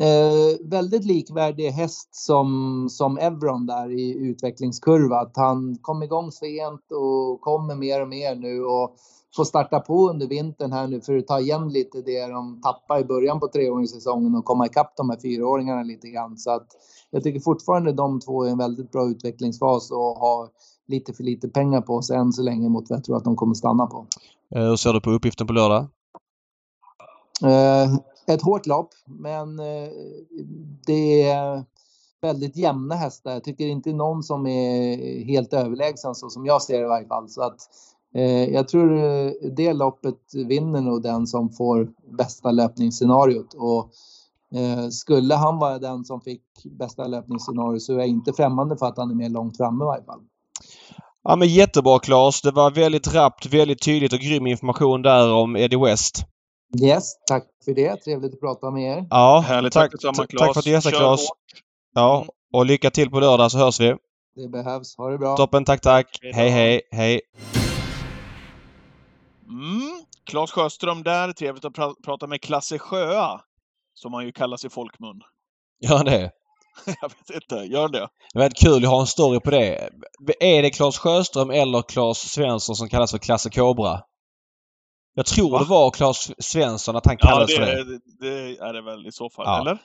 Eh, 0.00 0.68
väldigt 0.70 1.04
likvärdig 1.04 1.70
häst 1.70 2.08
som, 2.14 2.88
som 2.90 3.18
Evron 3.18 3.66
där 3.66 3.90
i 3.90 4.14
utvecklingskurva. 4.14 5.16
Att 5.16 5.36
han 5.36 5.78
kom 5.82 6.02
igång 6.02 6.32
sent 6.32 6.92
och 6.92 7.40
kommer 7.40 7.74
mer 7.74 8.02
och 8.02 8.08
mer 8.08 8.34
nu 8.34 8.64
och 8.64 8.96
får 9.36 9.44
starta 9.44 9.80
på 9.80 10.10
under 10.10 10.26
vintern 10.26 10.72
här 10.72 10.86
nu 10.86 11.00
för 11.00 11.16
att 11.16 11.26
ta 11.26 11.40
igen 11.40 11.68
lite 11.68 12.02
det 12.02 12.26
de 12.26 12.60
tappade 12.60 13.00
i 13.00 13.04
början 13.04 13.40
på 13.40 13.48
treåringssäsongen 13.48 14.34
och 14.34 14.44
komma 14.44 14.66
ikapp 14.66 14.96
de 14.96 15.10
här 15.10 15.18
fyraåringarna 15.20 15.82
lite 15.82 16.08
grann. 16.08 16.36
Så 16.36 16.50
att 16.50 16.66
jag 17.10 17.22
tycker 17.22 17.40
fortfarande 17.40 17.92
de 17.92 18.20
två 18.20 18.44
är 18.44 18.50
en 18.50 18.58
väldigt 18.58 18.92
bra 18.92 19.08
utvecklingsfas 19.08 19.90
och 19.90 19.98
har 19.98 20.48
lite 20.86 21.12
för 21.12 21.22
lite 21.22 21.48
pengar 21.48 21.80
på 21.80 22.02
sig 22.02 22.16
än 22.16 22.32
så 22.32 22.42
länge 22.42 22.68
mot 22.68 22.90
vad 22.90 22.96
jag 22.96 23.04
tror 23.04 23.16
att 23.16 23.24
de 23.24 23.36
kommer 23.36 23.54
stanna 23.54 23.86
på. 23.86 24.06
Eh, 24.54 24.62
hur 24.62 24.76
ser 24.76 24.92
du 24.92 25.00
på 25.00 25.10
uppgiften 25.10 25.46
på 25.46 25.52
lördag? 25.52 25.86
Eh, 27.44 27.94
ett 28.26 28.42
hårt 28.42 28.66
lopp, 28.66 28.88
men 29.06 29.58
eh, 29.58 29.90
det 30.86 31.22
är 31.22 31.64
väldigt 32.22 32.56
jämna 32.56 32.94
hästar. 32.94 33.32
Jag 33.32 33.44
tycker 33.44 33.66
inte 33.66 33.92
någon 33.92 34.22
som 34.22 34.46
är 34.46 35.24
helt 35.24 35.52
överlägsen 35.52 36.14
så 36.14 36.30
som 36.30 36.46
jag 36.46 36.62
ser 36.62 36.78
det 36.78 36.84
i 36.84 36.88
varje 36.88 37.06
fall. 37.06 37.28
Så 37.28 37.42
att, 37.42 37.56
jag 38.52 38.68
tror 38.68 38.88
det 39.56 39.72
loppet 39.72 40.14
vinner 40.48 40.80
nog 40.80 41.02
den 41.02 41.26
som 41.26 41.50
får 41.52 41.88
bästa 42.18 42.50
löpningsscenariot. 42.50 43.54
Och, 43.54 43.90
eh, 44.58 44.88
skulle 44.88 45.34
han 45.34 45.58
vara 45.58 45.78
den 45.78 46.04
som 46.04 46.20
fick 46.20 46.42
bästa 46.64 47.06
löpningsscenario 47.06 47.78
så 47.80 47.92
är 47.94 47.98
jag 47.98 48.06
inte 48.08 48.32
främmande 48.32 48.76
för 48.76 48.86
att 48.86 48.96
han 48.98 49.10
är 49.10 49.14
mer 49.14 49.28
långt 49.28 49.56
framme 49.56 49.84
i 49.84 49.86
varje 49.86 50.04
fall. 50.04 50.20
Ja 51.24 51.36
men 51.36 51.48
jättebra 51.48 51.98
Claes. 51.98 52.42
Det 52.42 52.50
var 52.50 52.70
väldigt 52.70 53.14
rappt, 53.14 53.46
väldigt 53.46 53.82
tydligt 53.82 54.12
och 54.12 54.18
grym 54.18 54.46
information 54.46 55.02
där 55.02 55.32
om 55.32 55.56
Eddie 55.56 55.76
West. 55.76 56.24
Yes, 56.82 57.12
tack 57.26 57.44
för 57.64 57.74
det. 57.74 57.96
Trevligt 57.96 58.34
att 58.34 58.40
prata 58.40 58.70
med 58.70 58.98
er. 58.98 59.06
Ja, 59.10 59.44
Härligt. 59.46 59.72
tack, 59.72 59.92
Tack 60.02 60.16
tack 60.38 60.52
för 60.52 60.58
att 60.60 60.64
du 60.64 60.70
gästade 60.70 60.96
Claes. 60.96 61.20
Ja, 61.94 62.16
Mm. 62.16 62.28
och 62.52 62.66
lycka 62.66 62.90
till 62.90 63.10
på 63.10 63.20
lördag 63.20 63.50
så 63.50 63.58
hörs 63.58 63.80
vi. 63.80 63.94
Det 64.36 64.48
behövs. 64.48 64.96
Ha 64.96 65.10
det 65.10 65.18
bra. 65.18 65.36
Toppen, 65.36 65.64
tack 65.64 65.80
tack. 65.80 66.18
Hej 66.34 66.50
hej, 66.50 66.80
hej. 66.90 67.20
Mm. 69.54 70.04
Claes 70.30 70.50
Sjöström 70.50 71.02
där. 71.02 71.32
Trevligt 71.32 71.64
att 71.64 71.72
pra 71.74 71.94
prata 72.04 72.26
med 72.26 72.40
Klasse 72.42 72.78
Sjöa. 72.78 73.40
Som 73.94 74.12
han 74.14 74.24
ju 74.26 74.32
kallas 74.32 74.64
i 74.64 74.68
folkmun. 74.70 75.20
Gör 75.88 76.04
det. 76.04 76.30
Jag 77.00 77.08
vet 77.08 77.42
inte. 77.42 77.54
Gör 77.64 77.88
det? 77.88 78.08
Det 78.32 78.38
var 78.38 78.50
kul, 78.50 78.82
jag 78.82 78.90
har 78.90 79.00
en 79.00 79.06
story 79.06 79.40
på 79.40 79.50
det. 79.50 79.90
Är 80.40 80.62
det 80.62 80.70
Claes 80.70 80.98
Sjöström 80.98 81.50
eller 81.50 81.82
Claes 81.82 82.18
Svensson 82.32 82.76
som 82.76 82.88
kallas 82.88 83.10
för 83.10 83.18
Klasse 83.18 83.50
Kobra? 83.50 84.00
Jag 85.14 85.26
tror 85.26 85.50
Va? 85.50 85.58
det 85.58 85.64
var 85.64 85.90
Claes 85.90 86.44
Svensson 86.44 86.96
att 86.96 87.06
han 87.06 87.16
Ja, 87.20 87.28
kallades 87.28 87.56
för 87.56 87.66
det. 87.66 87.84
det, 87.84 88.00
det 88.20 88.58
är 88.58 88.72
det 88.72 88.82
väl 88.82 89.06
i 89.06 89.12
så 89.12 89.30
fall, 89.30 89.44
Ja. 89.46 89.60
eller? 89.60 89.78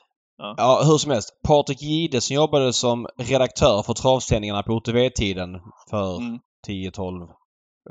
Ja, 0.58 0.82
hur 0.86 0.98
som 0.98 1.12
helst. 1.12 1.30
Patrik 1.48 1.82
Gide 1.82 2.22
som 2.22 2.36
jobbade 2.36 2.74
som 2.74 3.08
redaktör 3.18 3.84
för 3.84 3.94
travsändningarna 3.94 4.64
på 4.64 4.74
OTV-tiden 4.74 5.50
för 5.90 6.18
Mm. 6.18 6.40
10-12 6.68 7.28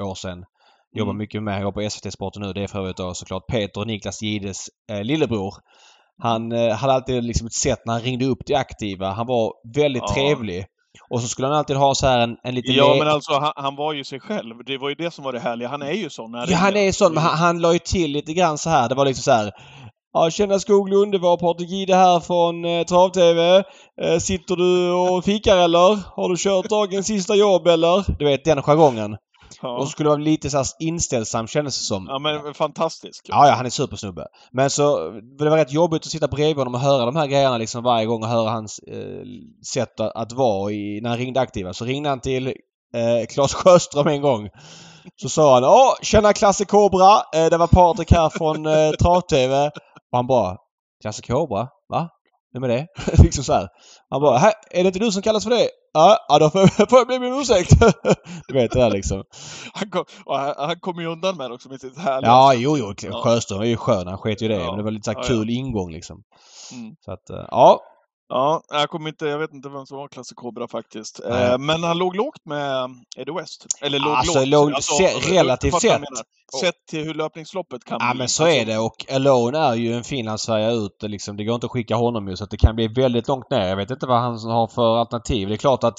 år 0.00 0.14
sedan. 0.14 0.44
Jobbar 0.96 1.10
Mm. 1.10 1.18
mycket 1.18 1.42
med, 1.42 1.54
han 1.54 1.62
jobbar 1.62 1.82
på 1.82 1.90
SVT 1.90 2.12
Sporten 2.12 2.42
nu. 2.42 2.52
Det 2.52 2.62
är 2.62 2.66
för 2.66 2.78
övrigt 2.78 2.96
då 2.96 3.14
såklart 3.14 3.46
Peter 3.46 3.80
och 3.80 3.86
Niklas 3.86 4.22
Gides 4.22 4.66
eh, 4.92 5.02
lillebror. 5.04 5.54
Han 6.22 6.52
eh, 6.52 6.74
hade 6.74 6.92
alltid 6.92 7.24
liksom 7.24 7.46
ett 7.46 7.52
sätt 7.52 7.78
när 7.84 7.92
han 7.92 8.02
ringde 8.02 8.24
upp 8.26 8.38
de 8.46 8.54
aktiva. 8.54 9.10
Han 9.12 9.26
var 9.26 9.52
väldigt 9.76 10.02
Ja. 10.06 10.14
trevlig. 10.14 10.64
Och 11.10 11.20
så 11.20 11.28
skulle 11.28 11.48
han 11.48 11.56
alltid 11.56 11.76
ha 11.76 11.94
så 11.94 12.06
här 12.06 12.18
en, 12.18 12.36
en 12.44 12.54
liten... 12.54 12.74
Ja, 12.74 12.96
men 12.98 13.08
alltså 13.08 13.32
han, 13.32 13.52
han 13.56 13.76
var 13.76 13.92
ju 13.92 14.04
sig 14.04 14.20
själv. 14.20 14.54
Det 14.66 14.78
var 14.78 14.88
ju 14.88 14.94
det 14.94 15.10
som 15.10 15.24
var 15.24 15.32
det 15.32 15.40
härliga. 15.40 15.68
Han 15.68 15.82
är 15.82 15.92
ju 15.92 16.10
sån. 16.10 16.30
när 16.32 16.50
Ja, 16.50 16.56
han 16.56 16.76
är 16.76 16.92
sån, 16.92 17.14
men 17.14 17.22
han, 17.22 17.36
han 17.38 17.58
la 17.60 17.72
ju 17.72 17.78
till 17.78 18.10
lite 18.10 18.32
grann 18.32 18.58
så 18.58 18.70
här. 18.70 18.88
Det 18.88 18.94
var 18.94 19.04
liksom 19.04 19.22
så 19.22 19.30
här. 19.30 19.52
Ja, 20.12 20.30
tjena 20.30 20.58
Skoglund, 20.58 21.12
det 21.12 21.18
var 21.18 21.36
Patrik 21.36 21.70
Gide 21.70 21.94
här 21.94 22.20
från 22.20 22.64
eh, 22.64 22.82
Trav-TV. 22.84 23.64
Eh, 24.02 24.18
sitter 24.18 24.56
du 24.56 24.92
och 24.92 25.24
fikar 25.24 25.56
eller? 25.56 25.98
Har 26.16 26.28
du 26.28 26.36
kört 26.38 26.68
dagens 26.70 27.06
sista 27.06 27.34
jobb 27.34 27.66
eller? 27.66 28.18
Du 28.18 28.24
vet 28.24 28.44
den 28.44 28.62
jargongen. 28.62 29.16
Ja. 29.62 29.78
Och 29.78 29.88
skulle 29.88 30.08
vara 30.08 30.18
lite 30.18 30.50
så 30.50 30.56
här 30.56 30.66
inställsam 30.78 31.46
kändes 31.46 31.78
det 31.78 31.84
som. 31.84 32.06
ja, 32.08 32.18
men 32.18 32.54
fantastisk. 32.54 33.26
Ja, 33.28 33.48
ja, 33.48 33.54
han 33.54 33.66
är 33.66 33.70
supersnubbe. 33.70 34.26
Men 34.52 34.70
så, 34.70 35.10
det 35.38 35.50
var 35.50 35.56
rätt 35.56 35.72
jobbigt 35.72 36.02
att 36.02 36.12
sitta 36.12 36.28
bredvid 36.28 36.56
honom 36.56 36.74
och 36.74 36.80
höra 36.80 37.04
de 37.04 37.16
här 37.16 37.26
grejerna 37.26 37.58
liksom 37.58 37.82
varje 37.84 38.06
gång 38.06 38.22
och 38.22 38.28
höra 38.28 38.50
hans 38.50 38.78
eh, 38.78 39.22
sätt 39.72 40.00
att, 40.00 40.16
att 40.16 40.32
vara 40.32 40.72
i, 40.72 41.00
när 41.02 41.10
han 41.10 41.18
ringde 41.18 41.40
aktiva. 41.40 41.72
Så 41.72 41.84
ringde 41.84 42.08
han 42.08 42.20
till 42.20 42.46
eh, 42.46 43.26
Claes 43.28 43.54
Sjöström 43.54 44.06
en 44.06 44.20
gång. 44.20 44.48
Så 45.16 45.28
sa 45.28 45.54
han 45.54 45.64
Åh, 45.64 45.94
tjena 46.02 46.32
Klasse 46.32 46.64
Kobra! 46.64 47.22
Eh, 47.34 47.50
det 47.50 47.56
var 47.56 47.66
Patrik 47.66 48.12
här 48.12 48.28
från 48.28 48.66
eh, 48.66 48.90
Trav-TV. 48.90 49.66
Och 50.12 50.18
han 50.18 50.26
bara 50.26 50.56
Klasse 51.02 51.22
Kobra? 51.22 51.68
Vem 52.60 52.70
är 52.70 52.76
det? 52.76 52.86
liksom 53.22 53.44
så 53.44 53.52
här. 53.52 53.68
Han 54.10 54.20
bara, 54.20 54.38
"Hä, 54.38 54.52
är 54.70 54.82
det 54.82 54.86
inte 54.86 54.98
du 54.98 55.12
som 55.12 55.22
kallas 55.22 55.44
för 55.44 55.50
det? 55.50 55.68
Ja, 55.92 56.18
ja 56.28 56.38
då 56.38 56.50
får 56.50 56.60
jag, 56.60 56.70
får 56.90 56.98
jag 56.98 57.08
be 57.08 57.18
min 57.18 57.40
ursäkt. 57.40 57.70
du 58.48 58.54
vet 58.54 58.70
det 58.70 58.78
där 58.78 58.90
liksom. 58.90 59.24
Han, 59.72 59.90
kom, 59.90 60.04
han, 60.26 60.54
han 60.58 60.80
kom 60.80 61.00
ju 61.00 61.06
undan 61.06 61.36
med 61.36 61.50
det 61.50 61.54
också 61.54 61.68
med 61.68 61.80
sitt 61.80 61.98
härliga 61.98 62.30
Ja, 62.30 62.54
jo, 62.54 62.76
jo. 62.78 62.94
Ja. 63.02 63.22
Sjöström 63.22 63.60
är 63.60 63.64
ju 63.64 63.76
skön. 63.76 64.06
Han 64.06 64.18
sket 64.18 64.42
ju 64.42 64.48
det. 64.48 64.54
Ja. 64.54 64.66
Men 64.66 64.76
det 64.76 64.82
var 64.82 64.90
lite 64.90 65.04
så 65.04 65.10
här 65.10 65.18
Ja, 65.18 65.22
ja. 65.22 65.28
kul 65.28 65.50
ingång 65.50 65.92
liksom. 65.92 66.22
Mm. 66.72 66.94
Så 67.04 67.12
att, 67.12 67.30
eh, 67.30 67.44
ja. 67.50 67.80
Ja, 68.28 68.62
jag 68.70 68.90
kommer 68.90 69.08
inte, 69.08 69.26
jag 69.26 69.38
vet 69.38 69.52
inte 69.52 69.68
vem 69.68 69.86
som 69.86 69.96
var 69.96 70.08
Klasse 70.08 70.34
Kobra 70.34 70.68
faktiskt. 70.68 71.20
Eh, 71.24 71.58
men 71.58 71.82
han 71.82 71.98
låg 71.98 72.16
lågt 72.16 72.44
med 72.44 72.90
Eddie 73.16 73.32
West. 73.32 73.66
Eller 73.80 73.98
låg 73.98 74.08
Alltså, 74.12 74.44
lågt. 74.44 74.70
låg- 74.70 74.82
se- 74.82 75.34
relativt 75.34 75.80
sett. 75.80 76.02
Sett 76.60 76.86
till 76.90 77.04
hur 77.04 77.14
löpningsloppet 77.14 77.84
kan 77.84 77.98
Ja 78.00 78.10
bli. 78.12 78.18
men 78.18 78.28
så 78.28 78.42
Alltså, 78.44 78.56
är 78.60 78.66
det 78.66 78.78
och 78.78 79.12
Alone 79.12 79.58
är 79.58 79.74
ju 79.74 79.92
en 79.94 80.04
Finlandsfärja 80.04 80.70
ut. 80.70 81.02
Liksom. 81.02 81.36
Det 81.36 81.44
går 81.44 81.54
inte 81.54 81.66
att 81.66 81.72
skicka 81.72 81.96
honom 81.96 82.28
ju 82.28 82.36
så 82.36 82.44
att 82.44 82.50
det 82.50 82.56
kan 82.56 82.76
bli 82.76 82.88
väldigt 82.88 83.28
långt 83.28 83.50
ner. 83.50 83.68
Jag 83.68 83.76
vet 83.76 83.90
inte 83.90 84.06
vad 84.06 84.20
han 84.20 84.38
har 84.38 84.66
för 84.66 84.96
alternativ. 84.96 85.48
Det 85.48 85.54
är 85.54 85.56
klart 85.56 85.84
att 85.84 85.98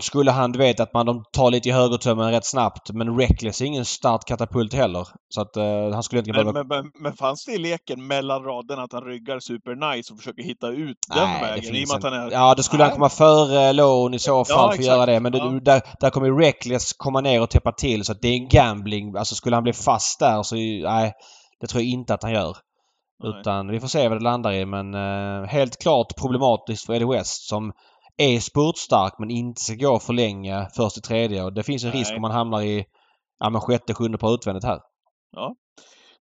skulle 0.00 0.30
han, 0.30 0.52
du 0.52 0.58
vet 0.58 0.80
att 0.80 0.94
man 0.94 1.06
de 1.06 1.24
tar 1.32 1.50
lite 1.50 1.68
i 1.68 1.72
högertömmen 1.72 2.30
rätt 2.30 2.46
snabbt. 2.46 2.90
Men 2.92 3.18
Reckless 3.18 3.60
är 3.60 3.64
ingen 3.64 3.84
startkatapult 3.84 4.74
heller. 4.74 5.08
Så 5.28 5.40
att 5.40 5.56
eh, 5.56 5.90
han 5.92 6.02
skulle 6.02 6.18
inte 6.18 6.32
behöva... 6.32 6.52
men, 6.52 6.66
men, 6.68 6.90
men 6.94 7.12
fanns 7.12 7.44
det 7.44 7.52
i 7.52 7.58
leken 7.58 8.06
mellan 8.06 8.44
raderna 8.44 8.82
att 8.82 8.92
han 8.92 9.04
ryggar 9.04 9.40
super 9.40 9.94
nice 9.94 10.12
och 10.12 10.18
försöker 10.18 10.42
hitta 10.42 10.68
ut 10.68 10.96
den 11.08 11.28
Nej, 11.28 11.40
det 11.40 11.46
vägen? 11.46 11.70
Och 11.70 11.76
finns 11.76 11.92
han 11.92 11.96
inte. 11.96 12.08
är... 12.08 12.30
Ja, 12.30 12.54
då 12.54 12.62
skulle 12.62 12.82
han 12.82 12.90
Nej. 12.90 12.96
komma 12.96 13.08
före 13.08 13.72
Lone 13.72 14.16
i 14.16 14.18
så 14.18 14.44
fall 14.44 14.72
för 14.72 14.78
att 14.78 14.86
göra 14.86 15.06
det. 15.06 15.20
Men 15.20 15.32
det, 15.32 15.38
Ja. 15.38 15.60
där, 15.62 15.82
där 16.00 16.10
kommer 16.10 16.26
ju 16.26 16.38
Reckless 16.38 16.92
komma 16.92 17.20
ner 17.20 17.42
och 17.42 17.50
täppa 17.50 17.72
till. 17.72 18.04
Så 18.04 18.12
att 18.12 18.22
det 18.22 18.28
är 18.28 18.34
en 18.34 18.48
gambling. 18.48 19.16
Alltså 19.16 19.34
skulle 19.34 19.56
han 19.56 19.62
bli 19.62 19.72
fast 19.72 20.20
där 20.20 20.42
så... 20.42 20.54
Nej, 20.54 21.12
det 21.60 21.66
tror 21.66 21.82
jag 21.82 21.90
inte 21.90 22.14
att 22.14 22.22
han 22.22 22.32
gör. 22.32 22.56
Nej. 23.22 23.40
Utan 23.40 23.68
vi 23.68 23.80
får 23.80 23.88
se 23.88 24.08
vad 24.08 24.18
det 24.18 24.24
landar 24.24 24.52
i 24.52 24.66
men 24.66 24.94
eh, 24.94 25.48
helt 25.48 25.82
klart 25.82 26.16
problematiskt 26.20 26.86
för 26.86 26.94
Eddie 26.94 27.04
West 27.12 27.48
som 27.48 27.72
är 28.18 28.40
spurtstark 28.40 29.14
men 29.18 29.30
inte 29.30 29.60
ska 29.60 29.74
gå 29.74 29.98
för 29.98 30.12
länge 30.12 30.68
först 30.76 30.96
i 30.98 31.00
tredje. 31.00 31.42
Och 31.44 31.52
det 31.52 31.62
finns 31.62 31.84
en 31.84 31.92
risk 31.92 32.10
Nej. 32.10 32.16
om 32.16 32.22
man 32.22 32.30
hamnar 32.30 32.62
i 32.62 32.84
ja, 33.38 33.50
men 33.50 33.60
sjätte, 33.60 33.94
sjunde 33.94 34.18
på 34.18 34.28
utvändigt 34.30 34.64
här. 34.64 34.80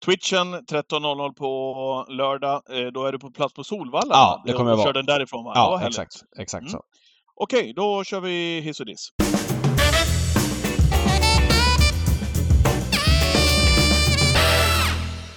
Twitchen 0.05 0.55
13.00 0.55 1.33
på 1.33 2.05
lördag. 2.09 2.61
Eh, 2.69 2.85
då 2.91 3.05
är 3.05 3.11
du 3.11 3.19
på 3.19 3.31
plats 3.31 3.53
på 3.53 3.63
Solvalla? 3.63 4.13
Ja, 4.15 4.43
det 4.45 4.53
kommer 4.53 4.69
jag 4.71 4.77
vara. 4.77 4.85
kör 4.87 4.93
den 4.93 5.05
därifrån 5.05 5.43
va? 5.45 5.51
Ja, 5.55 5.75
härligt. 5.77 5.99
exakt. 5.99 6.13
Exakt 6.39 6.61
Mm. 6.61 6.71
så. 6.71 6.81
Okej, 7.35 7.73
då 7.75 8.03
kör 8.03 8.19
vi 8.19 8.59
hiss 8.61 8.79
och 8.79 8.85
diss. 8.85 9.09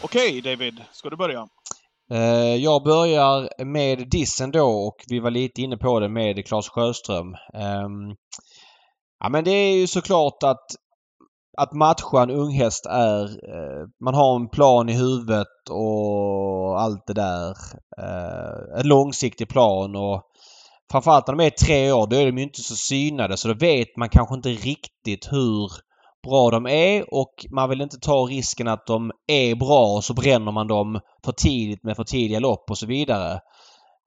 Okej 0.02 0.40
David, 0.40 0.80
ska 0.92 1.10
du 1.10 1.16
börja? 1.16 1.48
Eh, 2.10 2.54
jag 2.54 2.82
börjar 2.82 3.64
med 3.64 4.10
dissen 4.10 4.50
då 4.50 4.66
och 4.66 5.04
vi 5.08 5.20
var 5.20 5.30
lite 5.30 5.62
inne 5.62 5.76
på 5.76 6.00
det 6.00 6.08
med 6.08 6.46
Claes 6.46 6.68
Sjöström. 6.68 7.34
Ehm, 7.54 8.16
ja 9.20 9.28
men 9.28 9.44
det 9.44 9.50
är 9.50 9.76
ju 9.76 9.86
såklart 9.86 10.42
att 10.42 10.66
att 11.58 11.72
matcha 11.72 12.22
en 12.22 12.30
unghäst 12.30 12.86
är... 12.86 13.24
Eh, 13.24 13.86
man 14.04 14.14
har 14.14 14.36
en 14.36 14.48
plan 14.48 14.88
i 14.88 14.92
huvudet 14.92 15.70
och 15.70 16.80
allt 16.80 17.06
det 17.06 17.14
där. 17.14 17.56
Eh, 17.98 18.80
en 18.80 18.88
långsiktig 18.88 19.48
plan 19.48 19.96
och 19.96 20.22
framförallt 20.90 21.26
när 21.26 21.34
de 21.34 21.46
är 21.46 21.50
tre 21.50 21.92
år 21.92 22.06
då 22.06 22.16
är 22.16 22.26
de 22.26 22.38
ju 22.38 22.44
inte 22.44 22.62
så 22.62 22.76
synade 22.76 23.36
så 23.36 23.48
då 23.48 23.54
vet 23.54 23.96
man 23.96 24.08
kanske 24.08 24.34
inte 24.34 24.48
riktigt 24.48 25.32
hur 25.32 25.70
bra 26.26 26.50
de 26.50 26.66
är 26.66 27.14
och 27.14 27.46
man 27.50 27.68
vill 27.68 27.80
inte 27.80 27.98
ta 27.98 28.16
risken 28.16 28.68
att 28.68 28.86
de 28.86 29.12
är 29.26 29.54
bra 29.54 29.86
och 29.96 30.04
så 30.04 30.14
bränner 30.14 30.52
man 30.52 30.66
dem 30.66 31.00
för 31.24 31.32
tidigt 31.32 31.84
med 31.84 31.96
för 31.96 32.04
tidiga 32.04 32.38
lopp 32.38 32.70
och 32.70 32.78
så 32.78 32.86
vidare. 32.86 33.40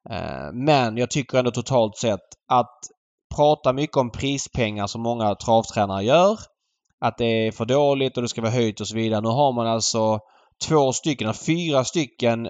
Eh, 0.09 0.53
men 0.53 0.97
jag 0.97 1.11
tycker 1.11 1.37
ändå 1.37 1.51
totalt 1.51 1.97
sett 1.97 2.27
att 2.51 2.79
prata 3.35 3.73
mycket 3.73 3.97
om 3.97 4.11
prispengar 4.11 4.87
som 4.87 5.01
många 5.01 5.35
travtränare 5.35 6.03
gör. 6.03 6.39
Att 7.01 7.17
det 7.17 7.47
är 7.47 7.51
för 7.51 7.65
dåligt 7.65 8.17
och 8.17 8.23
det 8.23 8.29
ska 8.29 8.41
vara 8.41 8.51
höjt 8.51 8.81
och 8.81 8.87
så 8.87 8.95
vidare. 8.95 9.21
Nu 9.21 9.29
har 9.29 9.53
man 9.53 9.67
alltså 9.67 10.19
två 10.67 10.93
stycken, 10.93 11.33
fyra 11.33 11.83
stycken 11.83 12.49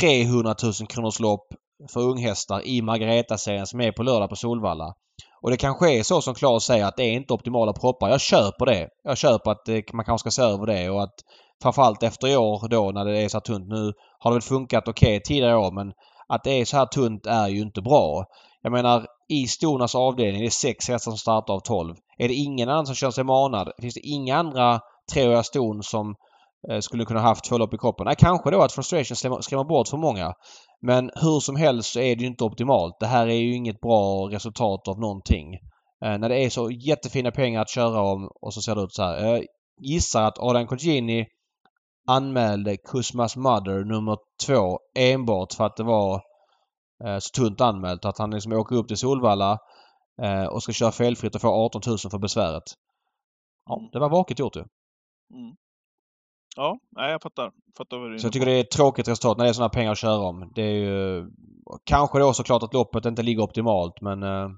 300 0.00 0.54
000 0.62 0.72
kronors 0.88 1.20
lopp 1.20 1.46
för 1.92 2.00
unghästar 2.00 2.66
i 2.66 2.82
Margareta-serien 2.82 3.66
som 3.66 3.80
är 3.80 3.92
på 3.92 4.02
lördag 4.02 4.28
på 4.28 4.36
Solvalla. 4.36 4.94
Och 5.42 5.50
det 5.50 5.56
kanske 5.56 5.98
är 5.98 6.02
så 6.02 6.20
som 6.20 6.34
Claes 6.34 6.64
säger 6.64 6.84
att 6.84 6.96
det 6.96 7.04
är 7.04 7.12
inte 7.12 7.34
optimala 7.34 7.72
proppar. 7.72 8.10
Jag 8.10 8.20
köper 8.20 8.66
det. 8.66 8.88
Jag 9.04 9.18
köper 9.18 9.50
att 9.50 9.68
eh, 9.68 9.80
man 9.92 10.04
kanske 10.04 10.30
ska 10.30 10.42
se 10.42 10.48
över 10.48 10.66
det 10.66 10.90
och 10.90 11.02
att 11.02 11.14
framförallt 11.62 12.02
efter 12.02 12.28
i 12.28 12.36
år 12.36 12.68
då 12.68 12.90
när 12.90 13.04
det 13.04 13.18
är 13.18 13.28
så 13.28 13.36
här 13.36 13.40
tunt. 13.40 13.68
Nu 13.68 13.92
har 14.18 14.30
det 14.30 14.34
väl 14.34 14.42
funkat 14.42 14.88
okej 14.88 15.16
okay 15.16 15.20
tidigare 15.20 15.56
år 15.56 15.72
men 15.72 15.92
att 16.28 16.44
det 16.44 16.50
är 16.50 16.64
så 16.64 16.76
här 16.76 16.86
tunt 16.86 17.26
är 17.26 17.48
ju 17.48 17.60
inte 17.60 17.82
bra. 17.82 18.24
Jag 18.62 18.72
menar 18.72 19.06
i 19.28 19.46
Stornas 19.46 19.94
avdelning, 19.94 20.40
det 20.40 20.46
är 20.46 20.50
sex 20.50 20.88
hästar 20.88 21.10
som 21.10 21.18
startar 21.18 21.54
av 21.54 21.60
12. 21.60 21.94
Är 22.18 22.28
det 22.28 22.34
ingen 22.34 22.68
annan 22.68 22.86
som 22.86 22.94
känner 22.94 23.10
sig 23.10 23.24
manad? 23.24 23.72
Finns 23.80 23.94
det 23.94 24.06
inga 24.08 24.36
andra 24.36 24.80
treåriga 25.12 25.42
ston 25.42 25.82
som 25.82 26.14
Eh, 26.70 26.80
skulle 26.80 27.04
kunna 27.04 27.20
haft 27.20 27.44
två 27.44 27.58
lopp 27.58 27.74
i 27.74 27.78
kroppen? 27.78 28.04
Nej, 28.04 28.16
kanske 28.18 28.50
då 28.50 28.62
att 28.62 28.72
frustration 28.72 29.42
skrämmer 29.42 29.64
bort 29.64 29.88
för 29.88 29.96
många. 29.96 30.34
Men 30.80 31.10
hur 31.14 31.40
som 31.40 31.56
helst 31.56 31.92
så 31.92 32.00
är 32.00 32.16
det 32.16 32.20
ju 32.20 32.26
inte 32.26 32.44
optimalt. 32.44 32.96
Det 33.00 33.06
här 33.06 33.26
är 33.26 33.34
ju 33.34 33.54
inget 33.54 33.80
bra 33.80 34.28
resultat 34.30 34.88
av 34.88 35.00
någonting. 35.00 35.54
Eh, 36.04 36.18
när 36.18 36.28
det 36.28 36.44
är 36.44 36.50
så 36.50 36.70
jättefina 36.70 37.30
pengar 37.30 37.60
att 37.60 37.70
köra 37.70 38.00
om 38.00 38.30
och 38.40 38.54
så 38.54 38.62
ser 38.62 38.74
det 38.74 38.82
ut 38.82 38.94
så 38.94 39.02
här. 39.02 39.24
Eh, 39.24 39.30
jag 39.30 39.44
gissar 39.80 40.22
att 40.22 40.38
Adrian 40.38 40.66
Cogini 40.66 41.26
anmälde 42.06 42.76
Kusmas 42.76 43.36
Mother 43.36 43.84
nummer 43.84 44.16
två 44.46 44.78
enbart 44.98 45.52
för 45.52 45.64
att 45.64 45.76
det 45.76 45.84
var 45.84 46.14
eh, 47.04 47.18
så 47.18 47.42
tunt 47.42 47.60
anmält. 47.60 48.04
Att 48.04 48.18
han 48.18 48.30
liksom 48.30 48.52
åker 48.52 48.76
upp 48.76 48.88
till 48.88 48.96
Solvalla 48.96 49.58
eh, 50.22 50.44
och 50.44 50.62
ska 50.62 50.72
köra 50.72 50.92
felfritt 50.92 51.34
och 51.34 51.40
få 51.40 51.48
18 51.48 51.82
000 51.86 51.98
för 51.98 52.18
besväret. 52.18 52.62
Ja, 53.66 53.88
det 53.92 53.98
var 53.98 54.08
vaket 54.08 54.38
gjort 54.38 54.56
ju. 54.56 54.64
Mm. 55.34 55.56
Ja, 56.56 56.78
nej, 56.90 57.10
jag 57.10 57.22
fattar. 57.22 57.52
fattar 57.76 57.98
vad 57.98 58.12
du 58.12 58.18
så 58.18 58.26
jag 58.26 58.32
tycker 58.32 58.46
det 58.46 58.52
är 58.52 58.60
ett 58.60 58.70
tråkigt 58.70 59.08
resultat 59.08 59.38
när 59.38 59.44
det 59.44 59.50
är 59.50 59.52
sådana 59.52 59.68
pengar 59.68 59.92
att 59.92 59.98
köra 59.98 60.18
om. 60.18 60.52
Det 60.54 60.62
är 60.62 60.74
ju 60.74 61.26
kanske 61.84 62.18
då 62.18 62.32
såklart 62.32 62.62
att 62.62 62.74
loppet 62.74 63.04
inte 63.04 63.22
ligger 63.22 63.42
optimalt 63.42 64.00
men 64.00 64.22
eh, 64.22 64.50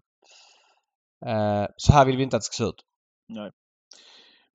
eh, 1.26 1.66
så 1.76 1.92
här 1.92 2.04
vill 2.04 2.16
vi 2.16 2.22
inte 2.22 2.36
att 2.36 2.42
det 2.42 2.46
ska 2.46 2.64
se 2.64 2.68
ut. 2.68 2.84
Nej. 3.28 3.50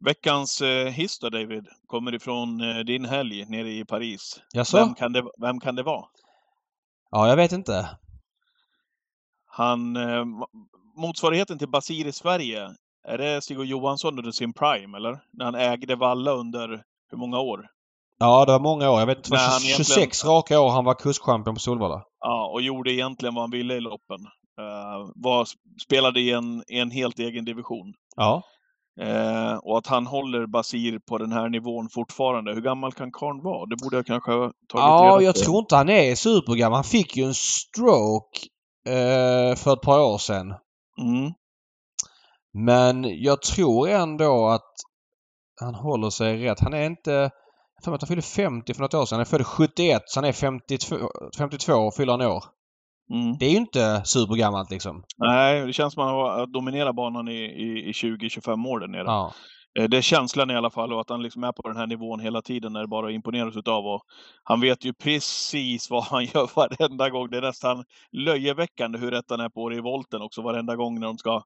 Veckans 0.06 0.62
eh, 0.62 0.88
hiss 0.88 1.20
då 1.20 1.30
David, 1.30 1.68
kommer 1.88 2.16
ifrån 2.16 2.62
eh, 2.62 2.78
din 2.78 3.06
helg 3.06 3.46
nere 3.46 3.72
i 3.72 3.86
Paris. 3.86 4.42
Jaså? 4.54 4.78
Vem 4.78 4.94
kan, 4.94 5.14
det, 5.14 5.24
vem 5.42 5.60
kan 5.60 5.76
det 5.76 5.84
vara? 5.84 6.06
Ja, 7.12 7.28
jag 7.28 7.36
vet 7.36 7.52
inte. 7.52 7.90
Han, 9.46 9.96
eh, 9.96 10.26
motsvarigheten 10.96 11.58
till 11.58 11.70
Basir 11.70 12.08
i 12.08 12.12
Sverige, 12.12 12.70
är 13.08 13.18
det 13.18 13.42
Stig 13.42 13.60
Johansson 13.60 14.18
under 14.20 14.32
sin 14.32 14.54
prime, 14.54 14.98
eller? 14.98 15.20
När 15.32 15.46
han 15.46 15.56
ägde 15.56 15.96
Valla 15.96 16.32
under 16.32 16.84
hur 17.14 17.20
många 17.20 17.40
år? 17.40 17.66
Ja, 18.20 18.46
det 18.46 18.52
var 18.52 18.60
många 18.60 18.90
år. 18.90 19.00
Jag 19.00 19.08
vet 19.08 19.18
inte, 19.18 19.30
det 19.30 19.36
var 19.36 19.60
26 19.60 19.98
egentligen... 19.98 20.36
raka 20.36 20.60
år 20.60 20.70
han 20.70 20.86
var 20.86 20.94
kustchampion 20.94 21.54
på 21.54 21.60
Solvalla. 21.60 22.04
Ja, 22.20 22.52
och 22.54 22.62
gjorde 22.62 22.94
egentligen 22.94 23.36
vad 23.36 23.44
han 23.44 23.52
ville 23.52 23.74
i 23.74 23.80
loppen. 23.80 24.20
Uh, 24.62 25.12
var, 25.16 25.48
spelade 25.84 26.20
i 26.20 26.32
en, 26.32 26.64
en 26.68 26.92
helt 26.92 27.20
egen 27.20 27.46
division. 27.46 27.94
Ja. 28.16 28.42
Uh, 29.02 29.56
och 29.56 29.78
att 29.78 29.88
han 29.88 30.08
håller 30.08 30.46
Basir 30.46 31.00
på 31.10 31.18
den 31.18 31.32
här 31.32 31.50
nivån 31.50 31.90
fortfarande. 31.90 32.54
Hur 32.54 32.62
gammal 32.62 32.94
kan 32.94 33.12
karln 33.12 33.44
vara? 33.44 33.66
Det 33.66 33.76
borde 33.84 33.96
jag 33.96 34.06
kanske 34.06 34.32
ha 34.32 34.40
tagit 34.40 34.54
ja, 34.74 35.04
reda 35.04 35.16
på. 35.16 35.22
Ja, 35.22 35.26
jag 35.26 35.36
tror 35.36 35.60
inte 35.60 35.76
han 35.76 35.90
är 35.90 36.16
supergammal. 36.16 36.76
Han 36.76 36.84
fick 36.84 37.18
ju 37.18 37.24
en 37.24 37.34
stroke 37.34 38.40
uh, 38.90 39.56
för 39.56 39.74
ett 39.74 39.82
par 39.82 40.00
år 40.00 40.18
sedan. 40.18 40.48
Mm. 41.02 41.34
Men 42.54 43.06
jag 43.24 43.42
tror 43.42 43.90
ändå 43.90 44.48
att 44.48 44.72
han 45.62 45.76
håller 45.76 46.10
sig 46.10 46.46
rätt. 46.46 46.60
Han 46.60 46.74
är 46.74 46.86
inte... 46.86 47.12
Jag 47.76 47.84
tror 47.84 47.96
att 47.96 48.02
han 48.02 48.08
fyllde 48.08 48.22
50 48.22 48.74
för 48.74 48.82
något 48.82 48.94
år 48.94 49.06
sedan. 49.06 49.16
Han 49.16 49.22
är 49.22 49.26
född 49.26 49.46
71 49.46 50.04
så 50.06 50.20
han 50.20 50.30
är 50.30 50.34
52, 50.34 50.96
52 51.38 51.74
och 51.74 51.96
fyller 51.96 52.12
han 52.12 52.22
år. 52.22 52.44
Mm. 53.14 53.38
Det 53.38 53.46
är 53.46 53.50
ju 53.50 53.58
inte 53.58 54.02
supergammalt 54.06 54.72
liksom. 54.72 55.04
Nej, 55.18 55.66
det 55.66 55.74
känns 55.74 55.94
som 55.94 56.04
att 56.04 56.10
han 56.10 56.16
har 56.16 56.48
dominerat 56.48 56.96
banan 56.96 57.28
i, 57.28 57.42
i, 57.42 57.90
i 57.90 57.92
20-25 57.92 58.68
år 58.68 58.80
där 58.80 58.88
nere. 58.88 59.04
Ja. 59.06 59.34
Eh, 59.80 59.90
det 59.90 59.98
är 59.98 60.02
känslan 60.02 60.52
i 60.52 60.56
alla 60.56 60.70
fall 60.70 60.94
och 60.94 61.02
att 61.02 61.10
han 61.10 61.24
liksom 61.24 61.44
är 61.44 61.52
på 61.52 61.68
den 61.68 61.78
här 61.78 61.88
nivån 61.88 62.20
hela 62.20 62.42
tiden 62.42 62.76
är 62.76 62.82
det 62.82 62.88
bara 62.88 63.12
imponeras 63.12 63.58
utav. 63.58 63.86
Och 63.86 64.04
han 64.44 64.62
vet 64.62 64.86
ju 64.86 64.94
precis 64.94 65.90
vad 65.90 66.04
han 66.04 66.26
gör 66.26 66.56
varenda 66.56 67.10
gång. 67.10 67.30
Det 67.30 67.38
är 67.38 67.42
nästan 67.42 67.84
löjeväckande 68.12 69.00
hur 69.00 69.12
rätt 69.12 69.30
han 69.30 69.40
är 69.40 69.50
på 69.50 69.70
det 69.70 69.76
i 69.76 69.82
volten 69.82 70.22
också 70.22 70.42
varenda 70.42 70.76
gång 70.76 71.00
när 71.00 71.08
de 71.08 71.18
ska 71.18 71.44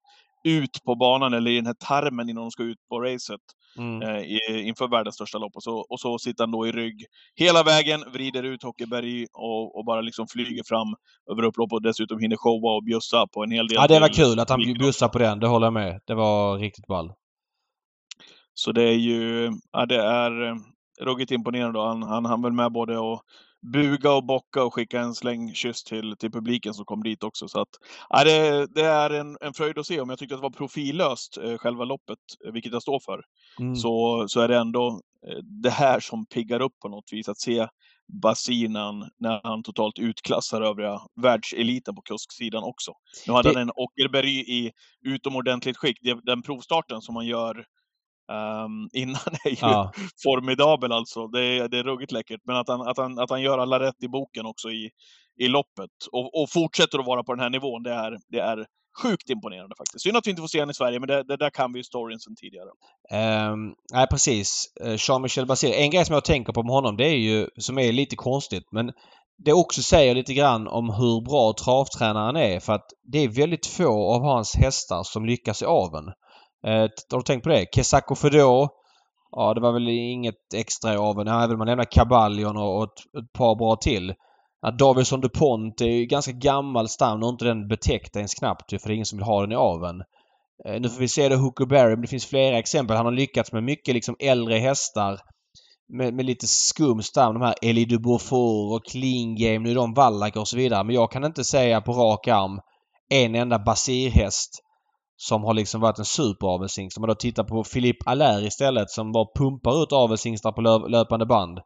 ut 0.47 0.83
på 0.85 0.95
banan 0.95 1.33
eller 1.33 1.51
i 1.51 1.55
den 1.55 1.65
här 1.65 1.73
tarmen 1.73 2.29
innan 2.29 2.43
de 2.43 2.51
ska 2.51 2.63
ut 2.63 2.77
på 2.89 2.99
racet 2.99 3.41
mm. 3.77 4.01
eh, 4.01 4.67
inför 4.67 4.87
världens 4.87 5.15
största 5.15 5.37
lopp. 5.37 5.55
Och 5.55 5.63
så, 5.63 5.85
och 5.89 5.99
så 5.99 6.19
sitter 6.19 6.43
han 6.43 6.51
då 6.51 6.67
i 6.67 6.71
rygg 6.71 7.05
hela 7.35 7.63
vägen, 7.63 8.03
vrider 8.13 8.43
ut 8.43 8.63
Hockeberg 8.63 9.25
och, 9.33 9.77
och 9.77 9.85
bara 9.85 10.01
liksom 10.01 10.27
flyger 10.27 10.63
fram 10.63 10.87
över 11.31 11.43
upplopp 11.43 11.73
och 11.73 11.81
dessutom 11.81 12.19
hinner 12.19 12.37
showa 12.37 12.75
och 12.75 12.83
bjussa 12.83 13.27
på 13.27 13.43
en 13.43 13.51
hel 13.51 13.67
del. 13.67 13.75
Ja, 13.75 13.87
det 13.87 13.99
var 13.99 14.09
kul 14.09 14.39
att 14.39 14.49
han 14.49 14.59
bjussade 14.59 15.11
på 15.11 15.19
den. 15.19 15.39
Det 15.39 15.47
håller 15.47 15.65
jag 15.65 15.73
med. 15.73 16.01
Det 16.05 16.15
var 16.15 16.57
riktigt 16.57 16.87
ball. 16.87 17.13
Så 18.53 18.71
det 18.71 18.83
är 18.83 18.97
ju, 18.97 19.51
ja, 19.71 19.85
det 19.85 20.01
är 20.01 20.47
eh, 20.47 20.55
ruggigt 21.01 21.31
imponerande. 21.31 21.79
Han, 21.79 22.03
han 22.03 22.25
hann 22.25 22.41
väl 22.41 22.51
med 22.51 22.71
både 22.71 22.97
och 22.97 23.21
buga 23.71 24.11
och 24.11 24.23
bocka 24.25 24.63
och 24.63 24.73
skicka 24.73 24.99
en 24.99 25.15
slängkyss 25.15 25.83
till, 25.83 26.15
till 26.17 26.31
publiken 26.31 26.73
som 26.73 26.85
kom 26.85 27.03
dit 27.03 27.23
också. 27.23 27.47
Så 27.47 27.61
att, 27.61 27.69
ja, 28.09 28.23
det, 28.23 28.67
det 28.75 28.85
är 28.85 29.09
en, 29.09 29.37
en 29.41 29.53
fröjd 29.53 29.77
att 29.77 29.87
se. 29.87 30.01
Om 30.01 30.09
jag 30.09 30.19
tyckte 30.19 30.35
att 30.35 30.41
det 30.41 30.43
var 30.43 30.49
profillöst, 30.49 31.37
eh, 31.37 31.57
själva 31.57 31.85
loppet, 31.85 32.19
eh, 32.45 32.51
vilket 32.51 32.71
jag 32.71 32.81
står 32.81 32.99
för, 32.99 33.21
mm. 33.59 33.75
så, 33.75 34.25
så 34.27 34.41
är 34.41 34.47
det 34.47 34.57
ändå 34.57 35.01
eh, 35.27 35.37
det 35.63 35.69
här 35.69 35.99
som 35.99 36.25
piggar 36.25 36.61
upp 36.61 36.79
på 36.81 36.89
något 36.89 37.09
vis. 37.11 37.29
Att 37.29 37.39
se 37.39 37.67
Basinan 38.21 39.09
när 39.19 39.41
han 39.43 39.63
totalt 39.63 39.99
utklassar 39.99 40.61
övriga 40.61 40.99
världseliten 41.21 41.95
på 41.95 42.01
kusksidan 42.01 42.63
också. 42.63 42.93
Nu 43.27 43.33
hade 43.33 43.49
det... 43.49 43.59
han 43.59 43.61
en 43.61 43.73
Åkerberg 43.75 44.39
i 44.39 44.71
utomordentligt 45.05 45.77
skick. 45.77 45.97
Den 46.23 46.41
provstarten 46.41 47.01
som 47.01 47.13
man 47.13 47.25
gör 47.25 47.65
Um, 48.31 48.89
innan 48.93 49.21
är 49.45 49.49
ju 49.49 49.55
ja. 49.61 49.91
formidabel 50.23 50.91
alltså. 50.91 51.27
Det 51.27 51.43
är, 51.43 51.67
det 51.67 51.77
är 51.77 51.83
ruggigt 51.83 52.11
läckert. 52.11 52.41
Men 52.43 52.55
att 52.55 52.67
han, 52.67 52.81
att, 52.81 52.97
han, 52.97 53.19
att 53.19 53.29
han 53.29 53.41
gör 53.41 53.57
alla 53.57 53.79
rätt 53.79 54.03
i 54.03 54.07
boken 54.07 54.45
också 54.45 54.69
i, 54.69 54.89
i 55.39 55.47
loppet 55.47 55.91
och, 56.11 56.41
och 56.41 56.49
fortsätter 56.49 56.99
att 56.99 57.05
vara 57.05 57.23
på 57.23 57.33
den 57.33 57.43
här 57.43 57.49
nivån, 57.49 57.83
det 57.83 57.93
är, 57.93 58.17
det 58.27 58.39
är 58.39 58.65
sjukt 59.01 59.29
imponerande 59.29 59.75
faktiskt. 59.77 60.03
Synd 60.03 60.17
att 60.17 60.27
vi 60.27 60.29
inte 60.29 60.41
får 60.41 60.47
se 60.47 60.59
honom 60.59 60.71
i 60.71 60.73
Sverige, 60.73 60.99
men 60.99 61.07
det, 61.07 61.23
det 61.23 61.37
där 61.37 61.49
kan 61.49 61.73
vi 61.73 61.79
ju 61.79 61.83
storyn 61.83 62.19
sedan 62.19 62.35
tidigare. 62.35 62.69
Um, 63.51 63.75
nej, 63.93 64.07
precis. 64.07 64.65
Uh, 64.85 64.95
Jean-Michel 64.97 65.45
Basir. 65.45 65.73
En 65.73 65.91
grej 65.91 66.05
som 66.05 66.13
jag 66.13 66.25
tänker 66.25 66.53
på 66.53 66.63
med 66.63 66.73
honom, 66.73 66.97
det 66.97 67.05
är 67.05 67.17
ju, 67.17 67.47
som 67.57 67.79
är 67.79 67.91
lite 67.91 68.15
konstigt, 68.15 68.63
men 68.71 68.91
det 69.37 69.53
också 69.53 69.81
säger 69.81 70.15
lite 70.15 70.33
grann 70.33 70.67
om 70.67 70.89
hur 70.89 71.21
bra 71.21 71.53
travtränaren 71.53 72.35
är 72.35 72.59
för 72.59 72.73
att 72.73 72.85
det 73.03 73.19
är 73.19 73.27
väldigt 73.27 73.65
få 73.65 74.13
av 74.13 74.21
hans 74.21 74.55
hästar 74.55 75.03
som 75.03 75.25
lyckas 75.25 75.61
i 75.61 75.65
aveln. 75.65 76.11
Eh, 76.65 76.87
har 77.11 77.17
du 77.17 77.21
tänkt 77.23 77.43
på 77.43 77.49
det? 77.49 77.65
Kesako 77.75 78.15
Fedor. 78.15 78.69
Ja, 79.31 79.53
det 79.53 79.61
var 79.61 79.71
väl 79.71 79.89
inget 79.89 80.53
extra 80.55 80.99
av 80.99 81.05
aveln. 81.05 81.27
Även 81.27 81.51
om 81.51 81.57
man 81.57 81.67
lämnar 81.67 81.91
Caballion 81.91 82.57
och, 82.57 82.83
ett, 82.83 83.23
ett, 83.23 83.33
par 83.33 83.55
bra 83.55 83.75
till. 83.75 84.13
Att 84.61 84.79
Davidson 84.79 85.21
DuPont 85.21 85.81
är 85.81 85.85
ju 85.85 86.05
ganska 86.05 86.31
gammal 86.31 86.89
stam 86.89 87.23
och 87.23 87.29
inte 87.29 87.45
den 87.45 87.67
betäckt 87.67 88.15
ens 88.15 88.35
knappt 88.35 88.69
för 88.69 88.87
det 88.87 88.93
är 88.93 88.95
ingen 88.95 89.05
som 89.05 89.17
vill 89.17 89.25
ha 89.25 89.41
den 89.41 89.51
i 89.51 89.55
aveln. 89.55 90.01
Eh, 90.65 90.81
nu 90.81 90.89
får 90.89 90.99
vi 90.99 91.07
se 91.07 91.29
det 91.29 91.35
Huckleberry 91.35 91.89
men 91.89 92.01
det 92.01 92.07
finns 92.07 92.25
flera 92.25 92.57
exempel. 92.57 92.97
Han 92.97 93.05
har 93.05 93.13
lyckats 93.13 93.51
med 93.51 93.63
mycket 93.63 93.93
liksom 93.93 94.15
äldre 94.19 94.55
hästar 94.55 95.19
med, 95.93 96.13
med 96.13 96.25
lite 96.25 96.47
skum 96.47 97.01
stam. 97.01 97.33
De 97.33 97.41
här 97.41 97.55
Elie 97.61 97.85
de 97.85 97.97
Beaufort 97.97 98.75
och 98.75 98.85
Clean 98.85 99.35
Game. 99.35 99.59
Nu 99.59 99.71
är 99.71 99.75
de 99.75 99.93
vallacker 99.93 100.39
och 100.39 100.47
så 100.47 100.57
vidare. 100.57 100.83
Men 100.83 100.95
jag 100.95 101.11
kan 101.11 101.23
inte 101.23 101.43
säga 101.43 101.81
på 101.81 101.91
rak 101.91 102.27
arm 102.27 102.59
en 103.09 103.35
enda 103.35 103.59
basirhäst 103.59 104.63
som 105.17 105.43
har 105.43 105.53
liksom 105.53 105.81
varit 105.81 105.99
en 105.99 106.05
superavelshingst. 106.05 106.97
Om 106.97 107.01
man 107.01 107.07
då 107.07 107.15
tittar 107.15 107.43
på 107.43 107.63
Philippe 107.63 108.09
Allaire 108.09 108.47
istället 108.47 108.89
som 108.89 109.11
bara 109.11 109.27
pumpar 109.35 109.83
ut 109.83 109.91
avelshingstar 109.91 110.51
på 110.51 110.61
löpande 110.87 111.25
band. 111.25 111.59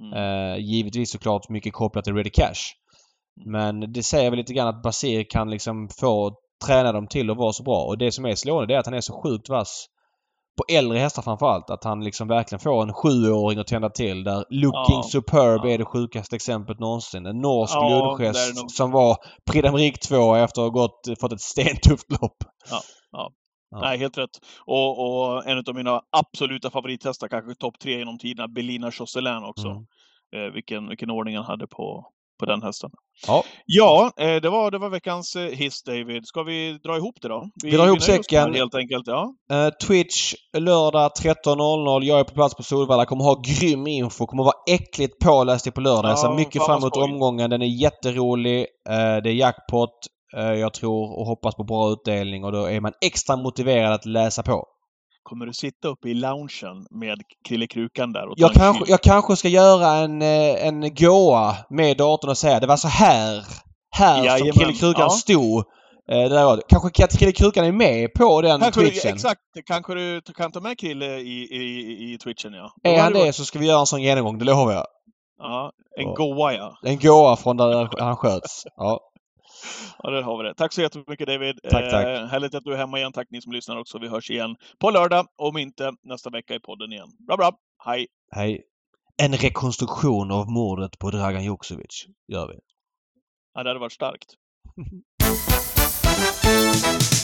Mm. 0.00 0.12
Eh, 0.12 0.58
givetvis 0.58 1.10
såklart 1.10 1.48
mycket 1.48 1.72
kopplat 1.72 2.04
till 2.04 2.14
Ready 2.14 2.30
Cash. 2.30 2.62
Men 3.46 3.92
det 3.92 4.02
säger 4.02 4.30
väl 4.30 4.38
lite 4.38 4.54
grann 4.54 4.68
att 4.68 4.82
Basir 4.82 5.24
kan 5.30 5.50
liksom 5.50 5.88
få 6.00 6.36
träna 6.66 6.92
dem 6.92 7.06
till 7.06 7.30
att 7.30 7.36
vara 7.36 7.52
så 7.52 7.62
bra. 7.62 7.84
Och 7.84 7.98
det 7.98 8.12
som 8.12 8.24
är 8.24 8.34
slående 8.34 8.66
det 8.66 8.74
är 8.74 8.78
att 8.78 8.86
han 8.86 8.94
är 8.94 9.00
så 9.00 9.22
sjukt 9.22 9.48
vass 9.48 9.86
på 10.56 10.64
äldre 10.68 10.98
hästar 10.98 11.22
framförallt. 11.22 11.70
Att 11.70 11.84
han 11.84 12.04
liksom 12.04 12.28
verkligen 12.28 12.60
får 12.60 12.82
en 12.82 12.92
sjuåring 12.92 13.58
att 13.58 13.66
tända 13.66 13.90
till. 13.90 14.24
Där 14.24 14.44
Looking 14.50 14.96
Ja, 14.96 15.02
Superb 15.02 15.60
ja. 15.64 15.70
är 15.70 15.78
det 15.78 15.84
sjukaste 15.84 16.36
exemplet 16.36 16.78
någonsin. 16.78 17.26
En 17.26 17.40
norsk 17.40 17.74
Ja, 17.74 18.18
nog. 18.56 18.70
som 18.70 18.90
var 18.90 19.16
Prix 19.50 19.68
d'Amérique 19.68 20.08
2 20.08 20.34
efter 20.36 20.62
att 20.62 20.72
ha 20.72 20.80
gått, 20.80 21.20
fått 21.20 21.32
ett 21.32 21.40
stentufft 21.40 22.10
lopp. 22.20 22.36
Ja. 22.70 22.82
Nej, 23.80 23.98
helt 23.98 24.18
rätt. 24.18 24.30
Och, 24.66 24.98
och 24.98 25.46
en 25.46 25.58
av 25.58 25.74
mina 25.74 26.00
absoluta 26.10 26.70
favorithästar, 26.70 27.28
kanske 27.28 27.54
topp 27.54 27.78
tre 27.82 27.98
genom 27.98 28.18
tiderna, 28.18 28.48
Belina 28.48 28.90
Josselin 28.92 29.44
också. 29.44 29.68
Mm. 29.68 29.84
Eh, 30.36 30.52
vilken, 30.54 30.88
vilken 30.88 31.10
ordning 31.10 31.36
han 31.36 31.44
hade 31.44 31.66
på, 31.66 32.06
på 32.38 32.46
den 32.46 32.62
hästen. 32.62 32.90
Ja. 33.26 33.44
Ja, 33.66 34.12
eh, 34.16 34.36
det, 34.36 34.50
var, 34.50 34.70
det 34.70 34.78
var 34.78 34.88
veckans 34.88 35.36
eh, 35.36 35.42
hiss, 35.42 35.82
David. 35.82 36.26
Ska 36.26 36.42
vi 36.42 36.78
dra 36.84 36.96
ihop 36.96 37.14
det 37.22 37.28
då? 37.28 37.48
Vi 37.62 37.70
drar 37.70 37.86
ihop 37.86 38.02
säcken. 38.02 38.54
Helt 38.54 38.74
enkelt, 38.74 39.06
ja. 39.06 39.34
Eh, 39.50 39.68
Twitch 39.86 40.34
lördag 40.56 41.10
13.00. 41.22 42.02
Jag 42.02 42.20
är 42.20 42.24
på 42.24 42.34
plats 42.34 42.54
på 42.54 42.62
Solvalla. 42.62 43.04
Kommer 43.04 43.24
ha 43.24 43.42
grym 43.46 43.86
info. 43.86 44.26
Kommer 44.26 44.44
vara 44.44 44.56
äckligt 44.70 45.18
påläst 45.18 45.74
på 45.74 45.80
lördag. 45.80 46.12
Ja, 46.16 46.34
mycket 46.36 46.62
fan 46.62 46.66
fram 46.66 46.78
emot 46.78 46.96
omgången. 46.96 47.50
Den 47.50 47.62
är 47.62 47.80
jätterolig. 47.82 48.66
Det 49.22 49.30
är 49.30 49.34
jackpot. 49.34 49.90
Jag 50.32 50.74
tror 50.74 51.18
och 51.18 51.26
hoppas 51.26 51.54
på 51.54 51.64
bra 51.64 51.90
utdelning 51.92 52.44
och 52.44 52.52
då 52.52 52.64
är 52.64 52.80
man 52.80 52.92
extra 53.06 53.36
motiverad 53.36 53.92
att 53.92 54.04
läsa 54.06 54.42
på. 54.42 54.64
Kommer 55.24 55.46
du 55.46 55.52
sitta 55.52 55.88
uppe 55.88 56.08
i 56.08 56.14
loungen 56.14 56.86
med 56.90 57.18
Krillekrukan 57.48 58.12
där 58.12 58.28
och 58.28 58.34
Jag 58.36 58.52
kanske, 58.52 58.84
jag 58.88 59.00
kanske 59.02 59.36
ska 59.36 59.48
göra 59.48 59.86
en, 59.96 60.22
eh, 60.22 60.66
en 60.66 60.94
gåa 60.94 61.56
med 61.70 61.96
datorn 61.96 62.30
och 62.30 62.38
säga 62.38 62.60
det 62.60 62.66
var 62.66 62.76
så 62.76 62.88
här. 62.88 63.44
Här 63.96 64.16
som 64.16 64.24
Jajamän, 64.24 64.52
Krillekrukan 64.52 65.00
ja. 65.02 65.08
stod. 65.10 65.64
Eh, 66.10 66.58
kanske 66.68 67.04
att 67.04 67.18
Krillekrukan 67.18 67.64
är 67.64 67.72
med 67.72 68.12
på 68.14 68.42
den 68.42 68.60
Kanske 68.60 68.80
du, 68.80 68.90
twitchen. 68.90 69.14
exakt, 69.14 69.40
kanske 69.66 69.94
du 69.94 70.20
kan 70.36 70.52
ta 70.52 70.60
med 70.60 70.78
Krille 70.78 71.06
i, 71.18 71.48
i, 71.56 72.12
i 72.14 72.18
twitchen 72.18 72.52
ja. 72.52 72.70
Då 72.84 72.90
Är 72.90 73.00
han 73.02 73.12
det 73.12 73.18
varit- 73.18 73.34
så 73.34 73.44
ska 73.44 73.58
vi 73.58 73.66
göra 73.66 73.80
en 73.80 73.86
sån 73.86 74.02
genomgång, 74.02 74.38
det 74.38 74.44
lovar 74.44 74.72
jag. 74.72 74.86
Ja, 75.38 75.72
en 75.98 76.04
Ja. 76.06 76.14
goa 76.14 76.54
ja. 76.54 76.78
En 76.82 76.98
gåa 76.98 77.36
från 77.36 77.56
där 77.56 77.88
han 78.00 78.16
sköts. 78.16 78.62
Ja. 78.76 79.00
Ja, 80.02 80.10
där 80.10 80.22
har 80.22 80.42
vi 80.42 80.48
det. 80.48 80.54
Tack 80.54 80.72
så 80.72 80.82
jättemycket 80.82 81.26
David. 81.26 81.60
Tack, 81.62 81.90
tack. 81.90 82.06
Eh, 82.06 82.26
härligt 82.26 82.54
att 82.54 82.64
du 82.64 82.72
är 82.72 82.76
hemma 82.76 82.98
igen. 82.98 83.12
Tack 83.12 83.28
ni 83.30 83.42
som 83.42 83.52
lyssnar 83.52 83.76
också. 83.76 83.98
Vi 83.98 84.08
hörs 84.08 84.30
igen 84.30 84.56
på 84.78 84.90
lördag. 84.90 85.26
Om 85.36 85.56
inte 85.56 85.92
nästa 86.02 86.30
vecka 86.30 86.54
i 86.54 86.60
podden 86.60 86.92
igen. 86.92 87.08
Bra, 87.26 87.36
bra. 87.36 87.52
Hej! 87.84 88.06
Hej. 88.30 88.62
En 89.22 89.32
rekonstruktion 89.32 90.30
av 90.30 90.50
mordet 90.50 90.98
på 90.98 91.10
Dragan 91.10 91.44
Joksovic 91.44 92.06
gör 92.28 92.48
vi. 92.48 92.54
Ja, 93.54 93.62
det 93.62 93.70
hade 93.70 93.80
varit 93.80 93.92
starkt. 93.92 94.34